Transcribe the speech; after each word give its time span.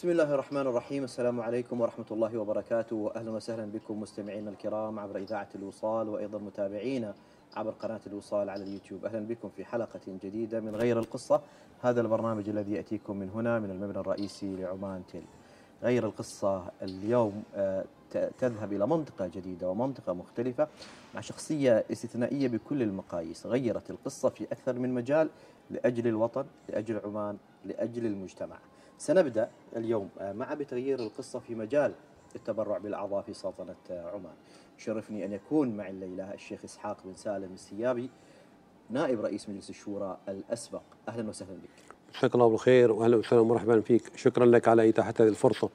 بسم 0.00 0.10
الله 0.10 0.34
الرحمن 0.34 0.60
الرحيم 0.60 1.04
السلام 1.04 1.40
عليكم 1.40 1.80
ورحمة 1.80 2.04
الله 2.10 2.38
وبركاته 2.38 2.96
وأهلا 2.96 3.30
وسهلا 3.30 3.64
بكم 3.64 4.00
مستمعينا 4.00 4.50
الكرام 4.50 4.98
عبر 4.98 5.16
إذاعة 5.16 5.48
الوصال 5.54 6.08
وأيضا 6.08 6.38
متابعينا 6.38 7.14
عبر 7.56 7.70
قناة 7.70 8.00
الوصال 8.06 8.50
على 8.50 8.64
اليوتيوب 8.64 9.04
أهلا 9.04 9.20
بكم 9.26 9.48
في 9.56 9.64
حلقة 9.64 10.00
جديدة 10.06 10.60
من 10.60 10.76
غير 10.76 10.98
القصة 10.98 11.40
هذا 11.82 12.00
البرنامج 12.00 12.48
الذي 12.48 12.72
يأتيكم 12.72 13.16
من 13.16 13.30
هنا 13.30 13.58
من 13.58 13.70
المبنى 13.70 13.98
الرئيسي 13.98 14.56
لعمان 14.56 15.02
تيل 15.12 15.24
غير 15.82 16.06
القصة 16.06 16.64
اليوم 16.82 17.42
تذهب 18.38 18.72
إلى 18.72 18.86
منطقة 18.86 19.26
جديدة 19.26 19.70
ومنطقة 19.70 20.12
مختلفة 20.12 20.68
مع 21.14 21.20
شخصية 21.20 21.84
استثنائية 21.92 22.48
بكل 22.48 22.82
المقاييس 22.82 23.46
غيرت 23.46 23.90
القصة 23.90 24.28
في 24.28 24.44
أكثر 24.44 24.78
من 24.78 24.94
مجال 24.94 25.28
لأجل 25.70 26.06
الوطن 26.06 26.44
لأجل 26.68 27.00
عمان 27.04 27.36
لأجل 27.64 28.06
المجتمع 28.06 28.56
سنبدأ 29.00 29.48
اليوم 29.76 30.08
آه، 30.18 30.32
مع 30.32 30.54
بتغيير 30.54 30.98
القصة 30.98 31.38
في 31.38 31.54
مجال 31.54 31.92
التبرع 32.36 32.78
بالأعضاء 32.78 33.22
في 33.22 33.34
سلطنة 33.34 33.74
آه، 33.90 34.10
عمان. 34.10 34.32
يشرفني 34.78 35.24
أن 35.24 35.32
يكون 35.32 35.76
معي 35.76 35.90
الليلة 35.90 36.34
الشيخ 36.34 36.64
إسحاق 36.64 36.96
بن 37.04 37.14
سالم 37.14 37.52
السيابي 37.54 38.10
نائب 38.90 39.20
رئيس 39.20 39.48
مجلس 39.48 39.70
الشورى 39.70 40.18
الأسبق. 40.28 40.82
أهلا 41.08 41.28
وسهلا 41.28 41.52
بك. 41.52 41.94
جزاك 42.18 42.34
الله 42.34 42.48
بالخير 42.48 42.92
واهلا 42.92 43.16
وسهلا 43.16 43.40
ومرحبا 43.40 43.80
فيك. 43.80 44.16
شكرا 44.16 44.46
لك 44.46 44.68
على 44.68 44.88
اتاحه 44.88 45.14
هذه 45.20 45.28
الفرصة. 45.28 45.68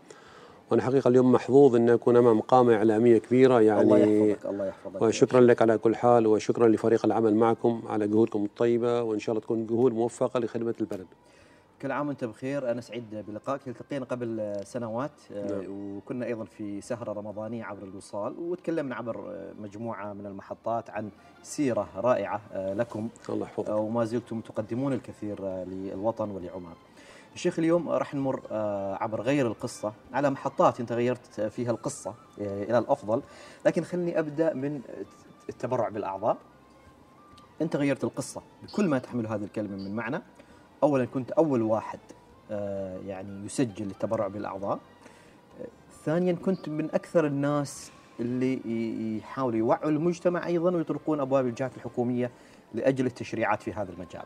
وأنا 0.71 0.81
حقيقة 0.81 1.07
اليوم 1.07 1.31
محظوظ 1.31 1.75
أن 1.75 1.89
أكون 1.89 2.17
أمام 2.17 2.41
قامة 2.41 2.75
إعلامية 2.75 3.17
كبيرة 3.17 3.57
الله 3.57 3.97
يعني 3.97 4.29
يحفظك 4.29 4.45
الله 4.45 4.65
يحفظك. 4.65 5.01
وشكرا 5.01 5.41
لك 5.41 5.61
على 5.61 5.77
كل 5.77 5.95
حال 5.95 6.27
وشكرا 6.27 6.67
لفريق 6.67 7.05
العمل 7.05 7.35
معكم 7.35 7.83
على 7.87 8.07
جهودكم 8.07 8.45
الطيبة 8.45 9.01
وإن 9.01 9.19
شاء 9.19 9.33
الله 9.33 9.45
تكون 9.45 9.65
جهود 9.67 9.93
موفقة 9.93 10.39
لخدمة 10.39 10.75
البلد. 10.81 11.07
كل 11.81 11.91
عام 11.91 12.07
وأنت 12.07 12.23
بخير 12.23 12.71
أنا 12.71 12.81
سعيد 12.81 13.15
بلقائك 13.27 13.67
التقينا 13.67 14.05
قبل 14.05 14.55
سنوات 14.63 15.11
آه، 15.31 15.47
نعم. 15.47 15.63
وكنا 15.69 16.25
أيضا 16.25 16.45
في 16.45 16.81
سهرة 16.81 17.13
رمضانية 17.13 17.63
عبر 17.63 17.83
الوصال 17.83 18.39
وتكلمنا 18.39 18.95
عبر 18.95 19.31
آه، 19.31 19.53
مجموعة 19.59 20.13
من 20.13 20.25
المحطات 20.25 20.89
عن 20.89 21.09
سيرة 21.43 21.87
رائعة 21.95 22.41
آه، 22.53 22.73
لكم 22.73 23.09
الله 23.29 23.45
يحفظك 23.45 23.69
وما 23.69 24.05
زلتم 24.05 24.41
تقدمون 24.41 24.93
الكثير 24.93 25.45
للوطن 25.45 26.31
ولعمان. 26.31 26.75
الشيخ 27.35 27.59
اليوم 27.59 27.89
راح 27.89 28.15
نمر 28.15 28.41
عبر 29.01 29.21
غير 29.21 29.47
القصة 29.47 29.93
على 30.13 30.29
محطات 30.29 30.79
أنت 30.79 30.91
غيرت 30.91 31.41
فيها 31.41 31.71
القصة 31.71 32.13
آه، 32.41 32.63
إلى 32.63 32.77
الأفضل، 32.77 33.21
لكن 33.65 33.83
خلني 33.83 34.19
أبدأ 34.19 34.53
من 34.53 34.81
التبرع 35.49 35.89
بالأعضاء. 35.89 36.37
أنت 37.61 37.75
غيرت 37.75 38.03
القصة 38.03 38.41
بكل 38.63 38.87
ما 38.87 38.99
تحمل 38.99 39.27
هذه 39.27 39.43
الكلمة 39.43 39.75
من 39.75 39.95
معنى. 39.95 40.21
اولا 40.85 41.05
كنت 41.05 41.31
أول 41.31 41.61
واحد 41.61 41.99
آه، 42.51 42.99
يعني 43.07 43.45
يسجل 43.45 43.85
التبرع 43.85 44.27
بالأعضاء. 44.27 44.79
ثانيا 46.03 46.33
كنت 46.33 46.69
من 46.69 46.85
أكثر 46.93 47.25
الناس 47.25 47.91
اللي 48.19 48.59
يحاولوا 49.17 49.59
يوعوا 49.59 49.89
المجتمع 49.89 50.47
أيضا 50.47 50.75
ويطرقون 50.75 51.19
أبواب 51.19 51.47
الجهات 51.47 51.77
الحكومية 51.77 52.31
لأجل 52.73 53.05
التشريعات 53.05 53.61
في 53.61 53.73
هذا 53.73 53.91
المجال. 53.91 54.25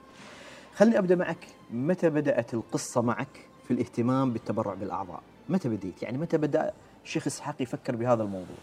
خلني 0.75 0.97
أبدأ 0.97 1.15
معك 1.15 1.47
متى 1.71 2.09
بدأت 2.09 2.53
القصة 2.53 3.01
معك 3.01 3.47
في 3.63 3.71
الاهتمام 3.71 4.33
بالتبرع 4.33 4.73
بالأعضاء؟ 4.73 5.21
متى 5.49 5.69
بديت؟ 5.69 6.03
يعني 6.03 6.17
متى 6.17 6.37
بدأ 6.37 6.73
الشيخ 7.03 7.27
إسحاق 7.27 7.61
يفكر 7.61 7.95
بهذا 7.95 8.23
الموضوع؟ 8.23 8.55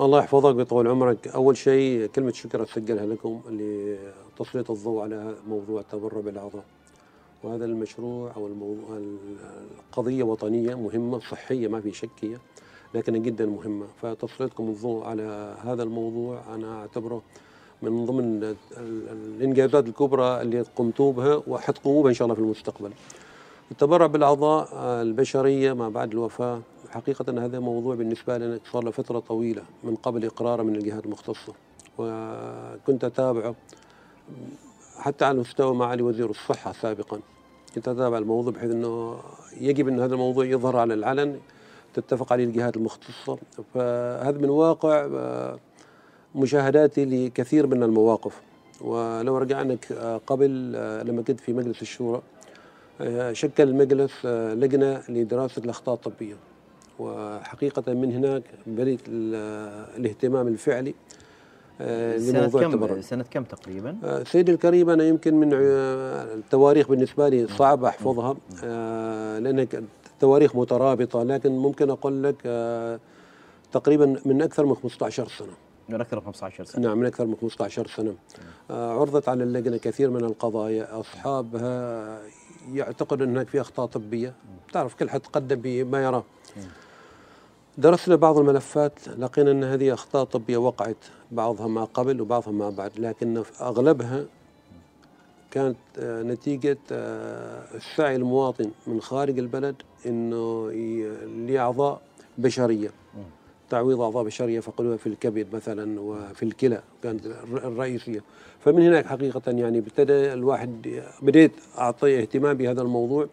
الله 0.00 0.18
يحفظك 0.18 0.56
ويطول 0.56 0.88
عمرك 0.88 1.28
أول 1.28 1.56
شيء 1.56 2.06
كلمة 2.06 2.32
شكر 2.32 2.62
اسجلها 2.62 3.06
لكم 3.06 3.40
لتسليط 3.50 4.70
الضوء 4.70 5.02
على 5.02 5.34
موضوع 5.48 5.80
التبرع 5.80 6.20
بالأعضاء 6.20 6.64
وهذا 7.46 7.64
المشروع 7.64 8.32
أو 8.36 8.46
الموضوع 8.46 9.00
القضية 9.90 10.22
وطنية 10.22 10.74
مهمة 10.74 11.18
صحية 11.18 11.68
ما 11.68 11.80
في 11.80 11.92
شك 11.92 12.10
هي 12.20 12.38
لكنها 12.94 13.20
جدا 13.20 13.46
مهمة. 13.46 13.86
فتسليطكم 14.02 14.68
الضوء 14.68 15.04
على 15.04 15.56
هذا 15.64 15.82
الموضوع. 15.82 16.54
أنا 16.54 16.80
أعتبره 16.80 17.22
من 17.82 18.06
ضمن 18.06 18.42
ال- 18.42 18.56
ال- 18.76 19.08
الإنجازات 19.36 19.86
الكبرى 19.86 20.42
اللي 20.42 20.60
قمتوا 20.76 21.12
بها 21.12 21.42
وحتقوموا 21.46 22.02
بها 22.02 22.10
إن 22.10 22.14
شاء 22.14 22.26
الله 22.26 22.34
في 22.34 22.40
المستقبل. 22.40 22.90
التبرع 23.70 24.06
بالأعضاء 24.06 24.68
البشرية 25.02 25.72
ما 25.72 25.88
بعد 25.88 26.10
الوفاة. 26.12 26.60
حقيقة 26.90 27.44
هذا 27.44 27.58
موضوع 27.58 27.94
بالنسبة 27.94 28.38
لنا 28.38 28.60
صار 28.72 28.84
له 28.84 28.90
فترة 28.90 29.18
طويلة 29.18 29.62
من 29.84 29.94
قبل 29.96 30.24
اقراره 30.24 30.62
من 30.62 30.76
الجهات 30.76 31.04
المختصة. 31.04 31.52
وكنت 31.98 33.04
أتابعه 33.04 33.54
حتى 34.96 35.24
على 35.24 35.38
مستوى 35.38 35.74
معالي 35.74 36.02
وزير 36.02 36.30
الصحة 36.30 36.72
سابقا. 36.72 37.20
كنت 37.76 37.88
اتابع 37.88 38.18
الموضوع 38.18 38.52
بحيث 38.52 38.70
إنه 38.70 39.18
يجب 39.60 39.88
إن 39.88 40.00
هذا 40.00 40.14
الموضوع 40.14 40.44
يظهر 40.44 40.76
على 40.76 40.94
العلن 40.94 41.38
تتفق 41.94 42.32
عليه 42.32 42.44
الجهات 42.44 42.76
المختصة. 42.76 43.38
فهذا 43.74 44.38
من 44.38 44.48
واقع 44.48 45.08
آه، 45.14 45.58
مشاهداتي 46.34 47.04
لكثير 47.04 47.66
من 47.66 47.82
المواقف. 47.82 48.40
ولو 48.80 49.38
رجعنا 49.38 49.76
آه، 49.92 50.20
قبل 50.26 50.72
آه، 50.76 51.02
لما 51.02 51.22
كنت 51.22 51.40
في 51.40 51.52
مجلس 51.52 51.82
الشورى 51.82 52.22
شكل 53.32 53.62
المجلس 53.68 54.26
لجنة 54.26 55.02
لدراسة 55.08 55.62
الأخطاء 55.64 55.94
الطبية. 55.94 56.34
وحقيقة 56.98 57.92
من 57.94 58.12
هناك 58.12 58.42
بدات 58.66 58.98
ال- 59.08 59.96
الاهتمام 59.96 60.48
الفعلي. 60.48 60.94
آه، 61.80 62.16
لموضوع 62.16 62.60
كم 62.60 62.74
التبرع. 62.74 63.00
سنة 63.00 63.24
كم 63.30 63.44
تقريبا؟ 63.44 63.96
آه، 64.04 64.24
سيدي 64.24 64.52
الكريم 64.52 64.90
أنا 64.90 65.04
يمكن 65.04 65.34
من 65.34 65.50
التواريخ 65.52 66.88
بالنسبة 66.88 67.28
لي 67.28 67.46
صعب 67.46 67.84
أحفظها. 67.84 68.36
آه، 68.64 69.38
لأن 69.38 69.58
التواريخ 70.12 70.56
مترابطة 70.56 71.22
لكن 71.22 71.52
ممكن 71.52 71.90
أقول 71.90 72.22
لك 72.22 72.36
تقريبا 73.72 74.16
من 74.24 74.42
أكثر 74.42 74.66
من 74.66 74.74
15 74.74 75.28
سنة. 75.28 75.52
من 75.88 76.00
أكثر 76.00 76.16
من 76.16 76.22
15 76.26 76.64
سنة. 76.64 76.82
نعم 76.88 76.98
من 76.98 77.06
أكثر 77.06 77.26
من 77.26 77.36
15 77.40 77.86
سنة. 77.86 78.14
آه، 78.70 79.00
عرضت 79.00 79.28
على 79.28 79.44
اللجنة 79.44 79.76
كثير 79.76 80.10
من 80.10 80.24
القضايا. 80.24 81.00
أصحابها 81.00 82.18
يعتقد 82.72 83.22
ان 83.22 83.28
هناك 83.30 83.48
في 83.48 83.60
أخطاء 83.60 83.86
طبية. 83.86 84.32
تعرف 84.72 84.94
كل 84.94 85.10
حد 85.10 85.20
قدم 85.32 85.56
بما 85.60 86.04
يراه. 86.04 86.24
درسنا 87.78 88.16
بعض 88.16 88.38
الملفات 88.38 88.92
لقينا 89.18 89.50
أن 89.50 89.64
هذه 89.64 89.92
أخطاء 89.94 90.24
طبية 90.24 90.56
وقعت 90.56 90.96
بعضها 91.32 91.66
ما 91.66 91.84
قبل 91.84 92.20
وبعضها 92.20 92.52
ما 92.52 92.70
بعد 92.70 92.90
لكن 92.98 93.42
في 93.42 93.64
أغلبها 93.64 94.24
كانت 95.50 95.76
آه، 95.98 96.22
نتيجة 96.22 96.78
آه، 96.92 97.64
السعي 97.74 98.16
المواطن 98.16 98.70
من 98.86 99.00
خارج 99.00 99.38
البلد 99.38 99.74
إنه 100.06 100.72
ي- 100.72 101.26
لأعضاء 101.46 102.00
بشرية. 102.38 102.90
تعويض 103.70 104.00
أعضاء 104.00 104.24
بشرية 104.24 104.60
فقدوها 104.60 104.96
في 104.96 105.06
الكبد 105.06 105.46
مثلا 105.54 106.00
وفي 106.00 106.42
الكلى 106.42 106.82
كانت 107.02 107.26
الر- 107.26 107.68
الرئيسية. 107.68 108.22
فمن 108.64 108.82
هناك 108.82 109.06
حقيقة 109.06 109.42
يعني 109.52 109.78
ابتدى 109.78 110.32
الواحد 110.32 111.00
بديت 111.22 111.52
أعطي 111.78 112.20
اهتمام 112.20 112.56
بهذا 112.56 112.82
الموضوع 112.82 113.26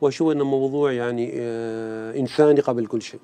وأشوف 0.00 0.32
انه 0.32 0.44
موضوع 0.44 0.92
يعني 0.92 1.30
آه، 1.34 2.18
إنساني 2.18 2.60
قبل 2.60 2.86
كل 2.86 3.02
شيء. 3.02 3.20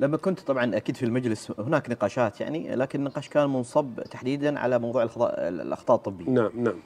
لما 0.00 0.16
كنت 0.16 0.40
طبعا 0.40 0.76
أكيد 0.76 0.96
في 0.96 1.02
المجلس 1.06 1.52
هناك 1.58 1.90
نقاشات 1.90 2.40
يعني 2.40 2.76
لكن 2.76 2.98
النقاش 2.98 3.28
كان 3.28 3.50
منصب 3.50 4.00
تحديدا 4.10 4.58
على 4.58 4.78
موضوع 4.78 5.02
الأخطاء 5.38 5.96
الطبية. 5.96 6.30
نعم 6.30 6.50
نعم. 6.54 6.78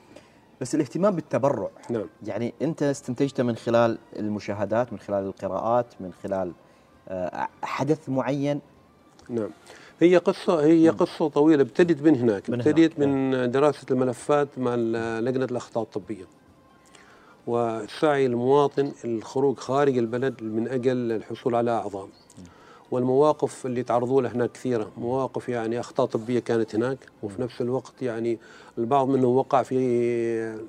بس 0.61 0.75
الاهتمام 0.75 1.15
بالتبرع 1.15 1.69
نعم. 1.91 2.07
يعني 2.27 2.55
أنت 2.63 2.83
استنتجت 2.83 3.41
من 3.41 3.57
خلال 3.57 3.99
المشاهدات 4.19 4.93
من 4.93 4.99
خلال 4.99 5.25
القراءات 5.25 5.87
من 6.01 6.13
خلال 6.23 6.53
آه، 7.09 7.49
حدث 7.63 8.09
معين؟ 8.09 8.61
نعم. 9.29 9.51
هي 10.01 10.17
قصة 10.17 10.65
هي 10.65 10.89
قصة 10.89 11.29
طويلة 11.29 11.63
ابتدت 11.63 12.03
من 12.03 12.17
هناك. 12.17 12.51
من 12.51 12.61
ابتدت 12.61 13.01
هناك، 13.01 13.09
من 13.09 13.51
دراسة 13.51 13.87
الملفات 13.91 14.49
مع 14.59 14.75
ال- 14.75 15.25
لجنة 15.25 15.45
الأخطاء 15.45 15.83
الطبية. 15.83 16.25
وسعي 17.47 18.27
المواطن 18.27 18.93
الخروج 19.05 19.57
خارج 19.59 19.99
البلد 19.99 20.43
من 20.43 20.69
أجل 20.69 21.13
الحصول 21.13 21.55
على 21.55 21.71
أعضاء. 21.71 22.09
والمواقف 22.91 23.67
اللي 23.67 23.83
تعرضوا 23.83 24.23
لها 24.23 24.33
هناك 24.33 24.53
كثيرة. 24.53 24.91
مواقف 24.97 25.49
يعني 25.49 25.81
أخطاء 25.81 26.07
طبية 26.07 26.39
كانت 26.39 26.75
هناك 26.75 26.99
وفي 27.23 27.43
نفس 27.43 27.61
الوقت 27.61 28.03
يعني 28.03 28.39
البعض 28.79 29.09
منهم 29.09 29.37
وقع 29.37 29.63
في 29.63 30.61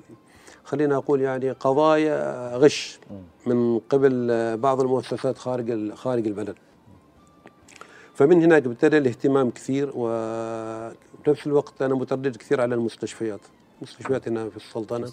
خلينا 0.64 0.96
أقول 0.96 1.20
يعني 1.20 1.50
قضايا 1.50 2.56
غش 2.56 2.98
من 3.46 3.78
قبل 3.78 4.56
بعض 4.56 4.80
المؤسسات 4.80 5.38
خارج 5.38 5.94
خارج 5.94 6.26
البلد. 6.26 6.54
فمن 8.14 8.42
هناك 8.42 8.66
ابتدى 8.66 8.98
الاهتمام 8.98 9.50
كثير 9.50 9.92
وبنفس 9.94 11.46
الوقت 11.46 11.82
أنا 11.82 11.94
متردد 11.94 12.36
كثير 12.36 12.60
على 12.60 12.74
المستشفيات. 12.74 13.40
مستشفيات 13.82 14.28
هنا 14.28 14.48
في 14.48 14.56
السلطنة 14.56 15.12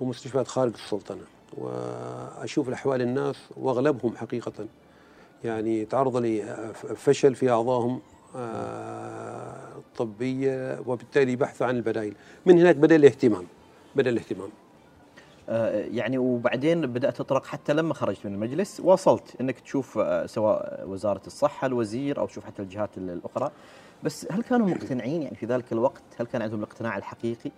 ومستشفيات 0.00 0.48
خارج 0.48 0.72
السلطنة. 0.74 1.22
وأشوف 1.58 2.68
الاحوال 2.68 3.02
الناس 3.02 3.36
وأغلبهم 3.56 4.16
حقيقة. 4.16 4.66
يعني 5.46 5.84
تعرض 5.84 6.16
لفشل 6.16 7.34
في 7.34 7.50
أعضائهم 7.50 8.00
آه، 8.36 9.76
الطبيه 9.76 10.80
وبالتالي 10.86 11.36
بحثوا 11.36 11.66
عن 11.66 11.76
البدائل. 11.76 12.14
من 12.46 12.58
هناك 12.58 12.76
بدأ 12.76 12.96
الاهتمام 12.96 13.44
بدأ 13.96 14.10
الاهتمام. 14.10 14.48
آه، 15.48 15.84
يعني 15.84 16.18
وبعدين 16.18 16.86
بدأت 16.86 17.16
تطرق 17.16 17.46
حتى 17.46 17.72
لما 17.74 17.94
خرجت 17.94 18.26
من 18.26 18.34
المجلس 18.34 18.80
واصلت 18.80 19.22
إنك 19.40 19.60
تشوف 19.60 19.98
آه، 19.98 20.26
سواء 20.26 20.84
وزارة 20.88 21.22
الصحة 21.26 21.66
الوزير 21.66 22.18
أو 22.18 22.26
تشوف 22.26 22.44
حتى 22.44 22.62
الجهات 22.62 22.90
ال- 22.98 23.10
الأخرى. 23.10 23.50
بس 24.02 24.26
هل 24.30 24.42
كانوا 24.42 24.66
مقتنعين 24.66 25.22
يعني 25.22 25.36
في 25.36 25.46
ذلك 25.46 25.72
الوقت؟ 25.72 26.02
هل 26.18 26.26
كان 26.26 26.42
عندهم 26.42 26.58
الاقتناع 26.58 26.96
الحقيقي؟ 26.96 27.50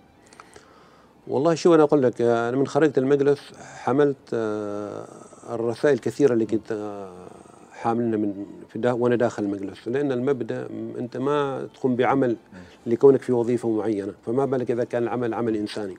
والله 1.28 1.54
شو 1.54 1.74
أنا 1.74 1.82
أقول 1.82 2.02
لك 2.02 2.20
أنا 2.20 2.56
من 2.56 2.66
خرجت 2.66 2.98
المجلس 2.98 3.52
حملت 3.82 4.16
آه، 4.34 5.08
الرسائل 5.50 5.94
الكثيرة 5.94 6.32
اللي 6.32 6.46
كنت 6.46 6.72
آه، 6.72 7.28
حاملنا 7.82 8.16
من 8.16 8.46
في 8.68 8.78
دا 8.78 8.92
وأنا 8.92 9.16
داخل 9.16 9.42
المجلس. 9.44 9.88
لأن 9.88 10.12
المبدأ 10.12 10.68
أنت 10.98 11.16
ما 11.16 11.68
تقوم 11.74 11.96
بعمل 11.96 12.36
لكونك 12.86 13.22
في 13.22 13.32
وظيفة 13.32 13.68
معينة. 13.68 14.14
فما 14.26 14.44
بالك 14.44 14.70
إذا 14.70 14.84
كان 14.84 15.02
العمل 15.02 15.34
عمل 15.34 15.56
إنساني. 15.56 15.96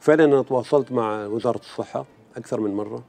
فعلا 0.00 0.24
أنا 0.24 0.42
تواصلت 0.42 0.92
مع 0.92 1.26
وزارة 1.26 1.58
الصحة 1.58 2.04
أكثر 2.36 2.60
من 2.60 2.74
مرة. 2.74 3.04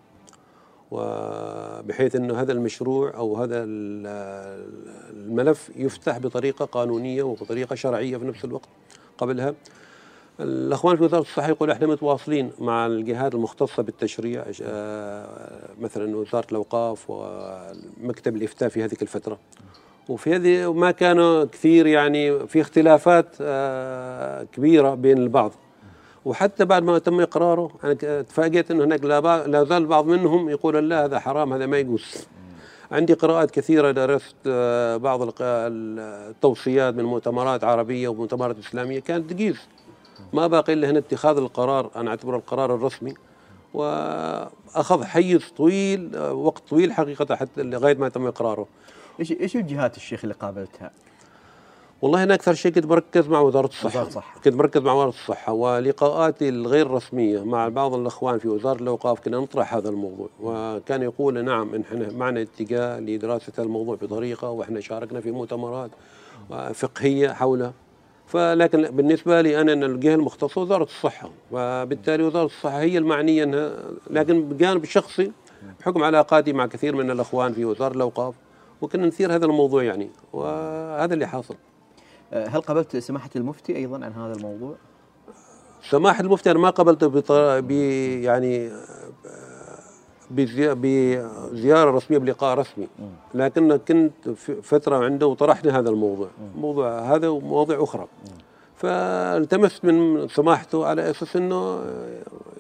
وبحيث 0.92 2.16
إنه 2.16 2.42
هذا 2.42 2.52
المشروع 2.52 3.18
أو 3.18 3.36
هذا 3.36 3.64
ال- 3.64 4.68
الملف 5.14 5.72
يفتح 5.76 6.18
بطريقة 6.18 6.66
قانونية 6.66 7.24
وبطريقة 7.24 7.76
شرعية 7.76 8.18
في 8.18 8.26
نفس 8.26 8.46
الوقت 8.46 8.70
قبلها. 9.18 9.54
الأخوان 10.40 10.98
في 10.98 11.04
وزارة 11.04 11.22
الصحة 11.22 11.50
يقول 11.50 11.72
إحنا 11.72 11.88
متواصلين 11.88 12.52
مع 12.60 12.86
الجهات 12.86 13.36
المختصة 13.36 13.84
بالتشريع 13.84 14.46
آه، 14.62 15.70
مثلا 15.80 16.18
وزارة 16.18 16.48
الأوقاف 16.52 17.06
ومكتب 17.10 18.36
الإفتاء 18.36 18.70
في 18.70 18.84
هذه 18.84 18.98
الفترة. 19.02 19.40
وفي 20.10 20.36
هذه 20.36 20.74
ما 20.74 20.92
كانوا 20.92 21.46
كثير 21.46 21.88
يعني 21.88 22.48
في 22.48 22.62
اختلافات 22.62 23.28
آه، 23.42 24.44
كبيرة 24.44 24.96
بين 24.96 25.18
البعض. 25.18 25.52
وحتى 26.26 26.66
بعد 26.66 26.84
ما 26.84 27.00
تم 27.00 27.22
إقراره 27.22 27.72
أنا 27.84 28.22
تفاجئت 28.22 28.72
إنه 28.72 28.84
هناك 28.84 29.04
لا 29.04 29.64
زال 29.64 29.86
بعض 29.86 30.06
منهم 30.06 30.50
يقول 30.50 30.90
لا 30.90 31.06
هذا 31.06 31.20
حرام 31.20 31.54
هذا 31.54 31.66
ما 31.66 31.78
يجوز. 31.78 32.28
عندي 32.92 33.14
قراءات 33.14 33.52
كثيرة 33.52 33.92
درست 33.92 34.36
آه، 34.48 34.98
بعض 34.98 35.34
التوصيات 35.42 36.96
من 36.96 37.04
مؤتمرات 37.04 37.64
عربية 37.64 38.08
ومؤتمرات 38.08 38.58
إسلامية 38.60 39.00
كانت 39.00 39.30
تجيز. 39.30 39.58
ما 40.34 40.48
باقي 40.48 40.74
إلا 40.74 40.90
هنا 40.90 41.00
اتخاذ 41.00 41.38
القرار 41.38 41.92
أنا 41.96 42.10
أعتبره 42.10 42.38
القرار 42.38 42.76
الرسمي 42.76 43.14
وأخذ 43.74 45.04
حيز 45.04 45.42
طويل 45.58 46.18
وقت 46.18 46.64
طويل 46.70 46.94
حقيقة 46.94 47.36
حتى 47.36 47.64
لغاية 47.64 47.96
ما 47.96 48.10
تم 48.10 48.28
إقراره. 48.28 48.68
إيش 49.20 49.32
إيش 49.32 49.56
الجهات 49.56 49.98
الشيخ 49.98 50.20
اللي 50.24 50.36
قابلتها؟ 50.36 50.92
والله 52.02 52.24
أنا 52.24 52.34
أكثر 52.34 52.54
شيء 52.54 52.72
كنت 52.72 52.86
بركز 52.86 53.28
مع 53.28 53.40
وزارة 53.40 53.68
الصحة. 53.68 53.88
وزارة 53.88 54.08
الصحة. 54.08 54.40
كنت 54.40 54.54
مركز 54.54 54.82
مع 54.82 54.94
وزارة 54.94 55.10
الصحة 55.10 55.54
ولقاءاتي 55.54 56.50
الغير 56.50 56.92
رسمية 56.92 57.44
مع 57.44 57.70
بعض 57.70 57.94
الأخوان 57.94 58.40
في 58.40 58.48
وزارة 58.48 58.82
الأوقاف 58.82 59.20
كنا 59.20 59.38
نطرح 59.38 59.74
هذا 59.74 59.90
الموضوع 59.90 60.30
وكان 60.40 61.02
يقول 61.02 61.46
نعم 61.46 61.76
إحنا 61.76 62.12
معنا 62.12 62.42
اتجاه 62.42 63.00
لدراسة 63.00 63.54
هذا 63.58 63.64
الموضوع 63.64 63.96
بطريقة 63.96 64.50
وإحنا 64.50 64.80
شاركنا 64.80 65.22
في 65.22 65.32
مؤتمرات 65.32 65.92
فقهية 66.74 67.30
حوله. 67.30 67.74
فلكن 68.28 68.82
بالنسبة 68.82 69.42
لي 69.42 69.62
أنا 69.62 69.74
أن 69.74 69.84
الجهة 69.84 70.16
المختصة 70.16 70.62
وزارة 70.62 70.84
الصحة 70.84 71.30
وبالتالي 71.52 72.24
وزارة 72.24 72.46
الصحة 72.46 72.80
هي 72.80 72.98
المعنية 72.98 73.44
أنها 73.44 73.84
لكن 74.10 74.50
بجانب 74.50 74.86
شخصي 74.86 75.32
بحكم 75.80 76.04
علاقاتي 76.04 76.54
مع 76.54 76.66
كثير 76.66 76.96
من 76.96 77.12
الأخوان 77.12 77.54
في 77.54 77.66
وزارة 77.66 77.94
الأوقاف 77.94 78.36
وكنا 78.82 79.08
نثير 79.08 79.36
هذا 79.36 79.46
الموضوع 79.46 79.84
يعني 79.84 80.10
وهذا 80.34 81.14
اللي 81.14 81.28
حاصل 81.28 81.56
آه، 82.34 82.48
هل 82.48 82.62
قابلت 82.62 82.98
سماحة 82.98 83.30
المفتي 83.36 83.76
أيضا 83.76 84.06
عن 84.06 84.14
هذا 84.14 84.34
الموضوع 84.34 84.76
سماح 85.90 86.20
المفتي 86.20 86.52
أنا 86.52 86.60
ما 86.60 86.70
قبلته 86.70 87.08
بطر... 87.08 87.60
ب 87.60 87.72
يعني. 87.72 88.72
بزيارة 90.32 91.92
رسمية 91.92 92.18
بلقاء 92.18 92.58
رسمي. 92.58 92.88
لكن 93.34 93.78
كنت 93.78 94.30
في 94.30 94.62
فترة 94.62 95.06
عنده 95.06 95.28
وطرحنا 95.28 95.80
هذا 95.80 95.90
الموضوع. 95.90 96.28
موضوع 96.56 97.00
هذا 97.16 97.28
ومواضيع 97.28 97.84
أخرى. 97.84 98.08
فالتمست 98.76 99.86
من 99.86 100.28
سماحته 100.28 100.86
على 100.86 101.10
أساس 101.10 101.36
إنه 101.36 101.82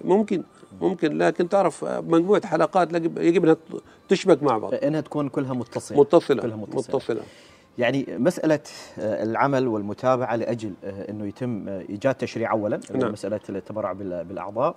ممكن 0.04 0.44
ممكن. 0.81 1.18
لكن 1.18 1.50
تعرف 1.50 1.84
مجموعة 1.86 2.48
حلقات 2.48 2.94
يجب 3.18 3.44
انها 3.44 3.58
تشبك 4.10 4.44
مع 4.44 4.58
بعض. 4.58 4.74
انها 4.74 5.02
تكون 5.02 5.30
كلها 5.30 5.54
متصلة. 5.54 6.00
متصلة 6.00 6.42
كلها 6.42 6.56
متصلة. 6.58 6.96
متصلة. 6.96 7.22
يعني 7.78 8.06
مسألة 8.10 8.60
آه، 9.00 9.24
العمل 9.24 9.68
والمتابعة 9.68 10.36
لأجل 10.36 10.74
آه، 10.84 11.10
أنه 11.12 11.25
يتم 11.28 11.69
آه، 11.69 11.81
إيجاد 11.90 12.16
تشريع 12.16 12.52
أولا 12.52 12.80
نعم. 12.96 13.12
مسألة 13.12 13.40
التبرع 13.50 13.92
بال- 13.94 14.24
بالأعضاء. 14.25 14.75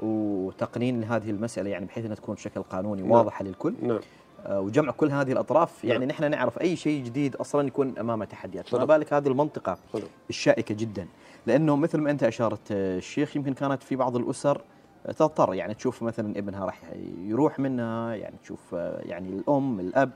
وتقنين 0.00 1.00
لهذه 1.00 1.30
المسألة 1.30 1.70
يعني 1.70 1.86
بحيث 1.86 2.04
أنها 2.04 2.16
تكون 2.16 2.34
بشكل 2.34 2.62
قانوني 2.62 3.02
نعم. 3.02 3.10
واضحة 3.10 3.44
للكل 3.44 3.74
نعم 3.82 4.00
آه، 4.46 4.60
وجمع 4.60 4.92
كل 4.92 5.10
هذه 5.10 5.32
الأطراف 5.32 5.84
يعني 5.84 5.98
نعم. 5.98 6.08
نحن 6.08 6.30
نعرف 6.30 6.60
أي 6.60 6.76
شيء 6.76 7.04
جديد 7.04 7.36
أصلا 7.36 7.66
يكون 7.66 7.98
أمامه 7.98 8.24
تحديات 8.24 8.68
فما. 8.68 8.84
بالك 8.84 9.12
هذه 9.12 9.28
المنطقة 9.28 9.78
صدق. 9.92 10.08
الشائكة 10.30 10.74
جدا 10.74 11.06
لأنه 11.46 11.76
مثل 11.76 11.98
ما 11.98 12.10
أنت 12.10 12.22
أشارت 12.22 12.72
آه، 12.72 12.98
الشيخ 12.98 13.36
يمكن 13.36 13.54
كانت 13.54 13.82
في 13.82 13.96
بعض 13.96 14.16
الأسر 14.16 14.60
آه، 15.06 15.12
تضطر 15.12 15.54
يعني 15.54 15.74
تشوف 15.74 16.02
مثلا 16.02 16.38
ابنها 16.38 16.64
راح 16.64 16.82
يروح 17.18 17.58
منها 17.58 18.14
يعني 18.14 18.36
تشوف 18.42 18.72
يعني 19.02 19.28
الأم 19.28 19.80
الأب 19.80 20.10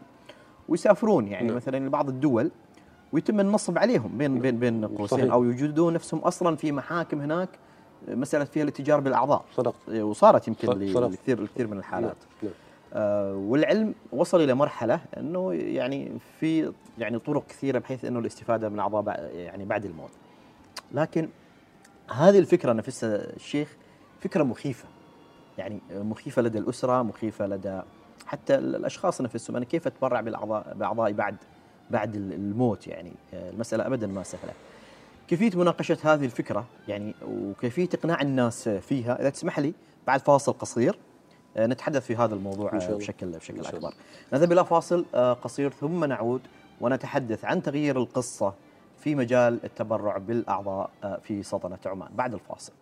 ويسافرون 0.68 1.28
يعني 1.28 1.46
نعم. 1.46 1.56
مثلا 1.56 1.86
لبعض 1.86 2.08
الدول 2.08 2.50
ويتم 3.12 3.40
النصب 3.40 3.78
عليهم 3.78 4.18
بين 4.18 4.38
بين 4.38 4.58
بين 4.58 4.86
قوسين. 4.86 5.30
أو 5.30 5.44
يوجدون 5.44 5.92
نفسهم 5.92 6.20
أصلا 6.20 6.56
في 6.56 6.72
محاكم 6.72 7.20
هناك 7.20 7.48
مسألة 8.08 8.44
فيها 8.44 8.62
الاتجار 8.62 9.00
بالأعضاء. 9.00 9.44
صدقت 9.54 9.88
وصارت 9.88 10.48
يمكن 10.48 10.66
صدق- 10.68 10.92
صدق. 10.94 11.06
لكثير 11.06 11.38
الكثير 11.38 11.66
من 11.66 11.78
الحالات. 11.78 12.16
نعم. 12.42 12.52
آه 12.94 13.34
والعلم 13.34 13.94
وصل 14.12 14.40
إلى 14.40 14.54
مرحلة 14.54 15.00
إنه 15.16 15.52
يعني 15.54 16.12
في 16.40 16.72
يعني 16.98 17.18
طرق 17.18 17.46
كثيرة 17.46 17.78
بحيث 17.78 18.04
إنه 18.04 18.18
الاستفادة 18.18 18.68
من 18.68 18.74
الاعضاء 18.74 19.02
بع- 19.02 19.18
يعني 19.34 19.64
بعد 19.64 19.84
الموت. 19.84 20.10
لكن 20.92 21.28
هذه 22.10 22.38
الفكرة 22.38 22.72
نفسها 22.72 23.16
الشيخ 23.36 23.76
فكرة 24.20 24.42
مخيفة. 24.42 24.84
يعني 25.58 25.80
مخيفة 25.90 26.42
لدى 26.42 26.58
الأسرة 26.58 27.02
مخيفة 27.02 27.46
لدى 27.46 27.80
حتى 28.26 28.54
الأشخاص 28.54 29.20
نفسهم. 29.20 29.56
أنا 29.56 29.64
كيف 29.64 29.86
أتبرع 29.86 30.20
بالاعضاء 30.20 30.74
باعضائي 30.74 31.12
بعد 31.12 31.36
بعد 31.90 32.14
الموت 32.16 32.86
يعني؟ 32.86 33.12
آه، 33.34 33.50
المسألة 33.50 33.86
ابدا 33.86 34.06
ما 34.06 34.22
سهلة. 34.22 34.52
كيفية 35.28 35.58
مناقشة 35.58 35.98
هذه 36.02 36.24
الفكرة؟ 36.24 36.64
يعني 36.88 37.14
وكيفية 37.26 37.88
إقناع 37.94 38.20
الناس 38.20 38.68
فيها؟ 38.68 39.20
إذا 39.20 39.30
تسمح 39.30 39.58
لي 39.58 39.74
بعد 40.06 40.20
فاصل 40.20 40.52
قصير 40.52 40.98
آه، 41.56 41.66
نتحدث 41.66 42.06
في 42.06 42.16
هذا 42.16 42.34
الموضوع. 42.34 42.70
بشكل 42.70 43.26
بشكل 43.26 43.60
أكبر. 43.66 43.94
نذهب 44.32 44.52
إلى 44.52 44.64
فاصل 44.64 45.04
آه، 45.14 45.32
قصير 45.32 45.70
ثم 45.70 46.04
نعود 46.04 46.40
ونتحدث 46.80 47.44
عن 47.44 47.62
تغيير 47.62 47.96
القصة 47.96 48.54
في 48.98 49.14
مجال 49.14 49.60
التبرع 49.64 50.18
بالأعضاء 50.18 50.90
آه، 51.04 51.20
في 51.22 51.42
سلطنة 51.42 51.78
عمان. 51.86 52.08
بعد 52.14 52.34
الفاصل. 52.34 52.72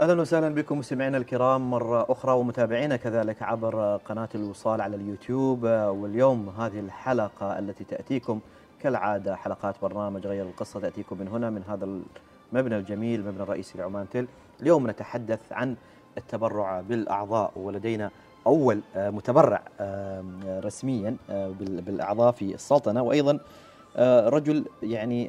أهلا 0.00 0.20
وسهلا 0.20 0.54
بكم 0.54 0.78
مستمعينا 0.78 1.18
الكرام 1.18 1.70
مرة 1.70 2.06
أخرى 2.08 2.32
ومتابعينا 2.32 2.96
كذلك 2.96 3.42
عبر 3.42 3.96
قناة 3.96 4.28
الوصال 4.34 4.80
على 4.80 4.96
اليوتيوب 4.96 5.64
واليوم 5.64 6.48
هذه 6.48 6.80
الحلقة 6.80 7.58
التي 7.58 7.84
تأتيكم 7.84 8.40
كالعادة 8.88 9.36
حلقات 9.36 9.74
برنامج 9.82 10.26
غير 10.26 10.44
القصة 10.44 10.80
تأتيكم 10.80 11.18
من 11.18 11.28
هنا 11.28 11.50
من 11.50 11.62
هذا 11.68 11.84
المبنى 12.52 12.76
الجميل 12.76 13.20
المبنى 13.20 13.42
الرئيسي 13.42 13.78
لعمان 13.78 14.06
تل 14.12 14.26
اليوم 14.62 14.90
نتحدث 14.90 15.52
عن 15.52 15.76
التبرع 16.18 16.80
بالأعضاء 16.80 17.52
ولدينا 17.56 18.10
أول 18.46 18.80
آه، 18.96 19.10
متبرع 19.10 19.62
رسميا 20.46 21.16
آه، 21.30 21.48
بال- 21.60 21.80
بالأعضاء 21.82 22.32
في 22.32 22.54
السلطنة. 22.54 23.02
وأيضا 23.02 23.38
آه، 23.96 24.28
رجل 24.28 24.64
يعني 24.82 25.28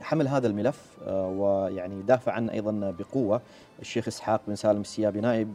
حمل 0.00 0.28
هذا 0.28 0.46
الملف 0.46 0.98
ويعني 1.08 2.02
دافع 2.02 2.32
عنه 2.32 2.52
أيضا 2.52 2.94
بقوة 2.98 3.40
الشيخ 3.80 4.08
إسحاق 4.08 4.40
بن 4.48 4.54
سالم 4.54 4.80
السيابي 4.80 5.20
نائب 5.20 5.54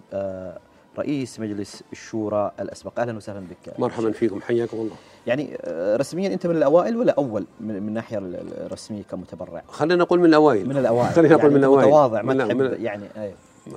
رئيس 1.00 1.40
مجلس 1.40 1.84
الشورى 1.92 2.52
الأسبق 2.60 3.00
أهلا 3.00 3.18
وسهلا 3.18 3.40
بك 3.40 3.80
مرحبا 3.80 4.12
فيكم 4.12 4.42
حياكم 4.42 4.78
الله 4.78 4.96
يعني 5.28 5.58
آه، 5.62 5.98
رسميا 5.98 6.34
أنت 6.34 6.48
من 6.48 6.56
الأوائل 6.58 6.98
ولا 6.98 7.14
أول 7.18 7.46
من 7.60 7.68
من 7.84 7.88
الناحيه 7.88 8.18
ال- 8.18 8.66
الرسمية 8.66 9.04
كمتبرع 9.12 9.64
خلينا 9.68 9.96
نقول 10.04 10.20
من 10.20 10.26
الأوائل 10.26 10.70
من 10.70 10.78
الأوائل 10.78 11.14
خلينا 11.14 11.36
نقول 11.36 11.52
يعني 11.52 11.56
من 11.58 11.64
أنت 11.64 11.64
الأوائل 11.64 11.88
متواضع 11.88 12.22
ما 12.22 12.34
من- 12.34 12.48
تحب 12.48 12.58
من- 12.62 12.82
يعني 12.86 13.04
أي. 13.18 13.34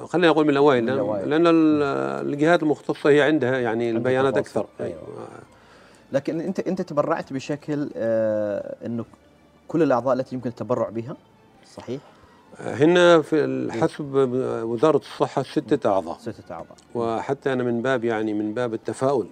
خلينا 0.06 0.28
نقول 0.28 0.44
من 0.44 0.50
الأوائل 0.50 0.86
لأن- 0.86 0.90
الأوائل. 0.92 1.30
لأن 1.30 1.46
ال- 1.46 1.82
الجهات 2.32 2.62
المختصة 2.62 3.10
هي 3.10 3.22
عندها 3.22 3.58
يعني 3.58 3.90
البيانات. 3.90 4.36
أكثر 4.36 4.66
أيوة. 4.80 4.98
لكن 6.12 6.40
أنت 6.40 6.60
أنت 6.60 6.82
تبرعت 6.82 7.32
بشكل 7.32 7.90
آه، 7.96 8.76
إنه 8.86 9.04
كل 9.68 9.82
الأعضاء 9.82 10.14
التي 10.14 10.34
يمكن 10.34 10.48
التبرع 10.50 10.88
بها 10.88 11.16
صحيح؟ 11.74 12.00
هن 12.58 13.22
في 13.22 13.68
حسب 13.70 14.14
وزارة 14.64 14.96
الصحة 14.96 15.42
ستة 15.42 15.90
أعضاء. 15.90 16.18
ستة 16.18 16.52
أعضاء. 16.52 16.76
وحتى 16.94 17.52
أنا 17.52 17.62
من 17.62 17.82
باب 17.82 18.04
يعني 18.04 18.34
من 18.34 18.54
باب 18.54 18.74
التفاؤل. 18.74 19.26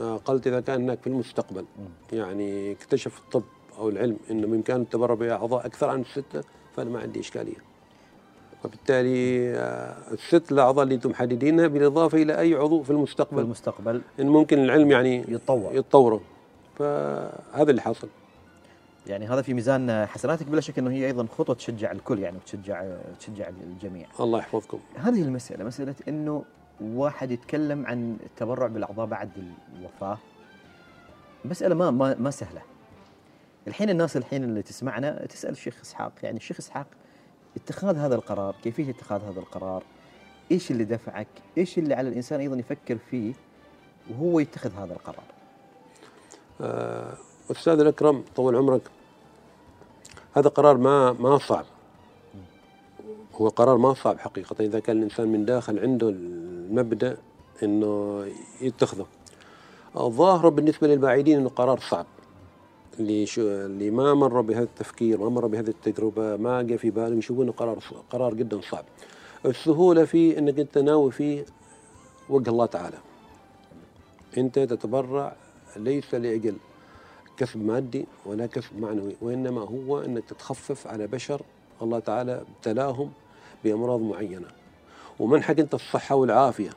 آه، 0.00 0.16
قلت 0.16 0.46
إذا 0.46 0.60
كان 0.60 0.82
هناك 0.82 1.00
في 1.00 1.06
المستقبل. 1.06 1.64
يعني 2.12 2.72
اكتشف 2.72 3.18
الطب 3.18 3.42
أو 3.78 3.88
العلم 3.88 4.16
انه 4.30 4.46
بامكانه 4.46 4.82
التبرع 4.82 5.14
باعضاء 5.14 5.66
أكثر 5.66 5.88
عن 5.88 6.00
السته 6.00 6.40
فأنا 6.76 6.90
ما 6.90 7.00
عندي 7.00 7.20
إشكالية. 7.20 7.74
وبالتالي 8.64 9.50
آه، 9.50 9.96
الست 10.12 10.52
الأعضاء 10.52 10.82
اللي 10.84 10.94
أنتم 10.94 11.10
محددينها 11.10 11.66
بالإضافة 11.66 12.22
إلى 12.22 12.38
أي 12.38 12.54
عضو 12.54 12.78
في 12.78 12.84
في 12.84 12.90
المستقبل 12.90 13.42
المستقبل 13.42 14.00
إن 14.20 14.26
ممكن 14.26 14.64
العلم 14.64 14.90
يعني 14.90 15.24
يتطور. 15.28 15.74
يتطوروا 15.74 16.20
فهذا 16.78 17.70
اللي 17.70 17.82
حصل 17.82 18.08
يعني 19.06 19.26
هذا 19.26 19.42
في 19.42 19.54
ميزان 19.54 20.06
حسناتك 20.06 20.46
بلا 20.46 20.60
شك 20.60 20.78
إنه 20.78 20.90
هي 20.90 21.06
أيضا 21.06 21.26
خطوة 21.26 21.56
تشجع 21.56 21.92
الكل 21.92 22.18
يعني 22.18 22.36
وتشجع 22.36 22.84
تشجع 23.20 23.48
الجميع. 23.48 24.06
الله 24.20 24.38
يحفظكم 24.38 24.78
هذه 24.96 25.22
المسألة 25.22 25.64
مسألة 25.64 25.94
إنه 26.08 26.44
واحد 26.80 27.30
يتكلم 27.30 27.86
عن 27.86 28.16
التبرع 28.26 28.66
بالأعضاء 28.66 29.06
بعد 29.06 29.30
الوفاة 29.78 30.18
مسألة 31.44 31.74
ما 31.74 31.90
ما 31.90 32.16
ما 32.18 32.30
سهلة. 32.30 32.62
الحين 33.68 33.90
الناس 33.90 34.16
الحين 34.16 34.44
اللي 34.44 34.62
تسمعنا 34.62 35.26
تسأل 35.26 35.50
الشيخ 35.50 35.80
إسحاق 35.82 36.12
يعني 36.22 36.36
الشيخ 36.36 36.58
إسحاق 36.58 36.86
اتخاذ 37.56 37.96
هذا 37.96 38.14
القرار 38.14 38.54
كيفية 38.64 38.90
اتخاذ 38.90 39.22
هذا 39.22 39.40
القرار؟ 39.40 39.82
إيش 40.50 40.70
اللي 40.70 40.84
دفعك؟ 40.84 41.26
إيش 41.58 41.78
اللي 41.78 41.94
على 41.94 42.08
الإنسان 42.08 42.40
أيضا 42.40 42.56
يفكر 42.56 42.98
فيه 43.10 43.34
وهو 44.10 44.40
يتخذ 44.40 44.74
هذا 44.74 44.92
القرار؟ 44.92 45.24
آه، 46.60 47.14
أستاذ 47.50 47.80
الأكرم 47.80 48.24
طول 48.36 48.56
عمرك. 48.56 48.82
هذا 50.34 50.48
قرار 50.48 50.76
ما 50.76 51.12
ما 51.12 51.38
صعب. 51.38 51.64
هو 53.34 53.48
قرار 53.48 53.76
ما 53.76 53.94
صعب 53.94 54.18
حقيقة. 54.18 54.56
إذا 54.60 54.80
كان 54.80 54.96
الإنسان 54.96 55.28
من 55.28 55.44
داخل 55.44 55.78
عنده 55.78 56.08
المبدأ 56.08 57.16
إنه 57.62 58.24
يتخذه. 58.60 59.06
الظاهر 59.96 60.48
بالنسبة 60.48 60.86
للبعيدين 60.86 61.38
إنه 61.38 61.48
قرار 61.48 61.80
صعب. 61.80 62.06
اللي 63.00 63.26
شو 63.26 63.42
اللي 63.42 63.90
ما 63.90 64.14
مر 64.14 64.40
بهذا 64.40 64.64
التفكير 64.64 65.20
ما 65.20 65.28
مر 65.28 65.46
بهذه 65.46 65.68
التجربة 65.68 66.36
ما 66.36 66.62
جاء 66.62 66.78
في 66.78 66.90
بالهم 66.90 67.18
يشوفون 67.18 67.44
إنه 67.44 67.52
قرار 67.52 67.78
قرار 68.10 68.34
جدا 68.34 68.60
صعب. 68.60 68.84
السهولة 69.46 70.04
فيه 70.04 70.38
إنك 70.38 70.58
أنت 70.58 70.78
ناوي 70.78 71.12
فيه 71.12 71.44
وجه 72.28 72.50
الله 72.50 72.66
تعالى. 72.66 72.98
أنت 74.38 74.58
تتبرع 74.58 75.36
ليس 75.76 76.14
لأجل 76.14 76.56
كسب 77.36 77.66
مادي 77.66 78.06
ولا 78.26 78.46
كسب 78.46 78.78
معنوي 78.78 79.16
وإنما 79.20 79.60
هو 79.60 80.00
أنك 80.00 80.24
تتخفف 80.24 80.86
على 80.86 81.06
بشر 81.06 81.42
الله 81.82 81.98
تعالى 81.98 82.42
ابتلاهم 82.56 83.10
بأمراض 83.64 84.00
معينة. 84.00 84.46
ومنحك 85.18 85.60
أنت 85.60 85.74
الصحة 85.74 86.14
والعافية. 86.14 86.70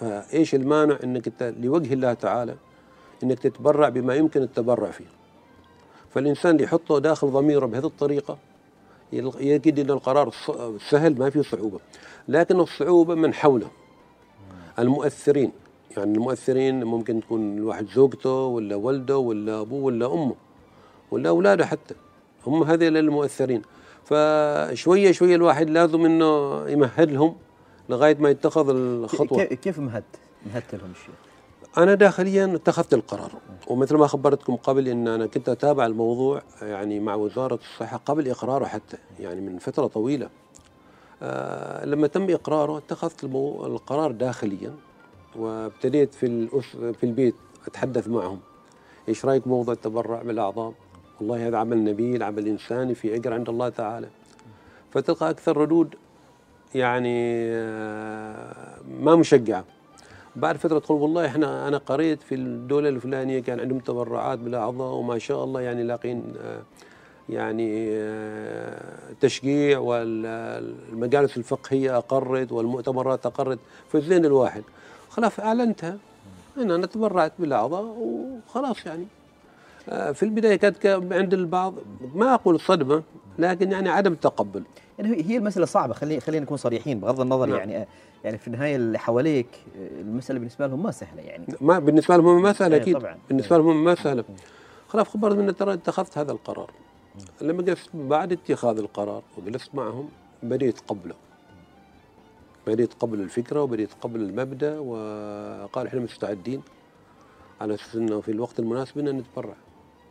فإيش 0.00 0.54
المانع 0.54 0.98
أنك 1.04 1.26
أنت 1.26 1.54
لوجه 1.60 1.94
الله 1.94 2.12
تعالى 2.12 2.56
أنك 3.22 3.38
تتبرع 3.38 3.88
بما 3.88 4.14
يمكن 4.14 4.42
التبرع 4.42 4.90
فيه؟ 4.90 5.04
فالإنسان 6.10 6.52
اللي 6.52 6.64
يحطه 6.64 6.98
داخل 6.98 7.28
ضميره 7.28 7.66
بهذه 7.66 7.86
الطريقة 7.86 8.38
يجد 9.12 9.78
أن 9.78 9.90
القرار 9.90 10.30
سهل 10.90 11.18
ما 11.18 11.30
فيه 11.30 11.42
صعوبة. 11.42 11.78
لكن 12.28 12.60
الصعوبة 12.60 13.14
من 13.14 13.34
حوله. 13.34 13.70
المؤثرين. 14.78 15.52
يعني 15.96 16.14
المؤثرين 16.14 16.84
ممكن 16.84 17.20
تكون 17.20 17.58
الواحد 17.58 17.86
زوجته 17.88 18.44
ولا 18.44 18.76
والده 18.76 19.18
ولا 19.18 19.60
أبوه 19.60 19.84
ولا 19.84 20.14
أمه 20.14 20.34
ولا 21.10 21.28
أولاده 21.28 21.66
حتى 21.66 21.94
هم 22.46 22.62
هذول 22.62 22.96
المؤثرين 22.96 23.62
فشوية 24.04 25.12
شوية 25.12 25.34
الواحد 25.36 25.70
لازم 25.70 26.04
إنه 26.04 26.62
يمهد 26.68 27.10
لهم 27.10 27.36
لغاية 27.88 28.16
ما 28.20 28.30
يتخذ 28.30 28.68
الخطوة 28.70 29.44
كيف 29.44 29.78
مهدت؟ 29.78 30.04
مهدت 30.46 30.74
لهم 30.74 30.90
الشيخ؟ 30.90 31.14
أنا 31.78 31.94
داخليا 31.94 32.54
اتخذت 32.54 32.94
القرار 32.94 33.32
ومثل 33.66 33.96
ما 33.96 34.06
خبرتكم 34.06 34.56
قبل 34.56 34.88
أن 34.88 35.08
أنا 35.08 35.26
كنت 35.26 35.48
أتابع 35.48 35.86
الموضوع 35.86 36.42
يعني 36.62 37.00
مع 37.00 37.14
وزارة 37.14 37.54
الصحة 37.54 38.00
قبل 38.06 38.28
إقراره 38.30 38.64
حتى 38.64 38.96
يعني 39.20 39.40
من 39.40 39.58
فترة 39.58 39.86
طويلة 39.86 40.28
آه 41.22 41.84
لما 41.84 42.06
تم 42.06 42.30
إقراره 42.30 42.78
اتخذت. 42.78 43.24
القرار 43.24 44.12
داخليا 44.12 44.74
وابتديت 45.36 46.14
في. 46.14 46.48
في 46.92 47.04
البيت 47.04 47.34
أتحدث 47.66 48.08
معهم. 48.08 48.40
إيش 49.08 49.24
رأيك 49.24 49.48
بموضوع 49.48 49.74
التبرع 49.74 50.22
بالأعضاء؟ 50.22 50.72
والله 51.20 51.48
هذا 51.48 51.56
عمل 51.58 51.84
نبيل 51.84 52.22
عمل 52.22 52.46
إنساني 52.46 52.94
في 52.94 53.14
أجر 53.14 53.34
عند 53.34 53.48
الله 53.48 53.68
تعالى. 53.68 54.08
فتلقى 54.90 55.30
أكثر 55.30 55.56
ردود 55.56 55.94
يعني 56.74 57.44
آه، 57.50 58.76
ما 59.00 59.16
مشجعة. 59.16 59.64
بعد 60.36 60.56
فترة 60.56 60.78
تقول 60.78 61.02
والله 61.02 61.26
إحنا 61.26 61.68
أنا 61.68 61.78
قريت 61.78 62.22
في 62.22 62.34
الدولة 62.34 62.88
الفلانية 62.88 63.40
كان 63.40 63.60
عندهم 63.60 63.78
تبرعات 63.78 64.38
بالأعضاء 64.38 64.94
وما 64.94 65.18
شاء 65.18 65.44
الله 65.44 65.60
يعني 65.60 65.82
لاقين 65.82 66.34
آه، 66.40 66.62
يعني 67.28 67.88
آه، 67.90 69.12
تشجيع 69.20 69.78
والمجالس 69.78 71.36
الفقهية 71.36 71.98
أقرت 71.98 72.52
والمؤتمرات 72.52 73.26
أقرت. 73.26 73.58
فزين 73.88 74.24
الواحد 74.24 74.62
خلاص 75.12 75.40
اعلنتها 75.40 75.98
ان 76.58 76.70
أنا 76.70 76.86
تبرعت 76.86 77.32
بالأعضاء 77.38 77.82
وخلاص 77.84 78.86
يعني. 78.86 79.06
آه، 79.88 80.12
في 80.12 80.22
البداية 80.22 80.56
كانت 80.56 80.86
عند 81.12 81.34
البعض. 81.34 81.74
ما 82.14 82.34
أقول 82.34 82.60
صدمة 82.60 83.02
لكن 83.38 83.72
يعني 83.72 83.88
عدم 83.88 84.14
تقبل. 84.14 84.62
يعني 84.98 85.16
هي- 85.16 85.24
هي 85.30 85.36
المسألة 85.36 85.66
صعبة. 85.66 85.94
خلينا 85.94 86.20
خلينا 86.20 86.44
نكون 86.44 86.56
صريحين 86.56 87.00
بغض 87.00 87.20
النظر 87.20 87.46
نعم. 87.46 87.58
يعني 87.58 87.86
يعني 88.24 88.38
في 88.38 88.48
النهاية 88.48 88.76
اللي 88.76 88.98
حواليك 88.98 89.46
المسألة 89.76 90.38
بالنسبة 90.38 90.66
لهم 90.66 90.82
ما 90.82 90.90
سهلة 90.90 91.22
يعني. 91.22 91.46
ما 91.60 91.78
بالنسبة 91.78 92.16
لهم 92.16 92.26
هم 92.26 92.42
ما 92.42 92.52
سهل 92.52 92.72
إيه 92.74 92.82
أكيد. 92.82 92.98
طبعاً. 92.98 93.18
بالنسبة 93.28 93.56
لهم 93.58 93.68
هم 93.68 93.84
ما 93.84 93.94
سهل 93.94 94.24
خلاص 94.88 95.08
خبرت 95.08 95.36
من 95.36 95.56
ترى 95.56 95.72
اتخذت 95.72 96.18
هذا 96.18 96.32
القرار. 96.32 96.70
لما 97.40 97.62
جلست 97.62 97.90
بعد 97.94 98.32
اتخاذ 98.32 98.78
القرار 98.78 99.22
وجلست 99.38 99.74
معهم 99.74 100.08
بديت 100.42 100.80
قبله. 100.88 101.14
بديت 102.66 102.90
قبل 103.00 103.20
الفكرة 103.20 103.62
وبديت 103.62 103.88
قبل 104.00 104.20
المبدأ 104.20 104.78
وقال 104.78 105.86
إحنا 105.86 106.00
مستعدين 106.00 106.62
على 107.60 107.74
أساس 107.74 107.94
إنه 107.96 108.20
في 108.20 108.30
الوقت 108.30 108.58
المناسب 108.58 108.98
ان 108.98 109.04
نتبرع. 109.18 109.54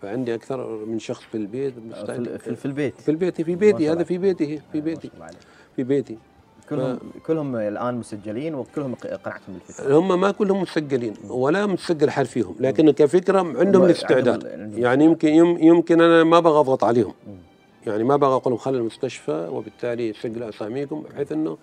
فعندي 0.02 0.36
أكثر 0.36 0.86
من 0.86 1.00
شخص 1.00 1.22
في 1.24 1.36
البيت 1.38 1.74
مستعد. 1.90 2.38
في, 2.38 2.56
في, 2.56 2.66
البيت. 2.66 3.02
في 3.02 3.12
البيت 3.12 3.42
في 3.42 3.56
بيتي 3.56 3.92
هذا. 3.92 4.04
في 4.04 4.18
بيتي 4.18 4.62
في 4.72 4.82
بيتي. 4.82 5.12
في 5.76 5.84
بيتي. 5.84 6.18
كلهم 6.70 7.00
كلهم 7.28 7.56
الآن 7.56 7.96
مسجلين 7.96 8.56
وكلهم 8.56 8.96
ق- 8.96 9.08
قناعتهم 9.08 9.54
بالفكرة. 9.68 9.98
هم 9.98 10.22
ما 10.22 10.32
كلهم 10.32 10.62
مسجلين 10.62 11.14
ولا 11.30 11.66
مسجل 11.66 12.10
حد 12.10 12.26
فيهم 12.26 12.56
لكن 12.60 12.92
كفكرة 12.92 13.40
عندهم 13.40 13.82
هم 13.82 13.86
الاستعداد. 13.90 14.72
يعني 14.78 15.06
يمكن 15.06 15.28
يم- 15.28 15.58
يمكن 15.58 16.02
أنا 16.02 16.24
ما 16.24 16.40
بغى 16.40 16.60
أضغط 16.60 16.84
عليهم. 16.84 17.14
يعني 17.88 18.04
ما 18.04 18.16
بغى 18.16 18.36
أقول 18.36 18.52
لهم 18.54 18.58
خلوا 18.58 18.80
المستشفى 18.80 19.48
وبالتالي 19.52 20.14
سجلوا 20.14 20.50
أساميكم 20.50 21.04
بحيث 21.14 21.32
إنه 21.32 21.58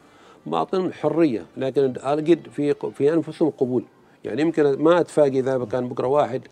بعطيهم 0.49 0.93
حرية 0.93 1.47
لكن 1.57 1.95
اجد 1.97 2.49
في 2.49 2.75
في 2.75 3.13
أنفسهم 3.13 3.51
قبول. 3.51 3.85
يعني 4.25 4.43
يمكن 4.43 4.83
ما 4.83 5.01
اتفاجئ 5.01 5.39
إذا 5.41 5.65
كان 5.65 5.89
بكرة 5.89 6.07
واحد 6.07 6.43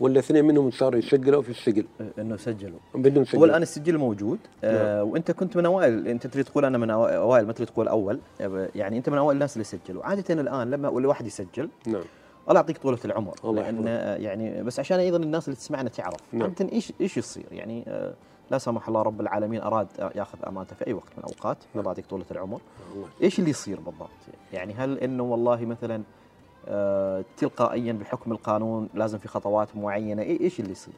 ولا 0.00 0.18
اثنين 0.18 0.44
منهم 0.44 0.70
صاروا 0.70 0.98
يسجلوا 0.98 1.42
في 1.42 1.48
السجل 1.48 1.84
إنه 2.18 2.36
سجلوا. 2.36 2.78
بدون 2.94 3.24
سجل. 3.24 3.38
هو 3.38 3.44
الان 3.44 3.62
السجل 3.62 3.98
موجود. 3.98 4.38
آه 4.64 5.04
وأنت 5.04 5.30
كنت 5.30 5.56
من 5.56 5.66
أوائل 5.66 6.08
أنت 6.08 6.26
تريد 6.26 6.44
تقول 6.44 6.64
أنا 6.64 6.78
من 6.78 6.90
أوائل 6.90 7.46
ما 7.46 7.52
تريد 7.52 7.68
تقول 7.68 7.88
أول. 7.88 8.18
آه، 8.40 8.68
يعني 8.74 8.98
أنت 8.98 9.08
من 9.08 9.18
أوائل 9.18 9.36
الناس 9.36 9.56
اللي 9.56 9.64
سجلوا. 9.64 10.04
عادة 10.04 10.34
الآن 10.34 10.70
لما 10.70 10.88
اول 10.88 11.06
واحد 11.06 11.26
يسجل 11.26 11.68
نعم. 11.86 12.02
الله 12.48 12.60
يعطيك 12.60 12.78
طولة 12.78 12.98
العمر. 13.04 13.34
الله 13.44 13.62
يحفظك. 13.62 13.84
آه، 13.86 14.16
يعني 14.16 14.62
بس 14.62 14.80
عشان 14.80 14.98
أيضا 14.98 15.16
الناس 15.16 15.48
اللي 15.48 15.56
تسمعنا 15.56 15.88
تعرف. 15.88 16.20
نعم. 16.32 16.42
عاده 16.42 16.72
إيش 16.72 16.92
إيش 17.00 17.16
يصير؟ 17.16 17.46
يعني 17.52 17.84
آه، 17.88 18.14
لا 18.50 18.58
سمح 18.58 18.88
الله 18.88 19.02
رب 19.02 19.20
العالمين 19.20 19.60
أراد 19.60 19.86
يأخذ 20.14 20.38
امانته 20.46 20.76
في 20.76 20.86
أي 20.86 20.92
وقت 20.92 21.08
من 21.16 21.24
الأوقات 21.24 21.56
الله 21.76 21.86
يعطيك 21.86 22.06
طولة 22.06 22.24
العمر. 22.30 22.60
الله 22.94 23.06
إيش 23.22 23.38
اللي 23.38 23.50
يصير 23.50 23.80
بالضبط؟ 23.80 24.08
يعني 24.52 24.74
هل 24.74 24.98
إنه 24.98 25.22
والله 25.22 25.64
مثلا 25.64 26.02
آه، 26.68 27.24
تلقائيا 27.36 27.92
بحكم 27.92 28.32
القانون 28.32 28.88
لازم 28.94 29.18
في 29.18 29.28
خطوات 29.28 29.68
معينة؟ 29.76 30.22
إيش 30.22 30.60
اللي 30.60 30.72
يصير؟ 30.72 30.94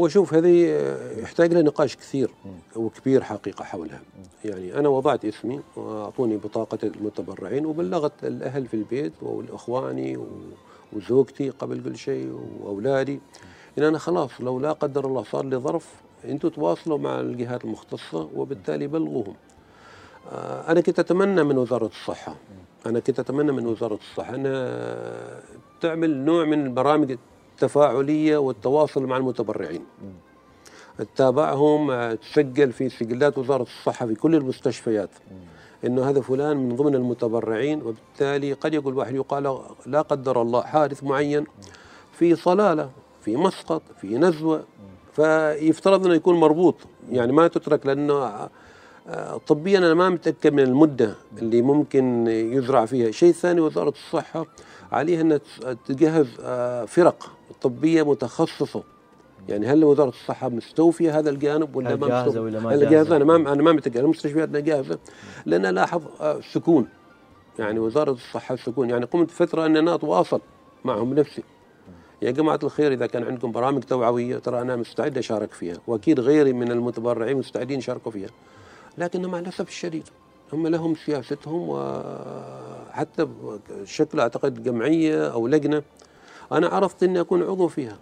هو 0.00 0.08
شوف 0.08 0.34
هذه 0.34 0.66
آه، 0.70 1.20
يحتاج 1.20 1.52
لها 1.52 1.62
نقاش 1.62 1.96
كثير 1.96 2.30
وكبير 2.76 3.22
حقيقة 3.24 3.64
حولها. 3.64 4.00
يعني 4.44 4.78
أنا 4.78 4.88
وضعت 4.88 5.24
اسمي 5.24 5.60
وأعطوني 5.76 6.36
بطاقة 6.36 6.78
المتبرعين 6.84 7.66
وبلغت 7.66 8.24
الأهل 8.24 8.66
في 8.66 8.74
البيت 8.74 9.12
وإخواني 9.22 10.16
و- 10.16 10.26
وزوجتي 10.92 11.50
قبل 11.50 11.82
كل 11.82 11.96
شيء 11.96 12.40
وأولادي. 12.60 13.20
إن 13.78 13.82
أنا 13.82 13.98
خلاص 13.98 14.30
لو 14.40 14.58
لا 14.60 14.72
قدر 14.72 15.04
الله 15.06 15.22
صار 15.22 15.44
لي 15.44 15.56
ظرف 15.56 15.94
أنتوا 16.24 16.50
تواصلوا 16.50 16.98
مع 16.98 17.20
الجهات 17.20 17.64
المختصة 17.64 18.28
وبالتالي 18.34 18.86
بلغوهم. 18.86 19.34
آه، 20.32 20.72
أنا 20.72 20.80
كنت 20.80 20.98
أتمنى 20.98 21.44
من 21.44 21.58
وزارة 21.58 21.86
الصحة 21.86 22.36
أنا 22.86 23.00
كنت 23.00 23.20
أتمنى 23.20 23.52
من 23.52 23.66
وزارة 23.66 23.94
الصحة 23.94 24.34
أنها 24.34 25.42
تعمل 25.80 26.24
نوع 26.24 26.44
من 26.44 26.66
البرامج 26.66 27.16
التفاعلية 27.52 28.36
والتواصل 28.36 29.06
مع 29.06 29.16
المتبرعين. 29.16 29.84
تتابعهم 30.98 31.90
آه، 31.90 32.14
تسجل 32.14 32.72
في 32.72 32.88
سجلات 32.88 33.38
وزارة 33.38 33.62
الصحة 33.62 34.06
في 34.06 34.14
كل 34.14 34.34
المستشفيات. 34.34 35.10
إنه 35.84 36.10
هذا 36.10 36.20
فلان 36.20 36.56
من 36.56 36.76
ضمن 36.76 36.94
المتبرعين 36.94 37.82
وبالتالي 37.82 38.52
قد 38.52 38.74
يقول 38.74 38.94
واحد 38.94 39.14
يقال 39.14 39.60
لا 39.86 40.02
قدر 40.02 40.42
الله 40.42 40.62
حادث 40.62 41.04
معين 41.04 41.46
في 42.12 42.36
صلالة 42.36 42.90
في 43.20 43.36
مسقط 43.36 43.82
في 44.00 44.18
نزوة. 44.18 44.64
فيفترض 45.12 46.06
إنه 46.06 46.14
يكون 46.14 46.40
مربوط 46.40 46.74
يعني 47.10 47.32
ما 47.32 47.48
تترك 47.48 47.86
لأنه 47.86 48.48
آه، 49.08 49.36
طبيا 49.46 49.78
أنا 49.78 49.94
ما 49.94 50.08
متأكد 50.08 50.52
من 50.52 50.62
المدة 50.62 51.14
اللي 51.38 51.62
ممكن 51.62 52.26
يزرع 52.28 52.86
فيها، 52.86 53.10
شيء 53.10 53.32
ثاني 53.32 53.60
وزارة 53.60 53.88
الصحة 53.88 54.46
عليها 54.92 55.20
إنها 55.20 55.40
تجهز 55.86 56.26
آه، 56.40 56.84
فرق 56.84 57.30
طبية 57.62 58.02
متخصصة. 58.02 58.82
يعني 59.48 59.66
هل 59.66 59.84
وزارة 59.84 60.08
الصحة 60.08 60.48
مستوفية 60.48 61.18
هذا 61.18 61.30
الجانب 61.30 61.76
ولا 61.76 61.96
ما 61.96 62.08
جاهزة؟ 62.08 62.40
ولا 62.40 62.60
ما 62.60 62.70
هل 62.70 62.80
جاهزة؟ 62.80 62.90
جاهزة؟ 62.90 63.16
أنا 63.16 63.24
ما 63.24 63.36
أنا 63.36 63.62
ما 63.62 63.72
متأكد. 63.72 63.96
المستشفياتنا 63.96 64.60
جاهزة. 64.60 64.98
لأن 65.46 65.66
الاحظ 65.66 66.02
آه، 66.20 66.40
سكون. 66.52 66.88
يعني 67.58 67.78
وزارة 67.78 68.12
الصحة 68.12 68.56
سكون. 68.56 68.90
يعني 68.90 69.04
قمت 69.04 69.30
فترة 69.30 69.66
أن 69.66 69.76
أنا 69.76 69.94
أتواصل 69.94 70.40
معهم 70.84 71.10
بنفسي. 71.10 71.42
يا 72.22 72.30
جماعة 72.30 72.58
الخير 72.62 72.92
إذا 72.92 73.06
كان 73.06 73.24
عندكم 73.24 73.52
برامج 73.52 73.82
توعوية 73.82 74.38
ترى 74.38 74.60
أنا 74.60 74.76
مستعد 74.76 75.18
أشارك 75.18 75.52
فيها. 75.52 75.76
وأكيد 75.86 76.20
غيري 76.20 76.52
من 76.52 76.70
المتبرعين 76.72 77.36
مستعدين 77.36 77.78
يشاركوا 77.78 78.12
فيها. 78.12 78.28
لكن 78.98 79.26
مع 79.26 79.38
الأسف 79.38 79.68
الشديد. 79.68 80.08
هم 80.52 80.66
لهم 80.66 80.94
سياستهم 80.94 81.66
وحتى 81.68 83.28
شكل 83.84 84.20
أعتقد 84.20 84.62
جمعية 84.62 85.32
أو 85.32 85.46
لجنة 85.48 85.82
أنا 86.52 86.68
عرفت 86.68 87.02
أني 87.02 87.20
أكون 87.20 87.42
عضو 87.42 87.68
فيها. 87.68 87.96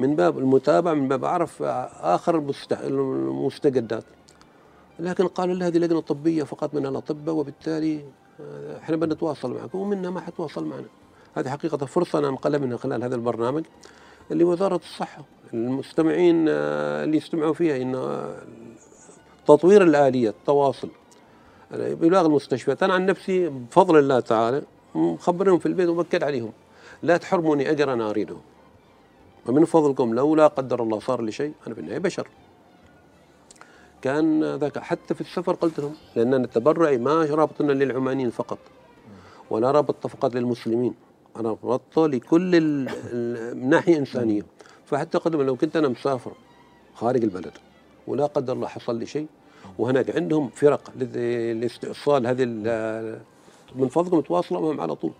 من 0.00 0.16
باب 0.16 0.38
المتابعة 0.38 0.94
من 0.94 1.08
باب 1.08 1.24
أعرف 1.24 1.62
آخر 2.02 2.34
المست- 2.38 2.72
المستجدات. 2.72 4.04
لكن 4.98 5.26
قالوا 5.26 5.54
لي 5.54 5.64
هذه 5.64 5.78
لجنة 5.78 6.00
طبية 6.00 6.42
فقط 6.42 6.74
من 6.74 6.86
الأطباء 6.86 7.34
وبالتالي 7.34 8.04
إحنا 8.82 8.96
بنتواصل 8.96 9.52
معكم 9.54 9.78
ومنها 9.78 10.10
ما 10.10 10.20
حتواصل 10.20 10.64
معنا. 10.64 10.86
هذه 11.34 11.48
حقيقة 11.48 11.86
فرصة 11.86 12.18
أنا 12.18 12.30
مقلب 12.30 12.62
منها 12.62 12.76
خلال 12.76 13.04
هذا 13.04 13.14
البرنامج 13.14 13.64
اللي 14.30 14.44
وزارة 14.44 14.76
الصحة. 14.76 15.24
المستمعين 15.54 16.46
آه، 16.48 17.04
اللي 17.04 17.16
يستمعوا 17.16 17.54
فيها 17.54 17.76
إن 17.76 18.24
تطوير 19.46 19.82
الآلية 19.82 20.28
التواصل 20.28 20.88
بلاغ 21.70 22.26
المستشفيات. 22.26 22.82
أنا 22.82 22.94
عن 22.94 23.06
نفسي 23.06 23.48
بفضل 23.48 23.98
الله 23.98 24.20
تعالى 24.20 24.62
مخبرهم 24.94 25.58
في 25.58 25.66
البيت 25.66 25.88
وبكد 25.88 26.22
عليهم. 26.22 26.52
لا 27.02 27.16
تحرموني 27.16 27.70
أجر 27.70 27.92
أنا 27.92 28.10
أريده. 28.10 28.36
ومن 29.46 29.64
فضلكم 29.64 30.14
لو 30.14 30.34
لا 30.34 30.46
قدر 30.46 30.82
الله 30.82 31.00
صار 31.00 31.22
لي 31.22 31.32
شيء 31.32 31.52
أنا 31.66 31.74
في 31.74 31.80
النهاية 31.80 31.98
بشر. 31.98 32.28
كان 34.02 34.54
ذاك 34.54 34.78
حتى 34.78 35.14
في 35.14 35.20
السفر 35.20 35.54
قلت 35.54 35.80
لهم 35.80 35.94
لأن 36.16 36.34
التبرعي 36.34 36.98
ما 36.98 37.24
رابطنا 37.24 37.72
للعمانيين 37.72 38.30
فقط 38.30 38.58
ولا 39.50 39.70
رابط 39.70 40.06
فقط 40.06 40.34
للمسلمين. 40.34 40.94
أنا 41.36 41.50
ربطته 41.50 42.06
لكل 42.06 42.60
من 43.54 43.68
ناحية 43.68 43.96
إنسانية. 43.98 44.42
فحتى 44.86 45.18
قدم 45.18 45.42
لو 45.42 45.56
كنت 45.56 45.76
أنا 45.76 45.88
مسافر 45.88 46.32
خارج 46.94 47.24
البلد 47.24 47.52
ولا 48.06 48.26
قدر 48.26 48.52
الله 48.52 48.66
حصل 48.66 48.98
لي 48.98 49.06
شيء 49.06 49.26
وهناك 49.78 50.16
عندهم 50.16 50.48
فرق 50.48 50.92
لاستئصال 51.52 52.26
هذه 52.26 52.44
من 53.74 53.88
فضلكم 53.88 54.20
تواصلوا 54.20 54.60
معهم 54.60 54.80
على 54.80 54.94
طول. 54.94 55.12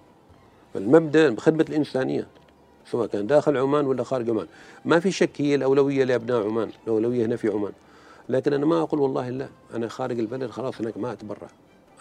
المبدأ 0.77 1.37
خدمه 1.39 1.67
الإنسانية 1.69 2.27
سواء 2.91 3.07
كان 3.07 3.27
داخل 3.27 3.57
عمان 3.57 3.87
ولا 3.87 4.05
خارج 4.05 4.31
عمان. 4.31 4.47
ما 4.85 5.01
في 5.01 5.11
شك 5.11 5.41
هي 5.41 5.55
الأولوية 5.55 6.05
لأبناء 6.05 6.47
عمان 6.47 6.71
الأولوية 6.85 7.27
هنا 7.27 7.37
في 7.37 7.49
عمان. 7.49 7.73
لكن 8.29 8.53
أنا 8.53 8.67
ما 8.67 8.83
أقول 8.83 9.01
والله 9.01 9.31
لا 9.31 9.49
أنا 9.75 9.89
خارج 9.89 10.19
البلد 10.19 10.51
خلاص 10.51 10.81
هناك 10.81 10.99
ما 10.99 11.13
أتبرع. 11.13 11.49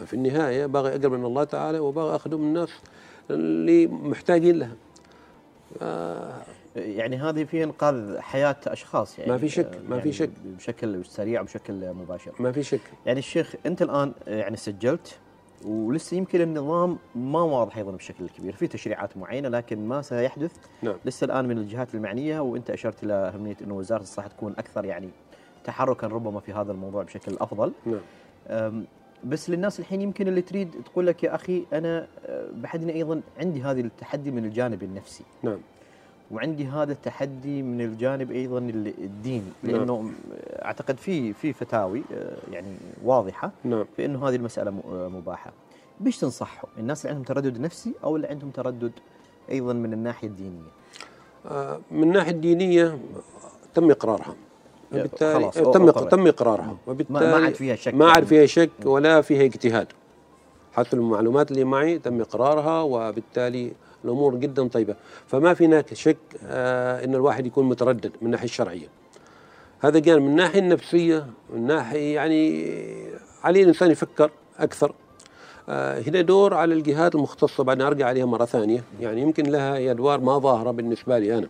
في 0.06 0.14
النهاية 0.14 0.66
باغي 0.66 0.90
أقرب 0.90 1.12
من 1.12 1.26
الله 1.26 1.44
تعالى 1.44 1.80
وباغي 1.80 2.16
اخدم 2.16 2.38
الناس 2.38 2.70
اللي 3.30 3.88
محتاجين 3.88 4.60
لها. 4.60 4.76
آه 5.82 6.42
يعني 6.76 7.18
هذه 7.18 7.44
في 7.44 7.64
انقاذ 7.64 8.20
حياة 8.20 8.56
أشخاص 8.68 9.20
يعني 9.20 9.32
ما 9.32 9.38
في 9.38 9.50
شك، 9.50 9.82
ما 9.90 9.96
في 9.96 9.96
يعني 9.96 10.12
شك. 10.12 10.30
بشكل 10.46 11.06
سريع 11.06 11.42
وبشكل 11.42 11.94
مباشر. 11.94 12.32
ما 12.40 12.52
في 12.52 12.64
شك. 12.64 12.82
يعني 13.06 13.20
الشيخ 13.20 13.56
أنت 13.66 13.82
الآن 13.82 14.14
يعني 14.28 14.58
سجلت 14.58 15.20
ولسه 15.66 16.18
يمكن 16.18 16.42
النظام 16.42 16.98
ما 17.16 17.42
واضح 17.42 17.78
أيضا 17.78 17.92
بشكل 17.92 18.30
كبير. 18.30 18.54
في 18.54 18.68
تشريعات 18.68 19.18
معينة 19.18 19.50
لكن 19.50 19.88
ما 19.88 20.02
سيحدث. 20.02 20.52
نعم. 20.82 20.96
لسه 21.06 21.26
الآن 21.26 21.48
من 21.48 21.58
الجهات 21.58 21.96
المعنية 21.96 22.40
وأنت 22.40 22.70
أشرت 22.70 23.04
إلى 23.04 23.14
أهمية 23.14 23.58
إنه 23.62 23.76
وزارة 23.76 24.02
الصحة 24.02 24.28
تكون 24.28 24.54
أكثر 24.58 24.86
يعني 24.86 25.10
تحركا 25.64 26.08
ربما 26.08 26.40
في 26.40 26.54
هذا 26.54 26.72
الموضوع 26.72 27.04
بشكل 27.04 27.38
أفضل. 27.42 27.72
نعم. 27.86 28.86
بس 29.24 29.50
للناس 29.50 29.80
الحين 29.80 30.02
يمكن 30.02 30.28
اللي 30.28 30.42
تريد 30.42 30.76
تقول 30.86 31.08
لك 31.08 31.24
يا 31.24 31.36
أخي 31.36 31.66
أنا 31.74 32.08
أه، 32.26 32.50
بحدني 32.54 32.94
أيضا 32.94 33.22
عندي 33.40 33.62
هذه 33.62 33.80
التحدي 33.82 34.32
من 34.32 34.46
الجانب 34.46 34.84
النفسي. 34.84 35.24
نعم. 35.44 35.58
وعندي 36.32 36.66
هذا 36.66 36.92
التحدي 36.92 37.62
من 37.64 37.82
الجانب 37.82 38.32
أيضا 38.32 38.58
ال- 38.60 38.94
الديني 39.04 39.44
نعم. 39.64 39.76
لأنه 39.76 40.02
م- 40.02 40.14
أعتقد 40.66 40.98
في 40.98 41.34
في 41.34 41.54
فتاوي 41.54 42.04
أه، 42.14 42.38
يعني 42.52 42.76
واضحة 43.04 43.52
نعم. 43.64 43.86
في 43.96 44.06
إنه 44.06 44.28
هذه 44.28 44.36
المسألة 44.36 44.72
مباحة. 45.10 45.52
بيش 46.00 46.18
تنصحهم 46.18 46.70
الناس 46.78 47.06
اللي 47.06 47.16
عندهم 47.16 47.26
تردد 47.36 47.60
نفسي 47.60 47.94
أو 48.04 48.16
اللي 48.16 48.28
عندهم 48.28 48.50
تردد 48.50 48.92
أيضا 49.52 49.74
من 49.74 49.94
الناحية 49.94 50.28
الدينية؟ 50.28 50.70
آه 51.46 51.80
من 51.92 52.04
الناحية 52.04 52.32
الدينية 52.32 53.00
تم 53.74 53.92
إقرارها. 53.92 54.36
وبالتالي 54.92 55.52
خلاص، 55.52 55.54
تم. 55.54 55.90
تم 55.92 56.28
اقرارها 56.28 56.78
وبالتالي 56.88 57.20
ما 57.20 57.36
عاد 57.46 57.54
فيها 57.54 57.76
شك 57.76 57.94
ما 57.94 58.06
يعني. 58.06 58.16
عاد 58.16 58.24
فيها 58.24 58.46
شك 58.46 58.70
ولا 58.86 59.22
فيها 59.22 59.44
اجتهاد. 59.44 59.88
حسب 60.74 60.94
المعلومات 60.94 61.52
اللي 61.52 61.64
معي 61.64 62.00
تم 62.00 62.22
إقرارها 62.22 62.82
وبالتالي 62.82 63.72
الأمور 64.06 64.36
جدا 64.36 64.68
طيبة. 64.68 64.96
فما 65.28 65.54
في 65.54 65.66
هناك 65.66 65.94
شك 65.94 66.18
آه 66.46 67.06
إن 67.06 67.16
الواحد 67.16 67.46
يكون 67.46 67.70
متردد 67.70 68.12
من 68.22 68.26
الناحيه 68.26 68.46
الشرعيه 68.46 68.88
هذا 69.80 70.00
جانب 70.00 70.22
من 70.22 70.28
الناحيه 70.28 70.60
النفسية 70.60 71.26
من 71.54 71.68
ناحية 71.68 72.16
يعني 72.16 72.66
عليه 73.44 73.64
الإنسان 73.64 73.92
يفكر 73.92 74.32
أكثر. 74.58 74.94
آه 75.70 76.02
هنا 76.02 76.22
دور 76.22 76.54
على 76.54 76.74
الجهات 76.74 77.16
المختصة. 77.16 77.64
بعدين 77.64 77.86
أرجع 77.86 78.08
عليها 78.08 78.26
مرة 78.26 78.46
ثانية. 78.46 78.84
يعني 79.02 79.22
يمكن 79.22 79.44
لها 79.44 79.92
أدوار 79.92 80.20
ما 80.20 80.38
ظاهرة 80.40 80.72
بالنسبة 80.72 81.20
لي 81.20 81.38
أنا. 81.38 81.48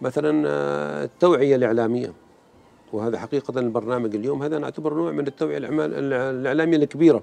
مثلا 0.00 0.48
آه 0.48 1.04
التوعية 1.04 1.56
الإعلامية. 1.56 2.12
وهذا 2.92 3.18
حقيقة 3.18 3.60
البرنامج 3.60 4.14
اليوم. 4.14 4.42
هذا 4.42 4.58
نعتبر 4.58 4.94
نوع 4.94 5.12
من 5.12 5.26
التوعية 5.26 5.58
الإعلامية 5.58 6.76
الكبيرة. 6.76 7.22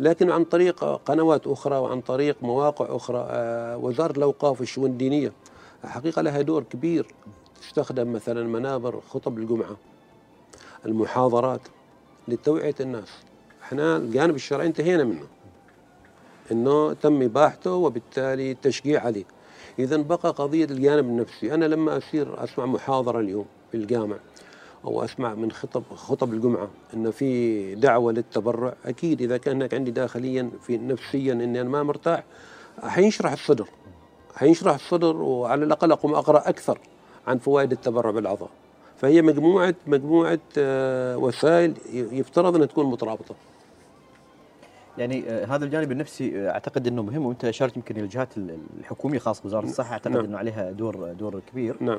لكن 0.00 0.30
عن 0.30 0.44
طريق 0.44 0.84
قنوات 0.84 1.46
أخرى 1.46 1.76
وعن 1.76 2.00
طريق 2.00 2.36
مواقع 2.42 2.96
أخرى 2.96 3.26
آه، 3.30 3.76
وزارة 3.76 4.18
الأوقاف 4.18 4.60
والشؤون 4.60 4.90
الدينية 4.90 5.32
حقيقة 5.84 6.22
لها 6.22 6.42
دور 6.42 6.62
كبير 6.62 7.06
تستخدم 7.60 8.12
مثلا 8.12 8.46
منابر 8.48 9.00
خطب 9.10 9.38
الجمعة 9.38 9.76
المحاضرات 10.86 11.60
لتوعية 12.28 12.74
الناس. 12.80 13.08
إحنا 13.62 13.96
الجانب 13.96 14.34
الشرعي 14.34 14.66
انتهينا 14.66 15.04
منه 15.04 15.26
إنه 16.52 16.92
تم 16.92 17.22
إباحته 17.22 17.72
وبالتالي 17.72 18.50
التشجيع 18.50 19.04
عليه. 19.04 19.24
اذا 19.78 19.96
بقى 19.96 20.30
قضية 20.30 20.64
الجانب 20.64 21.04
النفسي. 21.04 21.54
أنا 21.54 21.64
لما 21.64 21.96
اسير 21.96 22.44
أسمع 22.44 22.66
محاضرة 22.66 23.20
اليوم 23.20 23.46
في 23.70 23.76
الجامع 23.76 24.16
أو 24.84 25.04
أسمع 25.04 25.34
من 25.34 25.52
خطب 25.52 25.82
خطب 25.94 26.32
الجمعة 26.32 26.68
إن 26.94 27.10
في 27.10 27.74
دعوة 27.74 28.12
للتبرع. 28.12 28.74
أكيد 28.86 29.22
إذا 29.22 29.36
كان 29.36 29.56
هناك 29.56 29.74
عندي 29.74 29.90
داخليا 29.90 30.50
في 30.62 30.78
نفسيا 30.78 31.32
إني 31.32 31.60
أنا 31.60 31.68
ما 31.68 31.82
مرتاح 31.82 32.24
حينشرح 32.82 33.32
الصدر. 33.32 33.68
حينشرح 34.34 34.74
الصدر 34.74 35.16
وعلى 35.16 35.64
الأقل 35.64 35.92
أقوم 35.92 36.14
أقرأ 36.14 36.48
أكثر 36.48 36.78
عن 37.26 37.38
فوائد 37.38 37.72
التبرع 37.72 38.10
بالاعضاء 38.10 38.48
فهي 38.96 39.22
مجموعه 39.22 39.74
مجموعة 39.86 40.38
آه، 40.58 41.16
وسائل 41.18 41.74
يفترض 41.92 42.54
أنها 42.54 42.66
تكون 42.66 42.86
مترابطة. 42.86 43.34
يعني 44.98 45.24
آه، 45.30 45.44
هذا 45.46 45.64
الجانب 45.64 45.92
النفسي 45.92 46.38
آه، 46.40 46.50
أعتقد 46.50 46.86
إنه 46.86 47.02
مهم 47.02 47.26
وأنت 47.26 47.44
أشرت 47.44 47.76
يمكن 47.76 47.96
الجهات 47.96 48.36
ال- 48.36 48.58
الحكومية 48.80 49.18
خاصة 49.18 49.42
وزارة 49.46 49.64
الصحة 49.64 49.92
أعتقد 49.92 50.12
نعم. 50.12 50.24
إنه 50.24 50.38
عليها 50.38 50.70
دور 50.70 51.12
دور 51.12 51.40
كبير. 51.52 51.76
نعم. 51.80 51.98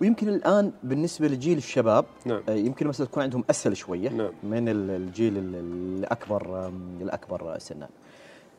ويمكن 0.00 0.28
الآن 0.28 0.72
بالنسبة 0.82 1.28
لجيل 1.28 1.58
الشباب 1.58 2.04
نعم 2.26 2.42
آه، 2.48 2.52
يمكن 2.54 2.86
مثلا 2.86 3.06
تكون 3.06 3.22
عندهم 3.22 3.44
أسهل 3.50 3.76
شوية 3.76 4.08
نعم. 4.08 4.30
من 4.42 4.68
ال- 4.68 4.90
الجيل 4.90 5.38
ال- 5.38 5.54
الأكبر 5.98 6.72
الأكبر 7.00 7.58
سنا. 7.58 7.88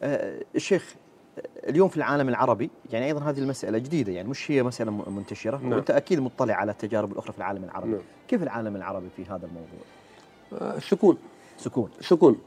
آه، 0.04 0.42
الشيخ 0.56 0.96
آه، 1.38 1.70
اليوم 1.70 1.90
في 1.90 1.98
العالم 1.98 2.30
العربي 2.30 2.70
يعني 2.92 3.06
أيضا 3.06 3.22
هذه 3.22 3.40
المسألة 3.40 3.78
جديدة 3.78 4.12
يعني 4.12 4.28
مش 4.28 4.52
هي 4.52 4.64
مسألة 4.64 4.92
منتشرة 5.10 5.58
نعم. 5.58 5.72
وانت 5.74 5.92
أكيد 5.92 6.20
مطلع 6.20 6.54
على 6.54 6.72
التجارب 6.72 7.12
الأخرى 7.12 7.32
في 7.32 7.38
العالم 7.38 7.64
العربي. 7.64 7.92
نعم. 7.92 8.02
كيف 8.28 8.44
العالم 8.44 8.76
العربي 8.76 9.08
في 9.16 9.26
هذا 9.26 9.48
الموضوع؟ 9.48 10.80
سكون 10.80 11.18
سكون 11.58 11.90
سكون. 12.02 12.38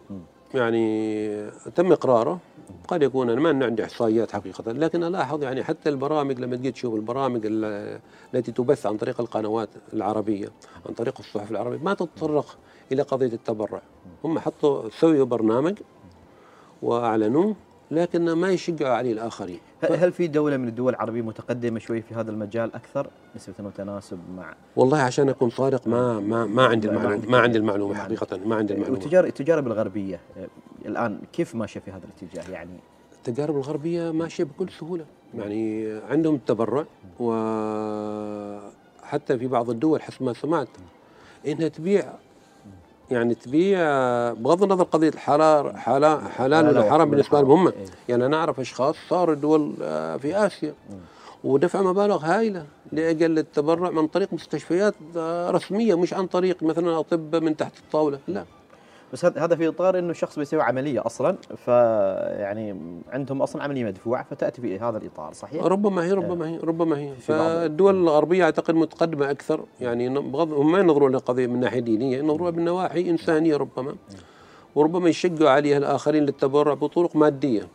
يعني 0.54 1.50
تم 1.74 1.92
إقراره 1.92 2.38
قد 2.88 3.02
يكون 3.02 3.30
أنا 3.30 3.40
ما 3.52 3.64
عندي 3.66 3.84
إحصائيات 3.84 4.32
حقيقة 4.32 4.72
لكن 4.72 5.04
ألاحظ 5.04 5.42
يعني 5.42 5.64
حتى 5.64 5.88
البرامج 5.88 6.40
لما 6.40 6.56
تجي 6.56 6.70
تشوف 6.72 6.94
البرامج 6.94 7.40
ال- 7.46 8.00
التي 8.34 8.52
تبث 8.52 8.86
عن 8.86 8.96
طريق 8.96 9.20
القنوات 9.20 9.68
العربية 9.92 10.48
عن 10.88 10.94
طريق 10.94 11.14
الصحف 11.18 11.50
العربية 11.50 11.78
ما 11.78 11.94
تتطرق 11.94 12.56
إلى 12.92 13.02
قضية 13.02 13.26
التبرع. 13.32 13.82
هم 14.24 14.38
حطوا 14.38 14.88
سووا 14.88 15.24
برنامج 15.24 15.78
وأعلنوه 16.82 17.54
لكن 17.90 18.32
ما 18.32 18.50
يشجعوا 18.50 18.94
عليه 18.94 19.12
الآخرين. 19.12 19.58
هل 19.82 19.92
هل 19.92 20.12
في 20.12 20.26
دولة 20.26 20.56
من 20.56 20.68
الدول 20.68 20.92
العربية 20.92 21.22
متقدمة 21.22 21.78
شوي 21.78 22.02
في 22.02 22.14
هذا 22.14 22.30
المجال 22.30 22.74
أكثر؟ 22.74 23.10
نسبة 23.36 23.54
وتناسب 23.60 24.18
مع 24.36 24.54
والله 24.76 24.98
عشان 24.98 25.28
أكون 25.28 25.50
صادق 25.50 25.88
ما 25.88 26.20
ما 26.20 26.46
ما 26.46 26.64
عندي 26.66 26.88
عندك 26.88 27.00
ما 27.28 27.38
عندي 27.38 27.58
عندك. 27.58 27.96
حقيقة 27.96 28.36
ما 28.46 28.56
عندي 28.56 28.72
المعلومة. 28.74 28.98
والتجارب 28.98 29.28
التجارب 29.28 29.66
الغربيه 29.66 30.20
آه، 30.36 30.48
الآن 30.86 31.20
كيف 31.32 31.54
ماشية 31.54 31.80
في 31.80 31.90
هذا 31.90 32.02
الاتجاه؟ 32.04 32.52
يعني 32.52 32.70
التجارب 33.16 33.56
الغربية 33.56 34.10
ماشية 34.10 34.44
بكل 34.44 34.68
سهولة. 34.70 35.04
يعني 35.34 35.92
عندهم 36.10 36.34
التبرع 36.34 36.84
وحتى 39.02 39.38
في 39.38 39.46
بعض 39.46 39.70
الدول 39.70 40.02
حسب 40.02 40.22
ما 40.22 40.32
سمعت 40.32 40.68
إنها 41.46 41.68
تبيع 41.68 42.12
يعني 43.10 43.34
تبيع 43.34 43.80
بغض 44.32 44.62
النظر 44.62 44.84
قضية 44.84 45.08
الحلال 45.08 45.76
حلال 45.78 46.20
حلال 46.30 46.64
لا، 46.64 46.70
لا، 46.72 46.80
ولا 46.80 46.90
حرام 46.90 47.10
بالنسبة 47.10 47.40
لهم 47.40 47.50
هم. 47.50 47.68
إيه. 47.68 47.74
يعني 48.08 48.26
أنا 48.26 48.36
أعرف 48.36 48.60
أشخاص 48.60 48.96
صاروا 49.08 49.34
دول 49.34 49.74
آه، 49.82 50.16
في 50.16 50.46
آسيا 50.46 50.74
ودفع 51.44 51.82
مبالغ 51.82 52.24
هائلة 52.24 52.66
لأجل 52.92 53.38
التبرع 53.38 53.90
من 53.90 54.06
طريق 54.06 54.32
مستشفيات 54.32 54.94
آه، 55.16 55.50
رسمية 55.50 55.94
مش 55.98 56.14
عن 56.14 56.26
طريق 56.26 56.62
مثلا 56.62 56.98
أطباء 56.98 57.40
من 57.40 57.56
تحت 57.56 57.78
الطاولة 57.78 58.18
لا. 58.28 58.44
بس 59.12 59.24
هذا 59.24 59.56
في 59.56 59.68
إطار 59.68 59.98
إنه 59.98 60.10
الشخص 60.10 60.38
بيسوي 60.38 60.62
عملية 60.62 61.06
أصلا 61.06 61.36
فيعني 61.56 62.76
عندهم 63.12 63.42
أصلا 63.42 63.62
عملية 63.62 63.84
مدفوعة 63.84 64.24
فتأتي 64.30 64.60
في 64.62 64.78
هذا 64.78 64.98
الإطار 64.98 65.32
صحيح؟ 65.32 65.64
ربما 65.64 66.04
هي 66.04 66.12
ربما 66.12 66.48
هي 66.48 66.58
ربما 66.58 66.98
هي. 66.98 67.14
فالدول 67.14 67.94
الغربية 67.94 68.44
أعتقد 68.44 68.74
متقدمة 68.74 69.30
أكثر 69.30 69.64
يعني 69.80 70.08
بغض 70.08 70.52
هم 70.52 70.72
ما 70.72 70.78
ينظرون 70.78 71.12
للقضية 71.12 71.46
من 71.46 71.60
ناحية 71.60 71.80
دينية 71.80 72.18
ينظرون 72.18 72.56
من 72.56 72.64
نواحي 72.64 73.10
إنسانية 73.10 73.56
ربما. 73.56 73.94
وربما 74.74 75.08
يشجعوا 75.08 75.50
عليها 75.50 75.78
الآخرين 75.78 76.22
للتبرع 76.22 76.74
بطرق 76.74 77.16
مادية 77.16 77.68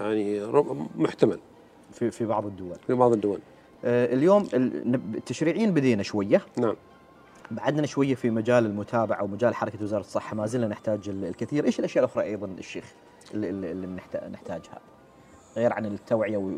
يعني 0.00 0.40
محتمل. 0.96 1.38
في 1.92 2.10
في 2.10 2.24
بعض 2.24 2.46
الدول. 2.46 2.76
في 2.86 2.94
بعض 2.94 3.12
الدول. 3.12 3.38
آه، 3.84 4.14
اليوم 4.14 4.48
ال- 4.54 4.90
نب- 4.92 5.14
التشريعيين 5.14 5.74
بدينا 5.74 6.02
شوية. 6.02 6.40
نعم. 6.58 6.74
بعدنا 7.50 7.86
شوية 7.86 8.14
في 8.14 8.30
مجال 8.30 8.66
المتابعة 8.66 9.24
ومجال 9.24 9.54
حركة 9.54 9.82
وزارة 9.82 10.00
الصحة 10.00 10.36
ما 10.36 10.46
زلنا 10.46 10.68
نحتاج 10.68 11.08
ال- 11.08 11.24
الكثير، 11.24 11.64
إيش 11.64 11.78
الأشياء 11.78 12.04
الأخرى 12.04 12.24
أيضا 12.24 12.46
الشيخ 12.46 12.84
اللي, 13.34 13.50
اللي 13.50 13.70
اللي 13.72 13.86
نحت- 13.86 14.24
نحتاجها؟ 14.32 14.78
غير 15.56 15.72
عن 15.72 15.86
التوعية 15.86 16.36
و... 16.36 16.50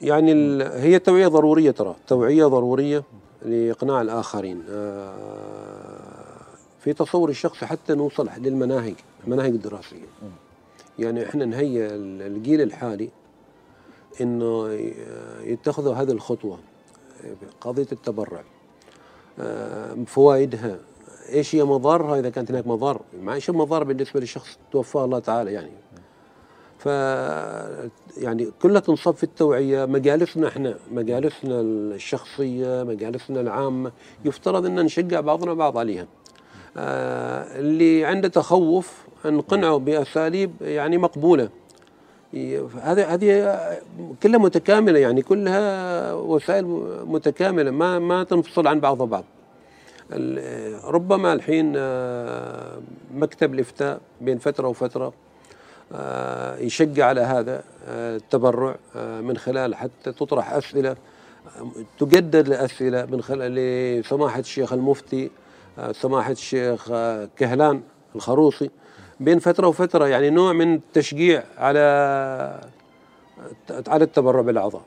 يعني 0.00 0.32
ال- 0.32 0.62
هي 0.62 0.98
توعية 0.98 1.28
ضرورية 1.28 1.70
ترى. 1.70 1.96
توعية 2.06 2.46
ضرورية 2.46 3.02
لإقناع 3.42 4.00
الآخرين. 4.02 4.62
آه، 4.70 5.14
في 6.80 6.92
تصور 6.92 7.28
الشخص 7.30 7.64
حتى 7.64 7.94
نوصل 7.94 8.28
للمناهج 8.38 8.94
المناهج 9.24 9.50
الدراسية. 9.52 10.06
يعني 10.98 11.28
إحنا 11.28 11.44
نهيئ 11.44 11.86
ال- 11.86 12.22
الجيل 12.22 12.60
الحالي 12.60 13.10
إنه 14.20 14.68
ي- 14.72 14.94
يتخذوا 15.42 15.94
هذه 15.94 16.10
الخطوة 16.10 16.58
قضيه 17.60 17.86
التبرع. 17.92 18.38
آه، 18.40 18.44
فوائدها 20.06 20.76
إيش 21.32 21.54
هي 21.54 21.64
مضارها 21.64 22.18
إذا 22.18 22.30
كانت 22.30 22.50
هناك 22.50 22.66
مضار 22.66 23.00
ما 23.22 23.34
إيش 23.34 23.50
المضار 23.50 23.84
بالنسبة 23.84 24.20
للشخص 24.20 24.58
توفاه 24.72 25.04
الله 25.04 25.18
تعالى 25.18 25.52
يعني. 25.52 25.70
ف 26.78 26.86
يعني 28.22 28.50
كلها 28.62 28.80
تنصب 28.80 29.14
في 29.14 29.22
التوعية. 29.22 29.84
مجالسنا 29.84 30.48
إحنا 30.48 30.74
مجالسنا 30.92 31.60
الشخصية 31.60 32.82
مجالسنا 32.82 33.40
العامة 33.40 33.92
يفترض 34.24 34.66
أن 34.66 34.74
نشجع 34.74 35.20
بعضنا 35.20 35.54
بعض 35.54 35.78
عليها. 35.78 36.06
آه 36.76 37.58
اللي 37.58 38.04
عنده 38.04 38.28
تخوف 38.28 39.04
نقنعه 39.26 39.76
بأساليب 39.76 40.52
يعني 40.60 40.98
مقبولة. 40.98 41.48
هذه 42.82 43.14
هذه 43.14 43.58
كلها 44.22 44.38
متكاملة 44.38 44.98
يعني 44.98 45.22
كلها 45.22 46.12
وسائل 46.12 46.64
متكاملة 47.06 47.70
ما 47.70 47.98
ما 47.98 48.24
تنفصل 48.24 48.66
عن 48.66 48.80
بعضها 48.80 49.06
بعض. 49.06 49.24
ربما 50.84 51.32
الحين 51.32 51.72
آه، 51.76 52.78
مكتب 53.14 53.54
الإفتاء 53.54 54.00
بين 54.20 54.38
فترة 54.38 54.68
وفترة 54.68 55.12
آه، 55.92 56.58
يشجع 56.58 57.06
على 57.06 57.20
هذا 57.20 57.64
آه، 57.88 58.16
التبرع 58.16 58.76
من 58.96 59.36
خلال 59.36 59.74
حتى 59.74 60.12
تطرح 60.12 60.52
أسئلة 60.52 60.96
تجدد 61.98 62.48
الاسئله 62.48 63.04
من 63.04 63.22
خلال 63.22 63.54
لسماحة 63.54 64.40
الشيخ 64.40 64.72
المفتي 64.72 65.30
سماحة 65.92 66.32
الشيخ 66.32 66.88
كهلان 67.36 67.82
الخروصي. 68.14 68.70
بين 69.20 69.38
فترة 69.38 69.66
وفترة 69.68 70.06
يعني 70.06 70.30
نوع 70.30 70.52
من 70.52 70.74
التشجيع 70.74 71.42
على 71.58 71.80
على 73.88 74.04
التبرع 74.04 74.40
بالأعضاء. 74.40 74.82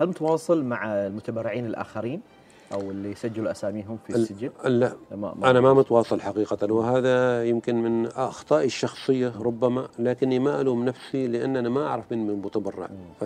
هل 0.00 0.08
متواصل 0.08 0.64
مع 0.64 0.84
المتبرعين 1.06 1.66
الآخرين 1.66 2.20
أو 2.72 2.80
اللي 2.80 3.14
سجلوا 3.14 3.50
أساميهم 3.50 3.98
في 4.06 4.10
ال- 4.10 4.16
السجل؟ 4.16 4.50
لا. 4.64 4.92
ما 5.16 5.34
ما 5.40 5.50
أنا 5.50 5.60
ما 5.60 5.74
متواصل. 5.74 6.20
حقيقة 6.20 6.72
وهذا 6.72 7.44
يمكن 7.44 7.82
من 7.82 8.06
أخطائي 8.06 8.66
الشخصية 8.66 9.32
ربما 9.40 9.88
لكني 9.98 10.38
ما 10.38 10.60
ألوم 10.60 10.84
نفسي 10.84 11.26
لأن 11.28 11.56
أنا 11.56 11.68
ما 11.68 11.86
أعرف 11.86 12.04
من 12.10 12.26
من 12.26 12.42
متبرع 12.42 12.88
ف... 13.20 13.24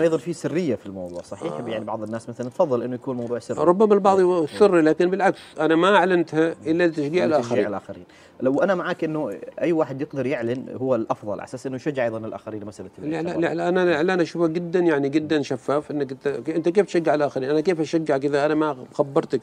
أيضا 0.00 0.16
في 0.16 0.32
سرية 0.32 0.74
في 0.74 0.86
الموضوع 0.86 1.22
صحيح؟ 1.22 1.52
آه. 1.52 1.68
يعني 1.68 1.84
بعض 1.84 2.02
الناس 2.02 2.28
مثلا 2.28 2.48
تفضل 2.48 2.82
إنه 2.82 2.94
يكون 2.94 3.16
موضوع 3.16 3.38
سري. 3.38 3.58
ربما 3.64 3.94
البعض 3.94 4.46
سري 4.46 4.80
لكن 4.80 5.10
بالعكس 5.10 5.40
أنا 5.60 5.76
ما 5.76 5.96
أعلنتها 5.96 6.54
إلا 6.66 6.86
لتشجيع 6.86 7.06
تشجيع 7.08 7.24
الآخرين. 7.24 7.66
الآخرين. 7.66 8.04
لو 8.42 8.60
أنا 8.62 8.74
معك 8.74 9.04
إنه 9.04 9.30
أي 9.60 9.72
واحد 9.72 10.00
يقدر 10.00 10.26
يعلن 10.26 10.76
هو 10.80 10.94
الأفضل 10.94 11.32
على 11.32 11.44
أساس 11.44 11.66
إنه 11.66 11.76
يشجع 11.76 12.04
أيضا 12.04 12.18
الآخرين 12.18 12.62
لمساله 12.62 12.90
لا 12.98 13.22
لا. 13.22 13.54
لا 13.54 13.68
أنا 13.68 13.82
الإعلان 13.82 14.20
أشوفه 14.20 14.46
جدا 14.46 14.78
يعني 14.78 15.08
جدا 15.08 15.42
شفاف 15.42 15.90
أنت 15.90 16.26
أنت 16.48 16.68
كيف 16.68 16.86
تشجع 16.86 17.14
الآخرين؟ 17.14 17.50
أنا 17.50 17.60
كيف 17.60 17.80
أشجعك 17.80 18.24
إذا 18.24 18.46
أنا 18.46 18.54
ما 18.54 18.76
خبرتك 18.94 19.40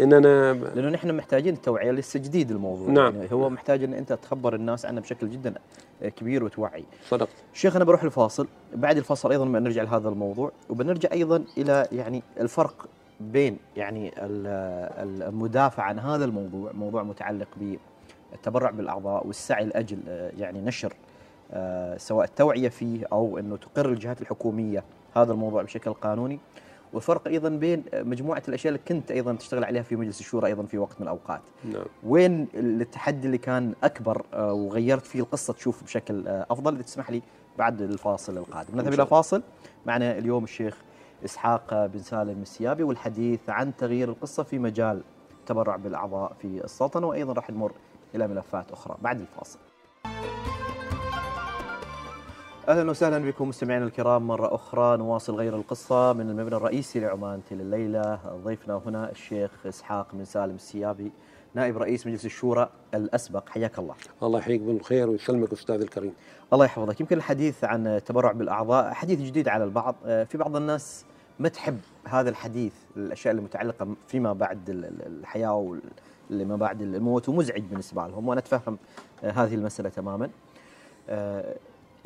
إن 0.00 0.12
أنا 0.12 0.52
لأنه 0.52 0.88
نحن 0.88 1.14
محتاجين 1.16 1.54
التوعيه 1.54 1.90
للتجديد 1.90 2.50
الموضوع. 2.50 2.88
نعم. 2.90 3.16
يعني 3.16 3.32
هو 3.32 3.50
محتاج 3.50 3.84
إن 3.84 3.94
أنت 3.94 4.12
تخبر 4.12 4.54
الناس 4.54 4.86
عنه 4.86 5.00
بشكل 5.00 5.30
جدا 5.30 5.54
كبير 6.16 6.44
وتوعي. 6.44 6.84
صدقت 7.08 7.28
شيخ 7.52 7.76
أنا 7.76 7.84
بروح 7.84 8.02
الفاصل. 8.02 8.46
بعد 8.74 8.96
الفاصل 8.96 9.30
أيضا 9.30 9.44
بنرجع 9.44 9.82
لهذا 9.82 10.08
الموضوع 10.08 10.52
وبنرجع 10.70 11.08
أيضا 11.12 11.44
إلى 11.58 11.86
يعني 11.92 12.22
الفرق 12.40 12.86
بين 13.20 13.56
يعني 13.76 14.08
ال- 14.18 15.22
المدافع 15.22 15.82
عن 15.82 15.98
هذا 15.98 16.24
الموضوع 16.24 16.72
موضوع 16.72 17.02
متعلق 17.02 17.48
بالتبرع 18.34 18.70
بالأعضاء 18.70 19.26
والسعي 19.26 19.64
لأجل 19.64 19.98
آه، 20.08 20.32
يعني 20.38 20.60
نشر 20.60 20.92
آه، 21.52 21.96
سواء 21.96 22.24
التوعية 22.24 22.68
فيه 22.68 23.06
أو 23.12 23.38
إنه 23.38 23.56
تقر 23.56 23.88
الجهات 23.88 24.22
الحكومية 24.22 24.84
هذا 25.16 25.32
الموضوع 25.32 25.62
بشكل 25.62 25.92
قانوني. 25.92 26.40
والفرق 26.92 27.28
أيضا 27.28 27.48
بين 27.48 27.84
مجموعة 27.94 28.42
الأشياء 28.48 28.74
اللي 28.74 28.84
كنت 28.88 29.10
أيضا 29.10 29.34
تشتغل 29.34 29.64
عليها 29.64 29.82
في 29.82 29.96
مجلس 29.96 30.20
الشورى 30.20 30.46
أيضا 30.46 30.62
في 30.62 30.78
وقت 30.78 31.00
من 31.00 31.02
الأوقات. 31.02 31.40
نعم. 31.64 31.84
وين 32.06 32.48
التحدي 32.54 33.26
اللي 33.26 33.38
كان 33.38 33.74
أكبر 33.84 34.22
آه، 34.34 34.52
وغيرت 34.52 35.06
فيه 35.06 35.20
القصة 35.20 35.52
تشوف 35.52 35.84
بشكل 35.84 36.28
آه، 36.28 36.46
أفضل؟ 36.50 36.74
إذا 36.74 36.82
تسمح 36.82 37.10
لي 37.10 37.22
بعد 37.58 37.82
الفاصل 37.82 38.38
القادم. 38.38 38.76
نذهب 38.76 38.92
إلى 38.92 39.06
فاصل. 39.06 39.42
معنا 39.86 40.18
اليوم 40.18 40.44
الشيخ 40.44 40.82
إسحاق 41.24 41.74
آه، 41.74 41.86
بن 41.86 41.98
سالم 41.98 42.42
السيابي 42.42 42.82
والحديث 42.82 43.40
عن 43.48 43.76
تغيير 43.76 44.08
القصة 44.08 44.42
في 44.42 44.58
مجال 44.58 45.02
التبرع 45.40 45.76
بالأعضاء 45.76 46.32
في 46.42 46.64
السلطنة 46.64 47.06
وأيضا 47.06 47.32
راح 47.32 47.50
نمر 47.50 47.72
إلى 48.14 48.28
ملفات 48.28 48.72
أخرى. 48.72 48.96
بعد 49.02 49.20
الفاصل. 49.20 49.58
أهلا 52.68 52.90
وسهلا 52.90 53.18
بكم 53.18 53.48
مستمعينا 53.48 53.84
الكرام. 53.84 54.26
مرة 54.26 54.54
أخرى 54.54 54.96
نواصل 54.96 55.34
غير 55.34 55.56
القصة 55.56 56.12
من 56.12 56.30
المبنى 56.30 56.56
الرئيسي 56.56 57.00
لعمان 57.00 57.40
تل 57.50 57.60
الليلة. 57.60 58.18
ضيفنا 58.44 58.80
هنا 58.86 59.10
الشيخ 59.10 59.50
إسحاق 59.66 60.06
بن 60.12 60.24
سالم 60.24 60.54
السيابي 60.54 61.12
نائب 61.54 61.78
رئيس 61.78 62.06
مجلس 62.06 62.24
الشورى 62.24 62.68
الأسبق. 62.94 63.48
حياك 63.48 63.78
الله. 63.78 63.94
الله 64.22 64.38
يحييك 64.38 64.60
بالخير 64.60 65.10
ويسلمك 65.10 65.52
أستاذ 65.52 65.80
الكريم. 65.80 66.14
الله 66.52 66.64
يحفظك. 66.64 67.00
يمكن 67.00 67.16
الحديث 67.16 67.64
عن 67.64 67.86
التبرع 67.86 68.32
بالأعضاء. 68.32 68.92
حديث 68.92 69.20
جديد 69.20 69.48
على 69.48 69.64
البعض. 69.64 69.94
في 70.04 70.38
بعض 70.38 70.56
الناس 70.56 71.04
ما 71.38 71.48
تحب 71.48 71.80
هذا 72.04 72.30
الحديث 72.30 72.72
الأشياء 72.96 73.34
المتعلقة 73.34 73.86
فيما 74.08 74.32
بعد 74.32 74.70
ال- 74.70 74.84
ال- 74.84 75.06
الحياة 75.20 75.76
واللي 76.30 76.44
ما 76.44 76.56
بعد 76.56 76.82
الموت 76.82 77.28
ومزعج 77.28 77.62
بالنسبة 77.62 78.06
لهم 78.06 78.28
وأنا 78.28 78.40
أتفهم 78.40 78.78
آه، 79.24 79.30
هذه 79.30 79.54
المسألة 79.54 79.88
تماما. 79.88 80.30
آه، 81.08 81.56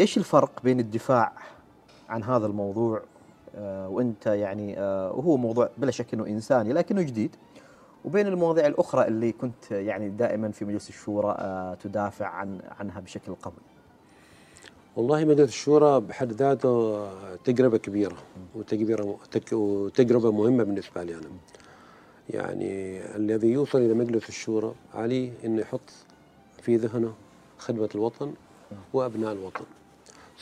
إيش 0.01 0.19
الفرق 0.19 0.63
بين 0.65 0.81
الدفاع 0.81 1.33
عن 2.09 2.23
هذا 2.23 2.47
الموضوع 2.47 3.03
آه، 3.57 3.89
وأنت 3.89 4.27
يعني 4.27 4.75
وهو 5.13 5.37
موضوع 5.37 5.71
بلا 5.79 5.91
شك 5.91 6.15
إنه 6.15 6.27
إنساني 6.27 6.73
لكنه 6.73 7.03
جديد 7.03 7.37
وبين 8.05 8.27
المواضيع 8.27 8.67
الأخرى 8.67 9.07
اللي 9.07 9.33
كنت 9.33 9.71
يعني 9.71 10.09
دائما 10.09 10.51
في 10.51 10.65
مجلس 10.65 10.89
الشورى 10.89 11.37
تدافع 11.81 12.27
عن 12.27 12.61
عنها 12.81 13.01
بشكل 13.01 13.35
قوي. 13.35 13.55
والله 14.97 15.25
مجلس 15.25 15.49
الشورى 15.49 16.01
بحد 16.01 16.33
ذاته 16.33 17.07
تجربة 17.45 17.79
كبيرة 17.79 18.17
وتجربة 18.55 19.17
وتجربة 19.53 20.33
مهمة 20.33 20.65
بالنسبة 20.65 21.03
لي 21.03 21.15
أنا 21.15 21.29
يعني 22.31 23.01
الذي 23.17 23.49
يوصل 23.49 23.79
إلى 23.79 23.95
مجلس 23.95 24.29
الشورى 24.29 24.75
عليه 24.95 25.33
أنه 25.45 25.61
يحط 25.61 25.91
في 26.63 26.77
ذهنه 26.77 27.15
خدمة 27.59 27.89
الوطن 27.95 28.33
وأبناء 28.93 29.33
الوطن 29.33 29.65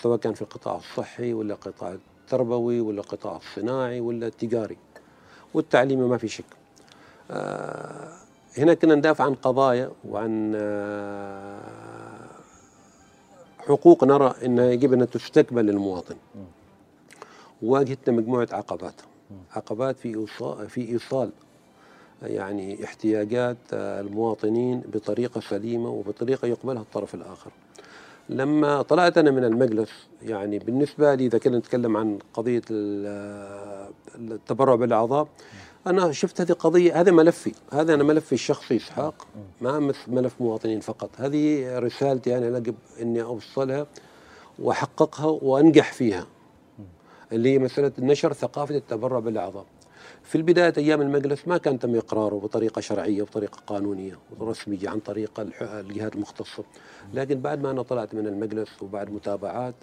سواء 0.02 0.18
كان 0.18 0.34
في 0.34 0.42
القطاع 0.42 0.76
الصحي 0.76 1.32
ولا 1.32 1.54
القطاع 1.54 1.96
التربوي 2.24 2.80
ولا 2.80 3.00
القطاع 3.00 3.36
الصناعي 3.36 4.00
ولا 4.00 4.26
التجاري 4.26 4.76
والتعليمي 5.54 6.08
ما 6.08 6.16
في 6.18 6.28
شك. 6.28 6.44
آه، 7.30 8.12
هنا 8.58 8.74
كنا 8.74 8.94
ندافع 8.94 9.24
عن 9.24 9.34
قضايا 9.34 9.90
وعن 10.08 10.52
آه، 10.56 11.60
حقوق 13.58 14.04
نرى 14.04 14.34
إنها 14.44 14.70
يجب 14.70 14.92
أن 14.92 15.10
تستكمل 15.10 15.66
للمواطن 15.66 16.16
واجهتنا 17.62 18.16
مجموعة 18.16 18.48
عقبات 18.52 18.94
عقبات 19.56 19.96
في 19.98 20.14
ايصال 20.18 20.68
في 20.70 20.88
إيصال 20.88 21.30
يعني 22.22 22.84
احتياجات 22.84 23.56
المواطنين 23.72 24.82
بطريقة 24.92 25.40
سليمة 25.40 25.90
وبطريقة 25.90 26.46
يقبلها 26.46 26.82
الطرف 26.82 27.14
الآخر. 27.14 27.50
لما 28.28 28.82
طلعت 28.82 29.18
أنا 29.18 29.30
من 29.30 29.44
المجلس 29.44 29.90
يعني 30.22 30.58
بالنسبة 30.58 31.14
لي 31.14 31.26
إذا 31.26 31.38
كنا 31.38 31.58
نتكلم 31.58 31.96
عن 31.96 32.18
قضية 32.34 32.62
التبرع 34.18 34.74
بالأعضاء 34.74 35.28
أنا 35.86 36.12
شفت 36.12 36.40
هذه 36.40 36.52
قضية 36.52 37.00
هذا 37.00 37.12
ملفي 37.12 37.52
هذا 37.72 37.94
أنا 37.94 38.04
ملفي 38.04 38.32
الشخصي 38.32 38.76
إسحاق 38.76 39.26
ما 39.60 39.92
ملف 40.08 40.40
مواطنين 40.40 40.80
فقط 40.80 41.10
هذه 41.16 41.78
رسالتي 41.78 42.38
أنا 42.38 42.58
يجب 42.58 42.74
إني 43.02 43.22
أوصلها 43.22 43.86
وأحققها 44.58 45.38
وأنجح 45.42 45.92
فيها 45.92 46.26
اللي 47.32 47.54
هي 47.54 47.58
مسألة 47.58 47.92
نشر 47.98 48.32
ثقافة 48.32 48.76
التبرع 48.76 49.18
بالأعضاء 49.18 49.64
في 50.26 50.34
البداية 50.34 50.72
أيام 50.78 51.00
المجلس 51.00 51.48
ما 51.48 51.58
كان 51.58 51.78
تم 51.78 51.96
إقراره 51.96 52.34
بطريقة 52.34 52.80
شرعية 52.80 53.22
وبطريقة 53.22 53.58
قانونية 53.66 54.18
ورسمية 54.38 54.88
عن 54.88 55.00
طريق 55.00 55.46
الجهات 55.62 56.14
المختصة. 56.14 56.64
لكن 57.14 57.40
بعد 57.40 57.62
ما 57.62 57.70
أنا 57.70 57.82
طلعت 57.82 58.14
من 58.14 58.26
المجلس 58.26 58.82
وبعد 58.82 59.10
متابعات 59.10 59.74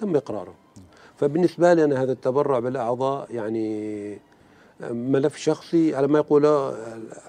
تم 0.00 0.16
إقراره. 0.16 0.54
فبالنسبة 1.16 1.74
لي 1.74 1.84
أنا 1.84 2.02
هذا 2.02 2.12
التبرع 2.12 2.58
بالأعضاء 2.58 3.34
يعني 3.34 4.18
ملف 4.80 5.36
شخصي 5.36 5.96
على 5.96 6.06
ما 6.06 6.18
يقول 6.18 6.46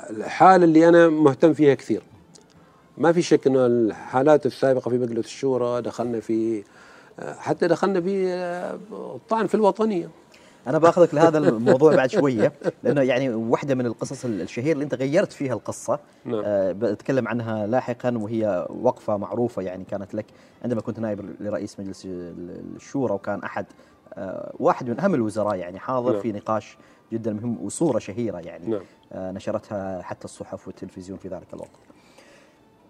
الحالة 0.09 0.63
اللي 0.63 0.89
أنا 0.89 1.09
مهتم 1.09 1.53
فيها 1.53 1.73
كثير. 1.73 2.03
ما 2.97 3.11
في 3.11 3.21
شك 3.21 3.47
أن 3.47 3.55
الحالات 3.55 4.45
السابقة 4.45 4.89
في 4.89 4.97
مجلس 4.97 5.25
الشورى 5.25 5.81
دخلنا 5.81 6.19
في 6.19 6.63
حتى 7.19 7.67
دخلنا 7.67 8.01
في 8.01 8.33
الطعن 8.91 9.47
في 9.47 9.55
الوطنية. 9.55 10.09
أنا 10.67 10.77
بأخذك 10.77 11.13
لهذا 11.13 11.37
الموضوع 11.37 11.95
بعد 11.95 12.09
شوية 12.09 12.53
لأنه 12.83 13.01
يعني 13.01 13.29
واحدة 13.29 13.75
من 13.75 13.85
القصص 13.85 14.25
الشهيره 14.25 14.73
اللي 14.73 14.83
أنت 14.83 14.93
غيرت 14.93 15.31
فيها 15.31 15.53
القصة 15.53 15.99
نعم. 16.25 16.41
أه 16.45 16.71
بتكلم 16.71 17.27
عنها 17.27 17.67
لاحقا 17.67 18.17
وهي 18.17 18.67
وقفة 18.69 19.17
معروفة 19.17 19.61
يعني 19.61 19.83
كانت 19.83 20.13
لك 20.15 20.25
عندما 20.63 20.81
كنت 20.81 20.99
نائب 20.99 21.35
لرئيس 21.39 21.79
مجلس 21.79 22.03
الشورى 22.05 23.13
وكان 23.13 23.43
أحد 23.43 23.65
أه 24.13 24.53
واحد 24.59 24.89
من 24.89 24.99
أهم 24.99 25.15
الوزراء 25.15 25.55
يعني 25.55 25.79
حاضر 25.79 26.11
نعم. 26.13 26.21
في 26.21 26.31
نقاش 26.31 26.77
جدا 27.13 27.33
مهم 27.33 27.65
وصورة 27.65 27.99
شهيرة 27.99 28.39
يعني 28.39 28.67
نعم. 28.67 28.81
أه 29.11 29.31
نشرتها 29.31 30.01
حتى 30.01 30.25
الصحف 30.25 30.67
والتلفزيون 30.67 31.17
في 31.17 31.27
ذلك 31.27 31.47
الوقت. 31.53 31.69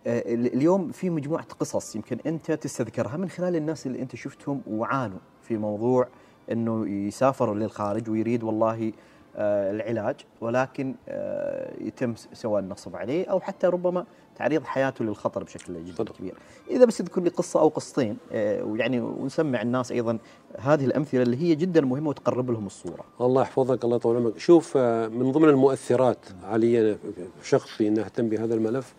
أه 0.07 0.33
اليوم 0.33 0.91
في 0.91 1.09
مجموعة 1.09 1.47
قصص 1.59 1.95
يمكن 1.95 2.17
أنت 2.25 2.51
تستذكرها 2.51 3.17
من 3.17 3.29
خلال 3.29 3.55
الناس 3.55 3.87
اللي 3.87 4.01
أنت 4.01 4.15
شفتهم 4.15 4.61
وعانوا 4.67 5.19
في 5.41 5.57
موضوع 5.57 6.07
إنه 6.51 6.89
يسافر 7.07 7.53
للخارج 7.53 8.09
ويريد 8.09 8.43
والله 8.43 8.91
آه 9.35 9.71
العلاج 9.71 10.15
ولكن 10.41 10.95
آه 11.09 11.73
يتم 11.81 12.13
سواء 12.33 12.59
النصب 12.61 12.95
عليه 12.95 13.25
أو 13.25 13.39
حتى 13.39 13.67
ربما 13.67 14.05
تعريض 14.35 14.63
حياته 14.63 15.05
للخطر 15.05 15.43
بشكل 15.43 15.85
جدا 15.85 16.03
كبير. 16.03 16.33
إذا 16.69 16.85
بس 16.85 16.97
تذكر 16.97 17.21
لي 17.21 17.29
قصة 17.29 17.59
أو 17.59 17.67
قصتين 17.67 18.17
آه 18.31 18.63
ويعني 18.63 18.99
ونسمع 18.99 19.61
الناس 19.61 19.91
أيضا 19.91 20.17
هذه 20.59 20.85
الأمثلة 20.85 21.21
اللي 21.21 21.37
هي 21.37 21.55
جدا 21.55 21.81
مهمة 21.81 22.09
وتقرب 22.09 22.51
لهم 22.51 22.65
الصورة. 22.65 23.05
الله 23.21 23.41
يحفظك 23.41 23.83
الله 23.83 23.95
يطول 23.95 24.15
عمرك، 24.17 24.37
شوف 24.37 24.73
آه، 24.77 25.07
من 25.07 25.31
ضمن 25.31 25.49
المؤثرات 25.49 26.25
علي 26.43 26.97
شخصي 27.43 27.87
اني 27.87 28.01
اهتم 28.01 28.29
بهذا 28.29 28.53
الملف 28.53 28.93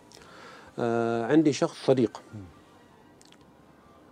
آه، 0.78 1.26
عندي 1.26 1.52
شخص 1.52 1.87
صديق. 1.87 2.22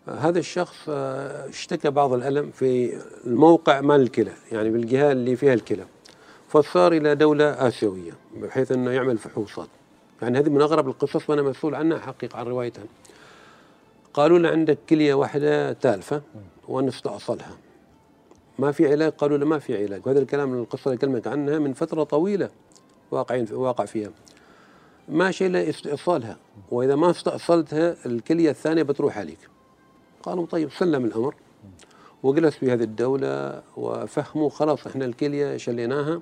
هذا 0.09 0.39
الشخص 0.39 0.77
آه، 0.89 1.49
اشتكى 1.49 1.91
بعض 1.91 2.13
الألم 2.13 2.51
في 2.51 3.01
الموقع 3.27 3.81
مال 3.81 4.01
الكلى 4.01 4.33
يعني 4.53 4.71
بالجهة 4.71 5.13
اللي 5.13 5.37
فيها 5.37 5.55
الكلى 5.55 5.85
فصار 6.49 6.93
إلى 6.93 7.15
دولة 7.15 7.69
آسيوية 7.69 8.13
بحيث 8.37 8.73
أنه 8.73 8.91
يعمل 8.91 9.19
فحوصات 9.19 9.69
يعني 10.23 10.39
هذه 10.39 10.49
من 10.49 10.61
أغرب 10.61 10.89
القصص 10.89 11.31
وأنا 11.31 11.43
مسؤول 11.43 11.75
عنها 11.75 11.99
حقيقة 11.99 12.39
عن 12.39 12.47
روايتها. 12.47 12.85
قالوا 14.15 14.39
له 14.39 14.49
عندك 14.49 14.79
كلية 14.91 15.15
واحدة 15.15 15.73
تالفة 15.73 16.23
ونستأصلها. 16.69 17.57
ما 18.59 18.73
في 18.73 18.93
علاج؟ 18.93 19.13
قالوا 19.13 19.39
له 19.39 19.47
ما 19.47 19.59
في 19.59 19.85
علاج. 19.85 20.07
وهذا 20.07 20.19
الكلام 20.19 20.55
القصة 20.55 20.89
اللي 20.91 20.99
أكلمك 20.99 21.27
عنها 21.27 21.59
من 21.59 21.73
فترة 21.73 22.03
طويلة 22.03 22.51
واقعين 23.11 23.47
واقع 23.53 23.85
فيها. 23.85 24.11
ماشي 25.09 25.47
إلا 25.47 25.71
استئصالها. 25.71 26.37
وإذا 26.71 26.97
ما 26.97 27.11
استأصلتها 27.11 27.97
الكلية 28.07 28.51
الثانية 28.51 28.83
بتروح 28.83 29.19
عليك. 29.19 29.52
قالوا 30.23 30.47
طيب 30.47 30.71
سلم 30.73 31.05
الأمر 31.05 31.35
وجلس 32.23 32.55
في 32.55 32.73
هذه 32.73 32.83
الدولة 32.83 33.63
وفهموا 33.77 34.51
خلاص 34.51 34.87
إحنا 34.87 35.05
الكلية 35.05 35.57
شليناها 35.57 36.21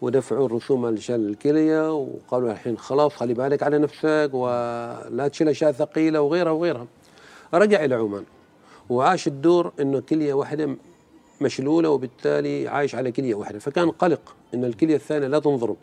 ودفعوا 0.00 0.46
الرسوم 0.46 0.86
لشال 0.86 1.28
الكلية 1.28 1.94
وقالوا 1.94 2.52
الحين 2.52 2.78
خلاص 2.78 3.14
خلي 3.14 3.34
بالك 3.34 3.62
على 3.62 3.78
نفسك 3.78 4.30
ولا 4.32 5.28
تشيل 5.32 5.48
أشياء 5.48 5.72
ثقيلة 5.72 6.20
وغيرها 6.20 6.52
وغيرها. 6.52 6.86
رجع 7.54 7.84
إلى 7.84 7.94
عمان 7.94 8.24
وعاش 8.90 9.26
الدور 9.26 9.72
إنه 9.80 10.00
كلية 10.00 10.34
واحدة 10.34 10.76
مشلولة 11.40 11.88
وبالتالي 11.88 12.68
عايش 12.68 12.94
على 12.94 13.12
كلية 13.12 13.34
واحدة. 13.34 13.58
فكان 13.58 13.90
قلق 13.90 14.34
إن 14.54 14.64
الكلية 14.64 14.96
الثانية 14.96 15.26
لا 15.26 15.38
تنضرب 15.38 15.76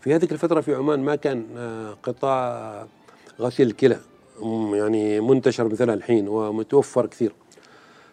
في 0.00 0.14
هذه 0.14 0.28
الفترة 0.32 0.60
في 0.60 0.74
عمان 0.74 1.00
ما 1.00 1.16
كان 1.16 1.46
آه، 1.56 1.96
قطاع 2.02 2.86
غسيل 3.40 3.66
الكلى. 3.66 3.98
يعني 4.74 5.20
منتشر 5.20 5.68
مثل 5.68 5.90
الحين 5.90 6.28
ومتوفر 6.28 7.06
كثير. 7.06 7.32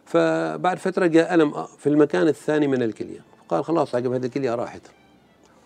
فبعد 0.05 0.77
فترة 0.77 1.05
جاء 1.05 1.33
ألم 1.33 1.63
في 1.63 1.89
المكان 1.89 2.27
الثاني 2.27 2.67
من 2.67 2.83
الكلية. 2.83 3.19
قال 3.49 3.65
خلاص 3.65 3.95
عقب 3.95 4.11
هذه 4.11 4.25
الكلية 4.25 4.55
راحت. 4.55 4.81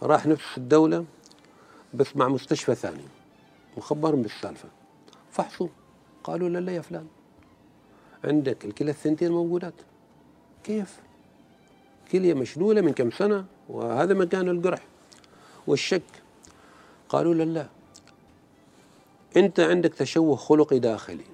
راح 0.03 0.25
نفس 0.25 0.57
الدولة 0.57 1.05
بس 1.93 2.15
مع 2.15 2.27
مستشفى 2.27 2.75
ثاني. 2.75 3.03
مخبرهم 3.77 4.21
بالسالفة 4.21 4.69
فحصوا. 5.31 5.67
قالوا 6.23 6.49
لا 6.49 6.59
لا 6.59 6.71
يا 6.71 6.81
فلان. 6.81 7.07
عندك 8.23 8.65
الكلى 8.65 8.91
الثنتين 8.91 9.31
موجودات. 9.31 9.73
كيف؟ 10.63 10.99
كلية 12.11 12.33
مشلولة 12.33 12.81
من 12.81 12.93
كم 12.93 13.11
سنة 13.11 13.45
وهذا 13.69 14.13
مكان 14.13 14.49
القرح 14.49 14.81
والشك؟ 15.67 16.01
قالوا 17.09 17.33
لا 17.33 17.43
لا. 17.43 17.67
أنت 19.37 19.59
عندك 19.59 19.93
تشوه 19.93 20.35
خلقي 20.35 20.79
داخلي. 20.79 21.25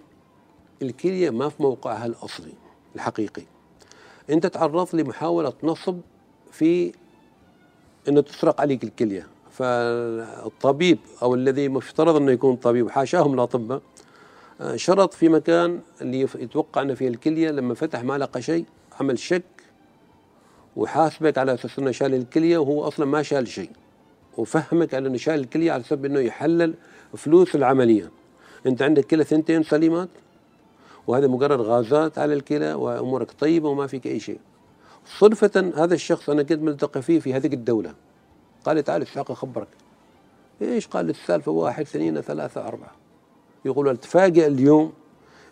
الكلية 0.82 1.30
ما 1.30 1.50
في 1.50 1.64
موقعها 1.64 2.06
الأصلي 2.06 2.54
الحقيقي. 2.96 3.44
أنت 4.30 4.46
تعرضت 4.46 4.94
لمحاولة 4.94 5.54
نصب 5.64 6.00
في 6.52 6.92
إنه 8.08 8.22
تسرق 8.22 8.62
عليك 8.62 8.84
الكلية. 8.84 9.28
فالطبيب 9.52 11.00
أو 11.22 11.36
الذي 11.36 11.70
مفترض 11.70 12.16
إنه 12.16 12.32
يكون 12.32 12.56
طبيب 12.56 12.90
حاشاهم 12.90 13.34
الأطباء 13.34 13.82
آه، 14.62 14.76
شرط 14.76 15.14
في 15.14 15.30
مكان 15.30 15.80
اللي 16.02 16.20
يتوقع 16.22 16.82
إنه 16.82 16.94
فيه 16.94 17.08
الكلية 17.08 17.50
لما 17.52 17.74
فتح 17.74 18.04
ما 18.04 18.18
لقى 18.18 18.42
شيء 18.42 18.66
عمل 19.00 19.20
شك 19.20 19.44
وحاسبك 20.76 21.38
على 21.38 21.54
أساس 21.54 21.80
إنه 21.80 21.92
شال 21.92 22.14
الكلية 22.14 22.58
وهو 22.58 22.88
أصلا 22.88 23.06
ما 23.06 23.24
شال 23.24 23.48
شيء. 23.48 23.70
وفهمك 24.38 24.94
على 24.94 25.08
إنه 25.08 25.18
شال 25.18 25.34
الكلية 25.34 25.72
على 25.72 25.84
سبب 25.84 26.06
إنه 26.06 26.20
يحلل 26.20 26.74
فلوس 27.18 27.56
العملية. 27.56 28.12
أنت 28.66 28.82
عندك 28.82 29.06
كلى 29.06 29.24
ثنتين 29.24 29.64
سليمات 29.64 30.10
وهذا 31.08 31.28
مجرد 31.28 31.62
غازات 31.62 32.18
على 32.18 32.34
الكلى 32.34 32.74
وأمورك 32.74 33.32
طيبة 33.32 33.70
وما 33.70 33.88
فيك 33.88 34.08
أي 34.08 34.20
شيء. 34.20 34.40
صدفة 35.20 35.72
هذا 35.76 35.94
الشخص 35.94 36.30
أنا 36.30 36.44
كنت 36.44 36.62
ملتقي 36.62 37.02
فيه 37.02 37.20
في 37.20 37.34
هذه 37.34 37.54
الدولة. 37.54 37.94
قال 38.66 38.84
تعال 38.84 39.02
اسحاق 39.02 39.32
أخبرك 39.32 39.68
إيش؟ 40.62 40.88
قال 40.88 41.10
السالفة 41.10 41.52
واحد 41.52 41.82
اثنين 41.82 42.22
ثلاثة 42.22 42.68
أربعة. 42.68 42.92
يقول 43.66 43.90
أتفاجئ 43.90 44.48
اليوم 44.48 44.94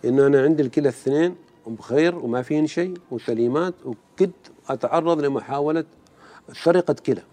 إنه 0.06 0.28
أنا 0.28 0.41
عندي 0.41 0.63
الكلى 0.63 0.89
الاثنين 0.89 1.36
بخير 1.67 2.15
وما 2.15 2.41
فيهن 2.41 2.67
شيء 2.67 2.93
وسليمات 3.12 3.74
وكنت 3.86 4.36
أتعرض 4.69 5.21
لمحاولة 5.21 5.86
سرقة 6.54 6.95
كلى. 7.06 7.24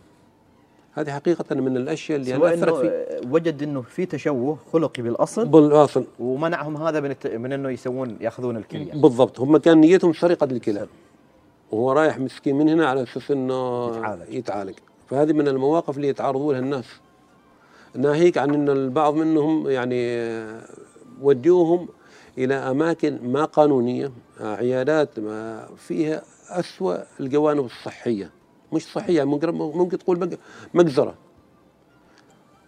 هذه 0.94 1.10
حقيقة 1.10 1.54
من 1.54 1.76
الأشياء 1.76 2.18
اللي 2.18 2.34
أنا 2.34 2.54
أثرت 2.54 2.74
فيه 2.74 3.20
وجد 3.30 3.62
أنه 3.62 3.82
في 3.82 4.06
تشوه 4.06 4.58
خلقي 4.72 5.02
بالأصل 5.02 5.48
بالأصل 5.48 6.04
ومنعهم 6.18 6.76
هذا 6.76 7.00
من, 7.00 7.10
الت... 7.10 7.26
من 7.26 7.52
أنه 7.52 7.70
يسوون 7.70 8.16
يأخذون 8.20 8.56
الكلية. 8.56 8.92
بالضبط. 8.92 9.40
هم 9.40 9.56
كان 9.56 9.80
نيتهم 9.80 10.12
سرقة 10.12 10.44
الكلى 10.44 10.86
وهو 11.70 11.92
رايح 11.92 12.18
مسكين 12.18 12.58
من 12.58 12.68
هنا 12.68 12.86
على 12.86 13.02
أساس 13.02 13.30
أنه 13.30 13.86
يتعالج, 13.96 14.34
يتعالج. 14.34 14.74
فهذه 15.10 15.32
من 15.32 15.48
المواقف 15.48 15.96
اللي 15.96 16.08
يتعرضوا 16.08 16.52
لها 16.52 16.60
الناس. 16.60 16.86
ناهيك 17.94 18.38
عن 18.38 18.54
أن 18.54 18.68
البعض 18.68 19.14
منهم 19.14 19.70
يعني 19.70 20.18
وديوهم 21.22 21.88
إلى 22.38 22.54
أماكن 22.54 23.18
ما 23.22 23.44
قانونية 23.44 24.12
آه، 24.40 24.56
عيادات 24.56 25.20
ما 25.20 25.68
فيها 25.76 26.22
أسوأ 26.50 26.96
الجوانب 27.20 27.64
الصحية. 27.64 28.30
مش 28.72 28.82
صحيه 28.92 29.24
ممكن 29.24 29.98
تقول 29.98 30.18
مج- 30.20 30.38
مجزره 30.74 31.14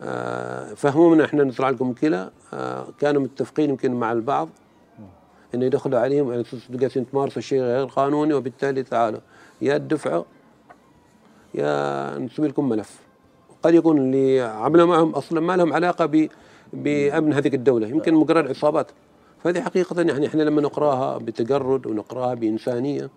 آه، 0.02 0.74
فهمونا 0.74 1.24
إحنا 1.24 1.44
نزرع 1.44 1.70
لكم 1.70 1.92
كلى. 1.92 2.30
آه، 2.54 2.86
كانوا 3.00 3.22
متفقين 3.22 3.70
يمكن 3.70 3.94
مع 3.94 4.12
البعض 4.12 4.48
إنه 5.54 5.64
يدخلوا 5.64 5.98
عليهم. 5.98 6.30
على 6.32 6.40
أساس 6.40 6.70
جالسين 6.70 7.10
تمارسوا 7.10 7.42
شيء 7.42 7.60
غير 7.60 7.84
قانوني 7.86 8.34
وبالتالي 8.34 8.82
تعالوا. 8.82 9.20
يا 9.62 9.78
تدفعوا 9.78 10.24
يا 11.54 12.18
نسوي 12.18 12.48
لكم 12.48 12.68
ملف. 12.68 13.00
قد 13.62 13.74
يكون 13.74 13.98
اللي 13.98 14.40
عملوا 14.40 14.86
معهم 14.86 15.10
أصلا 15.10 15.40
ما 15.40 15.56
لهم 15.56 15.72
علاقة 15.72 16.06
ب 16.06 16.28
بأمن 16.72 17.32
هذه 17.32 17.54
الدولة. 17.54 17.86
يمكن 17.88 18.14
مجرد 18.14 18.48
عصابات. 18.48 18.90
فهذه 19.44 19.60
حقيقة 19.60 20.02
يعني 20.02 20.26
إحنا 20.26 20.42
لما 20.42 20.60
نقراها 20.62 21.18
بتجرد 21.18 21.86
ونقراها 21.86 22.34
بإنسانية 22.34 23.10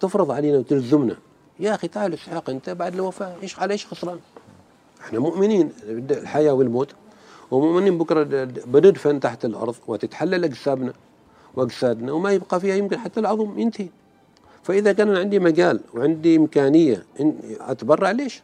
تفرض 0.00 0.30
علينا 0.30 0.58
وتلزمنا 0.58 1.16
يا 1.60 1.74
أخي 1.74 1.88
تعال 1.88 2.14
اسحاق 2.14 2.50
أنت 2.50 2.70
بعد 2.70 2.94
الوفاة 2.94 3.36
إيش 3.42 3.58
على 3.58 3.72
إيش 3.72 3.86
خسران؟ 3.86 4.18
إحنا 5.00 5.18
مؤمنين 5.18 5.72
بالحياة 5.86 6.52
والموت 6.52 6.94
ومؤمنين 7.50 7.98
بكرة 7.98 8.44
بندفن 8.44 9.20
تحت 9.20 9.44
الأرض 9.44 9.74
وتتحلل 9.86 10.44
اجسامنا 10.44 10.92
وأجسادنا 11.54 12.12
وما 12.12 12.30
يبقى 12.32 12.60
فيها 12.60 12.74
يمكن 12.74 12.98
حتى 12.98 13.20
العظم 13.20 13.58
ينتهي 13.58 13.88
فإذا 14.62 14.92
كان 14.92 15.08
أنا 15.08 15.18
عندي 15.18 15.38
مجال 15.38 15.80
وعندي 15.94 16.36
إمكانية 16.36 17.06
إن 17.20 17.38
أتبرع 17.60 18.10
ليش؟ 18.10 18.42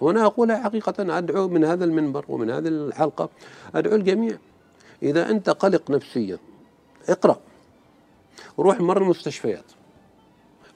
وأنا 0.00 0.26
اقولها 0.26 0.62
حقيقة 0.62 1.18
أدعو 1.18 1.48
من 1.48 1.64
هذا 1.64 1.84
المنبر 1.84 2.24
ومن 2.28 2.50
هذه 2.50 2.68
الحلقة 2.68 3.28
أدعو 3.74 3.94
الجميع 3.94 4.38
إذا 5.02 5.30
أنت 5.30 5.50
قلق 5.50 5.90
نفسيا 5.90 6.38
اقرأ 7.08 7.40
روح 8.58 8.80
مر 8.80 9.02
المستشفيات 9.02 9.64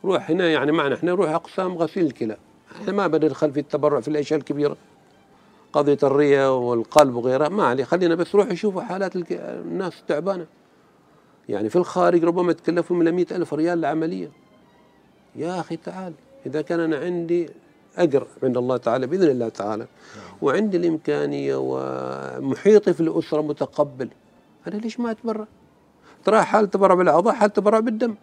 روح 0.04 0.30
هنا 0.30 0.48
يعني 0.50 0.72
معنا 0.72 0.94
إحنا 0.94 1.10
نروح 1.12 1.30
أقسام 1.30 1.78
غسيل 1.78 2.06
الكلى 2.06 2.36
إحنا 2.76 2.92
ما 2.92 3.06
بندخل 3.06 3.52
في 3.52 3.60
التبرع 3.60 4.00
في 4.00 4.08
الأشياء 4.08 4.38
الكبيرة. 4.40 4.76
قضية 5.72 5.98
الرئه 6.02 6.56
والقلب 6.58 7.14
وغيرها 7.14 7.48
ما 7.48 7.64
عليه. 7.66 7.84
خلينا 7.84 8.14
بس 8.14 8.34
روح 8.34 8.50
يشوفوا 8.50 8.82
حالات 8.82 9.16
الك- 9.16 9.32
الناس 9.32 10.02
تعبانة. 10.08 10.46
يعني 11.48 11.68
في 11.68 11.76
الخارج 11.76 12.24
ربما 12.24 12.52
تكلفوا 12.52 12.96
من 12.96 13.12
100 13.12 13.26
ألف 13.32 13.54
ريال 13.54 13.80
لعملية. 13.80 14.30
يا 15.36 15.60
أخي 15.60 15.76
تعال 15.76 16.12
إذا 16.46 16.62
كان 16.62 16.80
أنا 16.80 16.98
عندي 16.98 17.48
أجر 17.96 18.26
عند 18.42 18.56
الله 18.56 18.76
تعالى 18.76 19.06
بإذن 19.06 19.30
الله 19.30 19.48
تعالى. 19.48 19.86
وعندي 20.42 20.76
الإمكانية 20.76 21.54
ومحيطي 21.58 22.92
في 22.92 23.00
الأسرة 23.00 23.40
متقبل. 23.42 24.08
أنا 24.66 24.74
ليش 24.76 25.00
ما 25.00 25.10
أتبرع؟ 25.10 25.46
ترى 26.24 26.42
حال 26.42 26.70
تبرع 26.70 26.94
بالأعضاء 26.94 27.34
حال 27.34 27.52
تبرع 27.52 27.80
بالدم. 27.80 28.14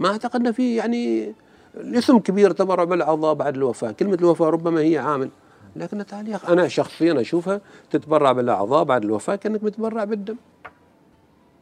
ما 0.00 0.08
أعتقد 0.08 0.46
أن 0.46 0.52
في 0.52 0.76
يعني 0.76 1.34
الاسم 1.74 2.18
كبير 2.18 2.50
تبرع 2.50 2.84
بالأعضاء 2.84 3.34
بعد 3.34 3.56
الوفاة. 3.56 3.90
كلمة 3.90 4.14
الوفاة 4.14 4.46
ربما 4.46 4.80
هي 4.80 4.98
عامل 4.98 5.30
لكن 5.76 6.04
أخي 6.12 6.52
أنا 6.52 6.68
شخصيا 6.68 7.20
أشوفها 7.20 7.60
تتبرع 7.90 8.32
بالأعضاء 8.32 8.84
بعد 8.84 9.04
الوفاة 9.04 9.36
كأنك 9.36 9.64
متبرع 9.64 10.04
بالدم. 10.04 10.36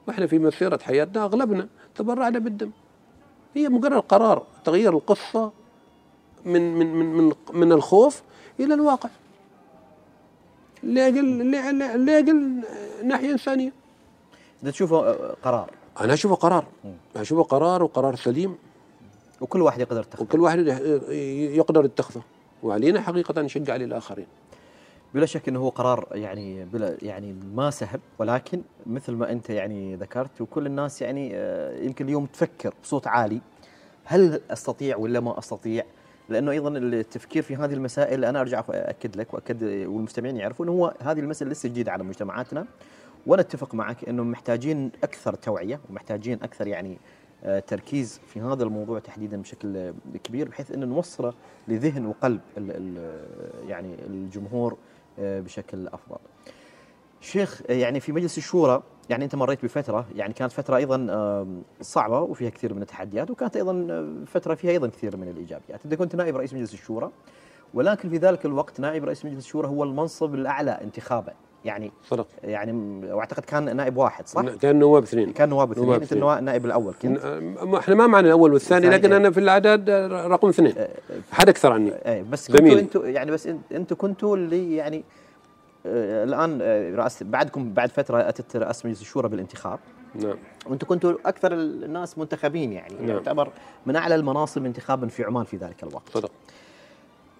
وإحنا 0.08 0.26
في 0.26 0.38
مسيرة 0.38 0.78
حياتنا 0.82 1.24
أغلبنا 1.24 1.68
تبرعنا 1.94 2.38
بالدم. 2.38 2.70
هي 3.54 3.68
مجرد 3.68 4.02
قرار 4.02 4.42
تغيير 4.64 4.92
القصة 4.92 5.52
من 6.44 6.74
من 6.74 6.94
من 6.94 7.06
من, 7.06 7.32
من 7.52 7.72
الخوف 7.72 8.22
إلى 8.60 8.74
الواقع. 8.74 9.08
لاجل 10.82 12.62
ناحية 13.04 13.32
إنسانية. 13.32 13.72
إذا 14.62 14.70
تشوفه 14.70 14.96
آه، 14.96 15.36
قرار 15.42 15.70
أنا 16.00 16.12
أشوفه 16.14 16.34
قرار. 16.34 16.64
أشوفه 17.16 17.42
قرار 17.42 17.82
وقرار 17.82 18.16
سليم. 18.16 18.56
وكل 19.40 19.62
واحد 19.62 19.80
يقدر 19.80 20.00
يتخذ 20.00 20.22
وكل 20.22 20.40
واحد 20.40 20.58
يقدر 21.56 21.84
يتخذه. 21.84 22.22
وعلينا 22.62 23.00
حقيقة 23.00 23.42
نشجع 23.42 23.72
عليه 23.72 23.84
الآخرين. 23.84 24.26
بلا 25.14 25.26
شك 25.26 25.48
إنه 25.48 25.60
هو 25.60 25.68
قرار 25.68 26.08
يعني 26.12 26.64
بلا 26.64 26.96
يعني 27.02 27.36
ما 27.54 27.70
سهل 27.70 28.00
ولكن 28.18 28.62
مثل 28.86 29.12
ما 29.12 29.32
أنت 29.32 29.50
يعني 29.50 29.96
ذكرت 29.96 30.40
وكل 30.40 30.66
الناس 30.66 31.02
يعني 31.02 31.30
آه، 31.34 31.78
يمكن 31.82 32.04
اليوم 32.04 32.26
تفكر 32.26 32.74
بصوت 32.82 33.06
عالي. 33.06 33.40
هل 34.04 34.40
أستطيع 34.50 34.96
ولا 34.96 35.20
ما 35.20 35.38
أستطيع؟ 35.38 35.84
لأنه 36.28 36.50
أيضا 36.50 36.68
التفكير 36.68 37.42
في 37.42 37.56
هذه 37.56 37.74
المسائل 37.74 38.24
أنا 38.24 38.40
أرجع 38.40 38.64
اكد 38.70 39.16
لك 39.16 39.34
وأكد 39.34 39.62
والمستمعين 39.64 40.36
يعرفون 40.36 40.68
هو 40.68 40.94
هذه 41.02 41.20
المسألة 41.20 41.50
لسه 41.50 41.68
جديدة 41.68 41.92
على 41.92 42.04
مجتمعاتنا. 42.04 42.66
وأنا 43.26 43.42
أتفق 43.42 43.74
معك 43.74 44.08
إنه 44.08 44.22
محتاجين 44.22 44.92
أكثر 45.04 45.34
توعية 45.34 45.80
ومحتاجين 45.90 46.42
أكثر 46.42 46.66
يعني 46.66 46.98
آه، 47.44 47.58
تركيز 47.58 48.20
في 48.26 48.40
هذا 48.40 48.64
الموضوع 48.64 48.98
تحديدا 48.98 49.36
بشكل 49.42 49.76
آه، 49.76 49.94
كبير 50.24 50.48
بحيث 50.48 50.70
إنه 50.70 50.86
نوصله 50.86 51.32
لذهن 51.68 52.06
وقلب 52.06 52.40
ال 52.58 52.70
ال 52.70 53.20
يعني 53.68 53.94
الجمهور 54.06 54.76
آه، 55.18 55.40
بشكل 55.40 55.88
أفضل. 55.88 56.18
شيخ 57.20 57.62
آه، 57.70 57.72
يعني 57.72 58.00
في 58.00 58.12
مجلس 58.12 58.38
الشورى 58.38 58.82
يعني 59.10 59.24
أنت 59.24 59.34
مريت 59.34 59.64
بفترة 59.64 60.06
يعني 60.14 60.34
كانت 60.34 60.52
فترة 60.52 60.76
أيضا 60.76 61.06
صعبة 61.80 62.20
وفيها 62.20 62.50
كثير 62.50 62.74
من 62.74 62.82
التحديات 62.82 63.30
وكانت 63.30 63.56
أيضا 63.56 63.86
آه، 63.90 64.24
فترة 64.26 64.54
فيها 64.54 64.70
أيضا 64.70 64.88
كثير 64.88 65.16
من 65.16 65.28
الإيجابيات، 65.28 65.84
انت 65.84 65.94
كنت 65.94 66.16
نائب 66.16 66.36
رئيس 66.36 66.54
مجلس 66.54 66.74
الشورى 66.74 67.10
ولكن 67.74 68.08
في 68.08 68.16
ذلك 68.16 68.46
الوقت 68.46 68.80
نائب 68.80 69.04
رئيس 69.04 69.24
مجلس 69.24 69.44
الشورى 69.44 69.68
هو 69.68 69.84
المنصب 69.84 70.34
الأعلى 70.34 70.70
انتخابا 70.70 71.32
يعني 71.66 71.92
صدق. 72.08 72.26
يعني 72.44 72.72
واعتقد 73.12 73.44
كان 73.44 73.76
نائب 73.76 73.96
واحد 73.96 74.28
صح؟ 74.28 74.42
كان 74.42 74.78
نواب 74.78 75.02
اثنين. 75.02 75.32
كان 75.32 75.48
نواب 75.48 75.70
اثنين. 75.70 75.86
نواب 75.88 76.02
أنت 76.02 76.12
النائب 76.12 76.66
الأول 76.66 76.94
كنت؟ 77.02 77.18
إحنا 77.78 77.94
ما 77.94 78.06
معنا 78.06 78.26
الأول 78.26 78.52
والثاني 78.52 78.86
الثاني، 78.86 78.96
لكن 78.96 79.12
إيه. 79.12 79.18
أنا 79.18 79.30
في 79.30 79.40
الأعداد 79.40 79.90
رقم 80.12 80.48
اثنين. 80.48 80.74
حد 81.32 81.48
أكثر 81.48 81.72
عني. 81.72 81.92
اي 81.92 82.22
بس 82.22 82.50
كنتوا. 82.50 82.78
أنتوا 82.78 83.06
يعني 83.06 83.30
بس 83.30 83.46
انت- 83.46 83.72
أنتوا 83.72 83.96
كنتوا 83.96 84.36
اللي 84.36 84.76
يعني 84.76 85.04
الآن 85.86 86.62
رأس 86.94 87.22
بعدكم 87.22 87.72
بعد 87.72 87.90
فترة 87.90 88.28
أتت 88.28 88.56
رئاسه 88.56 88.86
مجلس 88.86 89.00
الشورى 89.00 89.28
بالانتخاب. 89.28 89.78
نعم. 90.14 90.36
وأنتم 90.66 90.86
كنتوا 90.86 91.12
أكثر 91.26 91.52
الناس 91.52 92.18
منتخبين 92.18 92.72
يعني 92.72 92.94
نعم. 92.94 93.08
يعتبر 93.08 93.50
من 93.86 93.96
أعلى 93.96 94.14
المناصب 94.14 94.64
انتخابا 94.64 95.06
في 95.06 95.24
عمان 95.24 95.44
في 95.44 95.56
ذلك 95.56 95.82
الوقت. 95.82 96.08
صدق. 96.14 96.30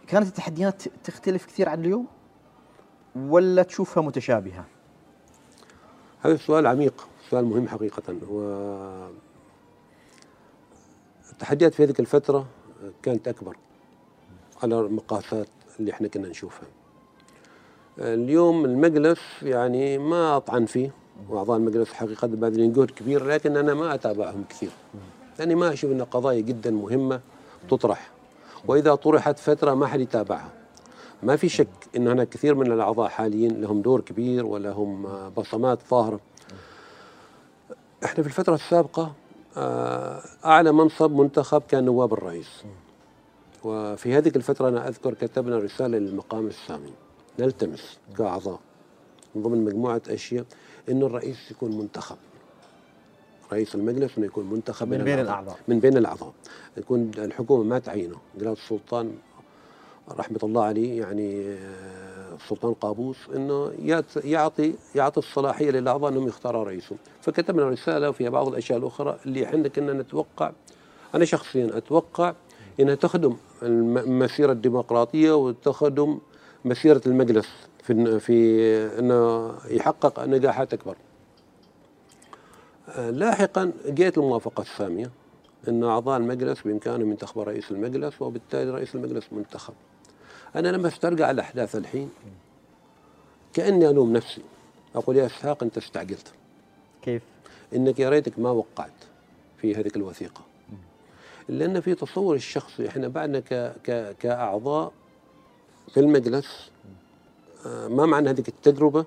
كانت 0.08 0.26
التحديات 0.26 0.82
تختلف 1.04 1.46
كثير 1.46 1.68
عن 1.68 1.80
اليوم؟ 1.80 2.06
ولا 3.16 3.62
تشوفها 3.62 4.02
متشابهة؟ 4.02 4.64
هذا 6.20 6.34
السؤال 6.34 6.66
عميق 6.66 7.08
سؤال 7.30 7.44
مهم 7.44 7.68
حقيقة. 7.68 8.16
و 8.30 8.40
التحديات 11.32 11.74
في 11.74 11.84
هذه 11.84 11.94
الفترة 12.00 12.46
كانت 13.02 13.28
أكبر 13.28 13.56
على 14.62 14.80
المقاسات 14.80 15.48
اللي 15.80 15.92
إحنا 15.92 16.08
كنا 16.08 16.28
نشوفها. 16.28 16.68
اليوم 17.98 18.64
المجلس 18.64 19.20
يعني 19.42 19.98
ما 19.98 20.36
أطعن 20.36 20.66
فيه 20.66 20.90
وأعضاء 21.28 21.56
المجلس 21.56 21.92
حقيقة 21.92 22.26
باذلين 22.26 22.72
جهد 22.72 22.90
كبير 22.90 23.24
لكن 23.24 23.56
أنا 23.56 23.74
ما 23.74 23.94
أتابعهم 23.94 24.44
كثير. 24.48 24.70
لأني 25.38 25.54
ما 25.54 25.72
أشوف 25.72 25.92
أن 25.92 26.02
قضايا 26.04 26.40
جدا 26.40 26.70
مهمة 26.70 27.20
تطرح. 27.70 28.10
وإذا 28.66 28.94
طرحت 28.94 29.38
فترة 29.38 29.74
ما 29.74 29.86
حد 29.86 30.00
يتابعها. 30.00 30.50
ما 31.22 31.36
في 31.36 31.48
شك 31.48 31.68
أن 31.96 32.08
هناك 32.08 32.28
كثير 32.28 32.54
من 32.54 32.72
الأعضاء 32.72 33.08
حاليا 33.08 33.48
لهم 33.48 33.82
دور 33.82 34.00
كبير 34.00 34.46
ولهم 34.46 35.06
آه، 35.06 35.28
بصمات 35.28 35.78
ظاهرة. 35.90 36.20
إحنا 38.04 38.22
في 38.22 38.28
الفترة 38.28 38.54
السابقة 38.54 39.12
آه، 39.56 40.22
أعلى 40.44 40.72
منصب 40.72 41.10
منتخب 41.10 41.62
كان 41.68 41.84
نواب 41.84 42.12
الرئيس. 42.12 42.64
وفي 43.64 44.14
هذه 44.14 44.32
الفترة 44.36 44.68
أنا 44.68 44.88
أذكر 44.88 45.14
كتبنا 45.14 45.58
رسالة 45.58 45.98
للمقام 45.98 46.46
السامي. 46.46 46.92
نلتمس 47.38 47.98
كأعضاء 48.18 48.60
من 49.34 49.42
ضمن 49.42 49.64
مجموعة 49.64 50.02
أشياء 50.08 50.44
أن 50.88 51.02
الرئيس 51.02 51.50
يكون 51.50 51.78
منتخب. 51.78 52.16
رئيس 53.52 53.74
المجلس 53.74 54.18
إنه 54.18 54.26
يكون 54.26 54.50
منتخب 54.50 54.88
من 54.88 55.04
بين 55.04 55.18
الأعضاء. 55.18 55.56
من 55.68 55.80
بين 55.80 55.96
الأعضاء. 55.96 56.32
يكون 56.76 57.10
الحكومة 57.18 57.64
ما 57.64 57.78
تعينه. 57.78 58.16
جلاله 58.38 58.52
السلطان 58.52 59.14
رحمة 60.10 60.38
الله 60.42 60.64
عليه 60.64 61.00
يعني 61.00 61.48
آه، 61.48 62.34
السلطان 62.42 62.74
قابوس 62.74 63.16
إنه 63.36 63.72
يعطي 64.24 64.74
يعطي 64.94 65.18
الصلاحية 65.18 65.70
للأعضاء 65.70 66.10
إنهم 66.12 66.28
يختاروا 66.28 66.64
رئيسهم. 66.64 66.98
فكتبنا 67.22 67.68
رسالة 67.68 68.08
وفيها 68.08 68.30
بعض 68.30 68.48
الأشياء 68.48 68.78
الأخرى 68.78 69.18
اللي 69.26 69.44
إحنا 69.44 69.68
كنا 69.68 69.92
نتوقع. 69.92 70.52
أنا 71.14 71.24
شخصيا 71.24 71.76
أتوقع 71.78 72.34
إنها 72.80 72.94
تخدم 72.94 73.36
الم- 73.62 73.98
المسيره 73.98 74.52
الديمقراطية 74.52 75.32
وتخدم 75.32 76.18
مسيرة 76.64 77.00
المجلس 77.06 77.48
في 77.82 78.20
في 78.20 78.66
إنه 78.98 79.52
يحقق 79.70 80.24
نجاحات 80.24 80.72
أكبر. 80.74 80.96
آه، 82.88 83.10
لاحقا 83.10 83.72
جاءت 83.86 84.18
الموافقة 84.18 84.60
السامية 84.60 85.10
أن 85.68 85.84
أعضاء 85.84 86.16
المجلس 86.18 86.60
بإمكانهم 86.62 87.10
ينتخبوا 87.10 87.44
رئيس 87.44 87.70
المجلس 87.70 88.22
وبالتالي 88.22 88.70
رئيس 88.70 88.94
المجلس 88.94 89.24
منتخب. 89.32 89.74
أنا 90.56 90.68
لما 90.68 90.88
استرجع 90.88 91.30
الأحداث 91.30 91.76
الحين 91.76 92.10
كأني 93.54 93.88
ألوم 93.90 94.12
نفسي. 94.12 94.42
أقول 94.94 95.16
يا 95.16 95.26
إسحاق 95.26 95.62
أنت 95.62 95.78
استعجلت 95.78 96.32
كيف؟ 97.02 97.22
إنك 97.74 98.00
يا 98.00 98.10
ريتك 98.10 98.38
ما 98.38 98.50
وقعت 98.50 98.92
في 99.58 99.74
هذه 99.74 99.90
الوثيقة. 99.96 100.40
لأن 101.48 101.80
في 101.80 101.94
تصور 101.94 102.34
الشخصي 102.34 102.88
إحنا 102.88 103.08
بعدنا 103.08 103.40
ك 103.40 103.72
ك 103.84 104.16
كأعضاء 104.20 104.92
في 105.94 106.00
المجلس 106.00 106.70
آه، 107.66 107.88
ما 107.88 108.06
معنى 108.06 108.30
هذه 108.30 108.44
التجربة؟ 108.48 109.04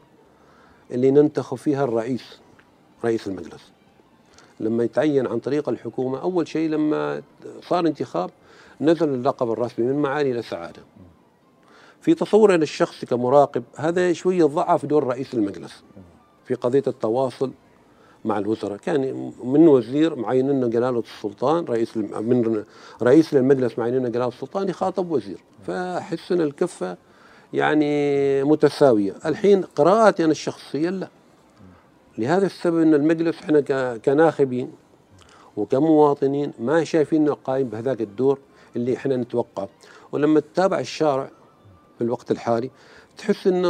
اللي 0.91 1.11
ننتخب 1.11 1.57
فيها 1.57 1.83
الرئيس 1.83 2.39
رئيس 3.05 3.27
المجلس. 3.27 3.71
لما 4.59 4.83
يتعين 4.83 5.27
عن 5.27 5.39
طريق 5.39 5.69
الحكومة 5.69 6.21
أول 6.21 6.47
شيء 6.47 6.69
لما 6.69 7.21
صار 7.61 7.87
انتخاب 7.87 8.29
نزل 8.81 9.09
اللقب 9.09 9.51
الرسمي 9.51 9.85
من 9.85 10.01
معالي 10.01 10.31
إلى 10.31 10.41
سعادة. 10.41 10.81
في 12.01 12.13
تصور 12.13 12.55
أنا 12.55 12.63
الشخصي 12.63 13.05
كمراقب 13.05 13.63
هذا 13.75 14.13
شوية 14.13 14.45
ضعف 14.45 14.85
دور 14.85 15.03
رئيس 15.03 15.33
المجلس 15.33 15.83
في 16.45 16.53
قضية 16.53 16.83
التواصل 16.87 17.51
مع 18.25 18.37
الوزراء 18.37 18.77
كان 18.77 19.31
من 19.43 19.67
وزير 19.67 20.15
معين 20.15 20.49
إنه 20.49 20.67
جلالة 20.67 20.99
السلطان 20.99 21.65
رئيس 21.65 21.97
من 21.97 22.63
رئيس 23.01 23.33
للمجلس 23.33 23.79
معين 23.79 23.95
إنه 23.95 24.09
جلالة 24.09 24.27
السلطان 24.27 24.69
يخاطب 24.69 25.11
وزير. 25.11 25.37
فاحس 25.67 26.31
ان 26.31 26.41
الكفة 26.41 26.97
يعني 27.53 28.43
متساوية. 28.43 29.15
الحين 29.25 29.61
قراءتي 29.61 30.23
أنا 30.23 30.31
الشخصية 30.31 30.89
لا. 30.89 31.07
لهذا 32.17 32.45
السبب 32.45 32.81
إن 32.81 32.93
المجلس 32.93 33.35
إحنا 33.43 33.97
كناخبين 33.97 34.71
وكمواطنين 35.57 36.53
ما 36.59 36.83
شايفين 36.83 37.21
إنه 37.21 37.33
قايم 37.33 37.67
بهذاك 37.67 38.01
الدور 38.01 38.39
اللي 38.75 38.95
إحنا 38.97 39.15
نتوقعه. 39.15 39.69
ولما 40.11 40.39
تتابع 40.39 40.79
الشارع 40.79 41.29
في 41.99 42.05
الوقت 42.05 42.31
الحالي 42.31 42.71
تحس 43.17 43.47
إنه 43.47 43.69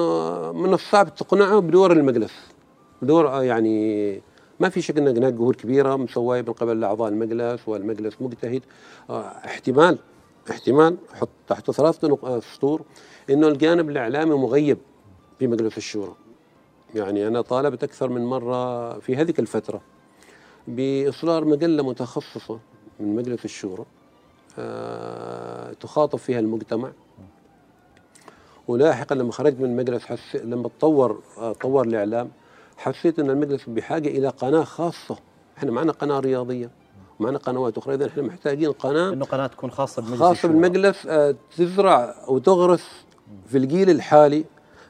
من 0.52 0.74
الصعب 0.74 1.16
تقنعه 1.16 1.60
بدور 1.60 1.92
المجلس. 1.92 2.34
بدور 3.02 3.28
آه، 3.28 3.44
يعني 3.44 4.22
ما 4.60 4.70
في 4.70 4.82
شك 4.82 4.98
إن 4.98 5.08
هناك 5.08 5.34
جهود 5.34 5.56
كبيرة 5.56 5.96
مسوية 5.96 6.42
من 6.42 6.54
قبل 6.54 6.84
اعضاء 6.84 7.10
المجلس 7.10 7.62
والمجلس 7.68 8.14
مجتهد. 8.22 8.62
آه، 9.10 9.22
احتمال 9.22 9.98
احتمال 10.50 10.98
حط 11.14 11.30
تحت 11.48 11.72
ثلاث 11.72 12.06
نق- 12.06 12.26
آه، 12.26 12.40
سطور 12.40 12.82
إنه 13.30 13.48
الجانب 13.48 13.90
الإعلامي 13.90 14.36
مغيب 14.36 14.78
في 15.40 15.48
مجلس 15.48 15.78
الشورى. 15.78 16.14
يعني 16.96 17.28
أنا 17.28 17.42
طالبت 17.42 17.84
أكثر 17.84 18.10
من 18.10 18.26
مرة 18.26 19.00
في 19.00 19.16
هذه 19.16 19.34
الفترة 19.40 19.82
باصدار 20.68 21.46
مجلة 21.46 21.84
متخصصة 21.84 22.60
من 23.00 23.16
مجلس 23.16 23.46
الشورى 23.46 23.86
آه، 24.60 25.74
تخاطب 25.74 26.18
فيها 26.20 26.40
المجتمع. 26.40 26.92
ولاحقا 28.74 29.16
لما 29.16 29.32
خرجت 29.32 29.60
من 29.60 29.66
المجلس 29.66 30.06
حس... 30.06 30.36
لما 30.36 30.70
تطور 30.80 31.20
آه، 31.38 31.54
طور 31.54 31.86
الإعلام 31.88 32.32
حسيت 32.78 33.20
إن 33.20 33.30
المجلس 33.30 33.70
بحاجة 33.70 34.08
إلى 34.08 34.28
قناة 34.28 34.64
خاصة. 34.64 35.18
إحنا 35.58 35.72
معنا 35.72 35.92
قناة 35.92 36.20
رياضية 36.20 36.70
معنا 37.20 37.38
قنوات 37.38 37.78
أخرى. 37.78 37.96
اذا 37.96 38.08
إحنا 38.08 38.24
محتاجين 38.24 38.72
قناة 38.72 39.14
إنه 39.14 39.26
قناة 39.26 39.48
تكون 39.48 39.72
خاصة 39.72 40.02
بمجلس 40.02 40.20
خاصة. 40.20 40.48
بالمجلس 40.48 41.08
آه، 41.08 41.36
تزرع 41.58 42.16
وتغرس 42.28 43.06
في 43.48 43.58
الجيل 43.58 43.90
الحالي 43.90 44.46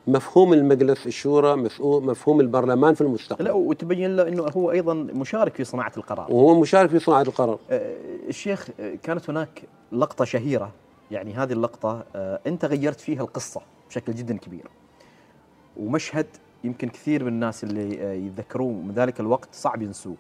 مفهوم 0.08 0.54
المجلس 0.54 1.08
الشورى 1.08 1.56
مسؤول- 1.56 2.04
مفهوم 2.04 2.40
البرلمان 2.42 2.94
في 2.94 3.04
لا 3.04 3.10
المستقبل 3.10 3.52
وتبين 3.52 4.16
له 4.16 4.28
إنه 4.28 4.44
هو 4.58 4.72
أيضا 4.72 4.94
مشارك 4.94 5.56
في 5.56 5.64
صناعة 5.64 5.92
القرار. 5.98 6.32
وهو 6.32 6.60
مشارك 6.60 6.90
في 6.90 7.00
صناعة 7.00 7.22
القرار. 7.22 7.60
آه، 7.72 7.96
الشيخ 8.30 8.68
آه، 8.80 8.96
كانت 9.04 9.30
هناك 9.30 9.62
لقطة 9.92 10.26
شهيرة 10.26 10.72
يعني 11.12 11.34
هذه 11.34 11.54
اللقطة 11.54 12.04
آه، 12.16 12.40
أنت 12.48 12.66
غيرت 12.66 13.00
فيها 13.00 13.22
القصة 13.22 13.62
بشكل 13.90 14.14
جدا 14.16 14.38
كبير 14.38 14.66
ومشهد 15.78 16.28
يمكن 16.64 16.90
كثير 16.90 17.24
من 17.24 17.30
الناس 17.34 17.64
اللي 17.64 18.02
آه، 18.04 18.14
يتذكروه 18.14 18.72
من 18.74 18.92
ذلك 18.92 19.20
الوقت 19.20 19.50
صعب 19.52 19.82
ينسوه 19.82 20.16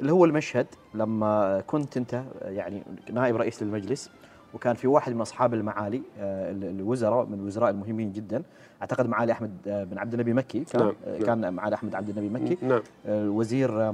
اللي 0.00 0.12
هو 0.12 0.24
المشهد 0.24 0.66
لما 0.94 1.60
كنت 1.66 1.96
أنت 1.96 2.14
آه، 2.14 2.50
يعني 2.50 2.82
نائب 3.12 3.36
رئيس 3.36 3.62
للمجلس 3.62 4.10
وكان 4.54 4.74
في 4.74 4.86
واحد 4.86 5.12
من 5.12 5.20
أصحاب 5.20 5.54
المعالي 5.54 6.02
ال- 6.18 6.64
الوزراء 6.80 7.26
من 7.26 7.34
الوزراء 7.34 7.70
المهمين 7.70 8.12
جدا 8.12 8.42
أعتقد 8.82 9.08
معالي 9.08 9.32
أحمد 9.32 9.50
بن 9.90 9.98
عبد 9.98 10.12
النبي 10.12 10.32
مكي 10.32 10.64
كان 10.64 10.80
نعم، 10.82 10.94
نعم. 11.06 11.22
كان 11.22 11.54
معالي 11.54 11.74
أحمد 11.74 11.94
عبد 11.94 12.08
النبي 12.08 12.28
مكي 12.28 12.58
نعم 12.62 12.82
وزير 13.08 13.90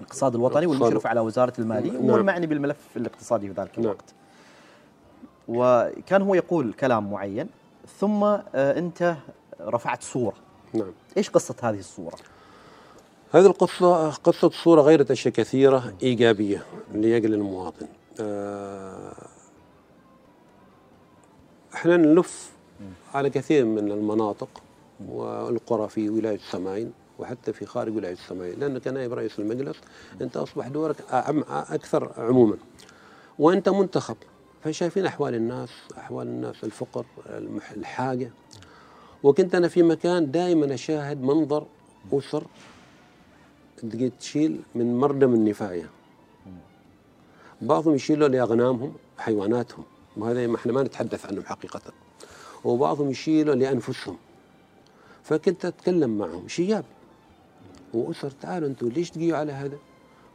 الاقتصاد 0.00 0.34
الوطني. 0.34 0.66
والمشرف 0.66 1.06
على 1.06 1.20
وزارة 1.20 1.52
الماليه 1.58 1.92
نعم. 1.92 2.10
والمعني 2.10 2.46
بالملف 2.46 2.96
الاقتصادي 2.96 3.48
في 3.54 3.60
ذلك 3.60 3.78
نعم. 3.78 3.94
وكان 5.48 6.22
هو 6.22 6.34
يقول 6.34 6.72
كلام 6.72 7.10
معين 7.10 7.48
ثم 8.00 8.24
آه، 8.24 8.42
انت 8.54 9.16
رفعت 9.60 10.02
صورة، 10.02 10.34
نعم. 10.74 10.92
إيش 11.16 11.30
قصة 11.30 11.54
هذه 11.62 11.78
الصورة؟ 11.78 12.16
هذه 13.32 13.46
القصة 13.46 14.10
قصة 14.10 14.50
صورة 14.50 14.82
غيرت 14.82 15.10
أشياء 15.10 15.34
كثيرة 15.34 15.94
إيجابية 16.02 16.64
لأجل 16.92 17.34
المواطن. 17.34 17.86
آه، 18.20 19.14
إحنا 21.74 21.96
نلف 21.96 22.50
على 23.14 23.30
كثير 23.30 23.64
من 23.64 23.92
المناطق 23.92 24.48
والقرى 25.08 25.88
في 25.88 26.10
ولاية 26.10 26.36
السماين 26.36 26.92
وحتى 27.18 27.52
في 27.52 27.66
خارج 27.66 27.96
ولاية 27.96 28.12
السماين 28.12 28.60
لأنك 28.60 28.82
كنائب 28.82 29.12
رئيس 29.12 29.38
المجلس 29.38 29.76
أنت 30.20 30.36
أصبح 30.36 30.68
دورك 30.68 30.96
أكثر 31.50 32.12
عموما. 32.18 32.56
وأنت 33.38 33.68
منتخب. 33.68 34.16
فشايفين 34.64 35.06
أحوال 35.06 35.34
الناس 35.34 35.70
أحوال 35.98 36.26
الناس 36.26 36.64
الفقر 36.64 37.04
الحاجة. 37.76 38.30
وكنت 39.22 39.54
أنا 39.54 39.68
في 39.68 39.82
مكان 39.82 40.30
دائما 40.30 40.74
أشاهد 40.74 41.22
منظر 41.22 41.66
أسر 42.12 42.46
تشيل 44.20 44.60
من 44.74 44.98
مردم 44.98 45.34
النفاية. 45.34 45.90
بعضهم 47.62 47.94
يشيلوا 47.94 48.28
لأغنامهم 48.28 48.94
حيواناتهم. 49.18 49.84
وهذا 50.16 50.46
ما 50.46 50.56
إحنا 50.56 50.72
ما 50.72 50.82
نتحدث 50.82 51.26
عنهم 51.26 51.44
حقيقة. 51.44 51.80
وبعضهم 52.64 53.10
يشيلوا 53.10 53.54
لأنفسهم. 53.54 54.16
فكنت 55.22 55.64
أتكلم 55.64 56.18
معهم 56.18 56.48
شياب 56.48 56.84
وأسر 57.94 58.30
تعالوا 58.30 58.68
أنتم 58.68 58.88
ليش 58.88 59.10
تجيوا 59.10 59.38
على 59.38 59.52
هذا؟ 59.52 59.78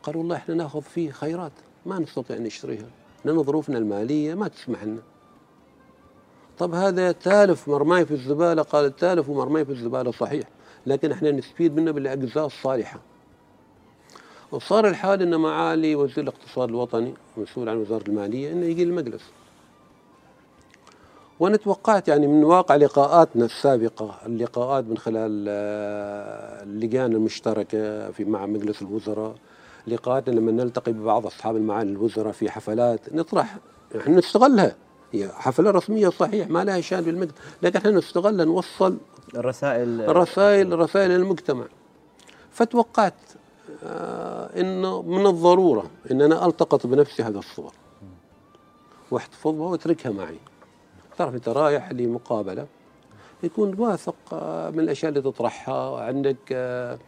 قالوا 0.03 0.21
والله 0.21 0.35
إحنا 0.35 0.55
ناخذ 0.55 0.81
فيه 0.81 1.11
خيرات 1.11 1.51
ما 1.85 1.99
نستطيع 1.99 2.37
نشتريها. 2.37 2.89
لأن 3.25 3.43
ظروفنا 3.43 3.77
المالية 3.77 4.33
ما 4.33 4.47
تسمح 4.47 4.83
لنا 4.83 5.01
طب 6.59 6.73
هذا 6.73 7.11
تالف 7.11 7.67
مرماي 7.69 8.05
في 8.05 8.11
الزبالة 8.13 8.61
قال 8.61 8.95
تالف 8.95 9.29
ومرماي 9.29 9.65
في 9.65 9.71
الزبالة 9.71 10.11
صحيح 10.11 10.47
لكن 10.85 11.11
إحنا 11.11 11.31
نستفيد 11.31 11.75
منه 11.75 11.91
بالأجزاء 11.91 12.45
الصالحة 12.45 12.99
وصار 14.51 14.87
الحال 14.87 15.21
إن 15.21 15.35
معالي 15.35 15.95
وزير 15.95 16.19
الاقتصاد 16.19 16.69
الوطني 16.69 17.13
مسؤول 17.37 17.69
عن 17.69 17.77
وزارة 17.77 18.03
المالية 18.07 18.51
إنه 18.51 18.65
يجي 18.65 18.83
المجلس. 18.83 19.21
وأنا 21.39 21.57
توقعت 21.57 22.07
يعني 22.07 22.27
من 22.27 22.43
واقع 22.43 22.75
لقاءاتنا 22.75 23.45
السابقة 23.45 24.15
اللقاءات 24.25 24.85
من 24.85 24.97
خلال 24.97 25.45
آه، 25.49 26.63
اللجان 26.63 27.13
المشتركة 27.13 28.11
في 28.11 28.25
مع 28.25 28.45
مجلس 28.45 28.81
الوزراء 28.81 29.35
لقاءاتنا 29.87 30.35
لما 30.35 30.51
نلتقي 30.51 30.91
ببعض 30.91 31.25
أصحاب 31.25 31.55
المعالي 31.55 31.91
الوزراء 31.91 32.31
في 32.31 32.51
حفلات 32.51 33.13
نطرح 33.13 33.57
إحنا 33.95 34.17
نستغلها. 34.17 34.75
هي 35.11 35.29
حفلة 35.33 35.71
رسمية 35.71 36.09
صحيح 36.09 36.49
ما 36.49 36.63
لها 36.63 36.81
شأن 36.81 37.01
بالمجلس 37.01 37.33
لكن 37.61 37.77
إحنا 37.77 37.91
نستغلها 37.91 38.45
نوصل 38.45 38.97
الرسائل. 39.35 40.15
رسائل 40.15 40.79
رسائل 40.79 41.11
المجتمع 41.11 41.65
فتوقعت 42.51 43.13
آه 43.83 44.59
انه 44.61 45.01
من 45.01 45.27
الضرورة 45.27 45.89
إن 46.11 46.21
أنا 46.21 46.45
ألتقط 46.45 46.87
بنفسي 46.87 47.23
هذا 47.23 47.39
الصور. 47.39 47.73
واحتفظها 49.11 49.67
واتركها 49.67 50.11
معي. 50.11 50.37
تعرف 51.17 51.33
أنت 51.35 51.49
رايح 51.49 51.91
لمقابلة 51.91 52.67
يكون 53.43 53.75
واثق 53.79 54.15
آه، 54.33 54.69
من 54.69 54.79
الأشياء 54.79 55.09
اللي 55.09 55.21
تطرحها 55.21 56.03
عندك 56.03 56.37
آه، 56.51 56.99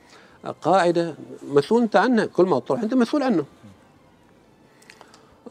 قاعدة 0.61 1.15
مسؤول 1.43 1.81
أنت 1.81 1.95
عنها 1.95 2.25
كل 2.25 2.45
ما 2.45 2.59
تطرح 2.59 2.81
أنت 2.81 2.93
مسؤول 2.93 3.23
عنه. 3.23 3.45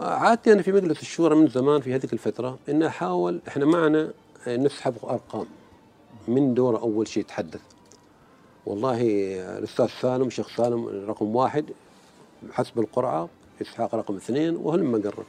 عادتي 0.00 0.52
أنا 0.52 0.62
في 0.62 0.72
مجلس 0.72 1.00
الشورى 1.00 1.34
من 1.34 1.48
زمان 1.48 1.80
في 1.80 1.94
هذه 1.94 2.08
الفترة 2.12 2.58
ان 2.68 2.82
احاول 2.82 3.40
إحنا 3.48 3.64
معنا 3.64 4.10
نسحب 4.48 4.94
أرقام 5.04 5.46
من 6.28 6.54
دور 6.54 6.80
أول 6.80 7.08
شيء 7.08 7.22
يتحدث. 7.22 7.60
والله 8.66 9.00
الأستاذ 9.58 9.88
سالم 10.00 10.30
شيخ 10.30 10.56
سالم 10.56 11.04
رقم 11.08 11.36
واحد 11.36 11.64
حسب 12.52 12.78
القرعة 12.78 13.28
إسحاق 13.62 13.94
رقم 13.94 14.16
اثنين 14.16 14.56
وهلم 14.56 15.02
قرب. 15.02 15.24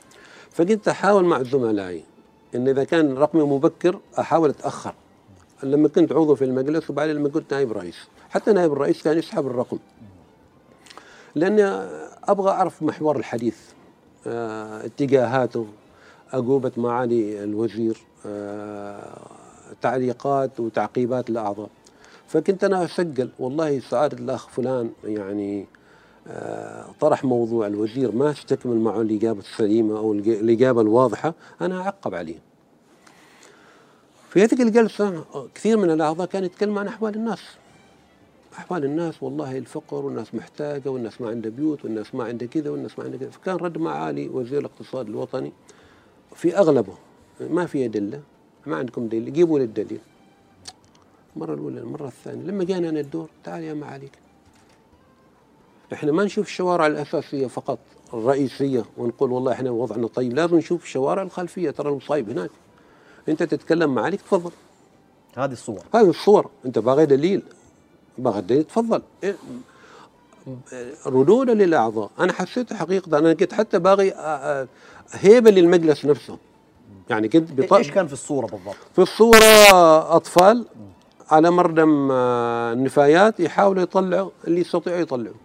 فكنت 0.52 0.88
أحاول 0.88 1.26
مع 1.26 1.44
زملائي 1.44 2.04
إن 2.56 2.68
إذا 2.68 2.84
كان 2.84 3.18
رقمي 3.18 3.44
مبكر 3.44 4.00
أحاول 4.20 4.50
أتأخر. 4.50 4.94
لما 5.64 5.88
كنت 5.88 6.12
عضو 6.12 6.36
في 6.36 6.46
المجلس 6.46 6.90
وبعدين 6.90 7.16
لما 7.16 7.30
كنت 7.30 7.54
نائب 7.54 7.72
رئيس. 7.72 8.08
حتى 8.32 8.54
نائب 8.54 8.74
الرئيس 8.74 9.04
كان 9.04 9.18
يسحب 9.18 9.48
الرقم. 9.48 9.78
لاني 11.36 11.64
أبغى 12.24 12.52
أعرف 12.52 12.84
محور 12.84 13.18
الحديث 13.18 13.58
آه، 14.28 14.86
اتجاهاته. 14.86 15.68
اجوبه 16.32 16.72
معالي 16.78 17.44
الوزير 17.44 17.98
آه، 18.26 19.18
تعليقات 19.82 20.60
وتعقيبات 20.60 21.30
الأعضاء. 21.30 21.70
فكنت 22.28 22.64
أنا 22.64 22.86
أسجل 22.86 23.30
والله 23.40 23.80
سعاده 23.80 24.18
الأخ 24.18 24.48
فلان 24.48 24.90
يعني 25.04 25.68
آه، 26.28 26.86
طرح 27.00 27.24
موضوع 27.24 27.68
الوزير 27.68 28.12
ما 28.12 28.32
استكمل 28.32 28.78
معه 28.78 29.02
الإجابة 29.02 29.40
السليمة 29.40 29.98
أو 29.98 30.14
الإجابة 30.14 30.82
الواضحة 30.82 31.34
أنا 31.62 31.82
أعقب 31.82 32.16
عليه. 32.16 32.40
في 34.30 34.44
هذه 34.44 34.62
الجلسة 34.64 35.26
كثير 35.56 35.78
من 35.78 35.92
الأعضاء 35.92 36.28
كان 36.28 36.44
يتكلم 36.44 36.80
عن 36.80 36.88
أحوال 36.88 37.16
الناس. 37.16 37.42
أحوال 38.58 38.86
الناس 38.86 39.24
والله 39.24 39.58
الفقر 39.58 40.06
والناس 40.06 40.36
محتاجة 40.36 40.90
والناس 40.90 41.22
ما 41.22 41.30
عندها 41.30 41.52
بيوت 41.52 41.86
والناس 41.86 42.16
ما 42.16 42.24
عندها 42.24 42.48
كذا 42.48 42.70
والناس 42.70 43.00
ما 43.00 43.06
عندها 43.06 43.20
كذا. 43.20 43.30
فكان 43.30 43.56
رد 43.56 43.78
معالي 43.78 44.30
وزير 44.30 44.60
الاقتصاد 44.60 45.08
الوطني 45.10 45.52
في 46.36 46.58
أغلبه 46.58 46.94
ما 47.40 47.66
في 47.66 47.86
أدلة 47.86 48.22
ما 48.66 48.76
عندكم 48.76 49.08
دليل 49.08 49.34
جيبوا 49.34 49.60
لي 49.60 49.66
الدليل. 49.66 50.00
المرة 51.36 51.54
الأولى 51.54 51.80
المرة 51.80 52.08
الثانية 52.08 52.44
لما 52.44 52.64
جانا 52.64 52.90
أنا 52.90 53.00
الدور 53.00 53.30
تعال 53.44 53.64
يا 53.64 53.74
معاليك 53.74 54.12
إحنا 55.94 56.12
ما 56.12 56.24
نشوف 56.24 56.48
الشوارع 56.48 56.88
الأساسية 56.88 57.48
فقط 57.48 57.80
الرئيسية 58.14 58.86
ونقول 58.98 59.32
والله 59.32 59.52
إحنا 59.52 59.72
وضعنا 59.72 60.08
طيب. 60.08 60.34
لازم 60.34 60.58
نشوف 60.58 60.84
الشوارع 60.84 61.22
الخلفية 61.22 61.72
ترى 61.72 61.90
المصايب 61.90 62.30
هناك. 62.30 62.50
أنت 63.30 63.44
تتكلم 63.44 63.96
معاليك 63.96 64.22
تفضل. 64.22 64.52
هذه 65.38 65.52
الصور. 65.52 65.84
هذه 65.96 66.10
الصور. 66.10 66.50
أنت 66.66 66.80
باغي 66.80 67.06
دليل. 67.06 67.44
دليل 68.18 68.64
تفضل. 68.64 69.02
إيه، 69.24 69.36
ردودا 71.06 71.54
للأعضاء. 71.54 72.12
أنا 72.20 72.34
حسيت 72.34 72.74
حقيقة 72.74 73.18
أنا 73.18 73.34
كنت 73.34 73.54
حتى 73.54 73.80
باغي 73.80 74.14
هيبة 75.12 75.52
للمجلس 75.52 76.06
نفسه. 76.06 76.38
يعني 77.10 77.30
كنت 77.30 77.52
بط... 77.52 77.74
إيش 77.74 77.92
كان 77.92 78.08
في 78.08 78.14
الصورة 78.14 78.46
بالضبط؟ 78.46 78.76
في 78.96 79.02
الصورة 79.02 79.46
أطفال 80.16 80.66
على 81.30 81.52
مردم 81.52 82.12
النفايات 82.12 83.40
يحاولوا 83.40 83.84
يطلعوا 83.84 84.30
اللي 84.48 84.62
يستطيعوا 84.62 85.00
يطلعوا. 85.00 85.36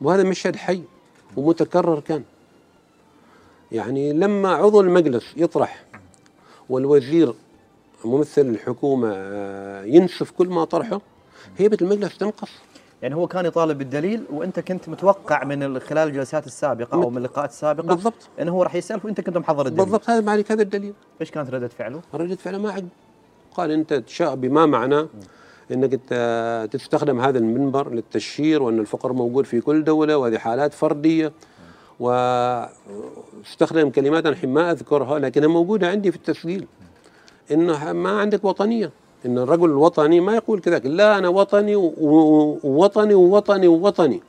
وهذا 0.00 0.22
مشهد 0.22 0.56
حي 0.56 0.82
ومتكرر 1.36 2.00
كان. 2.00 2.22
يعني 3.72 4.12
لما 4.12 4.54
عضو 4.54 4.80
المجلس 4.80 5.24
يطرح 5.36 5.84
والوزير 6.68 7.34
ممثل 8.06 8.42
الحكومة 8.42 9.16
ينسف 9.84 10.30
كل 10.30 10.48
ما 10.48 10.64
طرحه 10.64 11.00
هيبة 11.58 11.78
المجلس 11.82 12.18
تنقص. 12.18 12.50
يعني 13.02 13.14
هو 13.14 13.26
كان 13.26 13.46
يطالب 13.46 13.78
بالدليل 13.78 14.24
وأنت 14.30 14.60
كنت 14.60 14.88
متوقع 14.88 15.44
من 15.44 15.78
خلال 15.78 16.08
الجلسات 16.08 16.46
السابقة 16.46 16.94
أو 16.94 17.10
من 17.10 17.16
اللقاءات 17.16 17.50
السابقة 17.50 17.86
بالضبط. 17.86 18.28
انه 18.40 18.52
هو 18.52 18.62
راح 18.62 18.74
يسالك 18.74 19.04
وأنت 19.04 19.20
كنت 19.20 19.38
محضر 19.38 19.66
الدليل. 19.66 19.84
بالضبط 19.84 20.10
هذا 20.10 20.20
معنى 20.20 20.44
هذا 20.50 20.62
الدليل. 20.62 20.94
إيش 21.20 21.30
كانت 21.30 21.50
ردة 21.50 21.68
فعله؟ 21.68 22.00
ردة 22.14 22.36
فعله 22.36 22.58
ما 22.58 22.72
عجب 22.72 22.88
قال 23.54 23.70
أنت 23.70 23.94
تشاء 23.94 24.34
بما 24.34 24.66
معناه 24.66 25.08
إنك 25.70 25.92
انت 25.92 26.68
تستخدم 26.72 27.20
هذا 27.20 27.38
المنبر 27.38 27.92
للتشهير 27.92 28.62
وأن 28.62 28.78
الفقر 28.78 29.12
موجود 29.12 29.44
في 29.44 29.60
كل 29.60 29.84
دولة 29.84 30.16
وهذه 30.16 30.38
حالات 30.38 30.74
فردية. 30.74 31.32
واستخدم 32.00 33.90
كلمات 33.90 34.26
الحين 34.26 34.50
ما 34.50 34.70
أذكرها 34.70 35.18
لكنها 35.18 35.48
موجودة 35.48 35.88
عندي 35.88 36.10
في 36.10 36.16
التسجيل. 36.16 36.66
إنه 37.50 37.92
ما 37.92 38.20
عندك 38.20 38.44
وطنية. 38.44 38.90
إن 39.26 39.38
الرجل 39.38 39.64
الوطني 39.64 40.20
ما 40.20 40.34
يقول 40.34 40.60
كذا 40.60 40.78
لا 40.78 41.18
أنا 41.18 41.28
وطني 41.28 41.76
ووطني 41.76 43.14
ووطني 43.14 43.68
ووطني. 43.68 44.22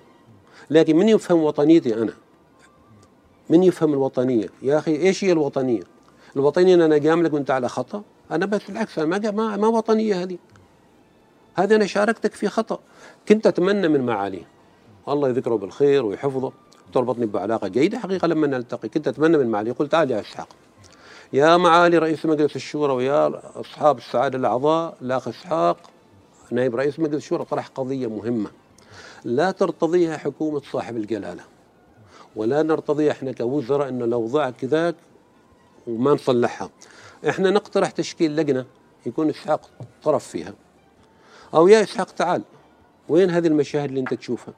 لكن 0.70 0.96
من 0.96 1.10
يفهم 1.10 1.44
وطنيتي 1.44 2.02
أنا؟ 2.02 2.14
من 3.50 3.64
يفهم 3.64 3.94
الوطنية؟ 3.94 4.50
يا 4.62 4.78
أخي 4.78 4.96
إيش 4.96 5.24
هي 5.24 5.32
الوطنية؟ 5.32 5.82
الوطنية 6.36 6.76
إن 6.76 6.82
أنا 6.82 6.98
جاملك 6.98 7.34
وأنت 7.34 7.52
على 7.52 7.70
خطأ؟ 7.70 8.04
أنا 8.32 8.46
بس 8.46 8.62
بالعكس 8.68 9.00
أنا 9.00 9.32
ما 9.32 9.58
ما 9.58 9.68
وطنية 9.68 10.24
هذه. 10.24 10.38
هذه 11.56 11.76
أنا 11.76 11.86
شاركتك 11.86 12.34
في 12.34 12.48
خطأ. 12.48 12.80
كنت 13.28 13.48
أتمنى 13.48 13.88
من 13.88 14.06
معاليه 14.06 14.48
الله 15.10 15.30
يذكره 15.30 15.56
بالخير 15.56 16.06
ويحفظه. 16.06 16.52
تربطني 16.94 17.26
بعلاقة 17.26 17.68
جيدة 17.68 18.00
حقيقة 18.00 18.28
لما 18.28 18.48
نلتقي. 18.48 18.90
كنت 18.90 19.08
أتمنى 19.08 19.38
من 19.38 19.48
معاليه 19.48 19.72
قلت 19.72 19.92
تعال 19.92 20.12
يا 20.12 20.20
إسحاق. 20.20 20.48
يا 21.34 21.58
معالي 21.58 21.98
رئيس 21.98 22.26
مجلس 22.26 22.56
الشورى 22.56 22.94
ويا 22.94 23.42
أصحاب 23.60 23.98
السعادة 23.98 24.38
الأعضاء 24.38 24.98
الأخ 25.02 25.28
إسحاق 25.28 25.78
نائب 26.52 26.76
رئيس 26.76 27.00
مجلس 27.00 27.16
الشورى 27.16 27.46
طرح 27.46 27.68
قضية 27.68 28.08
مهمة. 28.08 28.52
لا 29.24 29.52
ترتضيها 29.52 30.18
حكومة 30.18 30.62
صاحب 30.72 30.98
الجلالة 30.98 31.44
ولا 32.36 32.64
نرتضيها 32.64 33.12
إحنا 33.12 33.32
كوزراء 33.32 33.90
إنه 33.90 34.06
الأوضاع 34.06 34.50
كذاك 34.50 34.96
وما 35.88 36.14
نصلحها. 36.14 36.70
إحنا 37.30 37.50
نقترح 37.50 37.92
تشكيل 37.92 38.36
لجنة 38.36 38.66
يكون 39.06 39.30
إسحاق 39.30 39.70
طرف 40.04 40.28
فيها. 40.28 40.54
أو 41.54 41.68
يا 41.68 41.84
إسحاق 41.84 42.12
تعال 42.12 42.44
وين 43.10 43.30
هذه 43.30 43.48
المشاهد 43.48 43.90
اللي 43.90 44.00
أنت 44.00 44.14
تشوفها؟ 44.14 44.54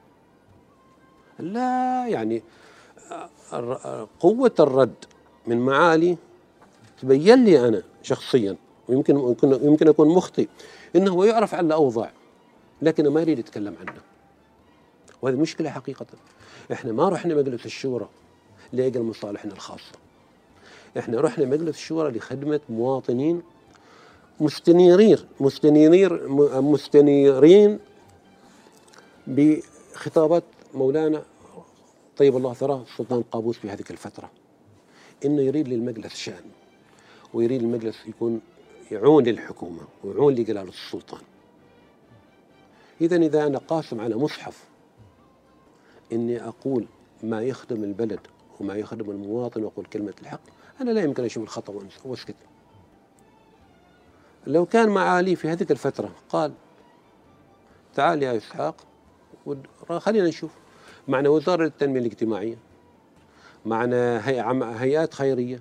لا 1.38 2.06
يعني 2.08 2.42
قوة 4.20 4.54
الرد 4.60 5.04
من 5.46 5.58
معالي 5.58 6.16
تبين 7.02 7.44
لي 7.44 7.68
أنا 7.68 7.82
شخصيا 8.02 8.56
ويمكن 8.88 9.16
يمكن 9.16 9.58
يمكن 9.62 9.88
أكون 9.88 10.08
مخطئ 10.08 10.48
إنه 10.96 11.12
هو 11.12 11.24
يعرف 11.24 11.54
على 11.54 11.66
الأوضاع 11.66 12.12
لكنه 12.82 13.10
ما 13.10 13.20
يريد 13.20 13.38
يتكلم 13.38 13.76
عنها. 13.80 14.02
وهذه 15.22 15.36
مشكلة 15.36 15.70
حقيقة. 15.70 16.06
إحنا 16.72 16.92
ما 16.92 17.08
رحنا 17.08 17.34
مجلس 17.34 17.66
الشورى 17.66 18.08
لأجل 18.72 19.02
مصالحنا 19.02 19.52
الخاصة. 19.52 19.92
إحنا 20.98 21.20
رحنا 21.20 21.44
مجلس 21.44 21.76
الشورى 21.76 22.10
لخدمة 22.10 22.60
مواطنين 22.68 23.42
مستنيرين 24.40 25.18
مستنيرين 25.40 26.08
مستنيرين 26.62 27.78
بخطابات 29.26 30.44
مولانا 30.74 31.22
طيب 32.16 32.36
الله 32.36 32.54
ثراه 32.54 32.82
السلطان 32.82 33.22
قابوس 33.22 33.58
في 33.58 33.70
هذه 33.70 33.84
الفترة. 33.90 34.30
إنه 35.24 35.42
يريد 35.42 35.68
للمجلس 35.68 36.14
شأن. 36.14 36.44
ويريد 37.34 37.62
المجلس 37.62 38.06
يكون 38.06 38.40
يعون 38.90 39.24
للحكومة 39.24 39.80
ويعون 40.04 40.34
لجلالة 40.34 40.68
السلطان. 40.68 41.20
إذا 43.00 43.16
إذا 43.16 43.46
أنا 43.46 43.58
قاسم 43.58 44.00
على 44.00 44.16
مصحف 44.16 44.64
إني 46.12 46.48
أقول 46.48 46.86
ما 47.22 47.42
يخدم 47.42 47.84
البلد 47.84 48.20
وما 48.60 48.74
يخدم 48.74 49.10
المواطن 49.10 49.64
وأقول 49.64 49.84
كلمة 49.84 50.14
الحق 50.22 50.40
أنا 50.80 50.90
لا 50.90 51.02
يمكن 51.02 51.24
أشوف 51.24 51.42
الخطأ 51.42 51.74
وأسكت. 52.04 52.34
لو 54.46 54.66
كان 54.66 54.88
معالي 54.88 55.36
في 55.36 55.48
هذه 55.48 55.66
الفترة 55.70 56.10
قال 56.28 56.52
تعال 57.94 58.22
يا 58.22 58.36
إسحاق 58.36 58.76
خلينا 59.98 60.28
نشوف. 60.28 60.50
معنا 61.08 61.28
وزارة 61.28 61.64
التنمية 61.64 62.00
الاجتماعية 62.00 62.56
معنا 63.66 64.28
هيئات 64.82 65.14
خيرية. 65.14 65.60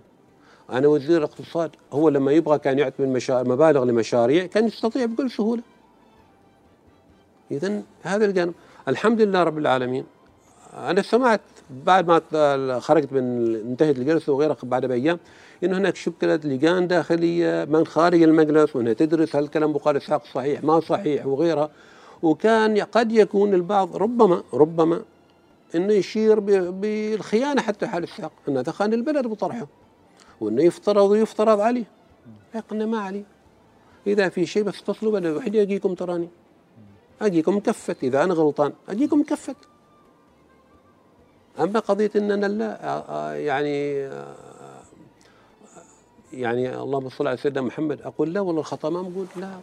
أنا 0.71 0.87
وزير 0.87 1.17
الاقتصاد 1.17 1.71
هو 1.93 2.09
لما 2.09 2.31
يبغى 2.31 2.57
كان 2.57 2.79
يعطي 2.79 3.03
من 3.03 3.19
مبالغ 3.29 3.83
لمشاريع 3.83 4.45
كان 4.45 4.67
يستطيع 4.67 5.05
بكل 5.05 5.31
سهولة. 5.31 5.61
إذا 7.51 7.81
هذا 8.01 8.25
الجانب. 8.25 8.53
الحمد 8.87 9.21
لله 9.21 9.43
رب 9.43 9.57
العالمين. 9.57 10.05
أنا 10.73 11.01
سمعت 11.01 11.41
بعد 11.85 12.07
ما 12.07 12.79
خرجت 12.79 13.13
من 13.13 13.55
انتهت 13.55 13.97
الجلسة 13.97 14.33
وغيرها 14.33 14.57
بعد 14.63 14.85
بأيام 14.85 15.19
أن 15.63 15.73
هناك 15.73 15.95
شكلت 15.95 16.45
لجان 16.45 16.87
داخلية 16.87 17.65
من 17.65 17.85
خارج 17.85 18.23
المجلس 18.23 18.75
وأنها 18.75 18.93
تدرس 18.93 19.35
هل 19.35 19.43
الكلام 19.43 19.73
بقال 19.73 19.97
إسحاق 19.97 20.23
صحيح 20.33 20.63
ما 20.63 20.79
صحيح 20.79 21.25
وغيرها. 21.25 21.69
وكان 22.23 22.77
قد 22.77 23.11
يكون 23.11 23.53
البعض 23.53 23.95
ربما 23.95 24.43
ربما 24.53 25.01
إنه 25.75 25.93
يشير 25.93 26.39
بالخيانة 26.69 27.61
حتى 27.61 27.87
حال 27.87 28.03
إسحاق 28.03 28.31
إنه 28.47 28.59
هذا 28.59 28.71
خان 28.71 28.93
البلد 28.93 29.27
بطرحه 29.27 29.67
وإنه 30.41 30.63
يفترض 30.63 31.09
ويفترض 31.11 31.59
عليه 31.59 31.83
قلنا 32.69 32.85
ما 32.85 32.99
عليه 32.99 33.23
إذا 34.07 34.29
في 34.29 34.45
شيء 34.45 34.63
بس 34.63 34.81
اتصلوا 34.81 35.11
بنا 35.11 35.35
وحدي 35.35 35.61
اجيكم 35.61 35.93
تراني. 35.93 36.29
أجيكم 37.21 37.57
مكفت. 37.57 38.03
إذا 38.03 38.23
أنا 38.23 38.33
غلطان 38.33 38.73
أجيكم 38.89 39.19
مكفت. 39.19 39.55
أما 41.59 41.79
قضية 41.79 42.11
إننا 42.15 42.45
لا 42.45 43.33
يعني 43.35 44.09
يعني 46.33 46.75
اللهم 46.75 47.09
صل 47.09 47.27
على 47.27 47.37
سيدنا 47.37 47.61
محمد. 47.61 48.01
أقول 48.01 48.33
لا 48.33 48.39
والله 48.39 48.61
الخطأ 48.61 48.89
ما 48.89 49.01
موجود 49.01 49.27
لا. 49.35 49.59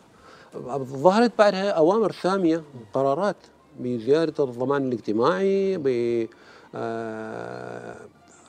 ظهرت 0.77 1.33
بعدها 1.39 1.71
أوامر 1.71 2.13
ساميه 2.13 2.63
قرارات 2.95 3.37
بزيادة 3.81 4.45
الضمان 4.45 4.89
الاجتماعي 4.89 5.77
ب 5.79 6.27
آه، 6.75 7.97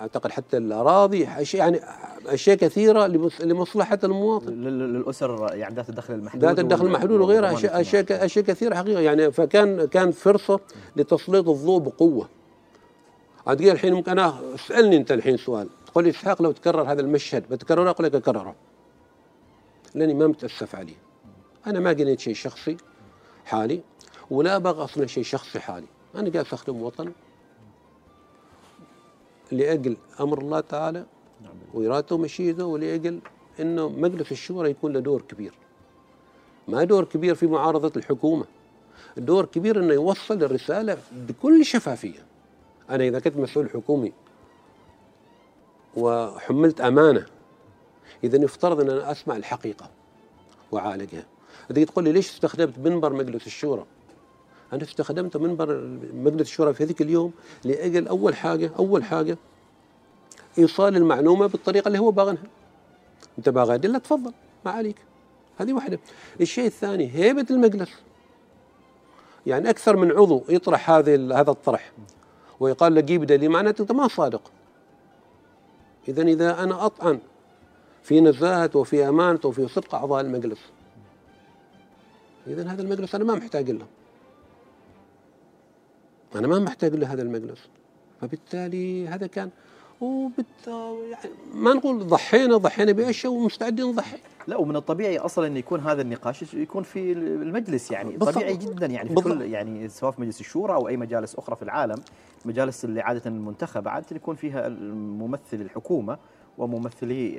أعتقد 0.02 0.32
حتى 0.32 0.58
الأراضي 0.58 1.28
أشياء 1.28 1.64
يعني 1.64 1.80
أشياء 2.28 2.58
كثيرة 2.58 3.08
لمصلحة 3.44 4.00
المواطن. 4.04 4.54
للأسر 4.54 5.50
يعني 5.54 5.76
ذات 5.76 5.90
الدخل 5.90 6.14
المحدود 6.14 6.46
ذات 6.46 6.60
الدخل 6.60 6.86
المحدود 6.86 7.22
وغيرها 7.22 7.54
أشياء 7.54 7.82
أشياء 7.82 8.26
أشياء 8.26 8.46
كثيرة 8.46 8.76
حقيقة. 8.76 9.02
يعني 9.02 9.32
فكان 9.32 9.86
كان 9.86 10.12
فرصة 10.12 10.60
لتسليط 10.96 11.50
الضوء 11.50 11.80
بقوة. 11.80 12.30
عاد 13.48 13.62
الحين 13.62 13.94
ممكن 13.94 14.12
أنا 14.12 14.40
اسألني 14.56 14.98
أنت 14.98 15.12
الحين 15.12 15.38
سؤال. 15.38 15.68
تقول 15.86 16.04
لي 16.04 16.10
إسحاق 16.10 16.42
لو 16.42 16.52
تكرر 16.52 16.92
هذا 16.92 17.02
المشهد 17.02 17.44
بتكرره 17.50 17.90
أقول 17.90 18.08
لك 18.08 18.16
أكرره. 18.16 18.56
لأني 19.96 20.14
ما 20.14 20.28
متأسف 20.28 20.76
عليه. 20.76 20.96
أنا 21.68 21.80
ما 21.80 21.90
قلت 21.90 22.20
شيء 22.20 22.34
شخصي 22.34 22.78
حالي 23.46 23.82
ولا 24.32 24.56
أبغى 24.56 24.84
أصلا 24.84 25.08
شيء 25.08 25.24
شخصي 25.24 25.60
حالي. 25.60 25.88
أنا 26.16 26.30
قاعد 26.30 26.46
أخدم 26.54 26.82
وطن 26.82 27.12
لأجل 29.52 29.98
أمر 30.20 30.42
الله 30.42 30.60
تعالى 30.60 31.06
نعم. 31.42 31.54
وإرادته 31.74 32.16
ومشيئته 32.16 32.66
ولأجل 32.66 33.20
أنه 33.60 33.90
مجلس 33.90 34.32
الشورى 34.32 34.70
يكون 34.70 34.94
له 34.94 35.00
دور 35.00 35.22
كبير. 35.22 35.54
ما 36.68 36.84
دور 36.84 37.04
كبير 37.04 37.36
في 37.36 37.48
معارضة 37.48 37.92
الحكومة. 37.98 38.46
دور 39.18 39.46
كبير 39.46 39.80
أنه 39.80 39.94
يوصل 39.94 40.44
الرسالة 40.44 40.98
بكل 41.12 41.66
شفافية. 41.66 42.26
أنا 42.90 43.04
إذا 43.04 43.20
كنت 43.20 43.38
مسؤول 43.38 43.70
حكومي 43.70 44.14
وحملت 45.96 46.82
أمانة 46.82 47.26
إذا 48.24 48.44
يفترض 48.44 48.82
أن 48.82 48.90
أنا 48.90 49.12
أسمع 49.12 49.36
الحقيقة 49.36 49.90
وأعالجها. 50.72 51.26
هذه 51.72 51.84
تقول 51.84 52.04
لي 52.04 52.12
ليش 52.12 52.30
استخدمت 52.30 52.80
منبر 52.80 53.14
مجلس 53.14 53.48
الشورى؟ 53.48 53.86
أنا 54.74 54.84
استخدمت 54.84 55.38
منبر 55.38 55.98
مجلس 56.14 56.42
الشورى 56.42 56.74
في 56.74 56.84
ذيك 56.84 57.02
اليوم 57.02 57.32
لأجل 57.64 58.08
أول 58.08 58.36
حاجة 58.36 58.72
أول 58.80 59.04
حاجة 59.04 59.38
إيصال 60.58 60.96
المعلومة 60.96 61.48
بالطريقة 61.48 61.88
اللي 61.88 62.00
هو 62.00 62.12
باغنها. 62.12 62.44
أنت 63.38 63.50
باغي 63.50 63.74
ادله 63.74 63.98
تفضل 63.98 64.34
ما 64.66 64.72
عليك. 64.72 64.96
هذه 65.58 65.74
واحدة. 65.74 66.00
الشيء 66.42 66.66
الثاني 66.66 67.12
هيبة 67.16 67.46
المجلس. 67.52 67.90
يعني 69.46 69.70
أكثر 69.70 69.96
من 69.96 70.12
عضو 70.12 70.44
يطرح 70.50 70.90
هذه 70.90 71.40
هذا 71.40 71.52
الطرح 71.52 71.92
ويقال 72.60 72.96
له 72.96 73.02
جيب 73.02 73.24
دليل 73.24 73.50
معناته 73.50 73.82
أنت 73.82 73.92
ما 73.92 74.08
صادق. 74.08 74.52
اذا 76.08 76.24
إذا 76.24 76.64
أنا 76.64 76.86
أطعن 76.86 77.20
في 78.04 78.22
نزاهة 78.22 78.70
وفي 78.76 79.10
أمانة 79.10 79.40
وفي 79.44 79.68
صدق 79.68 79.96
أعضاء 79.96 80.22
المجلس. 80.22 80.60
اذا 82.48 82.72
هذا 82.72 82.82
المجلس 82.82 83.16
أنا 83.16 83.24
ما 83.24 83.36
محتاج 83.36 83.72
له. 83.72 83.86
أنا 86.36 86.48
ما 86.48 86.60
محتاج 86.60 86.96
له 86.96 87.14
هذا 87.14 87.22
المجلس 87.22 87.70
فبالتالي 88.22 89.08
هذا 89.08 89.28
كان 89.28 89.50
وبت 90.02 90.46
يعني 91.12 91.34
ما 91.54 91.74
نقول 91.74 92.08
ضحينا 92.08 92.58
ضحينا 92.58 92.92
بأشياء 92.92 93.34
ومستعدين 93.34 93.86
نضحي 93.86 94.18
لا 94.48 94.58
ومن 94.58 94.76
الطبيعي 94.76 95.18
أصلا 95.18 95.48
إن 95.48 95.58
يكون 95.58 95.80
هذا 95.80 96.02
النقاش 96.02 96.54
يكون 96.54 96.84
في 96.84 97.12
المجلس 97.12 97.92
يعني 97.92 98.12
بالضبط. 98.12 98.36
طبيعي 98.36 98.58
جدا 98.58 98.86
يعني 98.86 99.10
في 99.10 99.16
بالضبط. 99.16 99.34
كل 99.34 99.42
يعني 99.42 99.90
سواء 99.90 100.12
في 100.12 100.22
مجلس 100.22 100.40
الشورى 100.40 100.74
أو 100.74 100.88
أي 100.88 100.98
مجالس 100.98 101.36
أخرى 101.36 101.56
في 101.56 101.62
العالم 101.62 101.96
المجالس 102.46 102.86
اللي 102.86 103.02
عادة 103.02 103.32
منتخبة 103.32 103.92
عادة 103.92 104.16
يكون 104.16 104.36
فيها 104.36 104.70
ممثل 104.70 105.38
الحكومة 105.62 106.18
وممثلي 106.58 107.34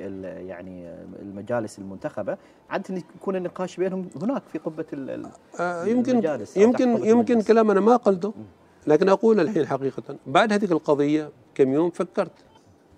يعني 0.47 0.89
المجالس 1.21 1.79
المنتخبة 1.79 2.37
عادة 2.69 3.03
يكون 3.15 3.35
النقاش 3.35 3.77
بينهم 3.77 4.09
هناك 4.21 4.43
في 4.51 4.57
قبة 4.57 4.85
آه 5.59 5.85
يمكن 5.85 6.11
المجالس 6.11 6.57
يمكن 6.57 6.89
يمكن 6.89 7.09
المجلس. 7.09 7.47
كلام 7.47 7.71
أنا 7.71 7.79
ما 7.79 7.95
قلته 7.95 8.33
لكن 8.87 9.09
أقول 9.09 9.39
الحين 9.39 9.67
حقيقة 9.67 10.03
بعد 10.27 10.53
هذه 10.53 10.71
القضية 10.71 11.29
كم 11.55 11.73
يوم 11.73 11.89
فكرت 11.89 12.31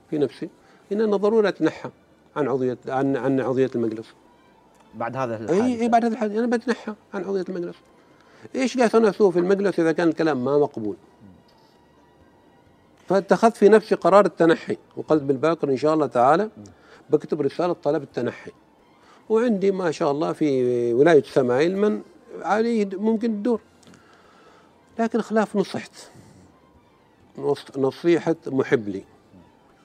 في 0.10 0.18
نفسي 0.18 0.50
إن 0.92 1.02
أنا 1.02 1.18
ضروري 1.18 1.50
اتنحى 1.50 1.90
عن 2.36 2.48
عضوية 2.48 2.78
عن 2.88 3.18
عن 3.18 3.40
عضوية 3.40 3.70
المجلس. 3.76 4.08
بعد 4.96 5.18
هذا 5.18 5.36
إي 5.36 5.44
الحادث 5.44 5.82
اي 5.82 5.88
بعد 5.90 6.06
هذا 6.06 6.14
الحديث 6.14 6.38
أنا 6.38 6.58
بتنحى 6.58 6.94
عن 7.14 7.24
عضوية 7.24 7.46
المجلس. 7.50 7.76
إيش 8.56 8.78
قاعد 8.78 8.96
أنا 8.96 9.10
أسوي 9.10 9.32
في 9.32 9.40
المجلس 9.40 9.80
إذا 9.80 9.92
كان 9.92 10.08
الكلام 10.08 10.46
ما 10.46 10.58
مقبول؟ 10.58 10.96
فاتخذت 13.08 13.58
في 13.58 13.70
نفسي 13.70 13.96
قرار 13.96 14.26
التنحي 14.26 14.78
وقلت 14.98 15.24
بالباكر 15.24 15.70
إن 15.70 15.78
شاء 15.78 15.94
الله 15.94 16.08
تعالى 16.08 16.50
بكتب 17.10 17.42
رسالة 17.42 17.74
طلب 17.74 18.04
التنحي. 18.04 18.52
وعندي 19.30 19.72
ما 19.72 19.92
شاء 19.92 20.12
الله 20.12 20.34
في 20.34 20.94
ولاية 20.94 21.24
سمايل 21.24 21.78
من 21.78 22.02
عليه 22.42 22.90
ممكن 22.94 23.32
الدور 23.32 23.62
لكن 25.00 25.22
خلاف 25.22 25.56
نصحت 25.56 25.92
نص- 27.38 27.78
نصيحة 27.78 28.36
محب 28.48 28.88
لي. 28.90 29.04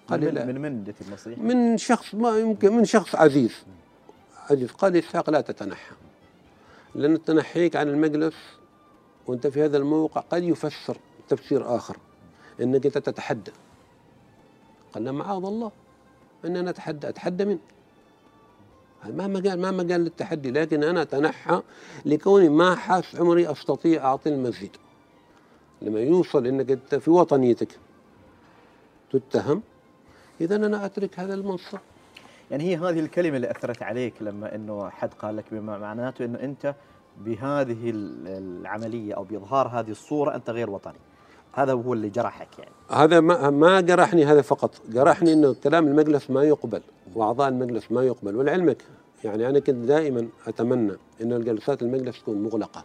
قال 0.09 0.21
لي 0.21 0.27
من 0.27 0.35
لا. 0.35 0.45
من 0.45 0.61
من 0.61 0.85
ديت 0.85 0.95
النصيحة؟ 1.09 1.43
من 1.43 1.77
شخص 1.79 2.15
ما 2.15 2.39
يمكن 2.39 2.77
من 2.77 2.85
شخص 2.85 3.15
عزيز. 3.15 3.53
عزيز. 4.51 4.71
قال 4.71 4.93
لي 4.93 4.99
اسحاق 4.99 5.31
لا 5.31 5.41
تتنحى. 5.41 5.95
لأن 6.95 7.25
تنحيك 7.25 7.77
عن 7.77 7.89
المجلس 7.89 8.35
وأنت 9.27 9.47
في 9.47 9.65
هذا 9.65 9.77
الموقع 9.77 10.21
قد 10.21 10.43
يفسر 10.43 10.97
تفسير 11.29 11.77
آخر. 11.77 11.97
أنك 12.61 12.87
أنت 12.87 12.99
تتحدى. 12.99 13.53
قال 14.95 15.13
معاذ 15.13 15.45
الله. 15.45 15.71
أن 16.45 16.57
أنا 16.57 16.71
أتحدى. 16.71 17.09
أتحدى 17.09 17.45
من 17.45 17.59
ما 19.09 19.27
مجال 19.27 19.61
ما 19.61 19.71
مجال 19.71 20.01
للتحدي 20.01 20.51
لكن 20.51 20.85
أنا 20.85 21.03
أتنحى 21.03 21.63
لكوني 22.05 22.49
ما 22.49 22.75
حاس 22.75 23.17
عمري 23.17 23.51
أستطيع 23.53 24.05
أعطي 24.05 24.29
المزيد. 24.29 24.77
لما 25.83 26.01
يوصل 26.01 26.47
أنك 26.47 26.71
أنت 26.71 26.95
في 26.95 27.11
وطنيتك 27.11 27.79
تتهم 29.13 29.63
إذا 30.41 30.57
أنا 30.57 30.85
أترك 30.87 31.19
هذا 31.19 31.35
المنصب. 31.35 31.79
يعني 32.51 32.65
هي 32.65 32.77
هذه 32.77 33.01
الكلمة 33.01 33.37
اللي 33.37 33.51
أثرت 33.51 33.83
عليك 33.83 34.15
لما 34.21 34.55
أنه 34.55 34.89
حد 34.89 35.15
قال 35.15 35.37
لك 35.37 35.45
بما 35.53 35.79
معناته 35.79 36.25
أنه 36.25 36.41
أنت 36.41 36.75
بهذه 37.25 37.91
ال- 37.91 38.29
العملية 38.29 39.15
أو 39.15 39.25
بإظهار 39.25 39.69
هذه 39.69 39.91
الصورة 39.91 40.35
أنت 40.35 40.51
غير 40.51 40.71
وطني. 40.71 40.99
هذا 41.53 41.73
هو 41.73 41.93
اللي 41.93 42.09
جرحك 42.09 42.59
يعني. 42.59 42.71
هذا 42.91 43.21
ما 43.21 43.51
ما 43.51 43.81
جرحني 43.81 44.25
هذا 44.25 44.43
فقط. 44.43 44.81
جرحني 44.89 45.33
إنه 45.33 45.55
كلام 45.65 45.87
المجلس 45.87 46.31
ما 46.31 46.43
يقبل 46.45 46.83
وأعضاء 47.15 47.49
المجلس 47.49 47.93
ما 47.93 48.03
يقبل. 48.05 48.37
ولعلمك 48.37 48.83
يعني 49.25 49.49
أنا 49.49 49.59
كنت 49.59 49.77
دائما 49.89 50.29
أتمنى 50.47 50.93
إن 51.23 51.33
الجلسات 51.33 51.83
المجلس 51.83 52.21
تكون 52.23 52.43
مغلقة. 52.43 52.85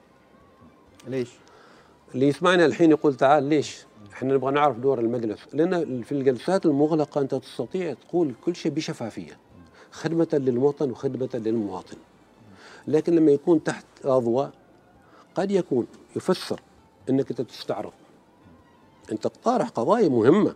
ليش؟ 1.07 1.29
اللي 2.15 2.27
يسمعنا 2.27 2.65
الحين 2.65 2.91
يقول 2.91 3.15
تعال 3.15 3.43
ليش؟ 3.43 3.85
إحنا 4.13 4.33
نبغى 4.33 4.51
نعرف 4.51 4.77
دور 4.77 4.99
المجلس. 4.99 5.39
لأن 5.53 6.01
في 6.01 6.11
الجلسات 6.11 6.65
المغلقة 6.65 7.21
أنت 7.21 7.35
تستطيع 7.35 7.93
تقول 7.93 8.33
كل 8.45 8.55
شيء 8.55 8.71
بشفافية. 8.71 9.37
خدمة 9.91 10.27
للوطن 10.33 10.91
وخدمة 10.91 11.29
للمواطن. 11.33 11.97
لكن 12.87 13.15
لما 13.15 13.31
يكون 13.31 13.63
تحت 13.63 13.85
اضواء 14.05 14.51
قد 15.35 15.51
يكون 15.51 15.87
يفسر 16.15 16.59
إنك 17.09 17.29
أنت 17.29 17.41
تستعرض. 17.41 17.93
أنت 19.11 19.27
تطارح 19.27 19.69
قضايا 19.69 20.09
مهمة 20.09 20.55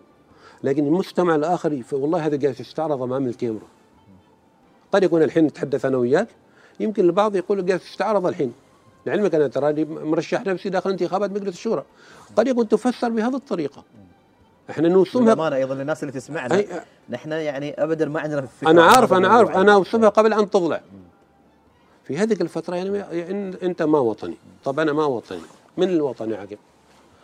لكن 0.63 0.87
المستمع 0.87 1.35
الآخر 1.35 1.83
والله 1.91 2.25
هذا 2.25 2.41
قاعد 2.41 2.59
يستعرض 2.59 3.01
أمام 3.01 3.27
الكاميرا. 3.27 3.67
قد 4.91 5.03
يكون 5.03 5.23
الحين 5.23 5.45
نتحدث 5.45 5.85
أنا 5.85 5.97
وياك 5.97 6.27
يمكن 6.79 7.05
البعض 7.05 7.35
يقول 7.35 7.67
قاعد 7.67 7.79
تستعرض 7.79 8.25
الحين. 8.25 8.53
لعلمك 9.05 9.35
أنا 9.35 9.47
تراني 9.47 9.85
مرشح 9.85 10.45
نفسي 10.45 10.69
داخل 10.69 10.89
انتخابات 10.89 11.31
مجلس 11.31 11.55
الشورى. 11.55 11.83
قد 12.35 12.47
يكون 12.47 12.67
تفسر 12.67 13.09
بهذه 13.09 13.35
الطريقة. 13.35 13.83
إحنا 14.69 14.87
نوسمها 14.89 15.33
بالأمانة 15.33 15.55
أيضا 15.55 15.75
للناس 15.75 16.03
اللي 16.03 16.13
تسمعنا. 16.13 16.61
أي- 16.61 16.65
نحن 17.09 17.31
يعني 17.31 17.83
أبدا 17.83 18.05
ما 18.05 18.19
عندنا 18.19 18.41
فكرة 18.41 18.69
أنا 18.69 18.83
عارف 18.83 19.13
أنا 19.13 19.27
عارف. 19.27 19.49
أنا 19.49 19.73
اوسمها 19.73 20.09
قبل 20.09 20.33
أن 20.33 20.49
تضلع 20.49 20.81
في 22.03 22.17
هذه 22.17 22.33
الفترة 22.41 22.75
يعني 22.75 22.97
يعني 22.97 23.55
أنت 23.63 23.81
ما 23.81 23.99
وطني. 23.99 24.37
طب 24.65 24.79
أنا 24.79 24.93
ما 24.93 25.05
وطني. 25.05 25.41
من 25.77 25.89
الوطني 25.89 26.35
عقب 26.35 26.57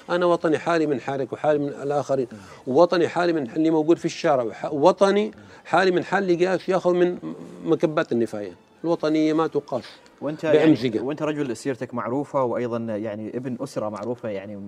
أنا 0.09 0.25
وطني 0.25 0.57
حالي 0.57 0.85
من 0.87 1.01
حالك 1.01 1.33
وحالي 1.33 1.59
من 1.59 1.67
الآخرين. 1.67 2.27
ووطني 2.67 3.07
حالي 3.07 3.33
من 3.33 3.49
اللي 3.51 3.69
موجود 3.69 3.97
في 3.97 4.05
الشارع. 4.05 4.69
ووطني 4.71 5.31
حالي 5.65 5.91
من 5.91 6.03
حال 6.03 6.23
اللي 6.23 6.35
جالس 6.35 6.69
يأخذ 6.69 6.93
من 6.93 7.17
مكبات 7.65 8.11
النفايه 8.11 8.51
الوطنية 8.83 9.33
ما 9.33 9.47
تقاس. 9.47 9.83
وأنت. 10.21 10.43
يعني 10.43 10.99
وأنت 10.99 11.23
رجل 11.23 11.57
سيرتك 11.57 11.93
معروفة 11.93 12.43
وأيضا 12.43 12.77
يعني 12.77 13.37
ابن 13.37 13.57
أسرة 13.61 13.89
معروفة 13.89 14.29
يعني 14.29 14.61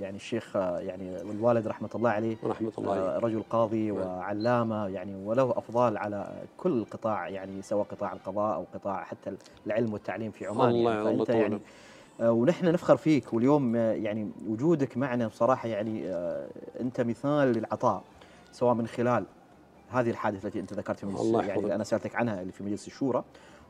يعني 0.00 0.16
الشيخ 0.16 0.56
يعني 0.56 1.16
والوالد 1.24 1.68
رحمة 1.68 1.90
الله 1.94 2.10
عليه 2.10 2.36
رحمة 2.44 2.72
الله 2.78 2.98
آه، 2.98 3.10
عليك 3.10 3.24
رجل 3.24 3.42
قاضي 3.50 3.90
وعلامة 3.90 4.88
يعني 4.88 5.14
وله 5.24 5.50
أفضال 5.56 5.98
على 5.98 6.42
كل 6.56 6.84
قطاع 6.84 7.28
يعني 7.28 7.62
سواء 7.62 7.86
قطاع 7.86 8.12
القضاء 8.12 8.54
أو 8.54 8.64
قطاع 8.74 9.04
حتى 9.04 9.36
العلم 9.66 9.92
والتعليم 9.92 10.30
في 10.30 10.46
عمان 10.46 10.70
الله 10.70 10.92
يعني. 10.92 11.04
فأنت 11.04 11.28
يعني 11.28 11.60
آه، 12.20 12.32
ونحن 12.32 12.66
نفخر 12.66 12.96
فيك 12.96 13.34
واليوم 13.34 13.76
آه، 13.76 13.92
يعني 13.92 14.30
وجودك 14.48 14.96
معنا 14.96 15.26
بصراحة 15.26 15.68
يعني 15.68 16.08
آه، 16.08 16.46
أنت 16.80 17.00
مثال 17.00 17.52
للعطاء 17.52 18.02
سواء 18.52 18.74
من 18.74 18.86
خلال 18.86 19.24
هذه 20.00 20.10
الحادثة 20.10 20.46
التي 20.46 20.60
أنت 20.60 20.72
ذكرت 20.72 20.98
في 20.98 21.06
مجلس 21.06 21.20
الله 21.20 21.44
يعني. 21.44 21.60
اللي 21.60 21.74
أنا 21.74 21.84
سألتك 21.84 22.14
عنها 22.14 22.40
اللي 22.40 22.52
في 22.52 22.64
مجلس 22.64 22.86
الشورى 22.86 23.24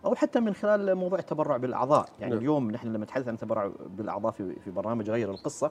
أو 0.05 0.15
حتى 0.15 0.41
من 0.41 0.55
خلال 0.55 0.95
موضوع 0.95 1.19
التبرع 1.19 1.57
بالأعضاء 1.57 2.09
يعني 2.21 2.33
نعم. 2.33 2.43
اليوم 2.43 2.71
نحن 2.71 2.89
لما 2.89 3.05
نتحدث 3.05 3.29
عن 3.29 3.35
التبرع 3.35 3.71
بالأعضاء 3.99 4.33
في 4.33 4.53
في 4.65 4.71
برنامج 4.71 5.11
غير 5.11 5.31
القصة 5.31 5.71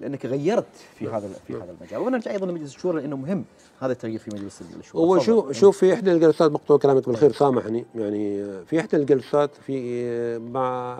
لأنك 0.00 0.26
غيرت 0.26 0.66
في 0.98 1.08
هذا 1.08 1.28
في 1.46 1.52
نعم. 1.52 1.62
هذا 1.62 1.74
المجال 1.80 2.00
ونرجع 2.00 2.30
أيضا 2.30 2.46
لمجلس 2.46 2.74
الشورى 2.76 3.00
لأنه 3.00 3.16
مهم 3.16 3.44
هذا 3.80 3.92
التغيير 3.92 4.18
في 4.18 4.30
مجلس 4.34 4.62
الشورى 4.78 5.04
هو. 5.04 5.18
شوف 5.18 5.52
شوف 5.52 5.78
في 5.78 5.94
إحدى 5.94 6.12
الجلسات 6.12 6.50
مقطوع 6.50 6.78
كلامك 6.78 7.06
بالخير 7.06 7.32
سامحني 7.32 7.84
يعني 7.94 8.42
في 8.64 8.80
إحدى 8.80 8.96
الجلسات 8.96 9.50
في 9.66 10.38
مع 10.38 10.98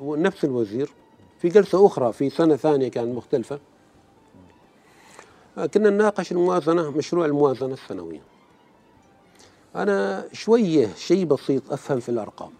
نفس 0.00 0.44
الوزير 0.44 0.90
في 1.38 1.48
جلسة 1.48 1.86
أخرى 1.86 2.12
في 2.12 2.30
سنة 2.30 2.56
ثانية 2.56 2.88
كانت 2.88 3.16
مختلفة 3.16 3.58
كنا 5.56 5.90
نناقش 5.90 6.32
الموازنة 6.32 6.90
مشروع 6.90 7.26
الموازنة 7.26 7.72
السنويه 7.74 8.20
أنا 9.76 10.24
شوية 10.32 10.88
شيء 10.96 11.24
بسيط 11.24 11.72
أفهم 11.72 12.00
في 12.00 12.08
الأرقام 12.08 12.50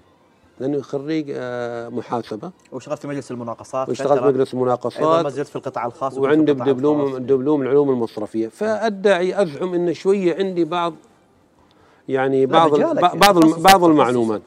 لأنه 0.60 0.82
خريج 0.82 1.32
آه، 1.34 1.88
محاسبة 1.88 2.50
واشتغلت 2.72 3.00
في 3.00 3.08
مجلس 3.08 3.30
المناقصات 3.30 3.88
واشتغلت. 3.88 4.20
في 4.20 4.26
مجلس 4.26 4.54
المناقصات 4.54 5.26
زلت 5.26 5.48
في 5.48 5.56
القطاع 5.56 5.86
الخاص 5.86 6.18
وعندي 6.18 6.52
دبلوم. 6.52 7.16
دبلوم 7.18 7.62
العلوم 7.62 7.90
المصرفية 7.90 8.48
فأدعي 8.48 9.42
أزعم 9.42 9.74
إن 9.74 9.94
شوية 9.94 10.36
عندي 10.36 10.64
بعض 10.64 10.94
يعني 12.08 12.46
بعض 12.46 12.72
مجالك، 12.72 13.00
بعض 13.16 13.38
بعض. 13.58 13.84
المعلومات 13.84 14.42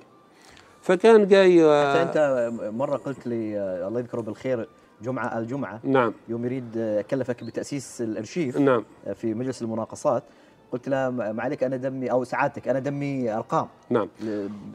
فكان 0.81 1.27
جاي 1.27 1.53
حتى 1.59 1.65
آه، 1.69 2.03
أنت 2.03 2.53
مرة 2.73 2.97
قلت 2.97 3.27
لي 3.27 3.59
آه، 3.59 3.87
الله 3.87 3.99
يذكره 3.99 4.21
بالخير 4.21 4.67
جمعة 5.01 5.39
الجمعه 5.39 5.79
نعم. 5.83 6.13
يوم 6.29 6.45
يريد 6.45 6.77
آه، 6.77 7.01
كلفك 7.01 7.43
بتأسيس 7.43 8.01
الارشيف 8.01 8.57
نعم. 8.57 8.83
آه، 9.07 9.13
في 9.13 9.33
مجلس 9.33 9.61
المناقصات. 9.61 10.23
قلت 10.71 10.89
له 10.89 11.09
ما 11.09 11.43
عليك 11.43 11.63
أنا 11.63 11.77
دمي 11.77 12.11
أو 12.11 12.23
سعادتك 12.23 12.67
أنا 12.67 12.79
دمي 12.79 13.33
أرقام. 13.33 13.67
نعم. 13.89 14.09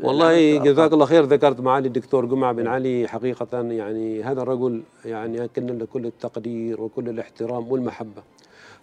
والله 0.02 0.58
جزاك. 0.58 0.92
الله 0.92 1.06
خير 1.06 1.24
ذكرت 1.24 1.60
معالي 1.60 1.88
الدكتور 1.88 2.26
قمع 2.26 2.52
بن 2.52 2.66
علي. 2.66 3.08
حقيقة 3.08 3.60
يعني 3.60 4.22
هذا 4.22 4.42
الرجل 4.42 4.82
يعني 5.04 5.44
أكن 5.44 5.66
له 5.66 5.86
كل 5.86 6.06
التقدير 6.06 6.80
وكل 6.80 7.08
الاحترام 7.08 7.72
والمحبة. 7.72 8.22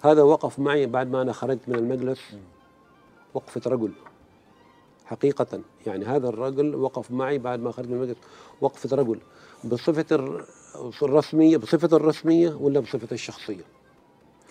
هذا 0.02 0.22
وقف 0.22 0.60
معي 0.60 0.86
بعد 0.86 1.12
ما 1.12 1.22
أنا 1.22 1.34
خرجت 1.34 1.62
من 1.68 1.76
المجلس. 1.76 2.22
وقفة 3.34 3.72
رجل. 3.72 3.92
حقيقة 5.06 5.60
يعني 5.88 6.06
هذا 6.06 6.30
الرجل 6.30 6.76
وقف 6.76 7.12
معي 7.12 7.38
بعد 7.38 7.60
ما 7.60 7.72
خرجت 7.72 7.90
من 7.90 7.96
المجلس. 7.96 8.18
وقفة 8.62 8.98
رجل. 8.98 9.20
بصفة 9.64 10.40
الر- 10.76 10.94
الرسمية 11.06 11.58
بصفة 11.58 11.98
الرسمية 11.98 12.50
ولا 12.50 12.80
بصفة 12.80 13.08
الشخصية؟ 13.12 13.64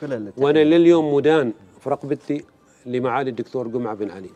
كل 0.00 0.12
اللي 0.12 0.32
وأنا 0.36 0.58
لليوم 0.58 1.14
مدان 1.14 1.52
في 1.80 1.90
رقبتي 1.90 2.44
لمعالي 2.86 3.30
الدكتور 3.30 3.68
قمع 3.68 3.94
بن 3.94 4.10
علي. 4.10 4.30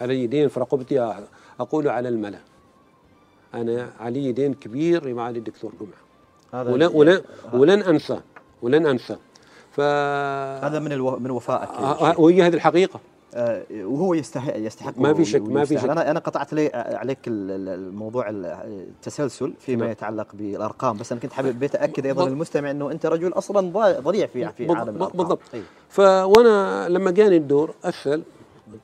علي 0.00 0.26
دين 0.26 0.48
في 0.48 0.60
رقبتي 0.60 1.14
أقول 1.60 1.88
على 1.88 2.08
الملا. 2.08 2.38
أنا 3.54 3.92
علي 4.00 4.32
دين 4.32 4.54
كبير 4.54 5.06
لمعالي 5.06 5.38
الدكتور 5.38 5.72
قمع 5.80 6.60
هذا 6.62 6.72
ولن 6.72 6.90
ولن 6.94 7.22
ولن 7.52 7.82
انسى 7.82 8.20
ولن 8.62 8.86
أنسى. 8.86 9.16
ف 9.72 9.80
هذا 9.80 10.78
من 10.78 10.92
ألو... 10.92 11.18
من 11.18 11.30
وفائك 11.30 11.68
آه، 11.68 12.10
شيخ. 12.10 12.20
وهي 12.20 12.42
هذه 12.42 12.54
الحقيقة. 12.54 12.96
آه، 12.96 13.11
وهو 13.72 14.14
يستحق 14.14 14.56
يستحق 14.56 14.98
ما 14.98 15.14
في 15.14 15.24
شك، 15.24 15.40
ما 15.40 15.64
في. 15.64 15.78
شك. 15.78 15.84
أنا 15.88 16.10
أنا 16.10 16.20
قطعت 16.20 16.52
لي 16.52 16.70
عليك 16.74 17.18
ال- 17.28 17.50
ال- 17.50 17.68
الموضوع 17.68 18.28
ال- 18.28 18.44
التسلسل 18.46 19.54
فيما 19.60 19.82
نعم. 19.82 19.90
يتعلق 19.90 20.26
بالأرقام 20.34 20.96
بس 20.96 21.12
أنا 21.12 21.20
كنت 21.20 21.32
حابب 21.32 21.58
بيت 21.58 21.74
اكد 21.74 22.06
أيضا. 22.06 22.28
للمستمع 22.28 22.70
إنه 22.70 22.90
أنت 22.90 23.06
رجل 23.06 23.32
أصلا 23.32 23.70
ضليع 24.00 24.26
في 24.26 24.48
في 24.48 24.68
عالم 24.72 24.96
الأرقام 24.96 25.18
بالضبط. 25.18 25.40
طيب. 25.52 25.62
فوانا 25.88 26.88
لما 26.88 27.10
جاني 27.10 27.36
الدور 27.36 27.74
أسأل 27.84 28.22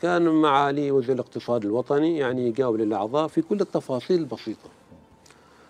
كان 0.03 0.29
معالي 0.29 0.91
وزير 0.91 1.15
الاقتصاد 1.15 1.65
الوطني 1.65 2.19
يعني 2.19 2.49
يجاوب 2.49 2.77
للأعضاء 2.77 3.27
في 3.29 3.43
كل 3.43 3.61
التفاصيل 3.61 4.19
البسيطة 4.19 4.69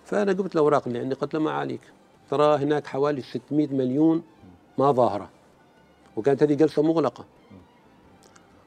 فأنا 0.05 0.33
جبت 0.33 0.55
الأوراق 0.55 0.83
اللي 0.87 0.99
عندي 0.99 1.15
قلت 1.15 1.35
له 1.35 1.41
ما 1.41 1.51
عليك 1.51 1.81
ترى 2.31 2.57
هناك 2.57 2.87
حوالي 2.87 3.23
600 3.23 3.69
مليون 3.69 4.23
ما 4.79 4.93
ظاهرة 4.93 5.29
وكانت 6.17 6.43
هذه 6.43 6.55
جلسة 6.55 6.83
مغلقة 6.83 7.25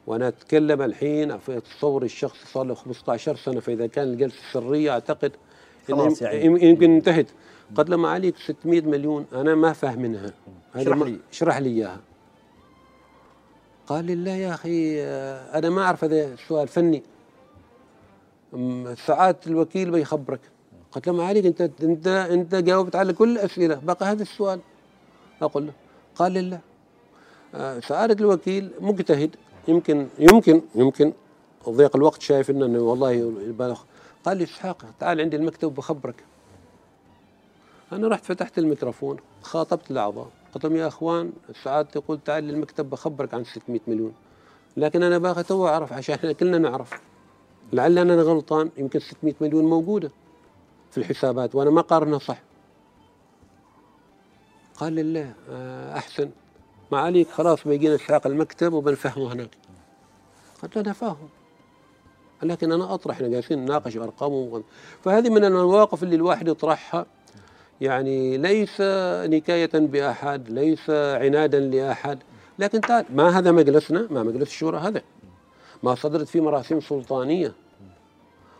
وأنا 0.06 0.28
اتكلم 0.28 0.82
الحين 0.82 1.38
في 1.38 1.60
تصور 1.60 2.02
الشخص 2.02 2.38
صار 2.52 2.64
له 2.64 2.74
15 2.74 3.36
سنة 3.36 3.60
فإذا 3.60 3.86
كان 3.86 4.08
الجلسة 4.08 4.36
سريه 4.52 4.90
أعتقد 4.90 5.32
خلاص 5.88 6.22
يعني. 6.22 6.44
يم- 6.44 6.56
يمكن 6.56 6.94
انتهت. 6.94 7.26
قلت 7.76 7.90
له 7.90 7.96
ما 7.96 8.08
عليك 8.08 8.34
600 8.36 8.80
مليون 8.80 9.26
أنا 9.32 9.54
ما 9.54 9.72
فاهم 9.72 10.02
منها. 10.02 10.32
اشرح 10.74 10.98
لي. 10.98 11.18
اشرح 11.32 11.58
لي 11.58 11.68
إياها. 11.68 12.00
قال 13.86 14.04
لي 14.04 14.14
لا 14.14 14.36
يا 14.36 14.54
أخي 14.54 15.02
أنا 15.58 15.70
ما 15.70 15.82
أعرف 15.82 16.04
هذا 16.04 16.36
سؤال 16.48 16.68
فني. 16.68 17.02
ساعات 19.06 19.46
الوكيل 19.46 19.90
بيخبرك 19.90 20.40
قلت 20.92 21.06
له 21.06 21.12
ما 21.12 21.24
عليك 21.24 21.46
انت 21.46 21.60
انت 21.82 22.06
أنت 22.06 22.54
جاوبت 22.54 22.96
على 22.96 23.12
كل 23.12 23.32
الأسئلة 23.32 23.74
بقى 23.74 24.06
هذا 24.06 24.22
السؤال. 24.22 24.60
أقول 25.42 25.66
له 25.66 25.72
قال 26.16 26.32
لي 26.32 26.40
لا. 26.40 26.58
آه، 27.54 27.80
سعادة 27.80 28.14
الوكيل 28.24 28.70
مجتهد 28.80 29.36
يمكن 29.68 30.08
يمكن 30.18 30.62
يمكن. 30.74 31.12
ضيق 31.68 31.96
الوقت 31.96 32.22
شايف 32.22 32.50
إنه 32.50 32.80
والله 32.80 33.10
يبالغ. 33.12 33.80
قال 34.24 34.36
لي 34.36 34.44
إسحاق 34.44 34.84
تعال 35.00 35.20
عندي 35.20 35.36
المكتب 35.36 35.74
بخبرك 35.74 36.24
أنا 37.92 38.08
رحت 38.08 38.24
فتحت 38.24 38.58
الميكروفون 38.58 39.16
خاطبت 39.42 39.90
الأعضاء. 39.90 40.28
قلت 40.54 40.64
لهم 40.64 40.76
يا 40.76 40.86
إخوان 40.88 41.32
سعادة 41.64 41.88
يقول 41.96 42.18
تعال 42.24 42.44
للمكتب 42.44 42.90
بخبرك 42.90 43.34
عن 43.34 43.44
600 43.44 43.80
مليون. 43.88 44.12
لكن 44.76 45.02
أنا 45.02 45.18
باغي 45.18 45.42
تو 45.42 45.68
أعرف 45.68 45.92
عشان 45.92 46.14
إحنا 46.14 46.32
كلنا 46.32 46.58
نعرف. 46.58 47.00
لعل 47.72 47.98
أنا 47.98 48.22
غلطان 48.22 48.70
يمكن 48.76 48.98
600 49.00 49.34
مليون 49.40 49.64
موجودة 49.64 50.10
في 50.90 50.98
الحسابات 50.98 51.54
وأنا 51.54 51.70
ما 51.70 51.80
قارنها 51.80 52.18
صح. 52.18 52.42
قال 54.76 54.92
لي 54.92 55.02
لا 55.02 55.32
آه، 55.50 55.96
أحسن. 55.98 56.30
ما 56.92 56.98
عليك 56.98 57.30
خلاص 57.30 57.68
بيجينا 57.68 57.94
اسحاق 57.94 58.26
المكتب 58.26 58.72
وبنفهمه 58.72 59.32
هناك. 59.32 59.50
قلت 60.62 60.76
له 60.76 60.82
أنا 60.82 60.92
فاهم. 60.92 61.28
لكن 62.42 62.72
أنا 62.72 62.94
أطرح 62.94 63.16
إحنا 63.16 63.28
جالسين 63.28 63.58
نناقش 63.58 63.96
ارقام 63.96 64.62
فهذه 65.04 65.30
من 65.30 65.44
المواقف 65.44 66.02
اللي 66.02 66.16
الواحد 66.16 66.48
يطرحها. 66.48 67.06
يعني 67.80 68.38
ليس 68.38 68.80
نكاية 69.30 69.70
بأحد 69.74 70.48
ليس 70.48 70.90
عنادا 70.90 71.60
لأحد. 71.60 72.18
لكن 72.58 72.80
تعال 72.80 73.04
ما 73.14 73.38
هذا 73.38 73.52
مجلسنا؟ 73.52 74.06
ما 74.10 74.22
مجلس 74.22 74.48
الشورى 74.48 74.78
هذا. 74.78 75.02
ما 75.82 75.94
صدرت 75.94 76.28
فيه 76.28 76.40
مراسيم 76.40 76.80
سلطانية. 76.80 77.52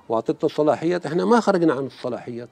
وأعطيت 0.08 0.44
الصلاحيات. 0.44 1.06
إحنا 1.06 1.24
ما 1.24 1.40
خرجنا 1.40 1.72
عن 1.72 1.86
الصلاحيات. 1.86 2.48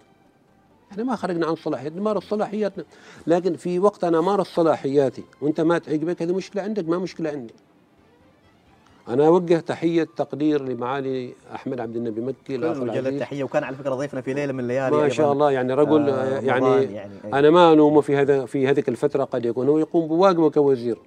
إحنا 0.91 1.05
ما 1.05 1.17
خرجنا 1.17 1.47
عن 1.47 1.53
الصلاحيات 1.53 1.93
نمارس 1.93 2.25
صلاحياتنا 2.25 2.85
لكن 3.27 3.57
في 3.57 3.79
وقت 3.79 4.05
أنا 4.05 4.19
أمارس 4.19 4.47
صلاحياتي 4.47 5.25
وأنت 5.41 5.61
ما 5.61 5.79
تعجبك 5.79 6.23
هذه 6.23 6.33
مشكلة 6.33 6.63
عندك 6.63 6.89
ما 6.89 6.99
مشكلة 6.99 7.31
عندي 7.31 7.55
أنا 9.09 9.27
أوجه 9.27 9.61
تحية 9.61 10.09
تقدير 10.17 10.63
لمعالي 10.63 11.35
أحمد 11.55 11.81
عبد 11.81 11.97
النبي 11.97 12.21
مكي 12.21 12.59
وجه 12.59 12.99
التحيه 12.99 13.45
وكان 13.45 13.65
على 13.65 13.77
فكرة 13.77 13.95
ضيفنا 13.95 14.21
في 14.21 14.35
ليلة 14.35 14.53
من 14.53 14.61
الليالي 14.61 14.97
ما. 14.97 15.09
شاء 15.09 15.33
الله 15.33 15.51
يعني 15.51 15.75
رجل 15.75 16.11
آه، 16.11 16.41
يعني, 16.41 16.67
يعني، 16.85 17.15
أي. 17.25 17.39
أنا 17.39 17.51
ما 17.51 17.73
الومه 17.73 18.01
في 18.01 18.17
هذا 18.17 18.47
في 18.47 18.69
هذيك 18.69 18.89
الفترة 18.89 19.25
قد 19.25 19.45
يكون 19.45 19.69
هو 19.69 19.79
يقوم 19.79 20.09
بواجبه 20.09 20.51
كوزير 20.51 20.99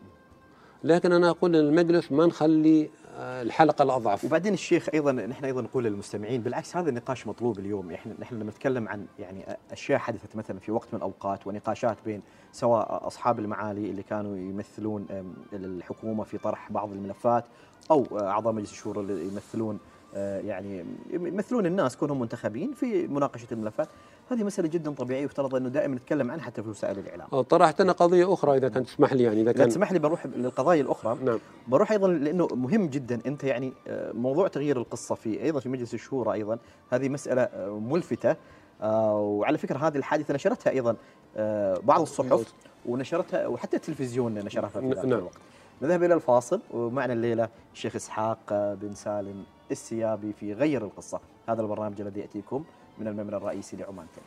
لكن 0.83 1.11
أنا 1.11 1.29
أقول 1.29 1.53
للمجلس 1.53 2.11
ما 2.11 2.25
نخلي 2.25 2.89
الحلقة 3.17 3.83
الأضعف. 3.83 4.25
وبعدين 4.25 4.53
الشيخ 4.53 4.89
أيضا 4.93 5.11
نحن 5.11 5.45
أيضا 5.45 5.61
نقول 5.61 5.83
للمستمعين 5.83 6.41
بالعكس 6.41 6.77
هذا 6.77 6.89
النقاش 6.89 7.27
مطلوب 7.27 7.59
اليوم. 7.59 7.91
إحنا 7.91 8.13
نحن 8.19 8.35
لما 8.35 8.51
نتكلم 8.51 8.87
عن 8.87 9.05
يعني 9.19 9.45
أشياء 9.71 9.99
حدثت 9.99 10.35
مثلا 10.35 10.59
في 10.59 10.71
وقت 10.71 10.87
من 10.91 10.97
الأوقات 10.97 11.47
ونقاشات 11.47 11.97
بين 12.05 12.21
سواء 12.51 13.07
أصحاب 13.07 13.39
المعالي 13.39 13.89
اللي 13.89 14.03
كانوا 14.03 14.37
يمثلون 14.37 15.05
الحكومة 15.53 16.23
في 16.23 16.37
طرح 16.37 16.71
بعض 16.71 16.91
الملفات 16.91 17.45
أو 17.91 18.07
أعضاء 18.19 18.53
مجلس 18.53 18.71
الشورى 18.71 18.99
اللي 18.99 19.27
يمثلون 19.27 19.79
آه، 20.15 20.39
يعني 20.39 20.85
يمثلون 21.09 21.65
الناس 21.65 21.97
كونهم 21.97 22.19
منتخبين 22.19 22.73
في 22.73 23.07
مناقشة 23.07 23.47
الملفات. 23.51 23.87
هذه 24.31 24.43
مسألة 24.43 24.67
جدا 24.67 24.91
طبيعية 24.91 25.21
ويفترض 25.21 25.55
أنه 25.55 25.69
دائما 25.69 25.95
نتكلم 25.95 26.31
عنها 26.31 26.43
حتى 26.45 26.63
في 26.63 26.69
وسائل 26.69 26.99
الإعلام. 26.99 27.27
آه، 27.33 27.41
طرحت 27.41 27.81
أنا 27.81 27.91
قضية 27.91 28.33
أخرى 28.33 28.57
إذا 28.57 28.69
كان 28.69 28.85
تسمح 28.85 29.13
لي 29.13 29.23
يعني 29.23 29.41
إذا 29.41 29.51
كان 29.51 29.69
تسمح 29.69 29.91
لي 29.91 29.99
بروح 29.99 30.25
للقضايا 30.25 30.81
الأخرى. 30.81 31.17
نعم. 31.23 31.39
بروح 31.67 31.91
أيضا 31.91 32.07
لأنه 32.07 32.47
مهم 32.51 32.87
جدا 32.87 33.19
أنت 33.25 33.43
يعني 33.43 33.73
آه، 33.87 34.11
موضوع 34.11 34.47
تغيير 34.47 34.77
القصة 34.77 35.15
في 35.15 35.43
أيضا 35.43 35.59
في 35.59 35.69
مجلس 35.69 35.93
الشورى 35.93 36.33
أيضا. 36.33 36.57
هذه 36.89 37.09
مسألة 37.09 37.41
آه، 37.41 37.79
ملفتة. 37.79 38.35
آه، 38.81 39.19
وعلى 39.19 39.57
فكرة 39.57 39.77
هذه 39.77 39.97
الحادثة 39.97 40.33
نشرتها 40.33 40.71
أيضا 40.71 40.95
آه، 41.37 41.79
بعض 41.83 42.01
الصحف 42.01 42.53
ونشرتها 42.85 43.47
وحتى 43.47 43.77
التلفزيون 43.77 44.33
نشرها 44.33 44.69
في 44.69 44.79
ذاك 44.79 45.05
نعم. 45.05 45.19
الوقت. 45.19 45.37
نذهب 45.81 46.03
إلى 46.03 46.13
الفاصل 46.13 46.61
ومعنا 46.71 47.13
الليلة 47.13 47.49
الشيخ 47.73 47.95
إسحاق 47.95 48.39
آه، 48.51 48.73
بن 48.73 48.93
سالم 48.93 49.43
السيابي 49.71 50.33
في 50.33 50.53
غير 50.53 50.83
القصة. 50.85 51.19
هذا 51.49 51.61
البرنامج 51.61 52.01
الذي 52.01 52.19
يأتيكم 52.19 52.63
من 52.97 53.07
المبنى 53.07 53.35
الرئيسي 53.37 53.77
لعمان 53.77 54.07
تل. 54.15 54.21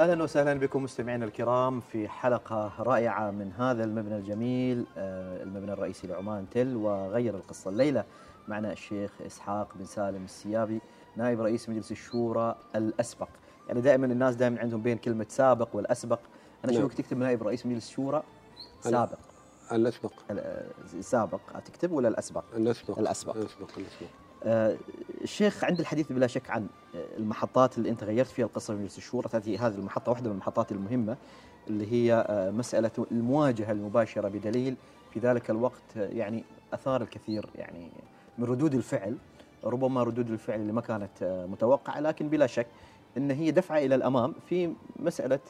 أهلا 0.00 0.22
وسهلا 0.22 0.54
بكم 0.54 0.82
مستمعينا 0.82 1.24
الكرام 1.24 1.80
في 1.80 2.08
حلقة 2.08 2.72
رائعة 2.78 3.30
من 3.30 3.52
هذا 3.58 3.84
المبنى 3.84 4.16
الجميل 4.16 4.84
آه، 4.98 5.42
المبنى 5.42 5.72
الرئيسي 5.72 6.06
لعمان 6.06 6.46
تل 6.50 6.76
وغير 6.76 7.34
القصة 7.34 7.70
الليلة 7.70 8.04
معنا 8.48 8.72
الشيخ 8.72 9.10
إسحاق 9.26 9.68
بن 9.76 9.84
سالم 9.84 10.24
السيابي 10.24 10.80
نائب 11.16 11.40
رئيس 11.40 11.68
مجلس 11.68 11.92
الشورى 11.92 12.56
الأسبق 12.76 13.28
يعني 13.68 13.80
دائما 13.80 14.06
الناس 14.06 14.34
دائما 14.36 14.60
عندهم 14.60 14.82
بين 14.82 14.98
كلمة 14.98 15.26
سابق 15.28 15.68
والأسبق 15.72 16.18
أنا. 16.64 16.72
اشوفك 16.72 16.94
تكتب 16.94 17.18
نائب 17.18 17.42
رئيس 17.42 17.66
مجلس 17.66 17.88
الشورى 17.88 18.22
سابق 18.80 19.18
الأسبق. 19.72 20.12
ال- 20.30 21.04
سابق 21.04 21.40
تكتب 21.64 21.92
ولا 21.92 22.08
الأسبق؟ 22.08 22.44
الأسبق. 22.56 22.98
الأسبق. 22.98 23.36
الأسبق 23.36 23.68
الأسبق. 23.78 24.06
آه، 24.44 24.76
الشيخ 25.22 25.64
عند 25.64 25.80
الحديث 25.80 26.12
بلا 26.12 26.26
شك 26.26 26.50
عن 26.50 26.66
المحطات 26.94 27.78
اللي 27.78 27.90
أنت 27.90 28.04
غيرت 28.04 28.28
فيها 28.28 28.44
القصة 28.46 28.74
في 28.74 28.80
مجلس 28.80 28.98
الشورى 28.98 29.28
هذه 29.34 29.66
المحطة 29.66 30.10
واحدة 30.10 30.26
من 30.28 30.32
المحطات 30.34 30.72
المهمة 30.72 31.16
اللي 31.68 31.92
هي 31.92 32.24
آه، 32.28 32.50
مسألة 32.50 32.90
المواجهة 33.12 33.72
المباشرة 33.72 34.28
بدليل 34.28 34.76
في 35.14 35.20
ذلك 35.20 35.50
الوقت 35.50 35.96
آه، 35.96 36.08
يعني 36.08 36.44
أثار 36.74 37.02
الكثير 37.02 37.46
يعني 37.54 37.90
من 38.38 38.44
ردود 38.44 38.74
الفعل 38.74 39.16
ربما 39.64 40.02
ردود 40.02 40.30
الفعل 40.30 40.60
اللي 40.60 40.72
ما 40.72 40.80
كانت 40.80 41.22
آه، 41.22 41.46
متوقعة 41.46 42.00
لكن 42.00 42.28
بلا 42.28 42.46
شك 42.46 42.66
إن 43.16 43.30
هي 43.30 43.50
دفعة 43.50 43.78
إلى 43.78 43.94
الأمام 43.94 44.34
في 44.48 44.74
مسألة 44.96 45.40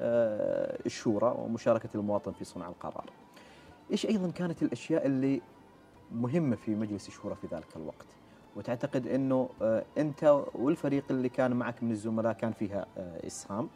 آه، 0.00 0.78
الشورى 0.86 1.34
ومشاركة 1.38 1.88
المواطن 1.94 2.32
في 2.32 2.44
صنع 2.44 2.68
القرار. 2.68 3.04
إيش 3.92 4.06
أيضا 4.06 4.30
كانت 4.30 4.62
الأشياء 4.62 5.06
اللي 5.06 5.40
مهمة 6.12 6.56
في 6.56 6.74
مجلس 6.74 7.08
الشورى 7.08 7.34
في 7.34 7.46
ذلك 7.54 7.76
الوقت؟ 7.76 8.06
وتعتقد 8.56 9.06
إنه 9.06 9.48
آه، 9.62 9.84
أنت 9.98 10.44
والفريق 10.54 11.04
اللي 11.10 11.28
كان 11.28 11.56
معك 11.56 11.82
من 11.82 11.90
الزملاء 11.90 12.32
كان 12.32 12.52
فيها 12.52 12.86
آه، 12.98 13.26
إسهام 13.26 13.68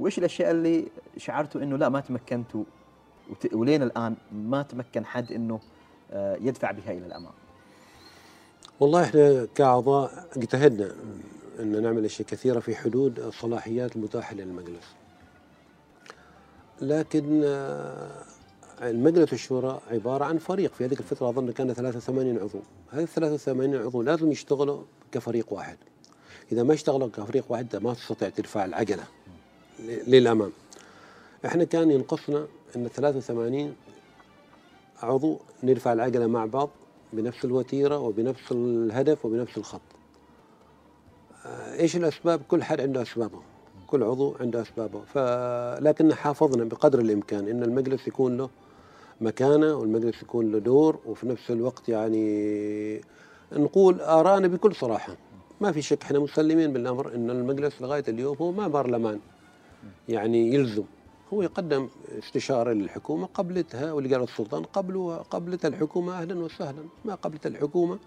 وإيش 0.00 0.18
الأشياء 0.18 0.50
اللي 0.50 0.88
شعرتوا 1.16 1.62
إنه 1.62 1.76
لا 1.76 1.88
ما 1.88 2.00
تمكنتوا 2.00 2.64
ولين 3.52 3.82
الآن 3.82 4.16
ما 4.32 4.62
تمكن 4.62 5.04
حد 5.04 5.32
إنه 5.32 5.60
آه، 6.12 6.36
يدفع 6.40 6.70
بها 6.70 6.92
إلى 6.92 7.06
الأمام 7.06 7.32
والله 8.80 9.04
إحنا 9.04 9.46
كأعضاء 9.54 10.28
اجتهدنا 10.36 10.92
إن 11.60 11.82
نعمل 11.82 12.04
أشياء 12.04 12.28
كثيرة 12.28 12.60
في 12.60 12.76
حدود 12.76 13.18
الصلاحيات 13.18 13.96
المتاحة 13.96 14.34
للمجلس. 14.34 14.94
لكن 16.82 17.42
المجلس 18.82 19.32
الشورى 19.32 19.80
عبارة 19.90 20.24
عن 20.24 20.38
فريق 20.38 20.72
في 20.74 20.84
هذيك 20.84 21.00
الفترة 21.00 21.28
أظن 21.28 21.50
كان 21.50 21.72
83 21.72 22.38
عضو، 22.38 22.60
هذه 22.90 23.02
ال 23.02 23.08
83 23.08 23.74
عضو 23.74 24.02
لازم 24.02 24.32
يشتغلوا 24.32 24.82
كفريق 25.12 25.52
واحد. 25.52 25.76
إذا 26.52 26.62
ما 26.62 26.74
اشتغلوا 26.74 27.08
كفريق 27.08 27.44
واحد 27.48 27.76
ما 27.76 27.94
تستطيع 27.94 28.28
ترفع 28.28 28.64
العجلة 28.64 29.04
للأمام. 30.06 30.52
إحنا 31.46 31.64
كان 31.64 31.90
ينقصنا 31.90 32.46
إن 32.76 32.88
83 32.88 33.74
عضو 35.02 35.40
نرفع 35.62 35.92
العجلة 35.92 36.26
مع 36.26 36.46
بعض 36.46 36.70
بنفس 37.12 37.44
الوتيرة 37.44 37.98
وبنفس 37.98 38.52
الهدف 38.52 39.24
وبنفس 39.24 39.58
الخط. 39.58 39.80
آه، 41.46 41.80
إيش 41.80 41.96
الأسباب؟ 41.96 42.40
كل 42.48 42.62
حد 42.62 42.80
عنده 42.80 43.02
أسبابه. 43.02 43.40
كل 43.86 44.02
عضو 44.02 44.36
عنده 44.40 44.62
أسبابه، 44.62 45.00
فلكن 45.00 46.14
حافظنا 46.14 46.64
بقدر 46.64 46.98
الإمكان 46.98 47.48
إن 47.48 47.62
المجلس 47.62 48.08
يكون 48.08 48.36
له 48.36 48.50
مكانه 49.20 49.74
والمجلس 49.74 50.22
يكون 50.22 50.52
له 50.52 50.58
دور 50.58 50.98
وفي 51.06 51.28
نفس 51.28 51.50
الوقت 51.50 51.88
يعني 51.88 53.00
نقول 53.52 54.00
آراءنا 54.00 54.48
بكل 54.48 54.74
صراحة. 54.74 55.16
ما 55.60 55.72
في 55.72 55.82
شك 55.82 56.02
إحنا 56.02 56.18
مسلمين 56.18 56.72
بالأمر 56.72 57.14
أن 57.14 57.30
المجلس 57.30 57.82
لغاية 57.82 58.04
اليوم 58.08 58.36
هو 58.40 58.52
ما 58.52 58.68
برلمان 58.68 59.20
يعني 60.08 60.54
يلزم. 60.54 60.84
هو 61.32 61.42
يقدم 61.42 61.88
استشارة 62.18 62.72
للحكومة 62.72 63.26
قبلتها 63.34 63.92
واللي 63.92 64.14
قال 64.14 64.24
السلطان 64.24 64.62
قبلها 64.62 65.16
قبلت 65.18 65.66
الحكومة 65.66 66.12
أهلا 66.20 66.38
وسهلا. 66.38 66.82
ما 67.04 67.14
قبلت 67.14 67.46
الحكومة 67.46 67.98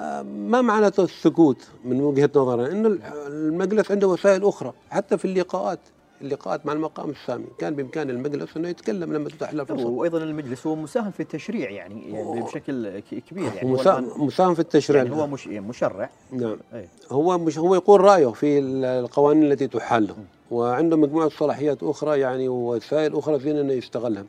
آه، 0.00 0.22
ما 0.22 0.60
معناته 0.60 1.04
السكوت 1.04 1.68
من 1.84 2.00
وجهة 2.00 2.30
نظرنا. 2.36 2.72
أن 2.72 3.00
المجلس 3.26 3.90
عنده 3.90 4.08
وسائل 4.08 4.44
أخرى 4.44 4.72
حتى 4.90 5.18
في 5.18 5.24
اللقاءات. 5.24 5.78
اللقاءات 6.22 6.66
مع 6.66 6.72
المقام 6.72 7.10
السامي. 7.10 7.44
كان 7.58 7.74
بإمكان 7.74 8.10
المجلس 8.10 8.56
أنه 8.56 8.68
يتكلم 8.68 9.12
لما 9.12 9.28
تتاح 9.28 9.54
له 9.54 9.62
الفرصة 9.62 9.86
وأيضا 9.88 10.18
المجلس 10.18 10.66
هو 10.66 10.76
مساهم 10.76 11.10
في 11.10 11.20
التشريع 11.20 11.70
يعني, 11.70 12.12
يعني 12.12 12.40
بشكل 12.40 12.98
كبير 13.00 13.52
يعني. 13.54 13.70
مساهم, 13.70 14.24
مساهم 14.26 14.54
في 14.54 14.60
التشريع. 14.60 15.02
يعني 15.02 15.16
هو 15.16 15.26
مش 15.26 15.46
مشرع. 15.46 16.10
نعم. 16.32 16.56
أي. 16.74 16.88
هو 17.10 17.38
مش 17.38 17.58
هو 17.58 17.74
يقول 17.74 18.00
رأيه 18.00 18.26
في 18.26 18.58
ال- 18.58 18.84
القوانين 18.84 19.52
التي 19.52 19.68
تحل. 19.68 20.06
له 20.06 20.16
وعنده 20.50 20.96
مجموعة 20.96 21.28
صلاحيات 21.28 21.82
أخرى 21.82 22.20
يعني 22.20 22.48
ووسائل 22.48 23.16
أخرى 23.16 23.38
فينا 23.38 23.60
أنه 23.60 23.72
يستغلها. 23.72 24.24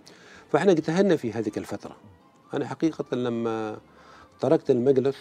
فإحنا 0.51 0.71
اجتهدنا 0.71 1.15
في 1.15 1.31
هذه 1.33 1.51
الفترة. 1.57 1.95
أنا 2.53 2.67
حقيقة 2.67 3.05
لما 3.15 3.77
تركت 4.39 4.71
المجلس 4.71 5.15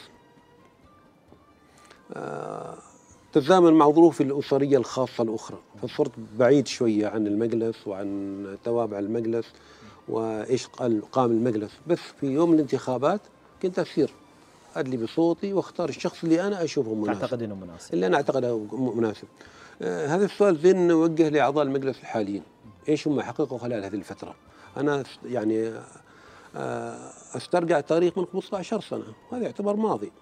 آه، 2.12 2.74
تزامن 3.36 3.72
مع 3.72 3.90
ظروفي 3.90 4.22
الأسرية 4.22 4.78
الخاصة 4.78 5.22
الأخرى 5.24 5.58
فصرت 5.82 6.10
بعيد 6.38 6.66
شوية 6.66 7.06
عن 7.06 7.26
المجلس 7.26 7.86
وعن 7.86 8.44
توابع 8.64 8.98
المجلس 8.98 9.46
قال 10.72 11.02
قام 11.12 11.30
المجلس 11.30 11.70
بس 11.86 11.98
في 12.20 12.26
يوم 12.26 12.54
الانتخابات 12.54 13.20
كنت 13.62 13.78
أسير 13.78 14.10
أدلي 14.76 14.96
بصوتي 14.96 15.52
وأختار 15.52 15.88
الشخص 15.88 16.24
اللي 16.24 16.46
أنا 16.46 16.64
أشوفه 16.64 16.94
مناسب 16.94 17.20
تعتقد 17.20 17.42
إنه 17.42 17.54
مناسب 17.54 17.94
اللي 17.94 18.06
أنا 18.06 18.16
أعتقده 18.16 18.58
م- 18.58 18.98
مناسب. 18.98 19.24
آه 19.82 20.06
هذا 20.06 20.24
السؤال 20.24 20.58
زين 20.58 20.88
نوجه 20.88 21.28
لأعضاء 21.28 21.64
المجلس 21.64 21.98
الحاليين. 22.00 22.42
إيش 22.88 23.08
هم 23.08 23.20
حققوا 23.20 23.58
خلال 23.58 23.84
هذه 23.84 23.94
الفترة؟ 23.94 24.34
أنا 24.76 25.02
س- 25.02 25.06
يعني 25.26 25.72
آه 26.56 26.98
أسترجع 27.36 27.80
تاريخ 27.80 28.18
من 28.18 28.24
15 28.32 28.80
سنة، 28.80 29.04
هذا 29.32 29.42
يعتبر 29.42 29.76
ماضي. 29.76 30.12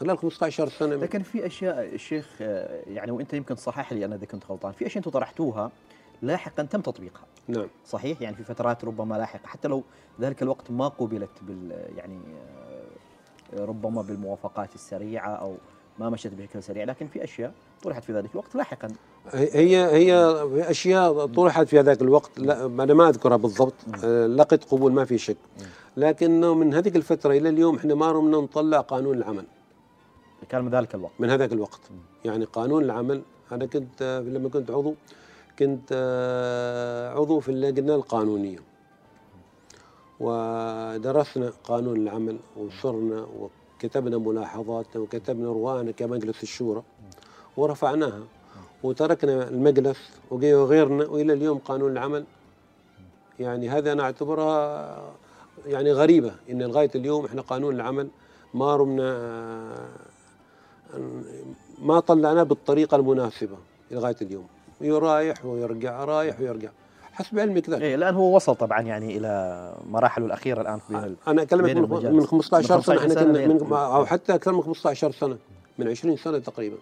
خلال 0.00 0.18
15 0.18 0.68
سنة. 0.68 0.96
لكن 0.96 1.22
في 1.22 1.46
أشياء 1.46 1.84
الشيخ 1.94 2.26
آه، 2.40 2.82
يعني 2.86 3.10
وإنت 3.10 3.34
يمكن 3.34 3.54
تصحح 3.54 3.92
لي 3.92 4.04
أنا 4.04 4.14
إذا 4.14 4.26
كنت 4.26 4.44
غلطان. 4.50 4.72
في 4.72 4.86
أشياء 4.86 4.98
أنتم 4.98 5.10
طرحتوها 5.10 5.70
لاحقا 6.22 6.62
تم 6.62 6.80
تطبيقها. 6.80 7.24
نعم. 7.48 7.66
صحيح؟ 7.86 8.22
يعني 8.22 8.36
في 8.36 8.44
فترات 8.44 8.84
ربما 8.84 9.14
لاحقة. 9.14 9.46
حتى 9.46 9.68
لو 9.68 9.82
ذلك 10.20 10.42
الوقت 10.42 10.70
ما 10.70 10.88
قوبلت 10.88 11.30
بال 11.42 11.88
يعني 11.96 12.18
آه، 13.54 13.64
ربما 13.64 14.02
بالموافقات 14.02 14.74
السريعة 14.74 15.30
أو 15.30 15.54
ما 15.98 16.10
مشت 16.10 16.34
بشكل 16.34 16.62
سريع. 16.62 16.84
لكن 16.84 17.06
في 17.06 17.24
أشياء 17.24 17.52
طرحت 17.82 18.04
في 18.04 18.12
ذلك 18.12 18.30
الوقت 18.32 18.54
لاحقا. 18.54 18.88
هي 19.32 19.76
هي 19.76 20.14
أشياء 20.70 21.26
طرحت 21.26 21.66
في 21.66 21.80
هذاك 21.80 22.02
الوقت. 22.02 22.38
لا 22.38 22.66
أنا 22.66 22.94
ما 22.94 23.08
أذكرها 23.08 23.36
بالضبط. 23.36 23.74
آه 24.04 24.26
لقت 24.26 24.64
قبول 24.64 24.92
ما 24.92 25.04
في 25.04 25.18
شك. 25.18 25.36
لكنه 25.96 26.54
من 26.54 26.74
هذيك 26.74 26.96
الفترة 26.96 27.32
إلى 27.32 27.48
اليوم 27.48 27.76
إحنا 27.76 27.94
ما 27.94 28.12
رمنا 28.12 28.38
نطلع 28.38 28.80
قانون 28.80 29.18
العمل. 29.18 29.44
كان 30.48 30.64
من 30.64 30.70
ذلك 30.70 30.94
الوقت. 30.94 31.12
من 31.18 31.30
هذاك 31.30 31.52
الوقت. 31.52 31.80
يعني 32.24 32.44
قانون 32.44 32.84
العمل 32.84 33.22
أنا 33.52 33.66
كنت 33.66 34.02
آه، 34.02 34.20
لما 34.20 34.48
كنت 34.48 34.70
عضو 34.70 34.94
كنت 35.58 35.88
آه، 35.92 37.14
عضو 37.14 37.40
في 37.40 37.48
اللجنة 37.48 37.94
القانونية. 37.94 38.58
ودرسنا 40.20 41.52
قانون 41.64 41.96
العمل 41.96 42.38
وصرنا 42.56 43.26
وكتبنا 43.40 44.18
ملاحظاتنا 44.18 45.02
وكتبنا 45.02 45.48
روانا 45.48 45.90
كمجلس 45.90 46.42
الشورى 46.42 46.82
ورفعناها. 47.56 48.22
وتركنا 48.82 49.48
المجلس 49.48 49.98
وجي 50.30 50.54
غيرنا 50.54 51.06
وإلى 51.06 51.32
اليوم 51.32 51.58
قانون 51.58 51.92
العمل. 51.92 52.24
يعني 53.40 53.68
هذا 53.70 53.92
أنا 53.92 54.02
أعتبرها 54.02 55.12
يعني 55.66 55.92
غريبة 55.92 56.32
إن 56.50 56.62
لغاية 56.62 56.90
اليوم 56.94 57.24
إحنا 57.24 57.42
قانون 57.42 57.74
العمل 57.74 58.08
ما 58.54 58.76
رمنا 58.76 59.88
ما 61.82 62.00
طلعناه 62.00 62.42
بالطريقة 62.42 62.96
المناسبة 62.96 63.56
لغاية 63.90 64.16
اليوم. 64.22 64.46
رايح 64.82 65.44
ويرجع 65.46 66.04
رايح 66.04 66.40
ويرجع. 66.40 66.68
حسب 67.12 67.38
علمي 67.38 67.60
كذلك 67.60 67.82
إيه 67.82 67.94
الان 67.94 68.14
هو 68.14 68.36
وصل 68.36 68.54
طبعا 68.56 68.80
يعني 68.80 69.16
إلى 69.16 69.72
مراحله 69.90 70.26
الأخيرة 70.26 70.60
الآن 70.60 70.80
ال- 70.90 71.16
أنا 71.28 71.42
أكلمك 71.42 71.70
من. 71.76 72.12
من 72.16 72.26
15 72.26 72.76
من 72.76 72.82
سنة. 72.82 72.96
إحنا 72.98 73.08
15 73.08 73.22
كنا 73.24 73.34
سنة 73.44 73.54
من 73.54 73.72
أو 73.72 74.06
حتى 74.06 74.34
أكثر 74.34 74.52
من 74.52 74.62
15 74.62 75.10
سنة. 75.12 75.36
من 75.78 75.88
20 75.88 76.16
سنة 76.16 76.38
تقريبا. 76.38 76.76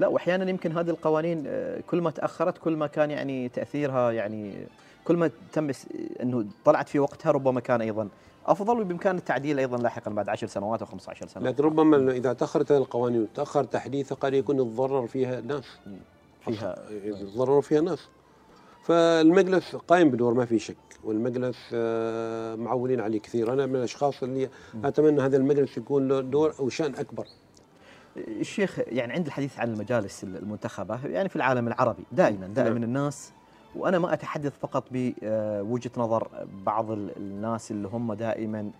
لا 0.00 0.06
واحيانا 0.08 0.50
يمكن 0.50 0.72
هذه 0.78 0.90
القوانين 0.90 1.44
آه، 1.46 1.80
كل 1.90 2.00
ما 2.00 2.10
تأخرت 2.10 2.58
كل 2.58 2.76
ما 2.76 2.86
كان 2.86 3.10
يعني 3.10 3.48
تأثيرها 3.48 4.12
يعني 4.12 4.66
كل 5.04 5.16
ما 5.16 5.30
تم 5.52 5.70
إنه 6.22 6.44
طلعت 6.64 6.88
في 6.88 6.98
وقتها 6.98 7.32
ربما 7.32 7.60
كان 7.60 7.80
أيضا 7.80 8.08
أفضل 8.50 8.80
وبإمكان 8.80 9.16
التعديل 9.16 9.58
أيضا 9.58 9.76
لاحقا 9.76 10.10
بعد 10.10 10.28
10 10.28 10.48
سنوات 10.48 10.80
أو 10.80 10.86
15 10.86 11.26
سنه 11.26 11.44
لكن 11.44 11.64
ربما 11.64 12.12
إذا 12.12 12.32
تأخرت 12.32 12.72
القوانين 12.72 13.22
وتاخر 13.22 13.64
تحديثها 13.64 14.14
قد 14.14 14.34
يكون 14.34 14.56
يتضرر 14.56 15.06
فيها 15.06 15.40
ناس. 15.40 15.64
فيها. 16.40 16.76
يتضرر 16.90 17.60
فيها 17.60 17.80
ناس. 17.80 18.08
فالمجلس 18.82 19.76
قائم 19.76 20.10
بدور 20.10 20.34
ما 20.34 20.44
في 20.44 20.58
شك. 20.58 20.76
والمجلس 21.04 21.56
آه، 21.74 22.54
معولين 22.54 23.00
عليه 23.00 23.20
كثير. 23.20 23.52
أنا 23.52 23.66
من 23.66 23.76
الأشخاص 23.76 24.22
اللي 24.22 24.50
أتمنى 24.84 25.20
هذا 25.20 25.36
المجلس 25.36 25.78
يكون 25.78 26.08
له 26.08 26.20
دور 26.20 26.54
أو 26.60 26.68
شأن 26.68 26.94
أكبر. 26.94 27.26
الشيخ 28.16 28.78
يعني 28.86 29.12
عند 29.12 29.26
الحديث 29.26 29.58
عن 29.60 29.72
المجالس 29.72 30.24
المنتخبة 30.24 31.06
يعني 31.06 31.28
في 31.28 31.36
العالم 31.36 31.68
العربي 31.68 32.04
دائما 32.12 32.46
دائما 32.46 32.78
نعم. 32.78 32.82
الناس 32.82 33.32
وأنا 33.76 33.98
ما 33.98 34.12
أتحدث 34.12 34.52
فقط 34.60 34.84
بوجهة 34.90 35.90
نظر 35.96 36.28
بعض 36.66 36.90
ال- 36.90 37.16
الناس 37.16 37.70
اللي 37.70 37.88
هم 37.88 38.12
دائما 38.14 38.70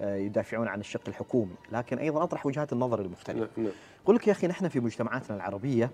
آه، 0.00 0.16
يدافعون 0.16 0.68
عن 0.68 0.80
الشق 0.80 1.00
الحكومي 1.08 1.54
لكن 1.72 1.98
أيضا 1.98 2.22
أطرح 2.22 2.46
وجهات 2.46 2.72
النظر 2.72 3.00
المختلفة. 3.00 3.48
نعم 3.56 3.64
نعم. 3.64 3.72
أقول 4.04 4.16
لك 4.16 4.26
يا 4.26 4.32
أخي 4.32 4.46
نحن 4.46 4.68
في 4.68 4.80
مجتمعاتنا 4.80 5.36
العربية 5.36 5.90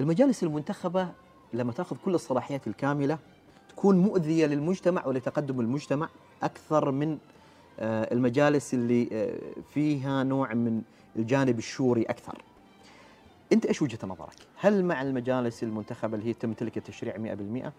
المجالس 0.00 0.42
المنتخبة 0.42 1.08
لما 1.52 1.72
تأخذ 1.72 1.96
كل 2.04 2.14
الصلاحيات 2.14 2.66
الكاملة 2.66 3.18
تكون 3.68 3.98
مؤذية 3.98 4.46
للمجتمع 4.46 5.06
ولتقدم 5.06 5.60
المجتمع 5.60 6.08
أكثر 6.42 6.90
من 6.90 7.18
آه، 7.80 8.12
المجالس 8.14 8.74
اللي 8.74 9.08
آه، 9.12 9.38
فيها 9.74 10.22
نوع 10.24 10.54
من 10.54 10.82
الجانب 11.16 11.58
الشوري 11.58 12.02
أكثر. 12.02 12.42
أنت 13.52 13.66
إيش 13.66 13.82
وجهة 13.82 13.98
نظرك؟ 14.04 14.36
هل 14.56 14.84
مع 14.84 15.02
المجالس 15.02 15.62
المنتخبة 15.62 16.16
اللي 16.16 16.28
هي 16.28 16.32
تمتلك 16.32 16.76
التشريع 16.76 17.36
100% 17.66 17.70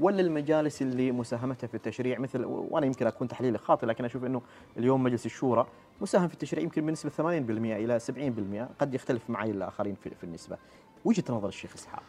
ولا 0.00 0.20
المجالس 0.20 0.82
اللي 0.82 1.12
مساهمتها 1.12 1.66
في 1.66 1.74
التشريع 1.74 2.18
مثل 2.18 2.44
وأنا 2.44 2.86
يمكن 2.86 3.06
أكون 3.06 3.28
تحليلي 3.28 3.58
خاطئ 3.58 3.86
لكن 3.86 4.04
أشوف 4.04 4.24
إنه 4.24 4.42
اليوم 4.76 5.02
مجلس 5.02 5.26
الشورى 5.26 5.66
مساهم 6.00 6.28
في 6.28 6.34
التشريع 6.34 6.64
يمكن 6.64 6.86
بنسبة 6.86 7.10
80% 7.10 7.20
إلى 7.20 8.00
70% 8.00 8.80
قد 8.80 8.94
يختلف 8.94 9.30
معي 9.30 9.50
الآخرين 9.50 9.94
في, 9.94 10.10
في 10.10 10.24
النسبة. 10.24 10.56
وجهة 11.04 11.24
نظر 11.30 11.48
الشيخ 11.48 11.74
إسحاق؟ 11.74 12.02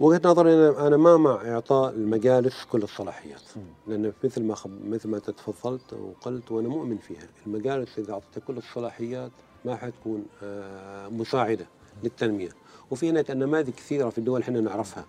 وجهة 0.00 0.20
نظري 0.24 0.54
أنا 0.54 0.86
أنا 0.86 0.96
ما 0.96 1.16
مع 1.16 1.52
إعطاء 1.52 1.90
المجالس 1.90 2.64
كل 2.64 2.82
الصلاحيات. 2.82 3.42
لأن 3.86 4.12
مثل 4.24 4.42
ما 4.42 4.54
خب 4.54 4.70
مثل 4.84 5.08
ما 5.08 5.18
تفضلت 5.18 5.92
وقلت 5.92 6.52
وأنا 6.52 6.68
مؤمن 6.68 6.96
فيها 6.96 7.26
المجالس 7.46 7.98
إذا 7.98 8.12
أعطيتها 8.12 8.40
كل 8.40 8.56
الصلاحيات 8.56 9.30
ما 9.64 9.76
حتكون 9.76 10.24
آه، 10.42 11.08
مساعدة. 11.08 11.66
للتنمية. 12.04 12.50
وفي 12.90 13.10
هناك 13.10 13.30
نماذج 13.30 13.70
كثيرة 13.70 14.10
في 14.10 14.18
الدول 14.18 14.40
إحنا 14.40 14.60
نعرفها. 14.60 15.06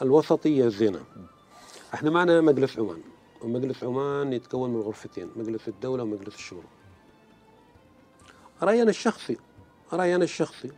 والوسطيه 0.00 0.68
زينه 0.68 1.04
إحنا 1.94 2.10
معنا 2.10 2.40
مجلس 2.40 2.78
عمان. 2.78 3.00
ومجلس 3.42 3.84
عمان 3.84 4.32
يتكون 4.32 4.70
من 4.70 4.80
غرفتين 4.80 5.30
مجلس 5.36 5.68
الدولة 5.68 6.02
ومجلس 6.02 6.34
الشورى. 6.34 6.66
رايي 8.62 8.82
أنا 8.82 8.90
الشخصي 8.90 9.36
رايي 9.92 10.14
أنا 10.14 10.24
الشخصي 10.24 10.70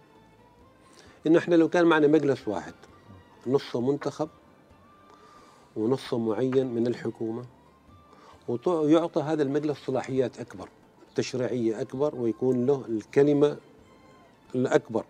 إن 1.27 1.37
إحنا 1.37 1.55
لو 1.55 1.69
كان 1.69 1.87
معنا 1.87 2.07
مجلس 2.07 2.49
واحد 2.49 2.75
نصه 3.47 3.81
منتخب 3.81 4.29
ونصه 5.77 6.19
معين 6.19 6.67
من 6.67 6.87
الحكومة 6.87 7.45
ويعطى 8.49 9.21
هذا 9.23 9.43
المجلس 9.43 9.79
صلاحيات 9.87 10.41
أكبر. 10.41 10.69
تشريعيه 11.17 11.81
أكبر 11.81 12.15
ويكون 12.15 12.67
له 12.67 12.85
الكلمة 12.89 13.57
الأكبر 14.55 15.05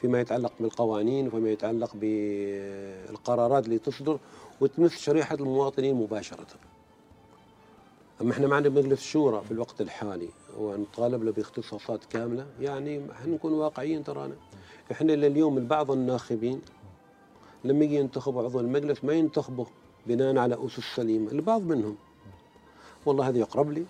فيما 0.00 0.20
يتعلق 0.20 0.52
بالقوانين 0.60 1.26
وفيما 1.26 1.50
يتعلق 1.50 1.90
بالقرارات 1.94 3.64
اللي 3.64 3.78
تصدر 3.78 4.18
وتمس 4.60 4.98
شريحة 4.98 5.34
المواطنين 5.34 5.94
مباشرة. 5.94 6.46
أما 8.20 8.32
إحنا 8.32 8.46
معنا 8.46 8.68
مجلس 8.68 9.00
الشورى 9.00 9.42
في 9.44 9.50
الوقت 9.50 9.80
الحالي 9.80 10.28
ونطالب 10.58 11.24
له 11.24 11.32
باختصاصات 11.32 12.04
كاملة 12.04 12.46
يعني 12.60 13.02
حنكون 13.14 13.52
واقعيين 13.52 14.04
ترانا. 14.04 14.34
إحنا 14.92 15.12
لليوم 15.12 15.66
بعض 15.66 15.90
الناخبين 15.90 16.60
لما 17.64 17.84
يجي 17.84 17.96
ينتخبوا 17.96 18.42
عضو 18.42 18.60
المجلس 18.60 19.04
ما 19.04 19.12
ينتخبوا 19.12 19.64
بناء 20.06 20.36
على 20.38 20.66
أسس 20.66 20.94
سليمة، 20.96 21.30
البعض 21.30 21.62
منهم 21.62 21.96
والله 23.06 23.28
هذا 23.28 23.38
يقرب 23.38 23.70
لي 23.72 23.84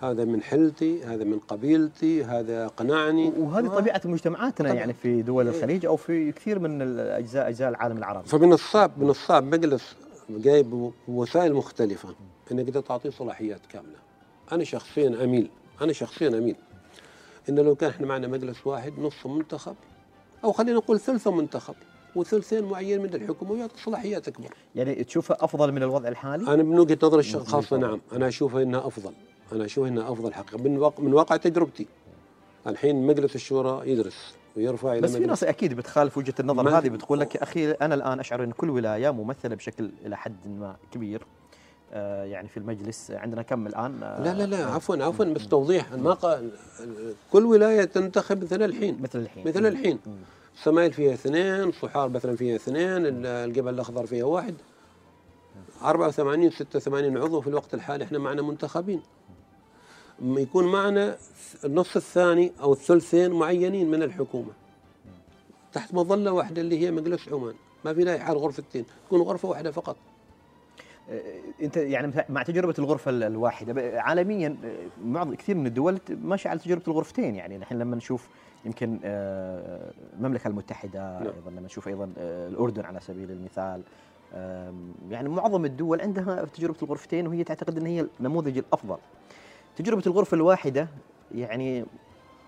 هذا 0.00 0.24
من 0.24 0.42
حلتي 0.42 1.04
هذا 1.04 1.24
من 1.24 1.38
قبيلتي 1.38 2.24
هذا 2.24 2.66
قنعني 2.66 3.32
وهذه 3.38 3.68
طبيعة 3.68 4.00
مجتمعاتنا 4.04 4.68
طبعا. 4.68 4.80
يعني 4.80 4.92
في 4.92 5.22
دول 5.22 5.48
الخليج 5.48 5.86
أو 5.86 5.96
في 5.96 6.32
كثير 6.32 6.58
من 6.58 6.82
الاجزاء 6.82 7.48
اجزاء 7.48 7.68
العالم 7.68 7.96
العربي 7.96 8.28
فمن 8.28 8.52
الصعب 8.52 8.90
من 8.98 9.10
الصعب 9.10 9.54
مجلس 9.54 9.96
جايب 10.30 10.90
بوسائل 11.08 11.54
مختلفة 11.54 12.14
إنك 12.52 12.74
تعطيه 12.74 13.10
صلاحيات 13.10 13.60
كاملة 13.72 13.98
أنا 14.52 14.64
شخصيا 14.64 15.24
اميل 15.24 15.50
أنا 15.82 15.92
شخصيا 15.92 16.28
أميل 16.28 16.56
ان 17.48 17.58
لو 17.58 17.74
كان 17.74 17.90
إحنا 17.90 18.06
معنا 18.06 18.26
مجلس 18.26 18.66
واحد 18.66 18.92
نص 18.98 19.26
منتخب 19.26 19.74
أو 20.44 20.52
خلينا 20.52 20.76
نقول 20.76 21.00
ثلثه 21.00 21.30
منتخب 21.30 21.74
وثلثين 22.16 22.64
معين 22.64 23.00
من 23.00 23.14
الحكومة 23.14 23.52
ويعطي 23.52 23.80
صلاحيات 23.84 24.28
أكبر. 24.28 24.54
يعني 24.74 25.04
تشوفها 25.04 25.36
أفضل 25.40 25.72
من 25.72 25.82
الوضع 25.82 26.08
الحالي؟ 26.08 26.54
أنا 26.54 26.62
من 26.62 26.78
وجهة 26.78 26.98
نظري 27.02 27.34
الخاصه 27.34 27.76
نعم، 27.76 28.00
أنا 28.12 28.28
اشوفها 28.28 28.62
انها 28.62 28.86
أفضل. 28.86 29.12
أنا 29.52 29.64
أشوف 29.64 29.88
إنها 29.88 30.12
أفضل 30.12 30.34
حقيقه 30.34 30.62
من 30.62 30.78
واقع 30.78 31.02
من 31.02 31.14
واقع 31.14 31.36
تجربتي. 31.36 31.86
الحين 32.66 33.06
مجلس 33.06 33.34
الشورى 33.34 33.90
يدرس 33.90 34.34
ويرفع 34.56 34.92
إلى 34.92 35.00
بس 35.00 35.16
في 35.16 35.26
ناس 35.26 35.44
أكيد 35.44 35.74
بتخالف 35.74 36.18
وجهة 36.18 36.34
النظر 36.40 36.78
هذه 36.78 36.88
بتقول 36.88 37.20
لك 37.20 37.36
أخي 37.36 37.70
أنا 37.70 37.94
الآن 37.94 38.20
أشعر 38.20 38.44
إن 38.44 38.52
كل 38.52 38.70
ولاية 38.70 39.10
ممثلة 39.10 39.54
بشكل 39.54 39.90
إلى 40.06 40.16
حد 40.16 40.36
ما 40.46 40.76
كبير. 40.92 41.26
آه 41.92 42.24
يعني 42.24 42.48
في 42.48 42.56
المجلس 42.56 43.10
عندنا 43.10 43.42
كم 43.42 43.66
الآن؟ 43.66 44.02
آه 44.02 44.22
لا 44.22 44.34
لا 44.34 44.46
لا 44.46 44.66
عفوا 44.66 44.96
عفوا 44.96 45.24
بس 45.24 45.48
توضيح. 45.48 45.92
ما 45.92 46.12
قال 46.12 46.50
كل 47.32 47.46
ولاية 47.46 47.84
تنتخب 47.84 48.44
مثل 48.44 48.62
الحين. 48.62 49.02
مثل 49.02 49.18
الحين. 49.18 49.48
مثل 49.48 49.66
الحين. 49.66 49.98
سمايل 50.62 50.92
فيها 50.92 51.14
اثنين 51.14 51.72
صحار 51.72 52.08
مثلا 52.08 52.36
فيها 52.36 52.56
اثنين 52.56 53.02
الجبل 53.26 53.74
الأخضر 53.74 54.06
فيها 54.06 54.24
واحد. 54.24 54.54
84 55.82 56.50
86 56.50 57.18
عضو 57.18 57.40
في 57.40 57.46
الوقت 57.46 57.74
الحالي. 57.74 58.04
إحنا 58.04 58.18
معنا 58.18 58.42
منتخبين. 58.42 59.02
يكون 60.22 60.72
معنا 60.72 61.16
النص 61.64 61.96
الثاني 61.96 62.52
أو 62.60 62.72
الثلثين 62.72 63.30
معينين 63.30 63.90
من 63.90 64.02
الحكومة. 64.02 64.52
تحت 65.72 65.94
مظلة 65.94 66.32
واحدة 66.32 66.60
اللي 66.60 66.80
هي 66.80 66.90
مجلس 66.90 67.28
عمان. 67.28 67.54
ما 67.84 67.94
في 67.94 68.04
لا 68.04 68.18
حال 68.18 68.36
غرفتين 68.36 68.84
تكون 69.06 69.20
غرفة 69.20 69.48
واحدة 69.48 69.70
فقط. 69.70 69.96
أه، 71.10 71.22
أنت 71.62 71.76
يعني 71.76 72.24
مع 72.28 72.42
تجربة 72.42 72.74
الغرفة 72.78 73.10
الواحدة 73.10 74.00
عالميا 74.00 74.56
أه، 74.64 74.86
معظم 75.04 75.34
كثير 75.34 75.56
من 75.56 75.66
الدول 75.66 75.98
ماشية 76.08 76.50
على 76.50 76.58
تجربة 76.58 76.82
الغرفتين. 76.88 77.34
يعني 77.34 77.56
الحين 77.56 77.78
لما 77.78 77.96
نشوف 77.96 78.28
يمكن 78.64 79.00
أه، 79.04 79.92
المملكة 80.16 80.48
المتحدة 80.48 81.18
نعم. 81.18 81.32
أيضا 81.36 81.50
لما 81.50 81.60
نشوف 81.60 81.88
أيضا 81.88 82.12
الأردن 82.18 82.84
على 82.84 83.00
سبيل 83.00 83.30
المثال. 83.30 83.82
يعني 85.10 85.28
معظم 85.28 85.64
الدول 85.64 86.00
عندها 86.00 86.44
تجربة 86.44 86.76
الغرفتين 86.82 87.26
وهي 87.26 87.44
تعتقد 87.44 87.78
إن 87.78 87.86
هي 87.86 88.06
النموذج 88.20 88.58
الأفضل. 88.58 88.98
تجربة 89.76 90.02
الغرفة 90.06 90.34
الواحدة 90.34 90.88
يعني 91.34 91.84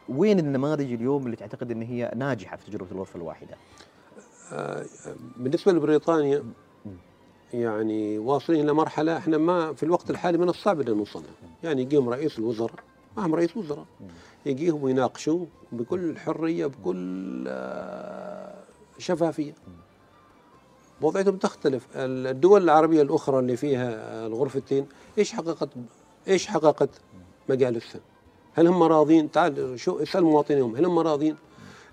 وين 0.09 0.39
النماذج 0.39 0.93
اليوم 0.93 1.27
اللي 1.27 1.37
تعتقد 1.37 1.71
إن 1.71 1.83
هي 1.83 2.13
ناجحة 2.17 2.57
في 2.57 2.67
تجربة 2.71 2.91
الغرفة 2.93 3.17
الواحدة؟ 3.17 3.57
آه، 4.53 4.85
بالنسبة 5.37 5.73
لبريطانيا 5.73 6.45
يعني 7.53 8.19
واصلين 8.19 8.61
إلى 8.65 8.73
مرحلة 8.73 9.17
إحنا 9.17 9.39
ما 9.39 9.73
في 9.73 9.83
الوقت 9.83 10.11
الحالي 10.11 10.39
من 10.39 10.49
الصعب 10.49 10.81
أن 10.81 10.97
نوصلها، 10.97 11.31
يعني 11.63 11.83
يجيهم 11.83 12.09
رئيس 12.09 12.39
الوزراء 12.39 12.81
معهم 13.17 13.35
رئيس 13.35 13.57
وزراء. 13.57 13.87
يجيهم 14.47 14.83
ويناقشوا 14.83 15.47
بكل 15.73 16.19
حرية 16.19 16.67
بكل 16.67 17.45
آه، 17.49 18.55
شفافية. 18.99 19.55
وضعيتهم 21.03 21.37
تختلف، 21.37 21.87
الدول 21.97 22.63
العربية 22.63 23.03
الأخرى 23.03 23.39
اللي 23.39 23.57
فيها 23.57 24.27
الغرفتين 24.27 24.87
إيش 25.19 25.33
حققت؟ 25.33 25.69
إيش 26.29 26.47
حققت؟ 26.47 26.91
مجالسها 27.49 28.01
هل 28.55 28.67
هم 28.67 28.83
راضين؟ 28.83 29.31
تعال 29.31 29.81
شو 29.81 29.99
اسأل 29.99 30.25
مواطنيهم 30.25 30.77
هل 30.77 30.85
هم 30.85 30.99
راضين؟ 30.99 31.37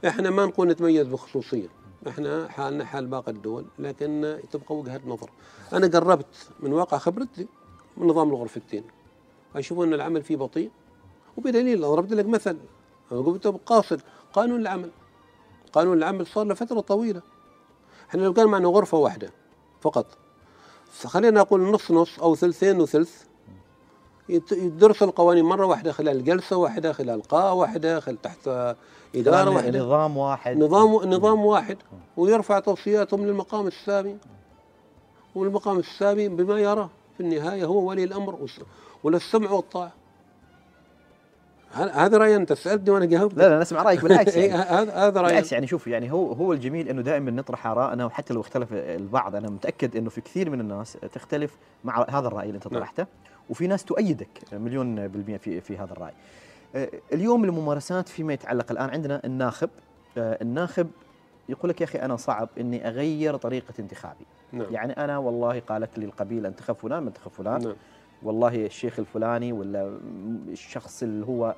إحنا 0.07 0.29
ما 0.29 0.45
نقول 0.45 0.67
نتميز 0.67 1.07
بخصوصية. 1.07 1.67
إحنا 2.07 2.47
حالنا 2.47 2.85
حال 2.85 3.07
باقي 3.07 3.31
الدول 3.31 3.65
لكن 3.79 4.39
تبقى 4.51 4.75
وجهة 4.75 5.01
نظر. 5.05 5.29
أنا 5.73 5.87
قربت 5.87 6.49
من 6.59 6.73
واقع 6.73 6.97
خبرتي 6.97 7.47
من 7.97 8.07
نظام 8.07 8.29
الغرفتين. 8.29 8.83
أشوف 9.55 9.79
أن 9.79 9.93
العمل 9.93 10.23
فيه 10.23 10.35
بطيء 10.35 10.71
وبدليل 11.37 11.81
ضربت 11.81 12.11
لك 12.11 12.25
مثل. 12.25 12.57
أنا 13.11 13.21
قلت 13.21 13.47
قاصد 13.47 14.01
قانون 14.33 14.61
العمل. 14.61 14.91
قانون 15.73 15.97
العمل 15.97 16.27
صار 16.27 16.45
له 16.45 16.53
فتره 16.53 16.79
طويلة. 16.79 17.21
إحنا 18.09 18.21
لو 18.21 18.33
كان 18.33 18.47
معنا 18.47 18.67
غرفة 18.67 18.97
واحدة 18.97 19.31
فقط 19.81 20.05
خلينا 21.05 21.41
نقول 21.41 21.61
نص 21.61 21.91
نص 21.91 22.19
أو 22.19 22.35
ثلثين 22.35 22.81
وثلث 22.81 23.23
يدرس 24.29 25.03
القوانين 25.03 25.45
مرة 25.45 25.65
واحدة 25.65 25.91
خلال 25.91 26.23
جلسة 26.23 26.57
واحدة 26.57 26.93
خلال 26.93 27.21
قاء 27.21 27.53
واحدة 27.53 27.99
خلال 27.99 28.21
تحت 28.21 28.47
إدارة 29.15 29.49
واحدة. 29.49 29.79
نظام 29.79 30.17
واحد. 30.17 30.57
نظام 30.57 31.09
نظام 31.09 31.45
واحد. 31.45 31.77
ويرفع 32.17 32.59
توصياتهم 32.59 33.25
للمقام 33.25 33.67
السامي 33.67 34.17
والمقام 35.35 35.79
السامي 35.79 36.29
بما 36.29 36.59
يرى 36.59 36.89
في 37.17 37.23
النهاية 37.23 37.65
هو 37.65 37.89
ولي 37.89 38.03
الأمر 38.03 38.47
وللسمع 39.03 39.51
والطاعة. 39.51 39.91
هذا 41.73 42.17
رايي 42.17 42.35
أنت؟ 42.35 42.53
سألتني 42.53 42.89
وأنا 42.89 43.05
جاوبت. 43.05 43.37
لا 43.37 43.49
لا 43.49 43.59
نسمع 43.59 43.83
رأيك 43.83 44.03
بالعكس 44.03 44.35
يعني. 44.37 44.53
هذا 44.53 45.21
رايي 45.21 45.31
بالعكس 45.31 45.51
يعني 45.51 45.67
شوف 45.67 45.87
يعني 45.87 46.11
هو 46.11 46.33
هو 46.33 46.53
الجميل 46.53 46.89
إنه 46.89 47.01
دائما 47.01 47.31
نطرح 47.31 47.67
ارائنا 47.67 48.05
وحتى 48.05 48.33
لو 48.33 48.41
اختلف 48.41 48.73
البعض. 48.73 49.35
أنا 49.35 49.49
متأكد 49.49 49.97
إنه 49.97 50.09
في 50.09 50.21
كثير 50.21 50.49
من 50.49 50.59
الناس 50.59 50.97
تختلف 51.13 51.57
مع 51.83 52.05
هذا 52.09 52.27
الرأي 52.27 52.47
اللي 52.47 52.55
أنت 52.55 52.67
نعم. 52.67 53.07
وفي 53.49 53.67
ناس 53.67 53.85
تؤيدك 53.85 54.29
مليون 54.53 55.07
بالمئة 55.07 55.37
في, 55.37 55.61
في 55.61 55.77
هذا 55.77 55.91
الرأي. 55.91 56.13
آه، 56.75 56.89
اليوم 57.13 57.43
الممارسات 57.43 58.09
فيما 58.09 58.33
يتعلق 58.33 58.71
الآن 58.71 58.89
عندنا 58.89 59.21
الناخب. 59.25 59.69
آه، 60.17 60.37
الناخب 60.41 60.89
يقول 61.49 61.69
لك 61.69 61.81
يا 61.81 61.85
أخي 61.85 61.99
أنا 61.99 62.15
صعب 62.15 62.49
إني 62.59 62.87
أغير 62.87 63.35
طريقة 63.35 63.73
انتخابي. 63.79 64.25
نعم. 64.51 64.73
يعني 64.73 64.93
أنا 64.93 65.17
والله 65.17 65.59
قالت 65.59 65.99
لي 65.99 66.05
القبيلة 66.05 66.49
انتخب 66.49 66.75
فلان 66.75 67.03
ما 67.03 67.09
انتخب 67.09 67.31
فلان. 67.31 67.63
نعم. 67.63 67.75
والله 68.23 68.65
الشيخ 68.65 68.99
الفلاني 68.99 69.53
ولا 69.53 69.99
الشخص 70.47 71.03
اللي 71.03 71.25
هو 71.25 71.55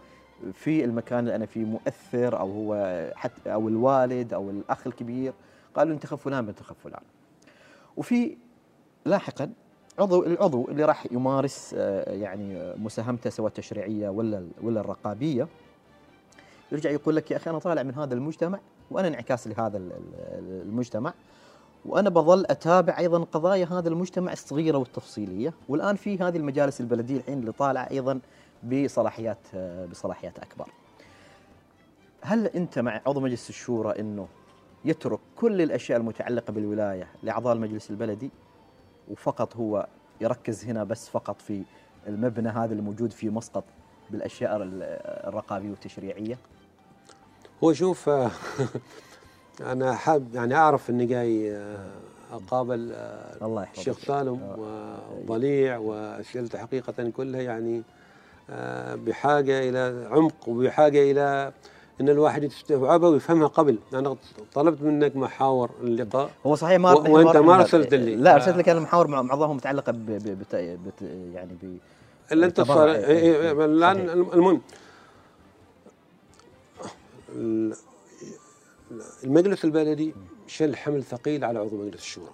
في 0.54 0.86
المكان 0.86 1.20
اللي 1.20 1.36
أنا 1.36 1.46
فيه 1.46 1.66
مؤثر 1.66 2.40
أو 2.40 2.52
هو 2.52 3.12
حتى 3.16 3.54
أو 3.54 3.68
الوالد 3.68 4.34
أو 4.34 4.50
الأخ 4.50 4.88
الكبير 4.88 5.34
قالوا 5.76 5.94
انتخب 5.94 6.18
فلان 6.18 6.46
بنتخب 6.46 6.76
فلان. 6.84 7.02
وفي 7.98 8.38
لاحقا 9.06 9.52
عضو 10.00 10.24
العضو 10.24 10.68
اللي 10.68 10.86
راح 10.86 11.06
يمارس 11.12 11.76
آه، 11.78 12.14
يعني 12.14 12.58
آه، 12.58 12.76
مساهمته 12.78 13.30
سواء 13.30 13.48
التشريعيه 13.48 14.10
ولا 14.10 14.48
ولا 14.62 14.80
الرقابية 14.80 15.48
يرجع 16.72 16.90
يقول 16.90 17.16
لك 17.16 17.32
يا 17.32 17.38
أخي 17.38 17.50
أنا 17.50 17.60
طالع 17.60 17.84
من 17.84 17.94
هذا 17.96 18.14
المجتمع 18.14 18.60
وأنا 18.92 19.08
انعكاس 19.08 19.48
لهذا 19.48 19.78
ال- 19.78 19.92
ال- 19.92 20.62
المجتمع 20.62 21.14
وأنا 21.86 22.10
بظل 22.10 22.46
أتابع 22.50 22.98
أيضا 22.98 23.24
قضايا 23.24 23.66
هذا 23.72 23.90
المجتمع 23.90 24.32
الصغيرة 24.34 24.78
والتفصيلية 24.78 25.54
والآن 25.70 25.96
في 25.96 26.18
هذه 26.18 26.38
المجالس 26.38 26.82
البلدية 26.82 27.18
الحين 27.18 27.40
اللي 27.40 27.52
طالعه 27.52 27.88
أيضا 27.92 28.20
بصلاحيات 28.64 29.38
آه، 29.56 29.86
بصلاحيات 29.86 30.40
أكبر. 30.40 30.68
هل 32.22 32.46
أنت 32.48 32.80
مع 32.80 33.02
عضو 33.08 33.20
مجلس 33.20 33.50
الشورى 33.50 34.00
إنه 34.00 34.28
يترك 34.86 35.20
كل 35.36 35.62
الأشياء 35.62 36.00
المتعلقة 36.00 36.52
بالولاية 36.54 37.08
لأعضاء 37.24 37.54
المجلس 37.54 37.90
البلدي 37.92 38.30
وفقط 39.12 39.56
هو 39.56 39.88
يركز 40.22 40.66
هنا 40.66 40.84
بس 40.84 41.10
فقط 41.10 41.42
في 41.42 41.64
المبنى 42.08 42.50
هذا 42.50 42.74
الموجود 42.74 43.12
في 43.12 43.30
مسقط 43.30 43.64
بالأشياء 44.12 44.56
ال- 44.58 44.84
الرقابية 45.28 45.70
والتشريعية؟ 45.70 46.38
هو 47.64 47.74
شوف 47.74 48.10
آه، 48.10 48.32
أنا 49.72 49.94
حاب 49.96 50.36
يعني 50.36 50.56
أعرف 50.56 50.90
إني 50.90 51.06
جاي 51.06 51.56
آه، 51.56 51.90
أقابل 52.32 52.92
آه، 52.94 53.46
الله 53.46 53.64
يحفظك. 53.64 53.80
الشيخ 53.80 54.00
سالم 54.00 54.40
وضليع 55.28 55.78
واسئلته 55.78 56.60
حقيقة 56.60 57.10
كلها 57.10 57.42
يعني 57.42 57.84
بحاجة 58.96 59.70
إلى 59.70 60.08
عمق 60.12 60.50
وبحاجة 60.50 61.12
إلى 61.12 61.54
إن 62.02 62.10
الواحد 62.10 62.44
يستوعبها 62.44 63.10
ويفهمها 63.10 63.48
قبل 63.48 63.78
أنا 63.94 64.16
طلبت 64.54 64.82
منك 64.82 65.16
محاور 65.16 65.72
اللقاء 65.82 66.32
هو 66.46 66.56
صحيح 66.56 66.80
ما 66.80 66.92
و- 66.94 67.14
وأنت 67.14 67.38
ما 67.38 67.52
رحنا- 67.54 67.64
رسلت 67.64 67.94
لي. 67.94 68.16
لا 68.16 68.32
آه. 68.32 68.36
أرسلت 68.36 68.58
لك 68.58 68.70
المحاور 68.70 69.08
مع- 69.08 69.22
معظمها 69.22 69.54
متعلقة 69.54 69.92
ب 69.92 70.06
ب 70.06 70.40
بت 70.40 70.56
بت 70.56 71.02
يعني 71.34 71.54
ب 71.62 71.78
إلا 72.32 72.46
أنت. 72.46 72.62
صار 72.62 72.92
إيه، 72.92 72.96
إيه، 73.06 73.42
إيه،. 73.42 73.66
الآن. 73.66 74.10
المهم 74.10 74.62
ال- 77.36 77.76
المجلس 79.24 79.66
البلدي 79.66 80.14
شل 80.48 80.76
حمل 80.76 81.04
ثقيل 81.04 81.44
على 81.46 81.60
عضو 81.60 81.78
مجلس 81.78 82.02
الشورى 82.02 82.32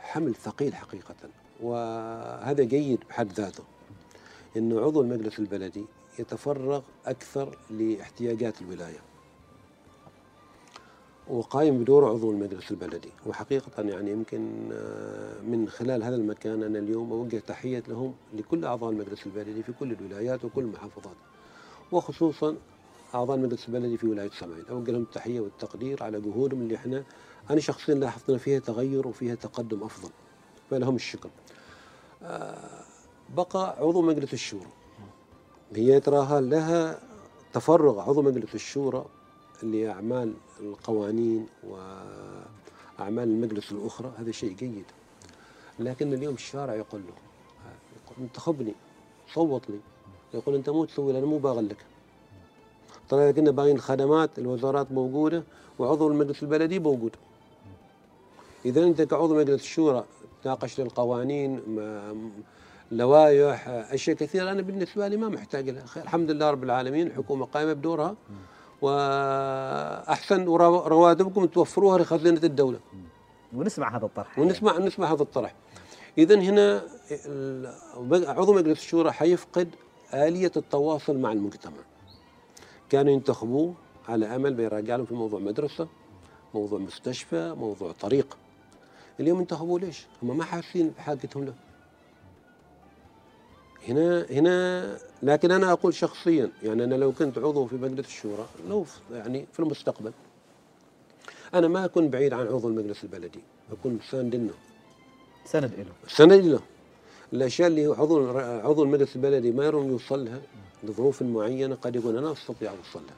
حمل 0.00 0.34
ثقيل 0.34 0.74
حقيقة 0.74 1.14
وهذا 1.62 2.64
جيد 2.64 2.98
بحد 3.08 3.32
ذاته 3.32 3.64
أنه 4.56 4.80
عضو 4.80 5.00
المجلس 5.00 5.38
البلدي 5.38 5.84
يتفرغ 6.20 6.80
أكثر 7.06 7.58
لاحتياجات 7.70 8.62
الولاية. 8.62 8.98
وقايم 11.28 11.78
بدور 11.78 12.04
عضو 12.08 12.30
المجلس 12.30 12.70
البلدي. 12.70 13.08
وحقيقة 13.26 13.82
يعني 13.82 14.10
يمكن 14.10 14.68
آه، 14.72 15.40
من 15.40 15.68
خلال 15.68 16.02
هذا 16.02 16.16
المكان 16.16 16.62
أنا 16.62 16.78
اليوم 16.78 17.12
أوجه 17.12 17.38
تحية 17.38 17.82
لهم 17.88 18.14
لكل 18.34 18.64
أعضاء 18.64 18.90
المجلس 18.90 19.26
البلدي 19.26 19.62
في 19.62 19.72
كل 19.72 19.92
الولايات 19.92 20.44
وكل 20.44 20.62
المحافظات. 20.62 21.16
وخصوصا 21.92 22.56
أعضاء 23.14 23.36
المجلس 23.36 23.68
البلدي 23.68 23.96
في 23.96 24.06
ولاية 24.06 24.30
سمعين. 24.30 24.64
أوجه 24.70 24.90
لهم 24.90 25.02
التحية 25.02 25.40
والتقدير 25.40 26.02
على 26.02 26.20
جهودهم 26.20 26.62
اللي 26.62 26.76
إحنا 26.76 27.04
أنا 27.50 27.60
شخصيا 27.60 27.94
لاحظنا 27.94 28.38
فيها 28.38 28.58
تغير 28.58 29.08
وفيها 29.08 29.34
تقدم 29.34 29.82
أفضل 29.82 30.10
فلهم 30.70 30.96
الشكر. 30.96 31.30
آه، 32.22 32.84
بقى 33.36 33.76
عضو 33.78 34.02
مجلس 34.02 34.32
الشورى. 34.32 34.77
هي 35.74 36.00
تراها 36.00 36.40
لها 36.40 37.00
تفرغ 37.52 38.00
عضو 38.00 38.22
مجلس 38.22 38.54
الشورى 38.54 39.04
لأعمال 39.62 40.34
القوانين 40.60 41.46
وأعمال 41.68 43.28
المجلس 43.28 43.72
الأخرى. 43.72 44.12
هذا 44.18 44.30
شيء 44.30 44.52
جيد. 44.52 44.84
لكن 45.78 46.12
اليوم 46.12 46.34
الشارع 46.34 46.74
يقول 46.74 47.00
له 47.00 47.12
يقول 48.04 48.16
انتخبني 48.20 48.74
صوت 49.34 49.70
لي. 49.70 49.80
يقول 50.34 50.54
أنت 50.54 50.70
مو 50.70 50.84
تسوي 50.84 51.18
أنا 51.18 51.26
مو 51.26 51.38
باغل 51.38 51.68
لك. 51.68 51.76
طلع 53.08 53.30
كنا 53.30 53.50
باغيين 53.50 53.76
الخدمات 53.76 54.38
الوزارات 54.38 54.92
موجودة 54.92 55.44
وعضو 55.78 56.08
المجلس 56.08 56.42
البلدي 56.42 56.78
موجود. 56.78 57.16
إذا 58.64 58.84
أنت 58.84 59.02
كعضو 59.02 59.36
مجلس 59.36 59.62
الشورى 59.62 60.04
تناقشت 60.42 60.80
القوانين 60.80 61.60
لوائح 62.92 63.68
أشياء 63.68 64.16
كثيرة. 64.16 64.50
أنا 64.52 64.62
بالنسبة 64.62 65.08
لي 65.08 65.16
ما 65.16 65.28
محتاج 65.28 65.68
لها. 65.70 65.84
الحمد 65.96 66.30
لله 66.30 66.50
رب 66.50 66.64
العالمين 66.64 67.06
الحكومة 67.06 67.46
قائمة 67.46 67.72
بدورها. 67.72 68.16
وأحسن 68.82 70.46
ورو- 70.48 70.86
رواتبكم 70.86 71.46
توفروها 71.46 71.98
لخزينة 71.98 72.40
الدولة. 72.44 72.80
ونسمع 73.52 73.96
هذا 73.96 74.06
الطرح. 74.06 74.38
ونسمع 74.38 74.78
نسمع 74.78 75.12
هذا 75.12 75.22
الطرح. 75.22 75.54
إذا 76.18 76.40
هنا 76.40 76.82
عضو 78.12 78.52
مجلس 78.54 78.78
الشورى 78.78 79.12
حيفقد 79.12 79.68
آلية 80.14 80.52
التواصل 80.56 81.18
مع 81.18 81.32
المجتمع. 81.32 81.82
كانوا 82.90 83.12
ينتخبوه 83.12 83.74
على 84.08 84.36
أمل 84.36 84.54
بيراجع 84.54 84.96
لهم 84.96 85.06
في 85.06 85.14
موضوع 85.14 85.40
مدرسة 85.40 85.88
موضوع 86.54 86.78
مستشفى 86.78 87.54
موضوع 87.58 87.92
طريق. 87.92 88.36
اليوم 89.20 89.38
انتخبوه 89.38 89.80
ليش؟ 89.80 90.06
هم 90.22 90.36
ما 90.38 90.44
حاسين 90.44 90.88
بحاجتهم 90.98 91.44
له. 91.44 91.54
هنا 93.88 94.26
هنا 94.30 94.98
لكن 95.22 95.50
أنا 95.50 95.72
أقول 95.72 95.94
شخصيا 95.94 96.50
يعني 96.62 96.84
أنا 96.84 96.94
لو 96.94 97.12
كنت 97.12 97.38
عضو 97.38 97.66
في 97.66 97.76
مجلس 97.76 98.06
الشورى 98.06 98.46
لو 98.68 98.86
يعني 99.12 99.46
في 99.52 99.60
المستقبل 99.60 100.12
أنا 101.54 101.68
ما 101.68 101.84
أكون 101.84 102.08
بعيد 102.08 102.32
عن 102.32 102.46
عضو 102.46 102.68
المجلس 102.68 103.04
البلدي 103.04 103.40
أكون 103.72 103.98
ساند 104.10 104.34
له 104.34 104.54
سند 105.44 105.74
له 105.78 105.92
سند 106.08 106.32
له 106.32 106.60
الأشياء 107.32 107.68
اللي 107.68 107.86
عضو 107.86 108.38
عضو 108.38 108.82
المجلس 108.82 109.16
البلدي 109.16 109.52
ما 109.52 109.64
يوصل 109.64 110.24
لها 110.24 110.40
لظروف 110.84 111.22
معينة 111.22 111.74
قد 111.74 111.96
يكون 111.96 112.18
أنا 112.18 112.32
أستطيع 112.32 112.70
اوصل 112.70 113.00
لها 113.06 113.16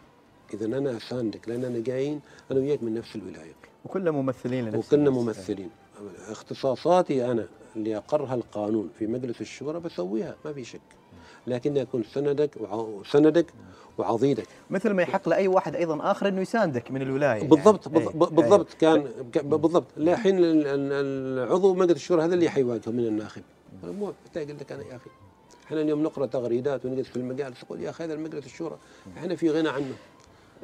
اذا 0.54 0.66
أنا 0.66 0.96
اساندك 0.96 1.48
لأن 1.48 1.64
أنا 1.64 1.78
جايين 1.78 2.20
أنا 2.50 2.60
وياك 2.60 2.82
من 2.82 2.94
نفس 2.94 3.16
الولاية. 3.16 3.52
وكلنا 3.84 4.10
ممثلين 4.10 4.64
لنفس 4.64 4.94
الناس. 4.94 5.12
ممثلين. 5.14 5.70
اختصاصاتي 6.28 7.30
أنا 7.30 7.46
اللي 7.76 7.96
اقرها 7.96 8.34
القانون 8.34 8.90
في 8.98 9.06
مجلس 9.06 9.40
الشورى 9.40 9.80
بسويها 9.80 10.36
ما 10.44 10.52
في 10.52 10.64
شك. 10.64 10.80
لكن 11.46 11.78
اكون 11.78 12.02
سندك 12.04 12.50
وع- 12.60 13.02
سندك 13.10 13.46
وعضيدك. 13.98 14.46
مثل 14.70 14.90
ما 14.90 15.02
يحق 15.02 15.28
لأي 15.28 15.48
واحد 15.48 15.76
أيضا 15.76 16.10
آخر 16.10 16.28
إنه 16.28 16.40
يساندك 16.40 16.90
من 16.90 17.02
الولاية. 17.02 17.48
بالضبط 17.48 17.86
يعني. 17.86 17.98
بالضبط 18.04 18.28
إيه، 18.32 18.36
بالضبط 18.36 18.66
إيه. 18.70 18.78
كان 18.80 19.04
بالضبط. 19.50 19.86
لحين 19.96 20.38
ال- 20.38 20.66
ال- 20.66 21.44
العضو 21.46 21.74
مجلس 21.74 21.96
الشورى 21.96 22.22
هذا 22.24 22.34
اللي 22.34 22.48
حيواجهه 22.50 22.90
من 22.90 23.06
الناخب. 23.06 23.42
مو 23.84 24.12
محتاج 24.26 24.50
لك 24.50 24.72
أنا 24.72 24.82
يا 24.84 24.96
أخي 24.96 25.10
إحنا 25.66 25.80
اليوم 25.80 26.02
نقرأ 26.02 26.26
تغريدات 26.26 26.84
ونجلس 26.86 27.08
في 27.08 27.16
المجالس 27.16 27.64
نقول 27.64 27.80
يا 27.80 27.90
أخي 27.90 28.04
هذا 28.04 28.14
المجلس 28.14 28.46
الشورى 28.46 28.78
إحنا 29.18 29.36
في 29.36 29.50
غنى 29.50 29.68
عنه. 29.68 29.94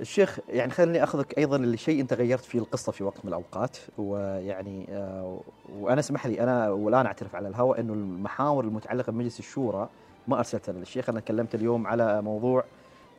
الشيخ 0.00 0.38
يعني 0.48 0.70
خليني 0.70 1.02
أخذك 1.02 1.38
أيضا 1.38 1.58
لشيء 1.58 2.00
أنت 2.00 2.12
غيرت 2.12 2.44
فيه 2.44 2.58
القصة 2.58 2.92
في 2.92 3.04
وقت 3.04 3.24
من 3.24 3.28
الأوقات 3.28 3.76
ويعني 3.98 4.86
آه، 4.90 5.40
وأنا 5.78 6.00
اسمح 6.00 6.26
لي 6.26 6.40
أنا 6.40 6.70
والآن 6.70 7.06
أعترف 7.06 7.34
على 7.34 7.48
الهواء 7.48 7.80
إنه 7.80 7.92
المحاور 7.92 8.64
المتعلقة 8.64 9.12
بمجلس 9.12 9.38
الشورى 9.38 9.88
ما 10.28 10.38
أرسلتها 10.38 10.72
للشيخ. 10.72 11.08
أنا 11.08 11.20
كلمت 11.20 11.54
اليوم 11.54 11.86
على 11.86 12.22
موضوع 12.22 12.64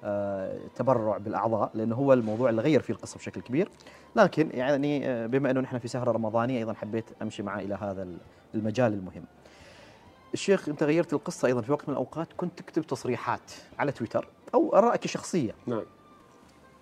آه، 0.03 0.57
تبرع 0.75 1.17
بالأعضاء 1.17 1.71
لأنه 1.73 1.95
هو 1.95 2.13
الموضوع 2.13 2.49
اللي 2.49 2.61
غير 2.61 2.81
فيه 2.81 2.93
القصة 2.93 3.17
بشكل 3.17 3.41
كبير. 3.41 3.69
لكن 4.15 4.49
يعني 4.53 5.07
آه، 5.09 5.27
بما 5.27 5.51
إنه 5.51 5.59
نحن 5.59 5.77
في 5.77 5.87
سهره 5.87 6.11
رمضانيه 6.11 6.57
أيضا 6.57 6.73
حبيت 6.73 7.05
أمشي 7.21 7.43
معه 7.43 7.59
إلى 7.59 7.75
هذا 7.75 8.07
المجال 8.55 8.93
المهم. 8.93 9.23
الشيخ 10.33 10.69
أنت 10.69 10.83
غيرت 10.83 11.13
القصة 11.13 11.45
أيضا 11.47 11.61
في 11.61 11.71
وقت 11.71 11.89
من 11.89 11.93
الأوقات 11.93 12.27
كنت 12.37 12.59
تكتب 12.59 12.87
تصريحات 12.87 13.51
على 13.79 13.91
تويتر 13.91 14.27
أو 14.53 14.75
ارائك 14.75 15.05
الشخصية. 15.05 15.55
نعم. 15.67 15.83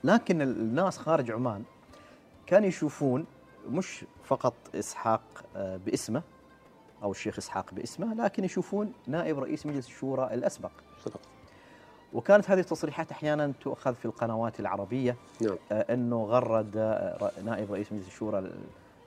لكن 0.06 0.42
الناس 0.42 0.98
خارج 0.98 1.32
عمان 1.32 1.64
كانوا 2.46 2.68
يشوفون 2.68 3.26
مش 3.70 4.06
فقط 4.24 4.54
إسحاق 4.76 5.22
آه، 5.56 5.78
باسمه 5.78 6.24
أو 7.04 7.12
الشيخ 7.12 7.38
إسحاق 7.38 7.74
باسمه 7.74 8.14
لكن 8.14 8.44
يشوفون 8.44 8.94
نائب 9.08 9.40
رئيس 9.40 9.66
مجلس 9.66 9.88
الشورى 9.88 10.34
الأسبق 10.34 10.72
صدق 11.06 11.20
وكانت 12.14 12.50
هذه 12.50 12.60
التصريحات 12.60 13.12
أحيانا 13.12 13.54
تؤخذ 13.62 13.96
في 13.96 14.06
القنوات 14.06 14.60
العربية 14.60 15.16
نعم 15.42 15.58
آه، 15.72 15.94
إنه 15.94 16.24
غرد 16.24 16.78
آه، 16.78 17.32
نائب 17.44 17.72
رئيس 17.72 17.92
مجلس 17.92 18.08
الشورى 18.08 18.52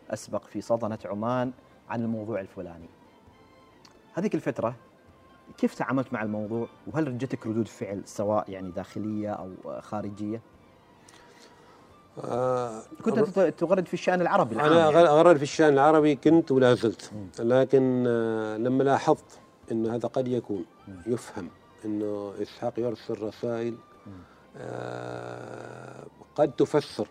الأسبق 0.07 0.45
في 0.45 0.61
سلطنه 0.61 0.99
عمان 1.05 1.53
عن 1.91 2.03
الموضوع 2.03 2.41
الفلاني. 2.41 2.89
هذيك 4.15 4.35
الفترة 4.35 4.75
كيف 5.59 5.75
تعاملت 5.75 6.13
مع 6.13 6.23
الموضوع 6.23 6.69
وهل 6.87 7.19
جتك 7.19 7.47
ردود 7.47 7.69
فعل 7.69 8.03
سواء 8.05 8.51
يعني 8.51 8.71
داخلية 8.71 9.31
أو 9.31 9.81
خارجية؟ 9.81 10.41
آه 12.25 12.83
كنت 13.05 13.19
تغرد 13.59 13.87
في 13.87 13.95
الشأن 13.95 14.21
العربي 14.21 14.55
العام 14.55 14.73
أنا 14.73 14.81
يعني. 14.91 14.97
غرر 15.09 15.37
في 15.37 15.43
الشأن 15.43 15.73
العربي 15.73 16.17
كنت 16.17 16.53
ولا 16.53 16.75
زلت. 16.75 17.11
لكن 17.39 18.05
آه، 18.09 18.57
لما 18.57 18.83
لاحظت 18.83 19.25
إن 19.73 19.87
هذا 19.87 20.09
قد 20.09 20.29
يكون 20.29 20.65
يفهم 21.07 21.49
إنه 21.85 22.33
إسحاق 22.43 22.73
يرسل 22.79 23.23
رسائل 23.23 23.75
آه، 24.57 26.07
قد 26.37 26.53
تفسر 26.53 27.07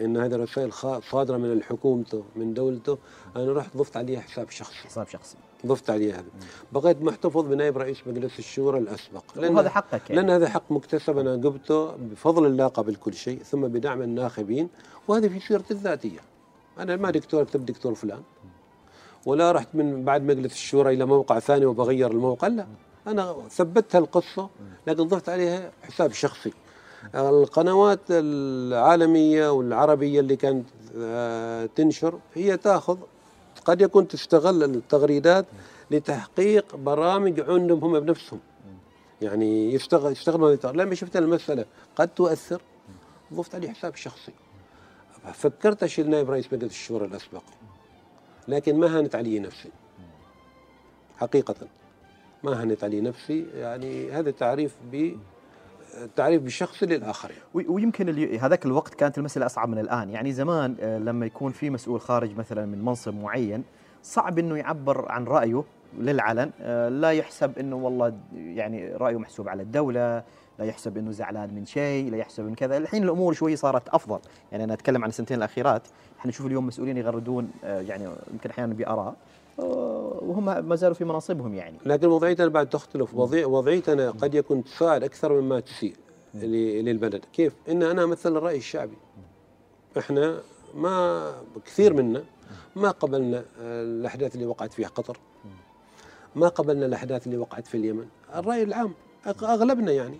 إن 0.00 0.16
هذه 0.16 0.34
الرسائل 0.34 0.72
صادره 1.10 1.36
من 1.36 1.62
حكومته 1.62 2.24
من 2.36 2.54
دولته. 2.54 2.98
أنا 3.36 3.52
رحت 3.52 3.76
ضفت 3.76 3.96
عليها 3.96 4.20
حساب 4.20 4.50
شخصي. 4.50 4.74
حساب 4.74 5.08
شخصي. 5.08 5.36
ضفت 5.66 5.90
عليه 5.90 6.14
هذا. 6.14 6.24
بقيت 6.72 7.02
محتفظ 7.02 7.44
بنائب 7.44 7.78
رئيس 7.78 8.06
مجلس 8.06 8.38
الشورى 8.38 8.78
الأسبق. 8.78 9.22
وهذا 9.36 9.68
حقك 9.68 10.10
يعني. 10.10 10.22
لأن 10.22 10.30
هذا 10.30 10.48
حق 10.48 10.72
مكتسب. 10.72 11.18
أنا 11.18 11.32
قبته 11.32 11.96
بفضل 11.96 12.46
الله 12.46 12.66
قبل 12.66 12.94
كل 12.94 13.14
شيء 13.14 13.42
ثم 13.42 13.60
بدعم 13.60 14.02
الناخبين. 14.02 14.68
وهذه 15.08 15.28
في 15.28 15.40
سيرتي 15.40 15.74
الذاتية. 15.74 16.20
أنا 16.78 16.96
ما 16.96 17.10
دكتور 17.10 17.42
أكتب 17.42 17.66
دكتور 17.66 17.94
فلان. 17.94 18.22
ولا 19.26 19.52
رحت 19.52 19.68
من 19.74 20.04
بعد 20.04 20.22
مجلس 20.22 20.52
الشورى 20.52 20.94
إلى 20.94 21.04
موقع 21.04 21.38
ثاني 21.38 21.66
وبغير 21.66 22.10
الموقع. 22.10 22.48
لا. 22.48 22.66
أنا 23.06 23.36
ثبتها 23.50 23.98
القصة 23.98 24.50
لكن 24.86 25.02
ضفت 25.02 25.28
عليها 25.28 25.72
حساب 25.82 26.12
شخصي. 26.12 26.52
القنوات 27.14 28.00
العالمية 28.10 29.52
والعربية 29.52 30.20
اللي 30.20 30.36
كانت 30.36 30.66
آه، 30.98 31.66
تنشر 31.66 32.18
هي 32.34 32.56
تاخذ 32.56 32.98
قد 33.64 33.80
يكون 33.80 34.08
تستغل 34.08 34.64
التغريدات 34.64 35.46
لتحقيق 35.90 36.76
برامج 36.76 37.40
عندهم 37.40 37.84
هم 37.84 38.00
بنفسهم. 38.00 38.40
يعني 39.22 39.74
يشتغل 39.74 40.12
يشتغلوا 40.12 40.56
لما 40.64 40.94
شفت 40.94 41.16
المسألة 41.16 41.64
قد 41.96 42.08
تؤثر 42.08 42.62
ضفت 43.34 43.54
عليه 43.54 43.68
حساب 43.68 43.96
شخصي. 43.96 44.32
فكرت 45.34 45.82
أشيل 45.82 46.10
نائب 46.10 46.30
رئيس 46.30 46.52
مجلس 46.52 46.72
الشورى 46.72 47.06
الأسبق. 47.06 47.42
لكن 48.48 48.78
ما 48.80 48.98
هانت 48.98 49.14
علي 49.14 49.38
نفسي. 49.38 49.70
حقيقة. 51.16 51.54
ما 52.42 52.62
هانت 52.62 52.84
علي 52.84 53.00
نفسي. 53.00 53.46
يعني 53.54 54.10
هذا 54.10 54.30
تعريف 54.30 54.76
ب 54.92 55.16
تعريف 56.16 56.42
بالشخص 56.42 56.82
للاخر 56.82 57.30
يعني. 57.30 57.68
ويمكن 57.68 58.38
هذاك 58.38 58.66
الوقت 58.66 58.94
كانت 58.94 59.18
المسألة 59.18 59.46
أصعب 59.46 59.68
من 59.68 59.78
الآن. 59.78 60.10
يعني 60.10 60.32
زمان 60.32 60.76
آه، 60.80 60.98
لما 60.98 61.26
يكون 61.26 61.52
في 61.52 61.70
مسؤول 61.70 62.00
خارج 62.00 62.36
مثلا 62.36 62.66
من 62.66 62.84
منصب 62.84 63.14
معين 63.14 63.64
صعب 64.02 64.38
إنه 64.38 64.56
يعبر 64.56 65.12
عن 65.12 65.24
رأيه 65.24 65.64
للعلن. 65.98 66.50
آه، 66.60 66.88
لا 66.88 67.10
يحسب 67.10 67.58
إنه 67.58 67.76
والله 67.76 68.14
يعني 68.32 68.92
رأيه 68.92 69.16
محسوب 69.16 69.48
على 69.48 69.62
الدولة 69.62 70.22
لا 70.58 70.64
يحسب 70.64 70.98
إنه 70.98 71.10
زعلان 71.10 71.54
من 71.54 71.66
شيء 71.66 72.10
لا 72.10 72.16
يحسب 72.16 72.44
من 72.44 72.54
كذا. 72.54 72.76
الحين 72.76 73.02
الأمور 73.02 73.32
شوي 73.32 73.56
صارت 73.56 73.88
أفضل. 73.88 74.18
يعني 74.52 74.64
أنا 74.64 74.74
أتكلم 74.74 75.02
عن 75.02 75.08
السنتين 75.08 75.36
الأخيرات. 75.36 75.82
إحنا 76.18 76.28
نشوف 76.28 76.46
اليوم 76.46 76.66
مسؤولين 76.66 76.96
يغردون 76.96 77.50
آه، 77.64 77.80
يعني 77.80 78.08
يمكن 78.32 78.50
أحيانا 78.50 78.74
بآراء. 78.74 79.14
وهم 79.58 80.68
ما 80.68 80.76
زالوا 80.76 80.94
في 80.94 81.04
مناصبهم 81.04 81.54
يعني. 81.54 81.78
لكن 81.86 82.06
وضعيتنا 82.06 82.48
بعد 82.48 82.68
تختلف. 82.68 83.14
وضعيتنا 83.14 84.10
قد 84.10 84.34
يكون 84.34 84.64
تساعد 84.64 85.04
أكثر 85.04 85.40
مما 85.40 85.60
تسيء 85.60 85.94
للبلد. 86.34 87.24
كيف؟ 87.32 87.52
إن 87.68 87.82
أنا 87.82 88.04
امثل 88.04 88.36
الرأي 88.36 88.56
الشعبي. 88.56 88.96
إحنا 89.98 90.38
ما 90.74 91.32
كثير 91.64 91.94
منا 91.94 92.24
ما 92.76 92.90
قبلنا 92.90 93.44
الأحداث 93.60 94.34
اللي 94.34 94.46
وقعت 94.46 94.72
في 94.72 94.84
قطر. 94.84 95.18
ما 96.36 96.48
قبلنا 96.48 96.86
الأحداث 96.86 97.26
اللي 97.26 97.38
وقعت 97.38 97.66
في 97.66 97.76
اليمن. 97.76 98.06
الرأي 98.34 98.62
العام 98.62 98.94
أغلبنا 99.26 99.92
يعني. 99.92 100.18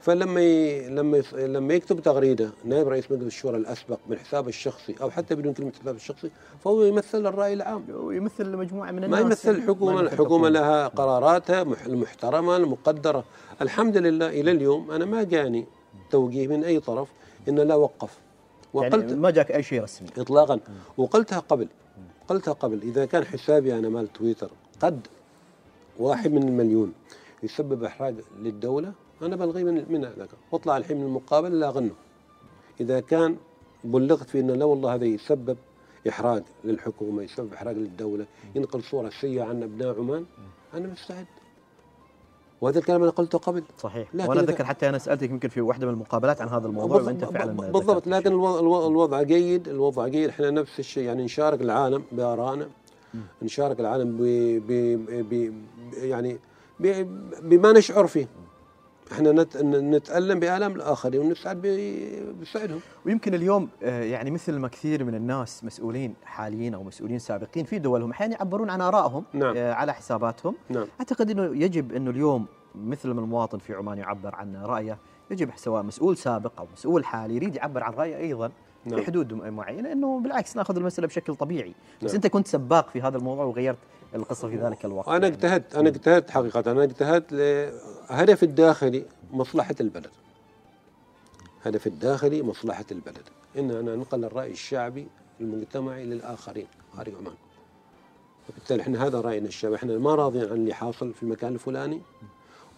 فلما 0.00 0.40
ي... 0.40 0.88
لما 0.88 1.18
ي... 1.18 1.22
لما 1.46 1.74
يكتب 1.74 2.00
تغريدة 2.00 2.50
نائب 2.64 2.88
رئيس 2.88 3.12
مجلس 3.12 3.26
الشورى 3.26 3.56
الأسبق 3.56 3.98
من 4.08 4.18
حسابه 4.18 4.48
الشخصي 4.48 4.94
أو 5.02 5.10
حتى 5.10 5.34
بدون 5.34 5.52
كلمة 5.52 5.72
حسابه 5.80 5.96
الشخصي 5.96 6.30
فهو 6.64 6.84
يمثل 6.84 7.26
الرأي 7.26 7.52
العام. 7.52 7.84
ويمثل 7.90 8.56
مجموعة 8.56 8.90
من 8.90 9.04
الناس. 9.04 9.20
ما 9.20 9.26
يمثل 9.26 9.50
الحكومة 9.50 10.00
الحكومة 10.00 10.48
لها 10.48 10.88
قراراتها 10.88 11.62
المحترمة 11.62 12.56
المقدرة. 12.56 13.24
الحمد 13.62 13.96
لله 13.96 14.28
إلى 14.28 14.50
اليوم 14.50 14.90
أنا 14.90 15.04
ما 15.04 15.22
جاني 15.22 15.66
توجيه 16.10 16.46
من 16.46 16.64
أي 16.64 16.80
طرف 16.80 17.08
إن 17.48 17.58
لا 17.58 17.74
وقف. 17.74 18.18
وقلت 18.74 18.94
يعني 18.94 19.14
ما 19.14 19.30
جاك 19.30 19.52
أي 19.52 19.62
شيء 19.62 19.82
رسمي. 19.82 20.08
اطلاقا. 20.18 20.60
وقلتها 20.96 21.38
قبل 21.38 21.68
قلتها 22.28 22.52
قبل. 22.52 22.82
إذا 22.82 23.04
كان 23.04 23.24
حسابي 23.24 23.78
أنا 23.78 23.88
مال 23.88 24.12
تويتر 24.12 24.50
قد 24.80 25.06
واحد 25.98 26.32
من 26.32 26.42
المليون 26.42 26.92
يسبب 27.42 27.84
إحراج 27.84 28.14
للدولة 28.40 28.92
أنا 29.22 29.36
بلغي 29.36 29.64
من 29.64 29.84
من 29.88 30.04
هذاك. 30.04 30.28
واطلع 30.52 30.76
الحين 30.76 30.96
من 30.96 31.04
المقابله 31.04 31.54
لا 31.54 31.70
غنه 31.70 31.94
إذا 32.80 33.00
كان 33.00 33.36
بلغت 33.84 34.28
في 34.30 34.40
انه 34.40 34.54
لا 34.54 34.64
والله 34.64 34.94
هذا 34.94 35.04
يسبب 35.04 35.56
إحراج 36.08 36.42
للحكومة 36.64 37.22
يسبب 37.22 37.52
إحراج 37.52 37.76
للدولة 37.76 38.26
ينقل 38.54 38.82
صورة 38.82 39.10
سيئة 39.20 39.42
عن 39.42 39.62
أبناء 39.62 39.98
عمان 39.98 40.24
أنا 40.74 40.88
مستعد. 40.88 41.26
وهذا 42.60 42.78
الكلام 42.78 43.02
أنا 43.02 43.10
قلته 43.10 43.38
قبل. 43.38 43.62
صحيح. 43.78 44.08
وأنا 44.14 44.42
ذكر 44.42 44.64
حتى 44.64 44.88
أنا 44.88 44.98
سألتك 44.98 45.30
يمكن 45.30 45.48
في 45.48 45.60
واحدة 45.60 45.86
من 45.86 45.92
المقابلات 45.92 46.40
عن 46.40 46.48
هذا 46.48 46.66
الموضوع 46.66 47.02
وأنت 47.02 47.24
فعلا 47.24 47.52
بالضبط. 47.52 48.06
لكن 48.06 48.32
الوضع 48.32 49.22
جيد 49.22 49.68
الوضع 49.68 50.08
جيد. 50.08 50.28
إحنا 50.28 50.50
نفس 50.50 50.78
الشيء 50.78 51.04
يعني 51.04 51.24
نشارك 51.24 51.62
العالم 51.62 52.04
بآرائنا. 52.12 52.68
نشارك 53.42 53.80
العالم 53.80 54.16
ب 54.16 54.22
ب 55.08 55.52
يعني 56.02 56.38
بما 57.40 57.72
نشعر 57.72 58.06
فيه. 58.06 58.28
إحنا 59.12 59.32
نتألم 59.62 60.40
بآلام 60.40 60.76
الآخرين 60.76 61.20
ونسعد 61.20 61.62
بسعدهم 62.42 62.80
ويمكن 63.06 63.34
اليوم 63.34 63.68
آه، 63.82 64.02
يعني 64.02 64.30
مثل 64.30 64.58
ما 64.58 64.68
كثير 64.68 65.04
من 65.04 65.14
الناس 65.14 65.64
مسؤولين 65.64 66.14
حاليين 66.24 66.74
أو 66.74 66.82
مسؤولين 66.82 67.18
سابقين 67.18 67.64
في 67.64 67.78
دولهم 67.78 68.10
أحيانا 68.10 68.34
يعبرون 68.34 68.70
عن 68.70 68.80
آرائهم 68.80 69.24
نعم. 69.32 69.56
آه، 69.56 69.72
على 69.72 69.94
حساباتهم 69.94 70.54
نعم. 70.70 70.86
أعتقد 71.00 71.30
إنه 71.30 71.64
يجب 71.64 71.92
إنه 71.92 72.10
اليوم 72.10 72.46
مثل 72.74 73.08
ما 73.10 73.20
المواطن 73.20 73.58
في 73.58 73.74
عمان 73.74 73.98
يعبر 73.98 74.34
عن 74.34 74.56
رأيه 74.56 74.98
يجب 75.30 75.50
سواء 75.56 75.82
مسؤول 75.82 76.16
سابق 76.16 76.60
أو 76.60 76.66
مسؤول 76.72 77.04
حالي 77.04 77.36
يريد 77.36 77.54
يعبر 77.54 77.84
عن 77.84 77.92
رأيه 77.92 78.16
أيضا 78.16 78.50
نعم. 78.84 79.00
بحدود 79.00 79.32
معينة 79.32 79.92
إنه 79.92 80.20
بالعكس 80.20 80.56
ناخذ 80.56 80.76
المسألة 80.76 81.06
بشكل 81.06 81.36
طبيعي. 81.36 81.74
بس 82.02 82.10
نعم. 82.10 82.14
أنت 82.14 82.26
كنت 82.26 82.46
سباق 82.46 82.90
في 82.90 83.02
هذا 83.02 83.16
الموضوع 83.16 83.44
وغيرت 83.44 83.78
القصة 84.14 84.48
في 84.48 84.56
ذلك 84.56 84.84
الوقت. 84.84 85.08
أنا 85.08 85.16
يعني. 85.16 85.26
اجتهدت 85.26 85.74
أنا 85.74 85.88
اجتهدت 85.88 86.30
حقيقة 86.30 86.72
أنا 86.72 86.84
اجتهدت 86.84 87.32
لهدف 87.32 88.42
الداخلي 88.42 89.04
مصلحة 89.32 89.74
البلد. 89.80 90.10
هدف 91.64 91.86
الداخلي 91.86 92.42
مصلحة 92.42 92.84
البلد. 92.90 93.22
إن 93.58 93.70
أنا 93.70 93.94
أنقل 93.94 94.24
الرأي 94.24 94.50
الشعبي 94.50 95.06
المجتمعي 95.40 96.04
للآخرين. 96.04 96.66
خارج 96.96 97.14
عمان. 97.14 97.34
وبالتالي 98.50 98.82
إحنا 98.82 99.06
هذا 99.06 99.20
رأينا 99.20 99.48
الشعبي. 99.48 99.74
إحنا 99.74 99.98
ما 99.98 100.14
راضيين 100.14 100.44
عن 100.44 100.52
اللي 100.52 100.74
حاصل 100.74 101.12
في 101.12 101.22
المكان 101.22 101.54
الفلاني. 101.54 102.00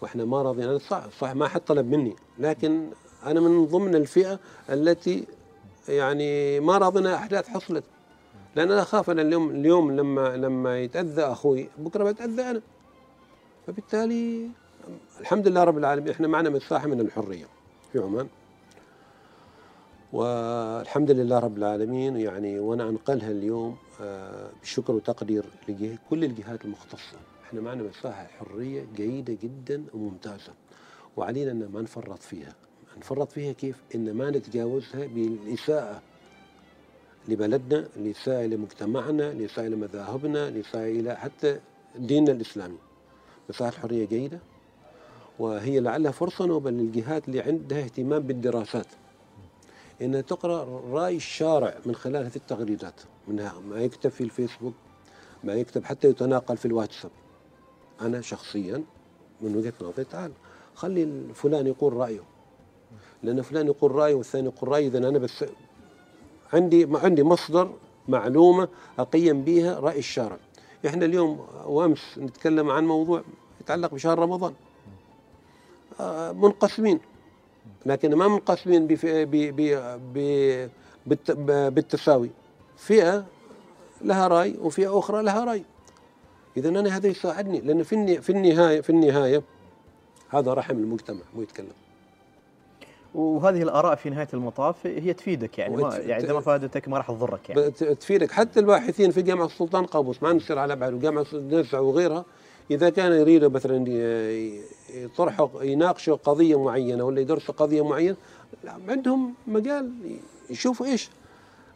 وإحنا 0.01 0.25
ما 0.25 0.41
راضيين 0.41 0.79
صح 0.79 1.03
صح 1.19 1.31
ما 1.31 1.47
حد 1.47 1.61
طلب 1.61 1.85
مني. 1.91 2.15
لكن 2.39 2.89
أنا 3.25 3.39
من 3.39 3.65
ضمن 3.65 3.95
الفئة 3.95 4.39
التي 4.69 5.25
يعني 5.89 6.59
ما 6.59 6.77
راضينا 6.77 7.15
أحداث 7.15 7.47
حصلت. 7.47 7.83
لأن 8.55 8.71
أنا 8.71 8.81
أخاف 8.81 9.09
أنا 9.09 9.21
اليوم 9.21 9.49
اليوم 9.49 9.91
لما 9.91 10.37
لما 10.37 10.79
يتأذى 10.79 11.21
أخوي 11.21 11.69
بكرة 11.77 12.11
بتأذى 12.11 12.41
أنا. 12.41 12.61
فبالتالي 13.67 14.49
الحمد 15.19 15.47
لله 15.47 15.63
رب 15.63 15.77
العالمين 15.77 16.09
إحنا 16.09 16.27
معنا 16.27 16.49
مساحه 16.49 16.87
من 16.87 16.99
الحرية. 16.99 17.45
في 17.93 17.99
عمان. 17.99 18.27
والحمد 20.13 21.11
لله 21.11 21.39
رب 21.39 21.57
العالمين 21.57 22.17
يعني 22.17 22.59
وأنا 22.59 22.89
أنقلها 22.89 23.31
اليوم 23.31 23.77
آه، 24.01 24.49
بشكر 24.61 24.93
وتقدير 24.93 25.45
لكل 25.67 26.23
الجهات 26.23 26.65
المختصة. 26.65 27.17
إحنا 27.45 27.61
معنا 27.61 27.83
مساحه 27.83 28.27
حرية 28.27 28.85
جيدة 28.95 29.37
جدا 29.43 29.83
وممتازة. 29.93 30.53
وعلينا 31.17 31.51
إن 31.51 31.69
ما 31.73 31.81
نفرط 31.81 32.19
فيها. 32.19 32.53
نفرط 32.97 33.31
فيها 33.31 33.51
كيف؟ 33.53 33.75
إن 33.95 34.13
ما 34.13 34.29
نتجاوزها 34.29 35.05
بالاساءه 35.05 36.01
لبلدنا 37.27 37.87
لإساءة 37.97 38.45
لمجتمعنا 38.45 39.33
لإساءة 39.33 39.67
لمذاهبنا 39.67 40.49
لإساءة 40.49 40.85
إلى 40.85 41.15
حتى 41.15 41.59
ديننا 41.95 42.31
الإسلامي. 42.31 42.77
مساحة 43.49 43.69
الحرية 43.69 44.05
جيدة 44.05 44.39
وهي 45.39 45.79
لعلها 45.79 46.11
فرصة 46.11 46.45
نوبل 46.45 46.73
للجهات 46.73 47.27
اللي 47.27 47.41
عندها 47.41 47.79
اهتمام 47.79 48.19
بالدراسات. 48.19 48.87
انها 50.01 50.21
تقرأ 50.21 50.63
رأي 50.91 51.15
الشارع 51.15 51.77
من 51.85 51.95
خلال 51.95 52.25
هذه 52.25 52.35
التغريدات 52.35 53.01
منها 53.27 53.59
ما 53.59 53.79
يكتب 53.79 54.09
في 54.09 54.23
الفيسبوك 54.23 54.73
ما 55.43 55.53
يكتب 55.53 55.83
حتى 55.83 56.07
يتناقل 56.07 56.57
في 56.57 56.65
الواتساب. 56.65 57.11
أنا 58.01 58.21
شخصيا 58.21 58.83
من 59.41 59.55
وجهة 59.55 59.73
نظري 59.81 60.03
تعال 60.03 60.31
خلي 60.75 61.23
فلان 61.33 61.67
يقول 61.67 61.93
رأيه. 61.93 62.30
لأن 63.23 63.41
فلان 63.41 63.67
يقول 63.67 63.91
رايه 63.91 64.13
والثاني 64.13 64.45
يقول 64.45 64.69
رايه 64.69 64.87
اذا 64.87 64.97
أنا 64.97 65.19
بس 65.19 65.45
عندي 66.53 66.87
عندي 66.93 67.23
مصدر 67.23 67.73
معلومة 68.07 68.67
أقيم 68.99 69.41
بها 69.41 69.79
رأي 69.79 69.99
الشارع. 69.99 70.37
إحنا 70.85 71.05
اليوم 71.05 71.47
وأمس 71.65 72.17
نتكلم 72.17 72.69
عن 72.69 72.87
موضوع 72.87 73.23
يتعلق 73.61 73.93
بشهر 73.93 74.19
رمضان. 74.19 74.53
آه، 75.99 76.31
منقسمين. 76.31 76.99
لكن 77.85 78.15
ما 78.15 78.27
منقسمين 78.27 78.87
بالتساوي. 81.69 82.29
فئة 82.77 83.25
لها 84.01 84.27
رأي 84.27 84.55
وفئة 84.61 84.99
أخرى 84.99 85.23
لها 85.23 85.45
رأي. 85.45 85.63
اذا 86.57 86.69
أنا 86.69 86.97
هذا 86.97 87.07
يساعدني 87.07 87.61
لأن 87.61 87.83
في 87.83 88.21
في 88.21 88.29
النهايه 88.29 88.81
في 88.81 88.89
النهاية 88.89 89.43
هذا 90.29 90.53
رحم 90.53 90.77
المجتمع 90.77 91.21
مو 91.35 91.41
يتكلم. 91.41 91.73
وهذه 93.15 93.61
الآراء 93.61 93.95
في 93.95 94.09
نهاية 94.09 94.27
المطاف 94.33 94.87
هي 94.87 95.13
تفيدك 95.13 95.57
يعني 95.57 95.75
ما 95.77 95.95
يعني 95.95 96.23
إذا 96.23 96.33
ما 96.33 96.41
فادتك 96.41 96.87
ما 96.87 96.97
راح 96.97 97.07
تضرك 97.07 97.49
يعني. 97.49 97.71
تفيدك. 97.71 98.31
حتى 98.31 98.59
الباحثين 98.59 99.11
في 99.11 99.21
جامعة 99.21 99.45
السلطان 99.45 99.85
قابوس 99.85 100.23
ما 100.23 100.33
نصير 100.33 100.59
على 100.59 100.75
بعد 100.75 100.93
وجامعه 100.93 101.25
نزع 101.33 101.79
وغيرها 101.79 102.25
إذا 102.71 102.89
كان 102.89 103.11
يريدوا 103.11 103.49
مثلا 103.49 103.89
يطرحوا 104.93 105.63
يناقشوا 105.63 106.15
قضية 106.15 106.63
معينة 106.63 107.03
ولا 107.03 107.21
يدرسوا 107.21 107.55
قضية 107.55 107.87
معينة 107.87 108.15
عندهم 108.87 109.33
مجال 109.47 109.91
يشوفوا 110.49 110.85
إيش 110.85 111.09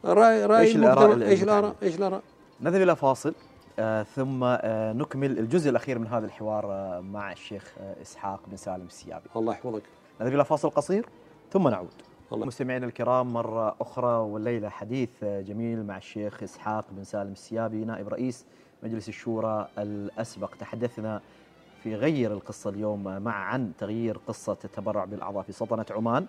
راي 0.06 0.46
رأي 0.46 0.72
الآراء 0.72 1.06
المجتمع، 1.06 1.30
إيش؟ 1.30 1.44
الاراء 1.44 1.76
إيش 1.84 1.96
الآراء؟ 1.96 2.22
نذهب 2.62 2.82
إلى 2.82 2.96
فاصل 2.96 3.34
آه 3.80 4.04
ثم 4.04 4.44
آه 4.44 4.94
نكمل 4.94 5.40
الجزء 5.40 5.70
الأخير 5.70 6.00
من 6.00 6.08
هذا 6.08 6.26
الحوار 6.26 6.66
آه 6.72 7.00
مع 7.00 7.32
الشيخ 7.32 7.74
آه 7.80 7.96
إسحاق 8.02 8.40
بن 8.48 8.58
سالم 8.58 8.86
السيابي. 8.86 9.26
الله 9.36 9.54
يحفظك. 9.54 9.84
نذهب 10.22 10.34
إلى 10.34 10.46
فاصل 10.46 10.70
قصير. 10.70 11.06
ثم 11.56 11.68
نعود. 11.68 11.94
الله. 12.34 12.46
مستمعينا 12.46 12.86
الكرام 12.86 13.34
مرة 13.34 13.76
أخرى 13.82 14.18
والليلة 14.18 14.70
حديث 14.70 15.24
جميل 15.24 15.86
مع 15.86 15.98
الشيخ 15.98 16.44
إسحاق 16.44 16.86
بن 16.92 17.04
سالم 17.04 17.32
السيابي 17.32 17.86
نائب 17.86 18.08
رئيس 18.08 18.46
مجلس 18.84 19.10
الشورى 19.10 19.68
الأسبق. 19.78 20.56
تحدثنا 20.60 21.22
في 21.84 21.96
غير 21.96 22.34
القصة 22.34 22.70
اليوم 22.70 23.04
مع 23.04 23.34
عن 23.34 23.72
تغيير 23.78 24.18
قصة 24.28 24.58
التبرع 24.66 25.06
بالأعضاء 25.06 25.44
في 25.44 25.52
سلطنة 25.52 25.86
عمان 25.92 26.26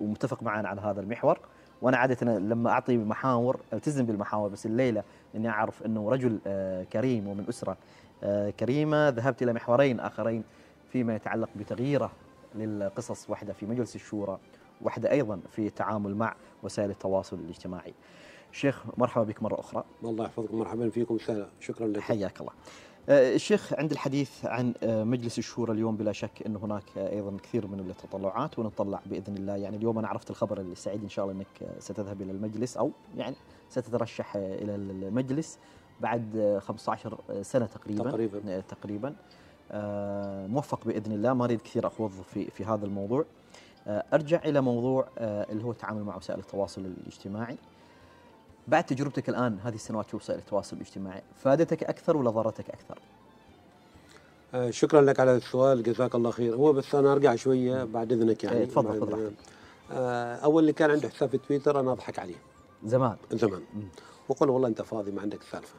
ومتفق 0.00 0.42
معنا 0.42 0.68
على 0.68 0.80
هذا 0.80 1.00
المحور. 1.00 1.38
وأنا 1.82 1.96
عادة 1.96 2.38
لما 2.38 2.70
أعطي 2.70 2.96
محاور 2.96 3.60
ألتزم 3.72 4.06
بالمحاور 4.06 4.48
بس 4.48 4.66
الليلة 4.66 5.02
لأني 5.34 5.48
أعرف 5.48 5.82
أنه 5.82 6.10
رجل 6.10 6.38
آه، 6.46 6.84
كريم 6.84 7.28
ومن 7.28 7.44
أسرة 7.48 7.76
آه، 8.24 8.50
كريمة. 8.50 9.08
ذهبت 9.08 9.42
إلى 9.42 9.52
محورين 9.52 10.00
آخرين 10.00 10.44
فيما 10.92 11.16
يتعلق 11.16 11.48
بتغييره 11.56 12.10
للقصص 12.54 13.30
واحدة 13.30 13.52
في 13.52 13.66
مجلس 13.66 13.96
الشورى. 13.96 14.38
واحدة 14.82 15.10
أيضا 15.10 15.40
في 15.50 15.66
التعامل 15.66 16.16
مع 16.16 16.34
وسائل 16.62 16.90
التواصل 16.90 17.36
الاجتماعي. 17.38 17.94
شيخ 18.52 18.84
مرحبا 18.96 19.24
بك 19.24 19.42
مرة 19.42 19.60
أخرى. 19.60 19.84
الله 20.04 20.24
يحفظك 20.24 20.54
مرحبا 20.54 20.90
فيكم 20.90 21.18
سهلا 21.18 21.46
شكرا 21.60 21.86
لك. 21.86 22.00
حياك 22.00 22.40
الله. 22.40 22.52
آه، 23.08 23.34
الشيخ 23.34 23.72
عند 23.72 23.90
الحديث 23.92 24.44
عن 24.44 24.74
آه، 24.82 25.04
مجلس 25.04 25.38
الشورى 25.38 25.72
اليوم 25.72 25.96
بلا 25.96 26.12
شك 26.12 26.42
أنه 26.46 26.58
هناك 26.62 26.82
آه، 26.98 27.10
أيضا 27.10 27.36
كثير 27.42 27.66
من 27.66 27.80
التطلعات 27.80 28.58
ونطلع 28.58 29.00
بإذن 29.06 29.36
الله. 29.36 29.56
يعني 29.56 29.76
اليوم 29.76 29.98
أنا 29.98 30.08
عرفت 30.08 30.30
الخبر 30.30 30.60
السعيد 30.60 31.02
إن 31.02 31.08
شاء 31.08 31.24
الله 31.24 31.36
أنك 31.36 31.72
ستذهب 31.78 32.22
إلى 32.22 32.32
المجلس 32.32 32.76
أو 32.76 32.90
يعني 33.16 33.36
ستترشح 33.68 34.36
إلى 34.36 34.74
المجلس 34.74 35.58
بعد 36.00 36.36
آه، 36.36 36.58
15 36.58 37.18
سنة 37.42 37.66
تقريبا. 37.66 38.10
تقريبا. 38.10 38.60
تقريبا. 38.60 39.14
موفق 40.48 40.84
بإذن 40.84 41.12
الله. 41.12 41.34
ما 41.34 41.44
أريد 41.44 41.60
كثير 41.60 41.86
أخوض 41.86 42.10
في 42.10 42.50
في 42.50 42.64
هذا 42.64 42.86
الموضوع. 42.86 43.24
أرجع 43.86 44.40
إلى 44.44 44.60
موضوع 44.60 45.08
آه، 45.18 45.52
اللي 45.52 45.64
هو 45.64 45.70
التعامل 45.70 46.02
مع 46.02 46.16
وسائل 46.16 46.40
التواصل 46.40 46.80
الاجتماعي. 46.84 47.56
بعد 48.68 48.84
تجربتك 48.84 49.28
الآن 49.28 49.58
هذه 49.64 49.74
السنوات 49.74 50.10
في 50.10 50.16
وسائل 50.16 50.38
التواصل 50.38 50.76
الاجتماعي 50.76 51.22
فادتك 51.36 51.84
أكثر 51.84 52.16
ولا 52.16 52.30
ضرتك 52.30 52.70
أكثر؟ 52.70 52.98
آه، 54.54 54.70
شكرا 54.70 55.00
لك 55.00 55.20
على 55.20 55.36
السؤال 55.36 55.82
جزاك 55.82 56.14
الله 56.14 56.30
خير. 56.30 56.54
هو 56.54 56.72
بس 56.72 56.94
أنا 56.94 57.12
أرجع 57.12 57.34
شوية 57.34 57.84
بعد 57.84 58.12
إذنك 58.12 58.44
يعني. 58.44 58.58
إيه، 58.58 58.64
تفضل،. 58.64 59.32
آه، 59.92 60.34
أول 60.34 60.62
اللي 60.62 60.72
كان 60.72 60.90
عنده 60.90 61.08
حساب 61.08 61.28
في 61.28 61.38
تويتر 61.38 61.80
أنا 61.80 61.92
أضحك 61.92 62.18
عليه. 62.18 62.36
زمان. 62.84 63.16
زمان. 63.32 63.62
وقل 64.28 64.50
والله 64.50 64.68
أنت 64.68 64.82
فاضي 64.82 65.10
ما 65.10 65.22
عندك 65.22 65.42
سالفة. 65.42 65.74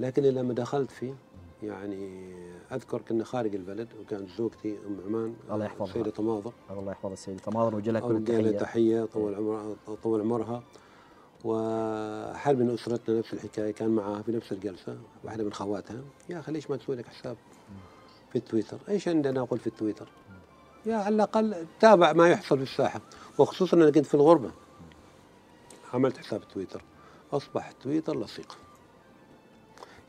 لكن 0.00 0.22
لما 0.22 0.54
دخلت 0.54 0.90
فيه 0.90 1.14
يعني 1.62 2.34
أذكر 2.72 3.02
كنا 3.02 3.24
خارج 3.24 3.54
البلد 3.54 3.88
وكانت 4.00 4.30
زوجتي 4.30 4.78
أم 4.86 5.00
عمان 5.06 5.34
الله 5.50 5.64
يحفظها. 5.64 5.86
السيده 5.86 6.10
تماضر 6.10 6.52
الله 6.70 6.92
يحفظ 6.92 7.12
السيد 7.12 7.40
تماضر 7.40 7.76
وجه 7.76 7.90
لها 7.90 8.00
كل 8.00 8.16
التحيه 8.16 8.58
تحية. 8.58 9.04
طول 9.04 9.34
عمرها 9.34 9.76
طول 10.02 10.20
عمرها. 10.20 10.62
وحد 11.44 12.58
من 12.58 12.70
أسرتنا 12.70 13.18
نفس 13.18 13.32
الحكاية 13.32 13.70
كان 13.70 13.88
معها 13.88 14.22
في 14.22 14.32
نفس 14.32 14.52
الجلسة 14.52 14.98
واحدة 15.24 15.44
من 15.44 15.52
خواتها. 15.52 16.02
يا 16.28 16.38
أخي 16.38 16.52
ليش 16.52 16.70
ما 16.70 16.76
تسوي 16.76 16.96
لك 16.96 17.06
حساب 17.06 17.36
في 18.30 18.38
التويتر؟ 18.38 18.78
إيش 18.88 19.08
عندنا 19.08 19.40
أقول 19.40 19.58
في 19.58 19.66
التويتر؟ 19.66 20.08
يا 20.86 20.96
على 20.96 21.14
الأقل 21.14 21.66
تابع 21.80 22.12
ما 22.12 22.28
يحصل 22.28 22.56
في 22.56 22.62
الساحة. 22.62 23.00
وخصوصا 23.38 23.76
أنا 23.76 23.90
كنت 23.90 24.06
في 24.06 24.14
الغربة. 24.14 24.50
عملت 25.94 26.18
حساب 26.18 26.48
تويتر. 26.48 26.82
اصبح 27.32 27.72
تويتر 27.72 28.20
لصيق. 28.20 28.56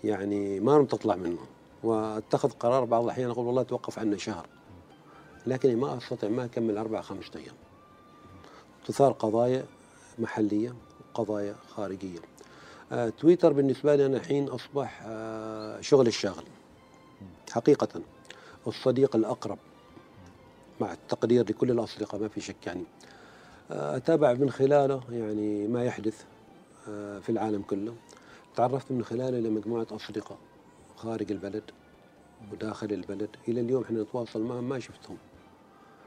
يعني 0.03 0.59
ما 0.59 0.83
تطلع 0.83 1.15
منه. 1.15 1.39
واتخذ 1.83 2.49
قرار 2.49 2.85
بعض 2.85 3.03
الأحيان 3.03 3.29
أقول 3.29 3.45
والله 3.45 3.63
توقف 3.63 3.99
عنا 3.99 4.17
شهر. 4.17 4.47
لكني 5.47 5.75
ما 5.75 5.97
أستطيع 5.97 6.29
ما 6.29 6.45
أكمل 6.45 6.77
أربع 6.77 7.01
خمسة 7.01 7.31
أيام. 7.35 7.55
تثار 8.85 9.11
قضايا 9.11 9.65
محلية 10.19 10.75
وقضايا 11.13 11.55
خارجية. 11.69 12.19
آه 12.91 13.09
تويتر 13.09 13.53
بالنسبة 13.53 13.95
لي 13.95 14.05
أنا 14.05 14.17
الحين 14.17 14.47
أصبح 14.47 15.01
آه 15.05 15.81
شغل 15.81 16.07
الشاغل. 16.07 16.43
حقيقة 17.51 18.01
الصديق 18.67 19.15
الأقرب 19.15 19.57
مع 20.81 20.93
التقدير 20.93 21.49
لكل 21.49 21.71
الأصدقاء 21.71 22.21
ما 22.21 22.27
في 22.27 22.41
شك 22.41 22.67
يعني. 22.67 22.83
آه، 23.71 23.97
أتابع 23.97 24.33
من 24.33 24.49
خلاله 24.49 25.01
يعني 25.11 25.67
ما 25.67 25.83
يحدث 25.83 26.23
آه، 26.89 27.19
في 27.19 27.31
العالم 27.31 27.61
كله. 27.61 27.95
تعرفت 28.59 28.91
من 28.91 29.03
خلاله 29.03 29.39
لمجموعة 29.39 29.87
أصدقاء 29.91 30.37
خارج 30.97 31.31
البلد 31.31 31.63
وداخل 32.51 32.91
البلد. 32.91 33.29
إلى 33.47 33.61
اليوم 33.61 33.83
إحنا 33.83 34.01
نتواصل 34.01 34.41
معهم 34.41 34.69
ما 34.69 34.79
شفتهم. 34.79 35.17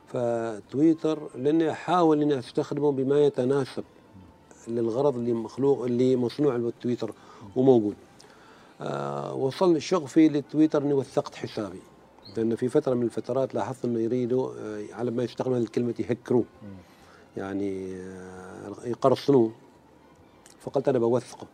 فتويتر 0.07 1.37
لأني 1.37 1.71
أحاول 1.71 2.23
إني 2.23 2.39
استخدمه 2.39 2.93
بما 2.93 3.21
يتناسب 3.21 3.85
للغرض 4.69 5.17
اللي 5.17 5.33
مخلوق 5.33 5.85
اللي 5.85 6.17
مصنوع 6.17 6.57
بالتويتر 6.57 7.15
وموجود. 7.57 7.97
آه 8.81 9.35
وصل 9.35 9.83
شغفي 9.83 10.29
للتويتر 10.29 10.83
إني 10.83 10.93
وثقت 10.93 11.35
حسابي. 11.35 11.81
لأن 12.37 12.57
في 12.57 12.69
فترة 12.69 12.95
من 12.95 13.03
الفترات 13.03 13.55
لاحظت 13.55 13.85
إنه 13.85 14.01
يريدوا 14.01 14.53
آه 14.59 14.95
على 14.95 15.11
ما 15.11 15.25
يستخدمون 15.25 15.59
الكلمة 15.59 15.95
يهكروه 15.99 16.45
يعني 17.37 17.95
آه 17.97 18.75
يقرصنوه 18.85 19.53
فقلت 20.61 20.89
أنا 20.89 20.99
بوثقه. 20.99 21.47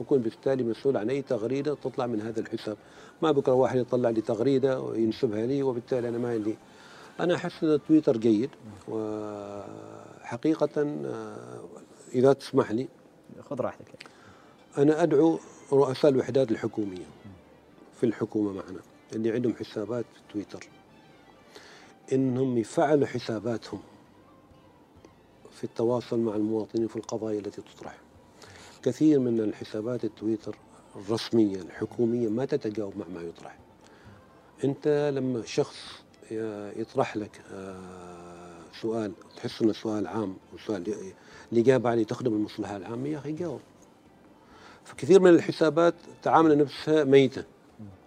وكون 0.00 0.18
بالتالي 0.18 0.64
مسؤول 0.64 0.96
عن 0.96 1.10
أي 1.10 1.22
تغريدة 1.22 1.74
تطلع 1.74 2.06
من 2.06 2.20
هذا 2.20 2.40
الحساب. 2.40 2.76
ما 3.22 3.32
بكرة 3.32 3.52
واحد 3.52 3.78
يطلع 3.78 4.10
لي 4.10 4.20
تغريدة 4.20 4.80
وينسبها 4.80 5.46
لي 5.46 5.62
وبالتالي 5.62 6.08
أنا 6.08 6.18
ما 6.18 6.30
عندي. 6.30 6.56
أنا 7.20 7.34
أحس 7.34 7.64
أن 7.64 7.78
تويتر 7.88 8.16
جيد 8.16 8.50
وحقيقة 8.88 10.70
آه، 10.78 11.64
إذا 12.14 12.32
تسمح 12.32 12.70
لي 12.70 12.88
خذ 13.50 13.60
راحتك. 13.60 14.08
أنا 14.78 15.02
أدعو 15.02 15.38
رؤساء 15.72 16.10
الوحدات 16.10 16.50
الحكومية 16.50 17.06
في 18.00 18.06
الحكومة 18.06 18.52
معنا 18.52 18.80
اللي 19.12 19.30
عندهم 19.30 19.54
حسابات 19.54 20.04
في 20.14 20.32
تويتر 20.32 20.68
إنهم 22.12 22.58
يفعلوا 22.58 23.06
حساباتهم 23.06 23.80
في 25.52 25.64
التواصل 25.64 26.18
مع 26.18 26.36
المواطنين 26.36 26.88
في 26.88 26.96
القضايا 26.96 27.38
التي 27.38 27.62
تطرح 27.62 27.98
كثير 28.84 29.18
من 29.18 29.40
الحسابات 29.40 30.04
التويتر 30.04 30.56
الرسمية 30.96 31.56
الحكومية 31.56 32.28
ما 32.28 32.44
تتجاوب 32.44 32.92
مع 32.96 33.04
ما 33.14 33.22
يطرح. 33.22 33.58
أنت 34.64 35.12
لما 35.14 35.42
شخص 35.46 35.76
يطرح 36.76 37.16
لك 37.16 37.40
آه، 37.52 38.54
سؤال 38.80 39.12
تحس 39.36 39.62
إنه 39.62 39.72
سؤال 39.72 40.06
عام 40.06 40.36
وسؤال 40.54 40.94
الإجابة 41.52 41.90
عليه 41.90 42.04
تخدم 42.04 42.32
المصلحة 42.32 42.76
العامة 42.76 43.08
يا 43.08 43.18
أخي 43.18 43.32
جاوب. 43.32 43.60
فكثير 44.84 45.20
من 45.20 45.30
الحسابات 45.30 45.94
تعامل 46.22 46.58
نفسها 46.58 47.04
ميتة. 47.04 47.44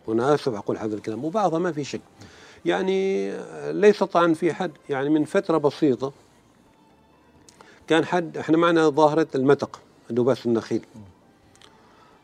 وأنا 0.08 0.36
آسف 0.36 0.54
أقول 0.54 0.78
هذا 0.78 0.96
الكلام 0.96 1.26
وبعضها 1.26 1.60
ما 1.60 1.72
في 1.72 1.84
شك. 1.84 2.02
يعني 2.66 3.32
ليس 3.74 4.04
طعن 4.04 4.34
في 4.34 4.54
حد. 4.54 4.72
يعني 4.90 5.10
من 5.10 5.26
فترة 5.26 5.58
بسيطة 5.58 6.14
كان 7.88 8.06
حد 8.06 8.38
إحنا 8.38 8.58
معنا 8.58 8.90
ظاهرة 8.90 9.28
المتق 9.36 9.82
دباس 10.10 10.46
النخيل. 10.46 10.86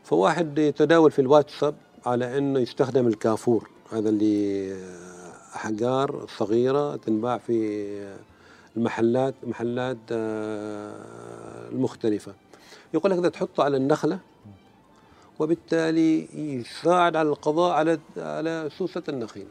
فواحد 0.04 0.58
يتداول 0.58 1.10
في 1.10 1.18
الواتساب 1.18 1.74
على 2.06 2.38
إنه 2.38 2.58
يستخدم 2.58 3.06
الكافور. 3.06 3.70
هذا 3.92 4.08
اللي 4.08 4.76
احجار 5.56 6.26
صغيرة 6.38 6.96
تنباع 6.96 7.38
في 7.38 8.16
المحلات 8.76 9.34
محلات 9.42 9.96
آه، 10.12 11.68
المختلفة. 11.68 12.34
يقول 12.94 13.12
لك 13.12 13.18
إذا 13.18 13.28
تحطه 13.28 13.64
على 13.64 13.76
النخلة 13.76 14.18
وبالتالي 15.38 16.28
يساعد 16.34 17.16
على 17.16 17.28
القضاء 17.28 17.72
على 17.72 17.98
على 18.16 18.70
سوسة 18.78 19.02
النخيل. 19.08 19.46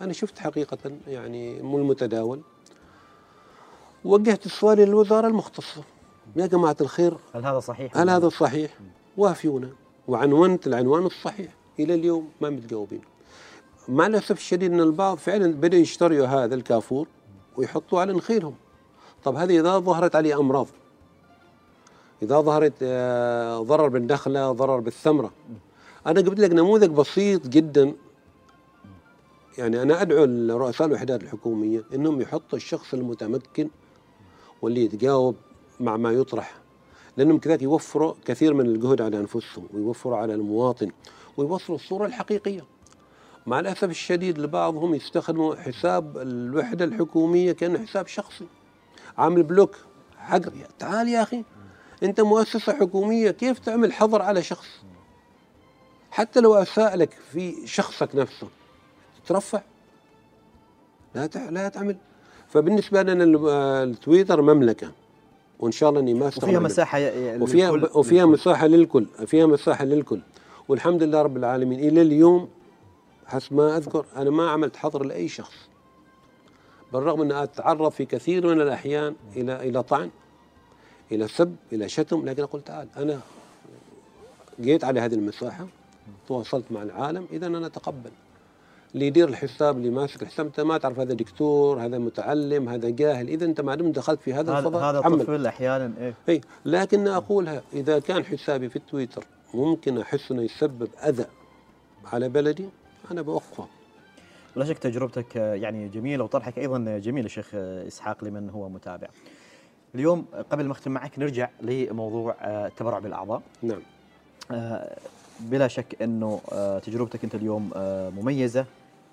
أنا 0.00 0.12
شفت 0.12 0.38
حقيقة 0.38 0.78
يعني 1.08 1.62
مو 1.62 1.78
المتداول. 1.78 2.40
وجهت 4.04 4.46
السؤال 4.46 4.78
للوزارة 4.78 5.26
المختصة. 5.26 5.82
يا 6.36 6.46
جماعة 6.46 6.76
الخير 6.80 7.14
هل 7.34 7.46
هذا 7.46 7.60
صحيح؟ 7.60 7.96
هل 7.96 8.10
هذا 8.10 8.28
صحيح؟ 8.28 8.78
وافيونا 9.16 9.68
وعنونت 10.08 10.66
العنوان 10.66 11.06
الصحيح 11.06 11.54
إلى 11.78 11.94
اليوم 11.94 12.28
ما 12.40 12.50
متجاوبين. 12.50 13.00
مع 13.88 14.06
الأسف 14.06 14.30
الشديد 14.30 14.72
إن 14.72 14.80
البعض 14.80 15.16
فعلا 15.16 15.52
بدأوا 15.52 15.82
يشتروا 15.82 16.26
هذا 16.26 16.54
الكافور 16.54 17.06
ويحطوه 17.56 18.00
على 18.00 18.12
نخيلهم 18.12 18.54
طب 19.24 19.36
هذه 19.36 19.60
إذا 19.60 19.78
ظهرت 19.78 20.16
عليه 20.16 20.40
أمراض 20.40 20.66
إذا 22.22 22.40
ظهرت 22.40 22.72
آه، 22.82 23.62
ضرر 23.62 23.88
بالنخله 23.88 24.52
ضرر 24.52 24.80
بالثمرة 24.80 25.32
أنا 26.06 26.20
جبت 26.20 26.38
لك 26.40 26.50
نموذج 26.50 26.90
بسيط 26.90 27.46
جدا 27.46 27.94
يعني 29.58 29.82
أنا 29.82 30.02
أدعو 30.02 30.24
رؤساء 30.58 30.86
الوحدات 30.86 31.22
الحكومية 31.22 31.84
إنهم 31.94 32.20
يحطوا 32.20 32.58
الشخص 32.58 32.94
المتمكن 32.94 33.70
واللي 34.62 34.84
يتجاوب 34.84 35.36
مع 35.82 35.96
ما 35.96 36.12
يطرح 36.12 36.54
لانهم 37.16 37.38
كذلك 37.38 37.62
يوفروا 37.62 38.14
كثير 38.24 38.54
من 38.54 38.66
الجهد 38.66 39.02
على 39.02 39.18
أنفسهم 39.18 39.68
ويوفروا 39.74 40.16
على 40.16 40.34
المواطن 40.34 40.90
ويوصلوا 41.36 41.78
الصورة 41.78 42.06
الحقيقية. 42.06 42.64
مع 43.46 43.60
الأسف 43.60 43.84
الشديد 43.84 44.38
لبعضهم 44.38 44.94
يستخدموا 44.94 45.54
حساب 45.54 46.18
الوحدة 46.18 46.84
الحكومية 46.84 47.52
كأنه 47.52 47.78
حساب 47.86 48.06
شخصي. 48.06 48.46
عامل 49.18 49.42
بلوك 49.42 49.76
حق 50.18 50.40
تعال 50.78 51.08
يا 51.08 51.22
أخي 51.22 51.44
أنت 52.02 52.20
مؤسسة 52.20 52.72
حكومية 52.72 53.30
كيف 53.30 53.58
تعمل 53.58 53.92
حظر 53.92 54.22
على 54.22 54.42
شخص؟ 54.42 54.68
حتى 56.10 56.40
لو 56.40 56.54
اساء 56.54 56.96
لك 56.96 57.16
في 57.32 57.66
شخصك 57.66 58.16
نفسه 58.16 58.48
ترفع 59.26 59.62
لا 61.14 61.26
لا 61.50 61.68
تعمل. 61.68 61.96
فبالنسبة 62.48 63.02
لنا 63.02 63.24
التويتر 63.82 64.42
مملكة. 64.42 64.92
وإن 65.62 65.72
شاء 65.72 65.88
الله 65.90 66.00
إني 66.00 66.14
ما 66.14 66.26
وفيها 66.26 66.60
مساحة 66.60 66.98
وفيها 67.40 67.70
وفيها 67.70 68.26
مساحة 68.26 68.66
للكل. 68.66 69.06
فيها 69.26 69.46
مساحة 69.46 69.84
للكل. 69.84 70.20
والحمد 70.68 71.02
لله 71.02 71.22
رب 71.22 71.36
العالمين. 71.36 71.78
إلى 71.78 72.02
اليوم 72.02 72.48
حسب 73.26 73.54
ما 73.54 73.76
أذكر 73.76 74.06
أنا 74.16 74.30
ما 74.30 74.50
عملت 74.50 74.76
حظر 74.76 75.04
لأي 75.04 75.28
شخص. 75.28 75.54
بالرغم 76.92 77.20
ان 77.20 77.32
اتعرض 77.32 77.90
في 77.90 78.04
كثير 78.04 78.46
من 78.46 78.60
الأحيان 78.60 79.14
إلى 79.36 79.68
إلى 79.68 79.82
طعن 79.82 80.10
إلى 81.12 81.28
سب 81.28 81.56
إلى 81.72 81.88
شتم 81.88 82.24
لكن 82.24 82.42
أقول 82.42 82.62
تعال 82.62 82.88
أنا 82.96 83.20
جيت 84.60 84.84
على 84.84 85.00
هذه 85.00 85.14
المساحة 85.14 85.66
تواصلت 86.28 86.64
مع 86.70 86.82
العالم 86.82 87.26
اذا 87.32 87.46
أنا 87.46 87.66
أتقبل. 87.66 88.10
اللي 88.94 89.06
يدير 89.06 89.28
الحساب 89.28 89.76
اللي 89.76 89.90
ماسك 89.90 90.22
الحساب. 90.22 90.46
أنت 90.46 90.60
ما 90.60 90.78
تعرف 90.78 90.98
هذا 90.98 91.14
دكتور 91.14 91.84
هذا 91.84 91.98
متعلم 91.98 92.68
هذا 92.68 92.90
جاهل. 92.90 93.28
إذا 93.28 93.44
أنت 93.44 93.60
ما 93.60 93.74
دمت 93.74 93.96
دخلت 93.96 94.20
في 94.20 94.34
هذا 94.34 94.58
الفضاء 94.58 94.90
هذا 94.90 95.00
طفل 95.00 95.46
أحيانا 95.46 95.92
إيه. 96.00 96.14
اي 96.28 96.40
لكن 96.64 97.08
أقولها 97.08 97.62
إذا 97.72 97.98
كان 97.98 98.24
حسابي 98.24 98.68
في 98.68 98.76
التويتر 98.76 99.24
ممكن 99.54 99.98
أحس 99.98 100.30
إنه 100.32 100.42
يسبب 100.42 100.88
أذى 101.04 101.26
على 102.12 102.28
بلدي 102.28 102.68
أنا 103.10 103.22
بوقفه. 103.22 103.66
ولا 104.56 104.64
شك 104.64 104.78
تجربتك 104.78 105.36
يعني 105.36 105.88
جميلة 105.88 106.24
وطرحك 106.24 106.58
أيضا 106.58 106.98
جميل 106.98 107.30
شيخ 107.30 107.54
إسحاق 107.54 108.24
لمن 108.24 108.50
هو 108.50 108.68
متابع. 108.68 109.08
اليوم 109.94 110.24
قبل 110.50 110.64
ما 110.64 110.72
أختم 110.72 110.90
معك 110.90 111.18
نرجع 111.18 111.48
لموضوع 111.60 112.36
التبرع 112.42 112.98
بالأعضاء. 112.98 113.42
نعم. 113.62 113.80
آه، 114.50 114.96
بلا 115.40 115.68
شك 115.68 116.02
إنه 116.02 116.40
آه، 116.52 116.78
تجربتك 116.78 117.24
أنت 117.24 117.34
اليوم 117.34 117.70
آه، 117.76 118.10
مميزة. 118.10 118.66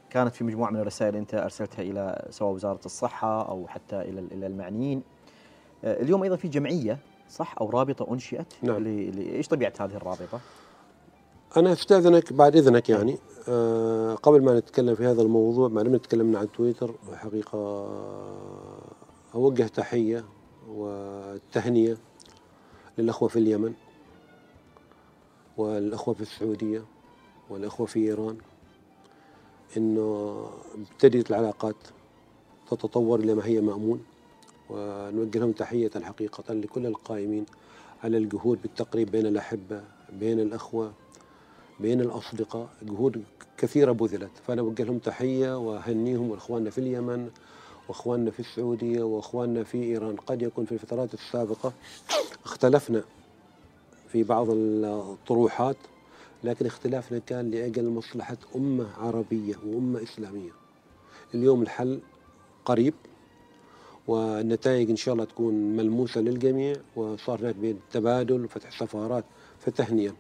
كانت 0.10 0.36
في 0.36 0.44
مجموعة 0.44 0.70
من 0.70 0.80
الرسائل 0.80 1.16
انت 1.16 1.34
أرسلتها 1.34 1.82
إلى 1.82 2.28
سواء 2.30 2.54
وزارة 2.54 2.80
الصحة 2.86 3.50
أو 3.50 3.68
حتى 3.68 4.02
إلى 4.02 4.20
إلى 4.20 4.48
المعنيين. 4.48 5.02
اليوم 5.84 6.24
أيضا 6.24 6.36
في 6.36 6.48
جمعية 6.48 6.98
صح 7.30 7.56
أو 7.62 7.70
رابطة 7.70 8.14
أنشئت 8.14 8.54
نعم. 8.62 8.86
إيش 9.18 9.48
طبيعة 9.48 9.74
هذه 9.80 9.96
الرابطة؟ 9.96 10.40
أنا 11.58 11.74
استاذنك 11.74 12.34
بعد 12.34 12.56
إذنك 12.56 12.90
يعني 12.90 13.18
أه 13.48 14.16
قبل 14.16 14.44
ما 14.44 14.60
نتكلم 14.60 14.96
في 14.96 15.06
هذا 15.06 15.22
الموضوع 15.22 15.68
ما 15.68 15.84
دام 15.84 15.98
تكلمنا 15.98 16.40
عن 16.40 16.52
تويتر 16.52 16.96
حقيقة 17.16 17.88
أوجه 19.36 19.64
تحية 19.64 20.26
والتهنئه 20.70 21.98
للأخوة 22.98 23.30
في 23.30 23.40
اليمن 23.40 23.74
والأخوة 25.58 26.14
في 26.14 26.22
السعودية 26.22 26.84
والأخوة 27.50 27.88
في 27.88 28.00
إيران 28.00 28.38
أنه 29.78 30.46
ابتدت 30.92 31.30
العلاقات 31.30 31.76
تتطور 32.72 33.20
إلى 33.20 33.34
ما 33.36 33.46
هي 33.46 33.62
مأمول 33.62 34.00
ونوجه 34.70 35.40
لهم 35.40 35.52
تحية 35.52 35.92
حقيقة 36.02 36.54
لكل 36.54 36.86
القائمين 36.86 37.46
على 38.04 38.18
الجهود 38.18 38.62
بالتقريب 38.62 39.12
بين 39.12 39.26
الأحبة 39.26 39.84
بين 40.20 40.40
الأخوة 40.40 40.92
بين 41.80 42.02
الأصدقاء. 42.02 42.70
جهود 42.82 43.24
كثيرة 43.58 43.92
بذلت. 43.92 44.32
فأنا 44.48 44.62
أوجه 44.62 44.84
لهم 44.84 44.98
تحية 44.98 45.58
وأهنيهم 45.58 46.30
وإخواننا 46.32 46.70
في 46.70 46.78
اليمن 46.78 47.30
وإخواننا 47.88 48.32
في 48.32 48.40
السعودية 48.40 49.04
وإخواننا 49.04 49.64
في 49.64 49.84
إيران. 49.84 50.16
قد 50.16 50.42
يكون 50.42 50.66
في 50.66 50.72
الفترات 50.72 51.14
السابقة 51.14 51.74
اختلفنا 52.46 53.04
في 54.12 54.24
بعض 54.24 54.48
الطروحات 54.50 55.76
لكن 56.44 56.66
اختلافنا 56.66 57.20
كان 57.20 57.52
لأجل 57.52 57.90
مصلحة 57.90 58.38
أمة 58.56 58.88
عربية 58.98 59.56
وأمة 59.66 60.04
إسلامية. 60.04 60.52
اليوم 61.36 61.62
الحل 61.62 62.00
قريب 62.66 62.94
والنتائج 64.08 64.90
إن 64.90 64.96
شاء 64.96 65.14
الله 65.14 65.26
تكون 65.26 65.54
ملموسة 65.54 66.22
للجميع 66.22 66.76
وصار 66.96 67.40
هناك 67.40 67.56
بين 67.56 67.80
تبادل 67.92 68.46
وفتح 68.46 68.80
سفارات 68.80 69.26
فتهنئة 69.60 70.16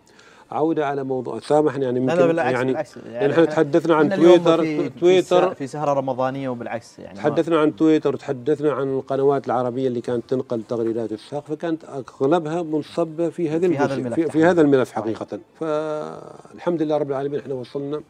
عودة 0.51 0.87
على 0.87 1.03
موضوع 1.03 1.39
سامحني 1.39 1.85
يعني 1.85 1.99
لا 1.99 2.15
لا 2.15 2.25
بالعكس 2.25 2.53
يعني 2.53 2.71
بالعكس. 2.71 2.97
يعني 2.97 3.33
إحنا 3.33 3.45
تحدثنا 3.45 3.95
عن 3.95 4.09
تويتر 4.09 4.61
في 4.61 4.89
تويتر 4.89 5.53
في 5.53 5.67
سهرة 5.67 5.93
رمضانية 5.93 6.49
وبالعكس 6.49 6.99
يعني 6.99 7.17
تحدثنا 7.17 7.59
عن 7.59 7.75
تويتر 7.75 8.13
وتحدثنا 8.13 8.71
عن 8.71 8.93
القنوات 8.93 9.47
العربية 9.47 9.87
اللي 9.87 10.01
كانت 10.01 10.23
تنقل 10.29 10.63
تغريدات 10.63 11.11
الساق 11.11 11.45
فكانت 11.45 11.83
أغلبها 12.21 12.63
منصبة 12.63 13.29
في 13.29 13.49
هذا 13.49 13.67
في 13.67 13.77
هذا 13.77 13.93
الملف 13.93 14.15
في, 14.15 14.29
في 14.29 14.43
هذا 14.45 14.61
الملف 14.61 14.91
حقيقة. 14.91 15.39
فالحمد 15.59 16.81
لله 16.81 16.97
رب 16.97 17.09
العالمين 17.09 17.39
إحنا 17.39 17.53
وصلنا 17.53 18.01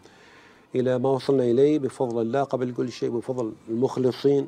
إلى 0.75 0.99
ما 0.99 1.09
وصلنا 1.09 1.43
إليه 1.43 1.79
بفضل 1.79 2.21
الله 2.21 2.43
قبل 2.43 2.73
كل 2.73 2.91
شيء 2.91 3.09
بفضل 3.09 3.51
المخلصين. 3.69 4.47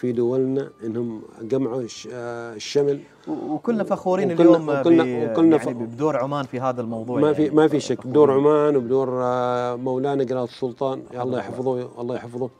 في 0.00 0.12
دولنا 0.12 0.70
إنهم 0.84 1.22
جمعوا 1.42 1.82
الشمل. 2.06 3.00
وكلنا 3.28 3.84
فخورين 3.84 4.32
وكلنا 4.32 4.56
اليوم 4.56 4.68
وكلنا 4.68 5.32
وكلنا 5.32 5.56
يعني 5.56 5.86
بدور 5.86 6.16
عمان 6.16 6.44
في 6.44 6.60
هذا 6.60 6.80
الموضوع 6.80 7.20
ما 7.20 7.32
في 7.32 7.42
يعني. 7.42 7.54
ما 7.54 7.68
في 7.68 7.80
شك. 7.80 8.06
بدور 8.06 8.32
عمان 8.32 8.76
وبدور 8.76 9.08
آه، 9.22 9.76
مولانا 9.76 10.24
قناه 10.24 10.44
السلطان. 10.44 11.02
الله 11.14 11.38
يحفظه 11.38 12.00
الله 12.00 12.14
يحفظه. 12.14 12.50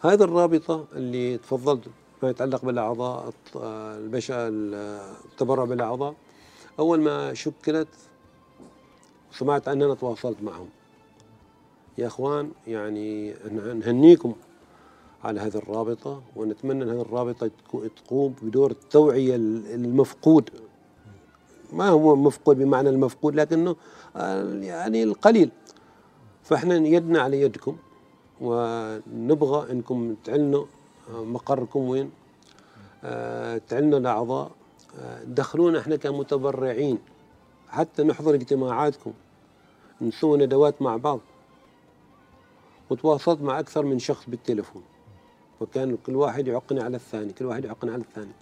هذه 0.00 0.24
الرابطة 0.24 0.84
اللي 0.92 1.38
تفضلت 1.38 1.84
ما 2.22 2.30
يتعلق 2.30 2.64
بالأعضاء 2.64 3.32
آه، 3.56 3.98
البشر 3.98 4.34
التبرع 4.48 5.64
بالأعضاء. 5.64 6.14
أول 6.78 7.00
ما 7.00 7.34
شكلت 7.34 7.88
سمعت 9.32 9.68
عنها 9.68 9.94
تواصلت 9.94 10.36
معهم. 10.42 10.68
يا 11.98 12.06
إخوان 12.06 12.50
يعني 12.66 13.34
نهنيكم 13.74 14.34
على 15.24 15.40
هذه 15.40 15.56
الرابطة 15.56 16.22
ونتمنى 16.36 16.84
أن 16.84 16.88
هذه 16.88 17.00
الرابطة 17.00 17.50
تقوم 17.96 18.34
بدور 18.42 18.70
التوعية 18.70 19.36
المفقود. 19.36 20.50
ما 21.72 21.88
هو 21.88 22.16
مفقود 22.16 22.58
بمعنى 22.58 22.88
المفقود 22.88 23.34
لكنه 23.34 23.76
آه، 24.16 24.54
يعني 24.54 25.02
القليل. 25.02 25.50
فإحنا 26.42 26.74
يدنا 26.74 27.20
على 27.20 27.40
يدكم 27.40 27.76
ونبغى 28.40 29.72
إنكم 29.72 30.16
تعلنوا 30.24 30.64
آه، 31.10 31.24
مقركم 31.24 31.80
وين؟ 31.80 32.10
آه، 33.04 33.60
تعلنوا 33.68 33.98
الأعضاء. 33.98 34.50
دخلونا 35.24 35.78
إحنا 35.78 35.96
كمتبرعين 35.96 36.98
حتى 37.68 38.02
نحضر 38.02 38.34
اجتماعاتكم. 38.34 39.12
نسوي 40.00 40.38
ندوات 40.38 40.82
مع 40.82 40.96
بعض. 40.96 41.20
وتواصلت 42.90 43.40
مع 43.40 43.60
أكثر 43.60 43.84
من 43.84 43.98
شخص 43.98 44.24
بالتليفون. 44.28 44.82
وكان 45.60 45.96
كل 46.06 46.16
واحد 46.16 46.48
يعقني 46.48 46.80
على 46.80 46.96
الثاني 46.96 47.32
كل 47.32 47.44
واحد 47.44 47.64
يعقني 47.64 47.90
على 47.90 48.02
الثاني. 48.02 48.32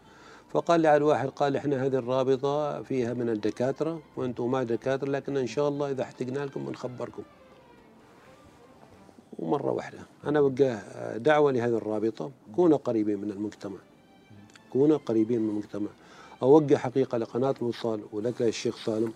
فقال 0.50 0.80
لي 0.80 0.88
على 0.88 0.96
الواحد 0.96 1.28
قال 1.28 1.56
إحنا 1.56 1.86
هذه 1.86 1.96
الرابطة 1.96 2.82
فيها 2.82 3.14
من 3.14 3.28
الدكاترة 3.28 4.02
وأنتم 4.16 4.50
ما 4.50 4.62
دكاترة 4.62 5.08
لكن 5.08 5.36
إن 5.36 5.46
شاء 5.46 5.68
الله 5.68 5.90
إذا 5.90 6.02
احتجنا 6.02 6.38
لكم 6.38 6.64
بنخبركم. 6.66 7.22
ومرة 9.38 9.70
واحدة 9.70 9.98
أنا 10.24 10.40
وجه 10.40 10.82
دعوة 11.16 11.52
لهذه 11.52 11.76
الرابطة 11.76 12.30
كونوا 12.56 12.78
قريبين 12.78 13.18
من 13.18 13.30
المجتمع. 13.30 13.78
كونوا 14.72 14.96
قريبين 14.96 15.40
من 15.40 15.48
المجتمع. 15.48 15.88
أوجه 16.42 16.76
حقيقة 16.76 17.18
لقناة 17.18 17.54
الوصال 17.62 18.00
ولك 18.12 18.42
الشيخ 18.42 18.84
سالم 18.84 19.12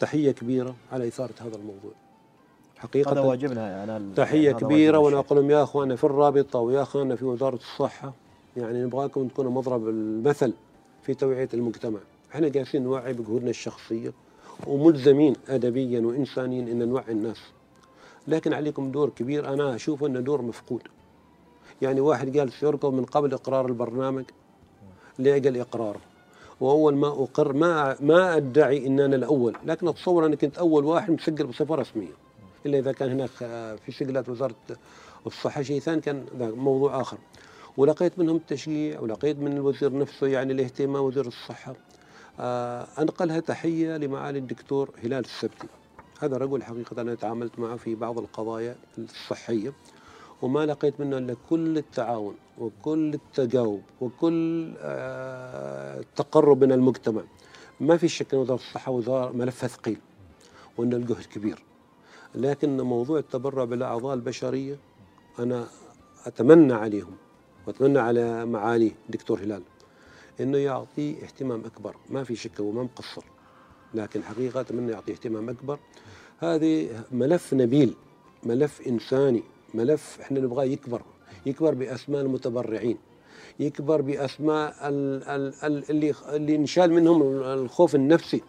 تحية 0.00 0.32
كبيرة 0.32 0.74
على 0.92 1.08
إثارة 1.08 1.34
هذا 1.40 1.56
الموضوع. 1.56 1.92
حقيقة 2.84 3.12
هذا 3.12 3.20
واجبنا 3.20 3.70
يعني 3.70 4.14
تحية 4.16 4.52
كبيرة 4.52 4.98
وأنا 4.98 5.18
أقول 5.18 5.38
لهم 5.38 5.50
يا 5.50 5.62
أخواننا 5.62 5.96
في 5.96 6.04
الرابطة 6.04 6.58
ويا 6.58 6.82
أخواننا 6.82 7.16
في 7.16 7.24
وزارة 7.24 7.54
الصحة 7.54 8.12
يعني 8.56 8.84
نبغاكم 8.84 9.28
تكونوا 9.28 9.50
مضرب 9.50 9.88
المثل 9.88 10.52
في 11.02 11.14
توعية 11.14 11.48
المجتمع. 11.54 11.98
إحنا 12.34 12.48
جالسين 12.48 12.82
نوعي 12.82 13.12
بجهودنا 13.12 13.50
الشخصية 13.50 14.12
وملزمين 14.66 15.36
أدبيا 15.48 16.00
وإنسانيا 16.00 16.72
أن 16.72 16.88
نوعي 16.88 17.12
الناس. 17.12 17.40
لكن 18.28 18.52
عليكم 18.52 18.90
دور 18.90 19.08
كبير 19.08 19.52
أنا 19.52 19.74
أشوف 19.74 20.04
أنه 20.04 20.20
دور 20.20 20.42
مفقود. 20.42 20.82
يعني 21.82 22.00
واحد 22.00 22.32
جالس 22.32 22.62
يركض 22.62 22.92
من 22.92 23.04
قبل 23.04 23.32
إقرار 23.32 23.66
البرنامج 23.66 24.24
لأجل 25.18 25.60
إقراره. 25.60 26.00
وأول 26.60 26.94
ما 26.96 27.08
أقر 27.08 27.52
ما 27.52 27.96
ما 28.00 28.36
أدعي 28.36 28.86
إن 28.86 29.00
أنا 29.00 29.16
الأول 29.16 29.56
لكن 29.66 29.88
أتصور 29.88 30.26
أنا 30.26 30.36
كنت 30.36 30.58
أول 30.58 30.84
واحد 30.84 31.10
مسجل 31.10 31.46
بصفه 31.46 31.74
رسميه 31.74 32.23
إلا 32.66 32.78
إذا 32.78 32.92
كان 32.92 33.10
هناك 33.10 33.30
آه، 33.42 33.76
في 33.76 33.92
سجلات 33.92 34.28
وزارة 34.28 34.56
الصحة 35.26 35.62
شيء 35.62 35.80
ثاني 35.80 36.00
كان 36.00 36.26
موضوع 36.38 37.00
آخر. 37.00 37.18
ولقيت 37.76 38.18
منهم 38.18 38.36
التشجيع 38.36 39.00
ولقيت 39.00 39.38
من 39.38 39.52
الوزير 39.52 39.98
نفسه 39.98 40.26
يعني 40.26 40.52
الاهتمام 40.52 41.04
وزير 41.04 41.26
الصحة. 41.26 41.74
آه 42.40 42.86
أنقلها 42.98 43.40
تحية 43.40 43.96
لمعالي 43.96 44.38
الدكتور 44.38 44.90
هلال 45.02 45.24
السبتي. 45.24 45.68
هذا 46.20 46.36
رجل 46.36 46.62
حقيقة 46.62 47.00
أنا 47.00 47.14
تعاملت 47.14 47.58
معه 47.58 47.76
في 47.76 47.94
بعض 47.94 48.18
القضايا 48.18 48.76
الصحية 48.98 49.72
وما 50.42 50.66
لقيت 50.66 51.00
منه 51.00 51.18
إلا 51.18 51.36
كل 51.50 51.78
التعاون 51.78 52.34
وكل 52.58 53.14
التجاوب 53.14 53.82
وكل 54.00 54.72
آه 54.78 56.00
التقرب 56.00 56.64
من 56.64 56.72
المجتمع. 56.72 57.22
ما 57.80 57.96
في 57.96 58.08
شك 58.08 58.34
إن 58.34 58.40
وزارة 58.40 58.58
الصحة 58.58 58.92
وزارة 58.92 59.32
ملفها 59.32 59.68
ثقيل 59.68 59.98
وإن 60.78 60.92
الجهد 60.92 61.24
كبير. 61.24 61.62
لكن 62.34 62.80
موضوع 62.80 63.18
التبرع 63.18 63.64
بالأعضاء 63.64 64.14
البشرية 64.14 64.78
أنا 65.38 65.68
أتمنى 66.26 66.72
عليهم 66.72 67.16
وأتمنى 67.66 67.98
على 67.98 68.46
معالي 68.46 68.92
الدكتور 69.06 69.40
هلال 69.40 69.62
إنه 70.40 70.58
يعطي 70.58 71.16
اهتمام 71.22 71.64
أكبر. 71.64 71.96
ما 72.10 72.24
في 72.24 72.36
شك 72.36 72.60
هو 72.60 72.70
ما 72.70 72.82
مقصر 72.82 73.22
لكن 73.94 74.22
حقيقة 74.22 74.60
أتمنى 74.60 74.92
يعطي 74.92 75.12
اهتمام 75.12 75.48
أكبر. 75.48 75.78
هذه 76.38 77.04
ملف 77.12 77.54
نبيل 77.54 77.94
ملف 78.42 78.86
إنساني 78.86 79.42
ملف 79.74 80.18
إحنا 80.20 80.40
نبغاه 80.40 80.64
يكبر 80.64 81.02
يكبر 81.46 81.74
بأسماء 81.74 82.20
المتبرعين 82.20 82.98
يكبر 83.60 84.00
بأسماء 84.00 84.88
ال 84.88 85.24
ال 85.24 85.54
ال 85.64 85.90
اللي 85.90 86.14
اللي 86.28 86.56
انشال 86.56 86.92
منهم 86.92 87.22
الخوف 87.42 87.94
النفسي. 87.94 88.42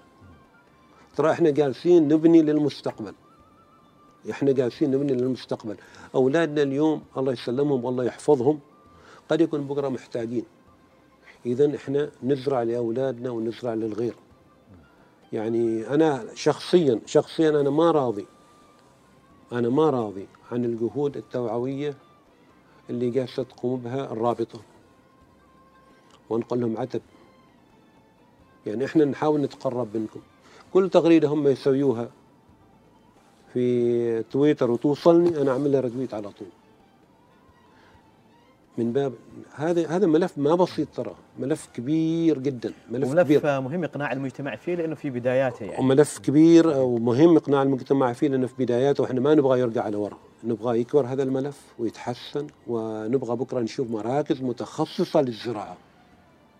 ترى 1.15 1.31
إحنا 1.31 1.49
جالسين 1.49 2.07
نبني 2.07 2.41
للمستقبل. 2.41 3.13
إحنا 4.31 4.51
جالسين 4.51 4.91
نبني 4.91 5.13
للمستقبل. 5.13 5.75
أولادنا 6.15 6.61
اليوم 6.61 7.03
الله 7.17 7.33
يسلمهم 7.33 7.85
والله 7.85 8.03
يحفظهم. 8.03 8.59
قد 9.29 9.41
يكون 9.41 9.67
بكرة 9.67 9.89
محتاجين. 9.89 10.45
اذا 11.45 11.75
إحنا 11.75 12.11
نزرع 12.23 12.63
لأولادنا 12.63 13.29
ونزرع 13.29 13.73
للغير. 13.73 14.15
يعني 15.33 15.87
أنا 15.87 16.25
شخصيا 16.35 16.99
شخصيا 17.05 17.49
أنا 17.49 17.69
ما 17.69 17.91
راضي. 17.91 18.25
أنا 19.51 19.69
ما 19.69 19.89
راضي 19.89 20.27
عن 20.51 20.65
الجهود 20.65 21.17
التوعوية 21.17 21.95
اللي 22.89 23.09
جالسة 23.09 23.43
تقوم 23.43 23.79
بها 23.79 24.11
الرابطة. 24.11 24.59
ونقول 26.29 26.61
لهم 26.61 26.77
عتب. 26.77 27.01
يعني 28.65 28.85
إحنا 28.85 29.05
نحاول 29.05 29.41
نتقرب 29.41 29.97
منكم. 29.97 30.19
كل 30.73 30.89
تغريدة 30.89 31.27
هم 31.27 31.47
يسويوها 31.47 32.09
في 33.55 34.23
تويتر 34.23 34.71
وتوصلني 34.71 35.41
أنا 35.41 35.51
أعمل 35.51 35.71
لها 35.71 35.81
رتويت 35.81 36.13
على 36.13 36.29
طول. 36.29 36.47
من 38.77 38.93
باب 38.93 39.13
هذا 39.55 39.87
هذا 39.87 40.07
ملف 40.07 40.37
ما 40.37 40.55
بسيط 40.55 40.87
ترى 40.95 41.15
ملف 41.39 41.69
كبير 41.73 42.39
جدا 42.39 42.73
ملف, 42.91 43.09
وملف 43.09 43.27
كبير. 43.27 43.61
مهم 43.61 43.83
إقناع 43.83 44.11
المجتمع 44.11 44.55
فيه 44.55 44.75
لأنه 44.75 44.95
في 44.95 45.09
بداياته 45.09 45.65
يعني. 45.65 45.79
وملف 45.79 46.19
كبير 46.19 46.67
ومهم 46.67 47.37
إقناع 47.37 47.63
المجتمع 47.63 48.13
فيه 48.13 48.27
لأنه 48.27 48.47
في 48.47 48.53
بداياته 48.59 49.03
وإحنا 49.03 49.21
ما 49.21 49.35
نبغى 49.35 49.59
يرجع 49.59 49.83
على 49.83 49.95
ورا 49.95 50.17
نبغى 50.43 50.79
يكبر 50.79 51.05
هذا 51.05 51.23
الملف 51.23 51.61
ويتحسن 51.79 52.47
ونبغى 52.67 53.35
بكرة 53.35 53.59
نشوف 53.59 53.91
مراكز 53.91 54.41
متخصصة 54.41 55.21
للزراعة. 55.21 55.77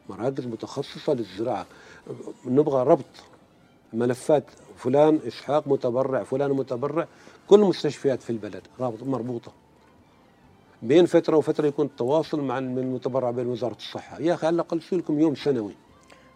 مراكز 0.09 0.45
متخصصة 0.45 1.13
للزراعة. 1.13 1.65
نبغى 2.45 2.83
ربط 2.83 3.05
ملفات 3.93 4.43
فلان 4.77 5.19
إسحاق 5.27 5.67
متبرع 5.67 6.23
فلان 6.23 6.51
متبرع 6.51 7.07
كل 7.47 7.59
المستشفيات 7.59 8.21
في 8.21 8.29
البلد 8.29 8.61
رابط 8.79 9.03
مربوطة. 9.03 9.51
بين 10.83 11.05
فترة 11.05 11.37
وفترة 11.37 11.67
يكون 11.67 11.85
التواصل 11.85 12.41
مع 12.41 12.57
المتبرع 12.57 13.31
بين 13.31 13.47
وزارة 13.47 13.75
الصحة. 13.75 14.19
يا 14.19 14.33
أخي 14.33 14.47
على 14.47 14.53
الأقل 14.53 14.81
لكم 14.91 15.19
يوم 15.19 15.35
سنوي. 15.35 15.73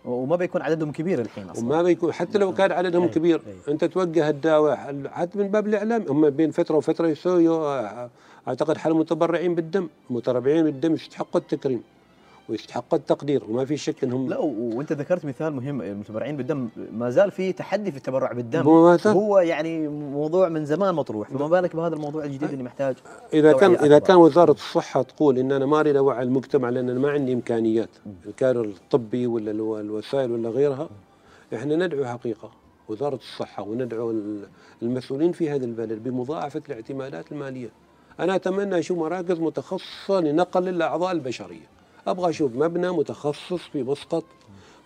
وما 0.05 0.35
بيكون 0.35 0.61
عددهم 0.61 0.91
كبير 0.91 1.21
الحين 1.21 1.49
أصلا. 1.49 1.65
وما 1.65 1.83
بيكون 1.83 2.13
حتى 2.13 2.37
لو 2.37 2.53
كان 2.53 2.71
عددهم 2.71 3.03
أي 3.03 3.09
كبير 3.09 3.41
أي 3.47 3.73
أنت 3.73 3.85
توجه 3.85 4.29
الدواء 4.29 5.07
حتى 5.07 5.37
من 5.39 5.47
باب 5.47 5.67
الإعلام. 5.67 6.05
هم 6.09 6.29
بين 6.29 6.51
فترة 6.51 6.77
وفترة 6.77 7.07
يسووا 7.07 8.07
أعتقد 8.47 8.77
حل 8.77 8.91
المتبرعين 8.91 9.55
بالدم 9.55 9.87
المتبرعين 10.09 10.63
بالدم 10.63 10.93
يستحقوا 10.93 11.41
التكريم. 11.41 11.83
ويستحق 12.49 12.93
التقدير 12.93 13.43
وما 13.49 13.65
في 13.65 13.77
شك 13.77 14.03
إنهم 14.03 14.30
لا 14.30 14.38
وأنت 14.38 14.93
ذكرت 14.93 15.26
مثال 15.26 15.53
مهم 15.53 15.81
المتبرعين 15.81 16.38
بالدم 16.38 16.69
ما 16.93 17.09
زال 17.09 17.31
في 17.31 17.53
تحدي 17.53 17.91
في 17.91 17.97
التبرع 17.97 18.31
بالدم. 18.31 18.61
هو 19.07 19.39
يعني 19.39 19.88
موضوع 19.88 20.49
من 20.49 20.65
زمان 20.65 20.95
مطروح 20.95 21.30
فما 21.30 21.47
بالك 21.47 21.76
بهذا 21.76 21.95
الموضوع 21.95 22.23
الجديد 22.23 22.51
اللي 22.51 22.63
محتاج 22.63 22.95
إذا 23.34 23.53
كان 23.53 23.71
أكبر. 23.71 23.85
اذا 23.85 23.99
كان 23.99 24.15
وزارة 24.15 24.51
الصحة 24.51 25.01
تقول 25.01 25.38
إن 25.38 25.51
أنا 25.51 25.65
ما 25.65 25.80
اريد 25.80 25.95
اوعي 25.95 26.23
المجتمع 26.23 26.69
لأن 26.69 26.89
أنا 26.89 26.99
ما 26.99 27.11
عندي 27.11 27.34
إمكانيات 27.34 27.89
الكادر 28.26 28.61
الطبي 28.61 29.27
ولا 29.27 29.51
الوسائل 29.51 30.31
ولا 30.31 30.49
غيرها 30.49 30.89
إحنا 31.53 31.76
ندعو 31.76 32.05
حقيقة 32.05 32.51
وزارة 32.89 33.15
الصحة 33.15 33.63
وندعو 33.63 34.15
المسؤولين 34.81 35.31
في 35.31 35.49
هذا 35.49 35.65
البلد 35.65 36.03
بمضاعفة 36.03 36.61
الاعتمادات 36.69 37.31
المالية. 37.31 37.69
أنا 38.19 38.35
أتمنى 38.35 38.80
أشوف 38.80 38.97
مراكز 38.97 39.39
متخصصة 39.39 40.19
لنقل 40.19 40.67
الأعضاء 40.67 41.11
البشرية. 41.11 41.78
أبغى 42.07 42.30
أشوف 42.30 42.55
مبنى 42.55 42.89
متخصص 42.91 43.61
في 43.73 43.84
مسقط 43.84 44.23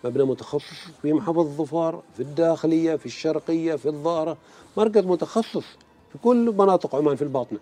مبنى 0.04 0.24
متخصص 0.24 0.88
في 1.02 1.12
محافظة 1.12 1.40
الظفار 1.40 2.02
في 2.16 2.22
الداخلية 2.22 2.96
في 2.96 3.06
الشرقية 3.06 3.74
في 3.74 3.86
الظاهرة. 3.86 4.36
مركز 4.76 5.04
متخصص 5.04 5.64
في 6.12 6.18
كل 6.22 6.54
مناطق 6.58 6.94
عمان 6.94 7.16
في 7.16 7.22
الباطنة 7.22 7.58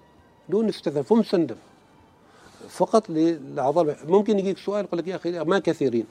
دون 0.48 0.68
استثناء 0.68 1.02
فم 1.02 1.22
سندم. 1.22 1.56
فقط 2.68 3.10
للأعضاء 3.10 3.98
ممكن 4.08 4.38
يجيك 4.38 4.58
سؤال 4.58 4.84
يقول 4.84 4.98
لك 4.98 5.08
يا 5.08 5.16
أخي 5.16 5.44
ما 5.44 5.58
كثيرين. 5.58 6.06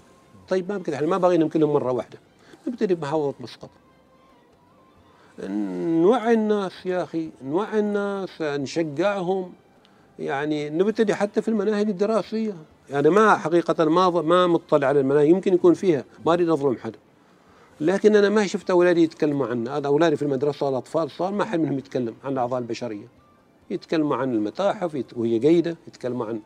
طيب 0.50 0.72
ما 0.72 0.82
إحنا 0.96 1.08
ما 1.08 1.18
باغينهم 1.18 1.50
كلهم 1.50 1.74
مرة 1.74 1.92
واحدة. 1.92 2.20
نبتدي 2.68 2.96
بمحافظة 2.96 3.34
مسقط. 3.40 3.70
نوعي 5.40 6.34
الناس 6.34 6.86
يا 6.86 7.04
أخي 7.04 7.30
نوعي 7.44 7.80
الناس 7.80 8.42
نشجعهم. 8.42 9.54
يعني 10.20 10.70
نبتدي 10.70 11.16
حتى 11.16 11.42
في 11.42 11.48
المناهج 11.48 11.90
الدراسية. 11.90 12.56
يعني 12.90 13.10
ما 13.10 13.36
حقيقة 13.36 13.86
ما 13.86 14.10
ما 14.10 14.48
مطلع 14.48 14.88
على 14.88 15.00
المناهج 15.00 15.28
يمكن 15.28 15.54
يكون 15.54 15.74
فيها. 15.74 16.06
ما 16.26 16.34
أريد 16.34 16.50
أظلم 16.50 16.78
حدا 16.78 17.00
لكن 17.82 18.16
أنا 18.16 18.30
ما 18.30 18.48
شفت 18.48 18.70
أولادي 18.70 19.04
يتكلموا 19.04 19.48
عنه. 19.48 19.78
هذا 19.78 19.88
أولادي 19.88 20.16
في 20.16 20.22
المدرسة 20.22 20.70
الأطفال 20.70 21.12
صار 21.12 21.32
ما 21.32 21.46
حد 21.46 21.60
منهم 21.60 21.78
يتكلم 21.78 22.14
عن 22.24 22.34
الأعضاء 22.34 22.60
البشرية. 22.60 23.08
يتكلموا 23.70 24.16
عن 24.16 24.34
المتاحف 24.34 25.04
وهي 25.16 25.40
جيدة 25.40 25.78
يتكلموا 25.88 26.26
عن 26.26 26.40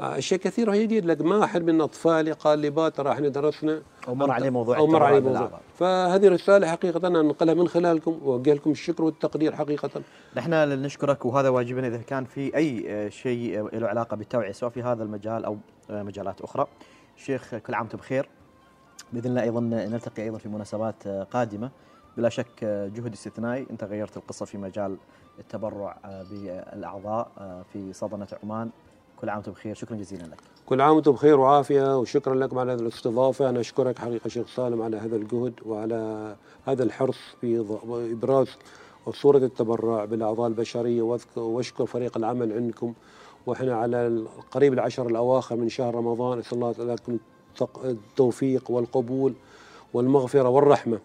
أشياء 0.00 0.40
كثيرة. 0.40 0.72
هي 0.72 0.86
جيد 0.86 1.06
لكن 1.06 1.26
ما 1.26 1.44
أحد 1.44 1.62
من 1.62 1.80
اطفالي 1.80 2.32
قال 2.32 2.58
لي 2.58 2.70
بات 2.70 3.00
راح 3.00 3.18
درسنا 3.18 3.82
أو 4.08 4.14
مر 4.14 4.30
عليه 4.30 4.50
موضوع 4.50 4.78
أو 4.78 4.86
مر 4.86 5.02
عليه 5.02 5.20
موضوع. 5.20 5.60
فهذه 5.78 6.28
رسالة 6.28 6.70
حقيقة 6.70 7.06
أنا 7.08 7.20
أنقلها 7.20 7.54
من 7.54 7.68
خلالكم 7.68 8.20
واوجه 8.22 8.54
لكم 8.54 8.70
الشكر 8.70 9.04
والتقدير 9.04 9.56
حقيقة. 9.56 10.02
نحن 10.36 10.54
نشكرك 10.82 11.24
وهذا 11.24 11.48
واجبنا 11.48 11.86
إذا 11.86 11.96
كان 11.96 12.24
في 12.24 12.56
أي 12.56 13.10
شيء 13.10 13.68
له 13.78 13.88
علاقة 13.88 14.16
بالتوعية 14.16 14.52
سواء 14.52 14.70
في 14.70 14.82
هذا 14.82 15.02
المجال 15.02 15.44
أو 15.44 15.56
مجالات 15.90 16.40
أخرى. 16.40 16.66
شيخ 17.16 17.54
كل 17.54 17.74
عام 17.74 17.82
وأنتم 17.82 17.98
بخير. 17.98 18.28
بإذن 19.12 19.30
الله 19.30 19.42
أيضا 19.42 19.60
نلتقي 19.60 20.22
أيضا 20.22 20.38
في 20.38 20.48
مناسبات 20.48 21.08
قادمة. 21.08 21.70
بلا 22.16 22.28
شك 22.28 22.64
جهد 22.64 23.12
استثنائي. 23.12 23.66
أنت 23.70 23.84
غيرت 23.84 24.16
القصة 24.16 24.46
في 24.46 24.58
مجال 24.58 24.96
التبرع 25.38 25.96
بالأعضاء 26.30 27.28
في 27.72 27.92
صدنة 27.92 28.26
عمان. 28.42 28.70
كل 29.20 29.28
عام 29.28 29.36
وأنتم 29.36 29.52
بخير. 29.52 29.74
شكرا 29.74 29.96
جزيلا 29.96 30.22
لك. 30.22 30.40
كل 30.66 30.80
عام 30.80 30.94
وأنتم 30.96 31.12
بخير 31.12 31.40
وعافية 31.40 31.98
وشكرا 31.98 32.34
لكم 32.34 32.58
على 32.58 32.72
هذه 32.72 32.80
الاستضافة. 32.80 33.48
أنا 33.48 33.60
أشكرك 33.60 33.98
حقيقة 33.98 34.28
شيخ 34.28 34.46
سالم 34.48 34.82
على 34.82 34.96
هذا 34.96 35.16
الجهد 35.16 35.54
وعلى 35.66 36.36
هذا 36.66 36.82
الحرص 36.82 37.18
في 37.40 37.78
إبراز 38.12 38.48
صورة 39.12 39.38
التبرع 39.38 40.04
بالأعضاء 40.04 40.48
البشرية. 40.48 41.18
وأشكر 41.36 41.86
فريق 41.86 42.16
العمل 42.16 42.52
عندكم. 42.52 42.94
وإحنا 43.46 43.76
على 43.76 44.24
قريب 44.50 44.72
العشر 44.72 45.06
الأواخر 45.06 45.56
من 45.56 45.68
شهر 45.68 45.94
رمضان. 45.94 46.38
أسأل 46.38 46.54
الله 46.54 46.94
لكم 46.94 47.18
التوفيق 47.84 48.70
والقبول 48.70 49.34
والمغفرة 49.94 50.48
والرحمة. 50.48 50.98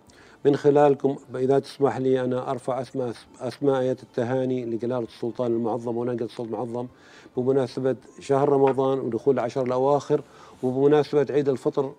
من 0.45 0.55
خلالكم 0.55 1.17
إذا 1.35 1.59
تسمح 1.59 1.97
لي 1.97 2.21
أنا 2.21 2.51
أرفع 2.51 2.81
أسماء 2.81 3.13
أسماء 3.39 3.79
آيات 3.79 4.03
التهاني 4.03 4.65
لجلالة 4.65 5.03
السلطان 5.03 5.51
المعظم 5.51 5.97
ونقل 5.97 6.23
السلطان 6.23 6.45
المعظم. 6.47 6.87
بمناسبة 7.37 7.95
شهر 8.19 8.49
رمضان 8.49 8.99
ودخول 8.99 9.33
العشر 9.33 9.63
الأواخر 9.63 10.21
وبمناسبة 10.63 11.25
عيد 11.29 11.49
الفطر 11.49 11.91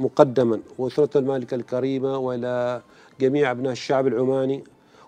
مقدما 0.00 0.60
وأسرة 0.78 1.18
المالكة 1.18 1.54
الكريمة 1.54 2.18
وإلى 2.18 2.82
جميع 3.20 3.50
أبناء 3.50 3.72
الشعب 3.72 4.06
العماني 4.06 4.64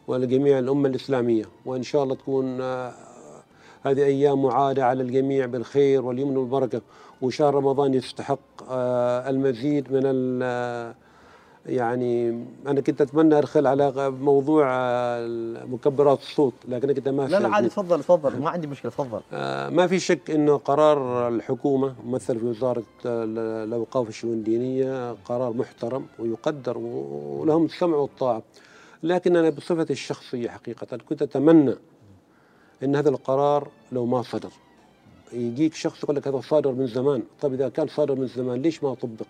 ولجميع 0.09 0.59
الأمة 0.59 0.89
الإسلامية. 0.89 1.45
وإن 1.67 1.83
شاء 1.83 2.03
الله 2.05 2.15
تكون 2.15 2.61
آه، 2.61 2.93
هذه 3.83 4.05
أيام 4.05 4.43
معادة 4.43 4.85
على 4.85 5.03
الجميع 5.03 5.47
بالخير 5.47 6.05
واليمن 6.05 6.37
والبركة. 6.37 6.81
وشهر 7.23 7.55
رمضان 7.55 7.95
يستحق 7.95 8.39
آه، 8.71 9.31
المزيد 9.31 9.93
من 9.93 10.03
ال- 10.05 10.95
يعني 11.67 12.45
أنا 12.67 12.81
كنت 12.81 13.01
أتمنى 13.01 13.39
ادخل 13.39 13.67
على 13.67 14.11
موضوع 14.11 14.67
آه، 14.71 15.65
مكبرات 15.65 16.19
الصوت 16.21 16.53
لكن 16.69 16.93
كنت 16.93 17.09
ما 17.09 17.23
لا 17.23 17.41
لا 17.41 17.49
عادي. 17.49 17.69
تفضل 17.69 18.01
تفضل. 18.01 18.41
ما 18.41 18.51
عندي 18.51 18.67
مشكلة 18.67 18.91
تفضل. 18.91 19.21
آه، 19.33 19.69
ما 19.69 19.87
في 19.87 19.99
شك 19.99 20.31
إنه 20.31 20.57
قرار 20.57 21.29
الحكومة 21.29 21.95
ممثل 22.05 22.39
في 22.41 22.47
وزارة 22.47 22.83
آه، 23.07 23.25
الأوقاف 23.65 24.07
والشؤون 24.07 24.33
الدينية 24.35 25.13
قرار 25.13 25.53
محترم 25.53 26.07
ويقدر 26.19 26.79
ولهم 26.79 27.65
السمع 27.65 27.97
والطاعة. 27.97 28.43
لكن 29.03 29.37
أنا 29.37 29.51
بصفتي 29.51 29.93
الشخصية 29.93 30.49
حقيقة 30.49 30.99
كنت 31.09 31.23
أتمنى 31.23 31.75
إن 32.83 32.97
هذا 32.97 33.09
القرار 33.09 33.69
لو 33.93 34.07
ما 34.07 34.23
صدر. 34.23 34.51
يجيك 35.33 35.75
شخص 35.75 36.03
يقول 36.05 36.17
لك 36.17 36.29
هذا 36.29 36.41
صادر 36.41 36.73
من 36.73 36.87
زمان. 36.87 37.23
طيب 37.41 37.53
إذا 37.55 37.69
كان 37.69 37.87
صادر 37.87 38.15
من 38.15 38.27
زمان 38.27 38.63
ليش 38.63 38.85
ما 38.85 38.95
طبق؟ 38.95 39.27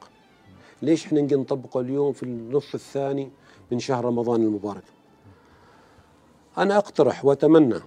ليش 0.84 1.06
إحنا 1.06 1.20
نجي 1.20 1.34
نطبقه 1.34 1.80
اليوم 1.80 2.12
في 2.12 2.22
النصف 2.22 2.74
الثاني 2.74 3.30
من 3.72 3.78
شهر 3.78 4.04
رمضان 4.04 4.42
المبارك؟ 4.42 4.84
أنا 6.58 6.76
أقترح 6.78 7.24
وأتمنى 7.24 7.80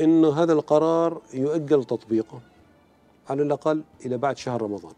إنه 0.00 0.42
هذا 0.42 0.52
القرار 0.52 1.22
يؤجل 1.34 1.84
تطبيقه 1.84 2.40
على 3.30 3.42
الأقل 3.42 3.82
إلى 4.06 4.18
بعد 4.18 4.36
شهر 4.36 4.62
رمضان. 4.62 4.92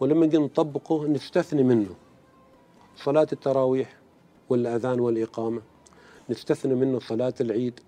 ولما 0.00 0.26
نجي 0.26 0.38
نطبقه 0.38 1.06
نستثني 1.06 1.62
منه 1.62 1.94
صلاة 2.96 3.26
التراويح 3.32 3.96
والأذان 4.48 5.00
والإقامة 5.00 5.62
نستثني 6.30 6.74
منه 6.74 7.00
صلاة 7.00 7.34
العيد 7.40 7.80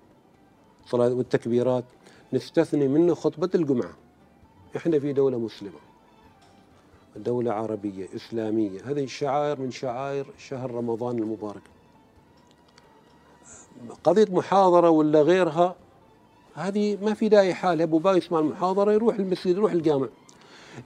صلاة 0.87 1.15
والتكبيرات 1.15 1.85
نستثني 2.33 2.89
منه 2.89 3.15
خطبة 3.15 3.51
الجمعة. 3.55 3.97
إحنا 4.77 4.99
في 4.99 5.13
دولة 5.13 5.39
مسلمة. 5.39 5.94
دولة 7.17 7.53
عربية 7.53 8.09
إسلامية. 8.17 8.81
هذه 8.85 9.07
شعائر 9.07 9.61
من 9.61 9.71
شعائر 9.71 10.27
شهر 10.39 10.71
رمضان 10.71 11.19
المبارك. 11.19 11.63
قضية 14.05 14.27
محاضرة 14.31 14.91
ولا 14.91 15.23
غيرها؟ 15.23 15.77
هذه 16.55 16.99
ما 17.03 17.15
في 17.15 17.29
داعي 17.29 17.55
حال 17.55 17.83
أبو 17.83 17.99
باقي 17.99 18.19
يسمع 18.19 18.39
المحاضرة 18.39 18.93
يروح 18.93 19.15
المسجد 19.15 19.57
يروح 19.57 19.73
الجامع. 19.73 20.09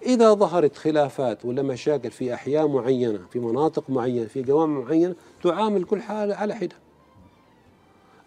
إذا 0.03 0.35
ظهرت 0.35 0.77
خلافات 0.77 1.45
ولا 1.45 1.63
مشاكل 1.63 2.11
في 2.11 2.35
أحياء 2.35 2.69
معينة 2.69 3.21
في 3.31 3.39
مناطق 3.39 3.91
معينة 3.91 4.27
في 4.27 4.43
جوامع 4.43 4.81
معينة 4.81 5.15
تعامل 5.43 5.85
كل 5.85 6.03
حالة 6.03 6.35
على 6.35 6.55
حدة. 6.55 6.77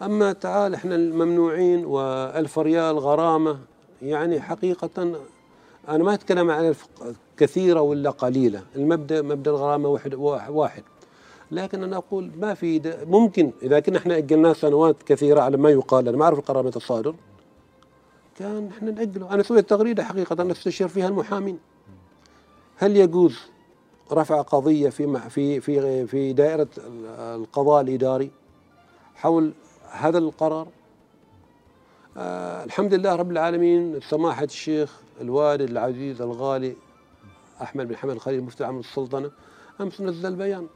أما 0.02 0.34
تعال 0.34 0.74
إحنا 0.74 0.96
الممنوعين 0.96 1.86
وألف 1.86 2.60
ريال 2.60 3.00
غرامة 3.00 3.60
يعني 4.02 4.42
حقيقة 4.42 5.16
أنا 5.90 6.04
ما 6.04 6.14
أتكلم 6.14 6.52
عن 6.52 6.76
كثيرة 7.38 7.82
ولا 7.82 8.10
قليلة. 8.10 8.64
المبدأ 8.76 9.22
مبدأ 9.22 9.52
الغرامة 9.52 9.90
واحد 9.90 10.14
واحد 10.50 10.84
لكن 11.52 11.84
أنا 11.84 11.98
أقول 11.98 12.32
ما 12.38 12.54
في 12.54 12.96
ممكن. 13.08 13.52
إذا 13.64 13.80
كنا 13.80 13.98
إحنا 13.98 14.18
أجلناه 14.18 14.54
سنوات 14.54 15.04
كثيرة 15.04 15.42
على 15.42 15.58
ما 15.58 15.70
يقال 15.70 16.08
أنا 16.08 16.18
ما 16.18 16.26
أعرف 16.26 16.40
القرار 16.40 16.66
متى 16.66 16.80
صادر. 16.80 17.16
كان 18.40 18.68
إحنا 18.68 18.92
نأجله. 18.92 19.34
أنا 19.34 19.44
سويت 19.44 19.70
تغريدة 19.70 20.04
حقيقة 20.04 20.52
أستشير 20.52 20.88
فيها 20.88 21.08
المحامين. 21.08 21.60
هل 22.78 22.98
يجوز 22.98 23.40
رفع 24.12 24.42
قضية 24.42 24.90
في 24.90 25.30
في 25.30 25.60
في 25.60 26.08
في 26.08 26.34
دائرة 26.34 26.68
القضاء 27.20 27.82
الإداري 27.82 28.32
حول 29.16 29.54
هذا 29.92 30.18
القرار؟ 30.18 30.68
آه 32.18 32.64
الحمد 32.64 32.94
لله 32.94 33.16
رب 33.16 33.32
العالمين 33.32 34.00
سماحة 34.02 34.44
الشيخ 34.44 35.02
الوالد 35.22 35.70
العزيز 35.70 36.22
الغالي 36.22 36.76
أحمد 37.62 37.88
بن 37.88 37.96
حمد 37.96 38.12
الخليل 38.12 38.44
مفتي 38.44 38.64
عام 38.64 38.80
السلطنة 38.80 39.32
أمس 39.82 40.02
نزل 40.02 40.36
بيان 40.36 40.68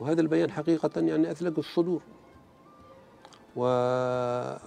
وهذا 0.00 0.20
البيان 0.20 0.50
حقيقة 0.50 1.00
يعني 1.00 1.30
أثلق 1.30 1.58
الصدور. 1.58 2.02
وما 3.56 4.58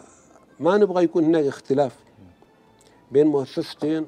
نبغى 0.77 1.03
يكون 1.03 1.23
هناك 1.23 1.45
اختلاف 1.45 1.95
بين 3.11 3.27
مؤسستين 3.27 4.07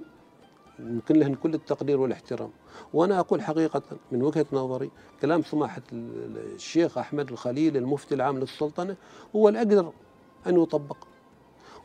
يمكن 0.80 1.16
لهن 1.16 1.36
كل 1.36 1.54
التقدير 1.54 2.00
والاحترام. 2.00 2.50
وأنا 2.94 3.20
أقول 3.20 3.42
حقيقة 3.42 3.82
من 4.12 4.24
وجهة 4.24 4.46
نظري 4.54 4.92
كلام 5.22 5.44
سماحة 5.44 5.82
ال- 5.94 6.54
الشيخ 6.56 6.98
أحمد 6.98 7.32
الخليل 7.32 7.78
المفتي 7.78 8.16
العام 8.16 8.40
للسلطنة 8.40 8.96
هو 9.36 9.50
الأقدر 9.50 9.92
أن 10.48 10.62
يطبق. 10.64 10.98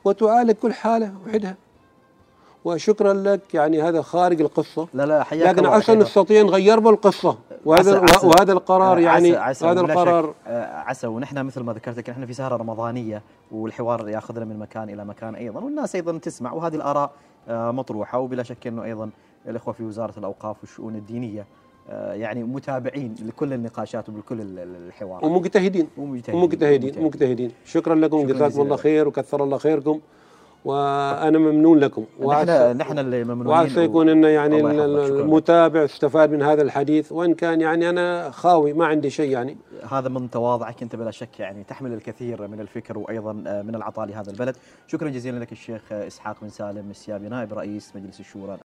وتعالج 0.04 0.50
كل 0.50 0.72
حالة 0.72 1.14
وحدها. 1.26 1.56
وشكرا 2.70 3.12
لك 3.12 3.54
يعني 3.54 3.82
هذا 3.82 4.02
خارج 4.02 4.40
القصة. 4.40 4.88
لا 4.94 5.06
لا 5.06 5.22
حياك 5.24 5.48
لكن 5.58 5.66
عسى. 5.66 5.94
نستطيع 5.94 6.42
نغير 6.42 6.80
بالقصة. 6.80 7.38
وهذا 7.64 8.00
عسى- 8.06 8.10
عسى. 8.16 8.26
وهذا 8.26 8.52
القرار 8.52 8.96
آه، 8.96 9.00
يعني 9.00 9.36
عسى. 9.36 9.66
هذا 9.66 9.80
القرار 9.80 10.34
آه، 10.46 10.64
عسى. 10.80 11.06
ونحن 11.06 11.38
مثل 11.46 11.60
ما 11.62 11.72
ذكرت 11.72 11.98
لك 11.98 12.10
نحن 12.10 12.26
في 12.26 12.32
سهرة 12.32 12.56
رمضانية 12.56 13.22
والحوار 13.52 14.08
يأخذنا 14.08 14.44
من 14.44 14.58
مكان 14.58 14.90
إلى 14.90 15.04
مكان 15.04 15.34
أيضا. 15.34 15.60
والناس 15.60 15.94
أيضا 15.94 16.18
تسمع 16.18 16.52
وهذه 16.52 16.74
الآراء 16.74 17.10
آه، 17.48 17.70
مطروحة. 17.70 18.18
وبلا 18.18 18.42
شك 18.42 18.66
أنه 18.66 18.84
أيضا 18.84 19.10
الإخوة 19.48 19.74
في 19.74 19.82
وزارة 19.84 20.18
الأوقاف 20.18 20.56
والشؤون 20.60 20.96
الدينية 20.96 21.46
يعني 22.12 22.42
متابعين 22.44 23.14
لكل 23.22 23.52
النقاشات 23.52 24.08
وبكل 24.08 24.40
ال- 24.40 24.58
ال- 24.58 24.86
الحوارات 24.88 25.24
ومجتهدين. 25.24 25.88
ومجتهدين 25.98 26.40
ومجتهدين 26.42 27.02
مجتهدين 27.04 27.52
شكرا 27.64 27.94
لكم 27.94 28.26
جزاكم 28.26 28.60
الله. 28.62 28.76
خير 28.76 29.08
وكثر 29.08 29.44
الله 29.44 29.58
خيركم. 29.58 30.00
وأنا 30.66 31.38
ممنون 31.38 31.78
لكم. 31.78 32.04
نحن 32.20 32.76
نحن 32.76 32.98
اللي 32.98 33.24
ممنونين 33.24 33.46
وعسى 33.46 33.84
يكون 33.84 34.08
إن 34.08 34.24
يعني. 34.24 34.60
المتابع 34.60 35.84
استفاد 35.84 36.30
من 36.30 36.42
هذا 36.42 36.62
الحديث 36.62 37.12
وإن 37.12 37.34
كان 37.34 37.60
يعني 37.60 37.90
أنا 37.90 38.30
خاوي 38.30 38.72
ما 38.72 38.86
عندي 38.86 39.10
شيء 39.10 39.30
يعني. 39.30 39.56
هذا 39.90 40.08
من 40.08 40.30
تواضعك 40.30 40.82
أنت 40.82 40.96
بلا 40.96 41.10
شك 41.10 41.40
يعني 41.40 41.64
تحمل 41.64 41.92
الكثير 41.92 42.48
من 42.48 42.60
الفكر 42.60 42.98
وأيضا 42.98 43.44
آه، 43.46 43.62
من 43.62 43.74
العطاء 43.74 44.06
لهذا 44.06 44.30
البلد. 44.30 44.56
شكرا 44.86 45.08
جزيلا 45.08 45.38
لك 45.38 45.52
الشيخ 45.52 45.82
آه، 45.92 46.06
إسحاق 46.06 46.36
بن 46.42 46.48
سالم 46.48 46.90
السيابي 46.90 47.28
نائب 47.28 47.54
رئيس 47.54 47.92
مجلس 47.96 48.20
الشورى. 48.20 48.54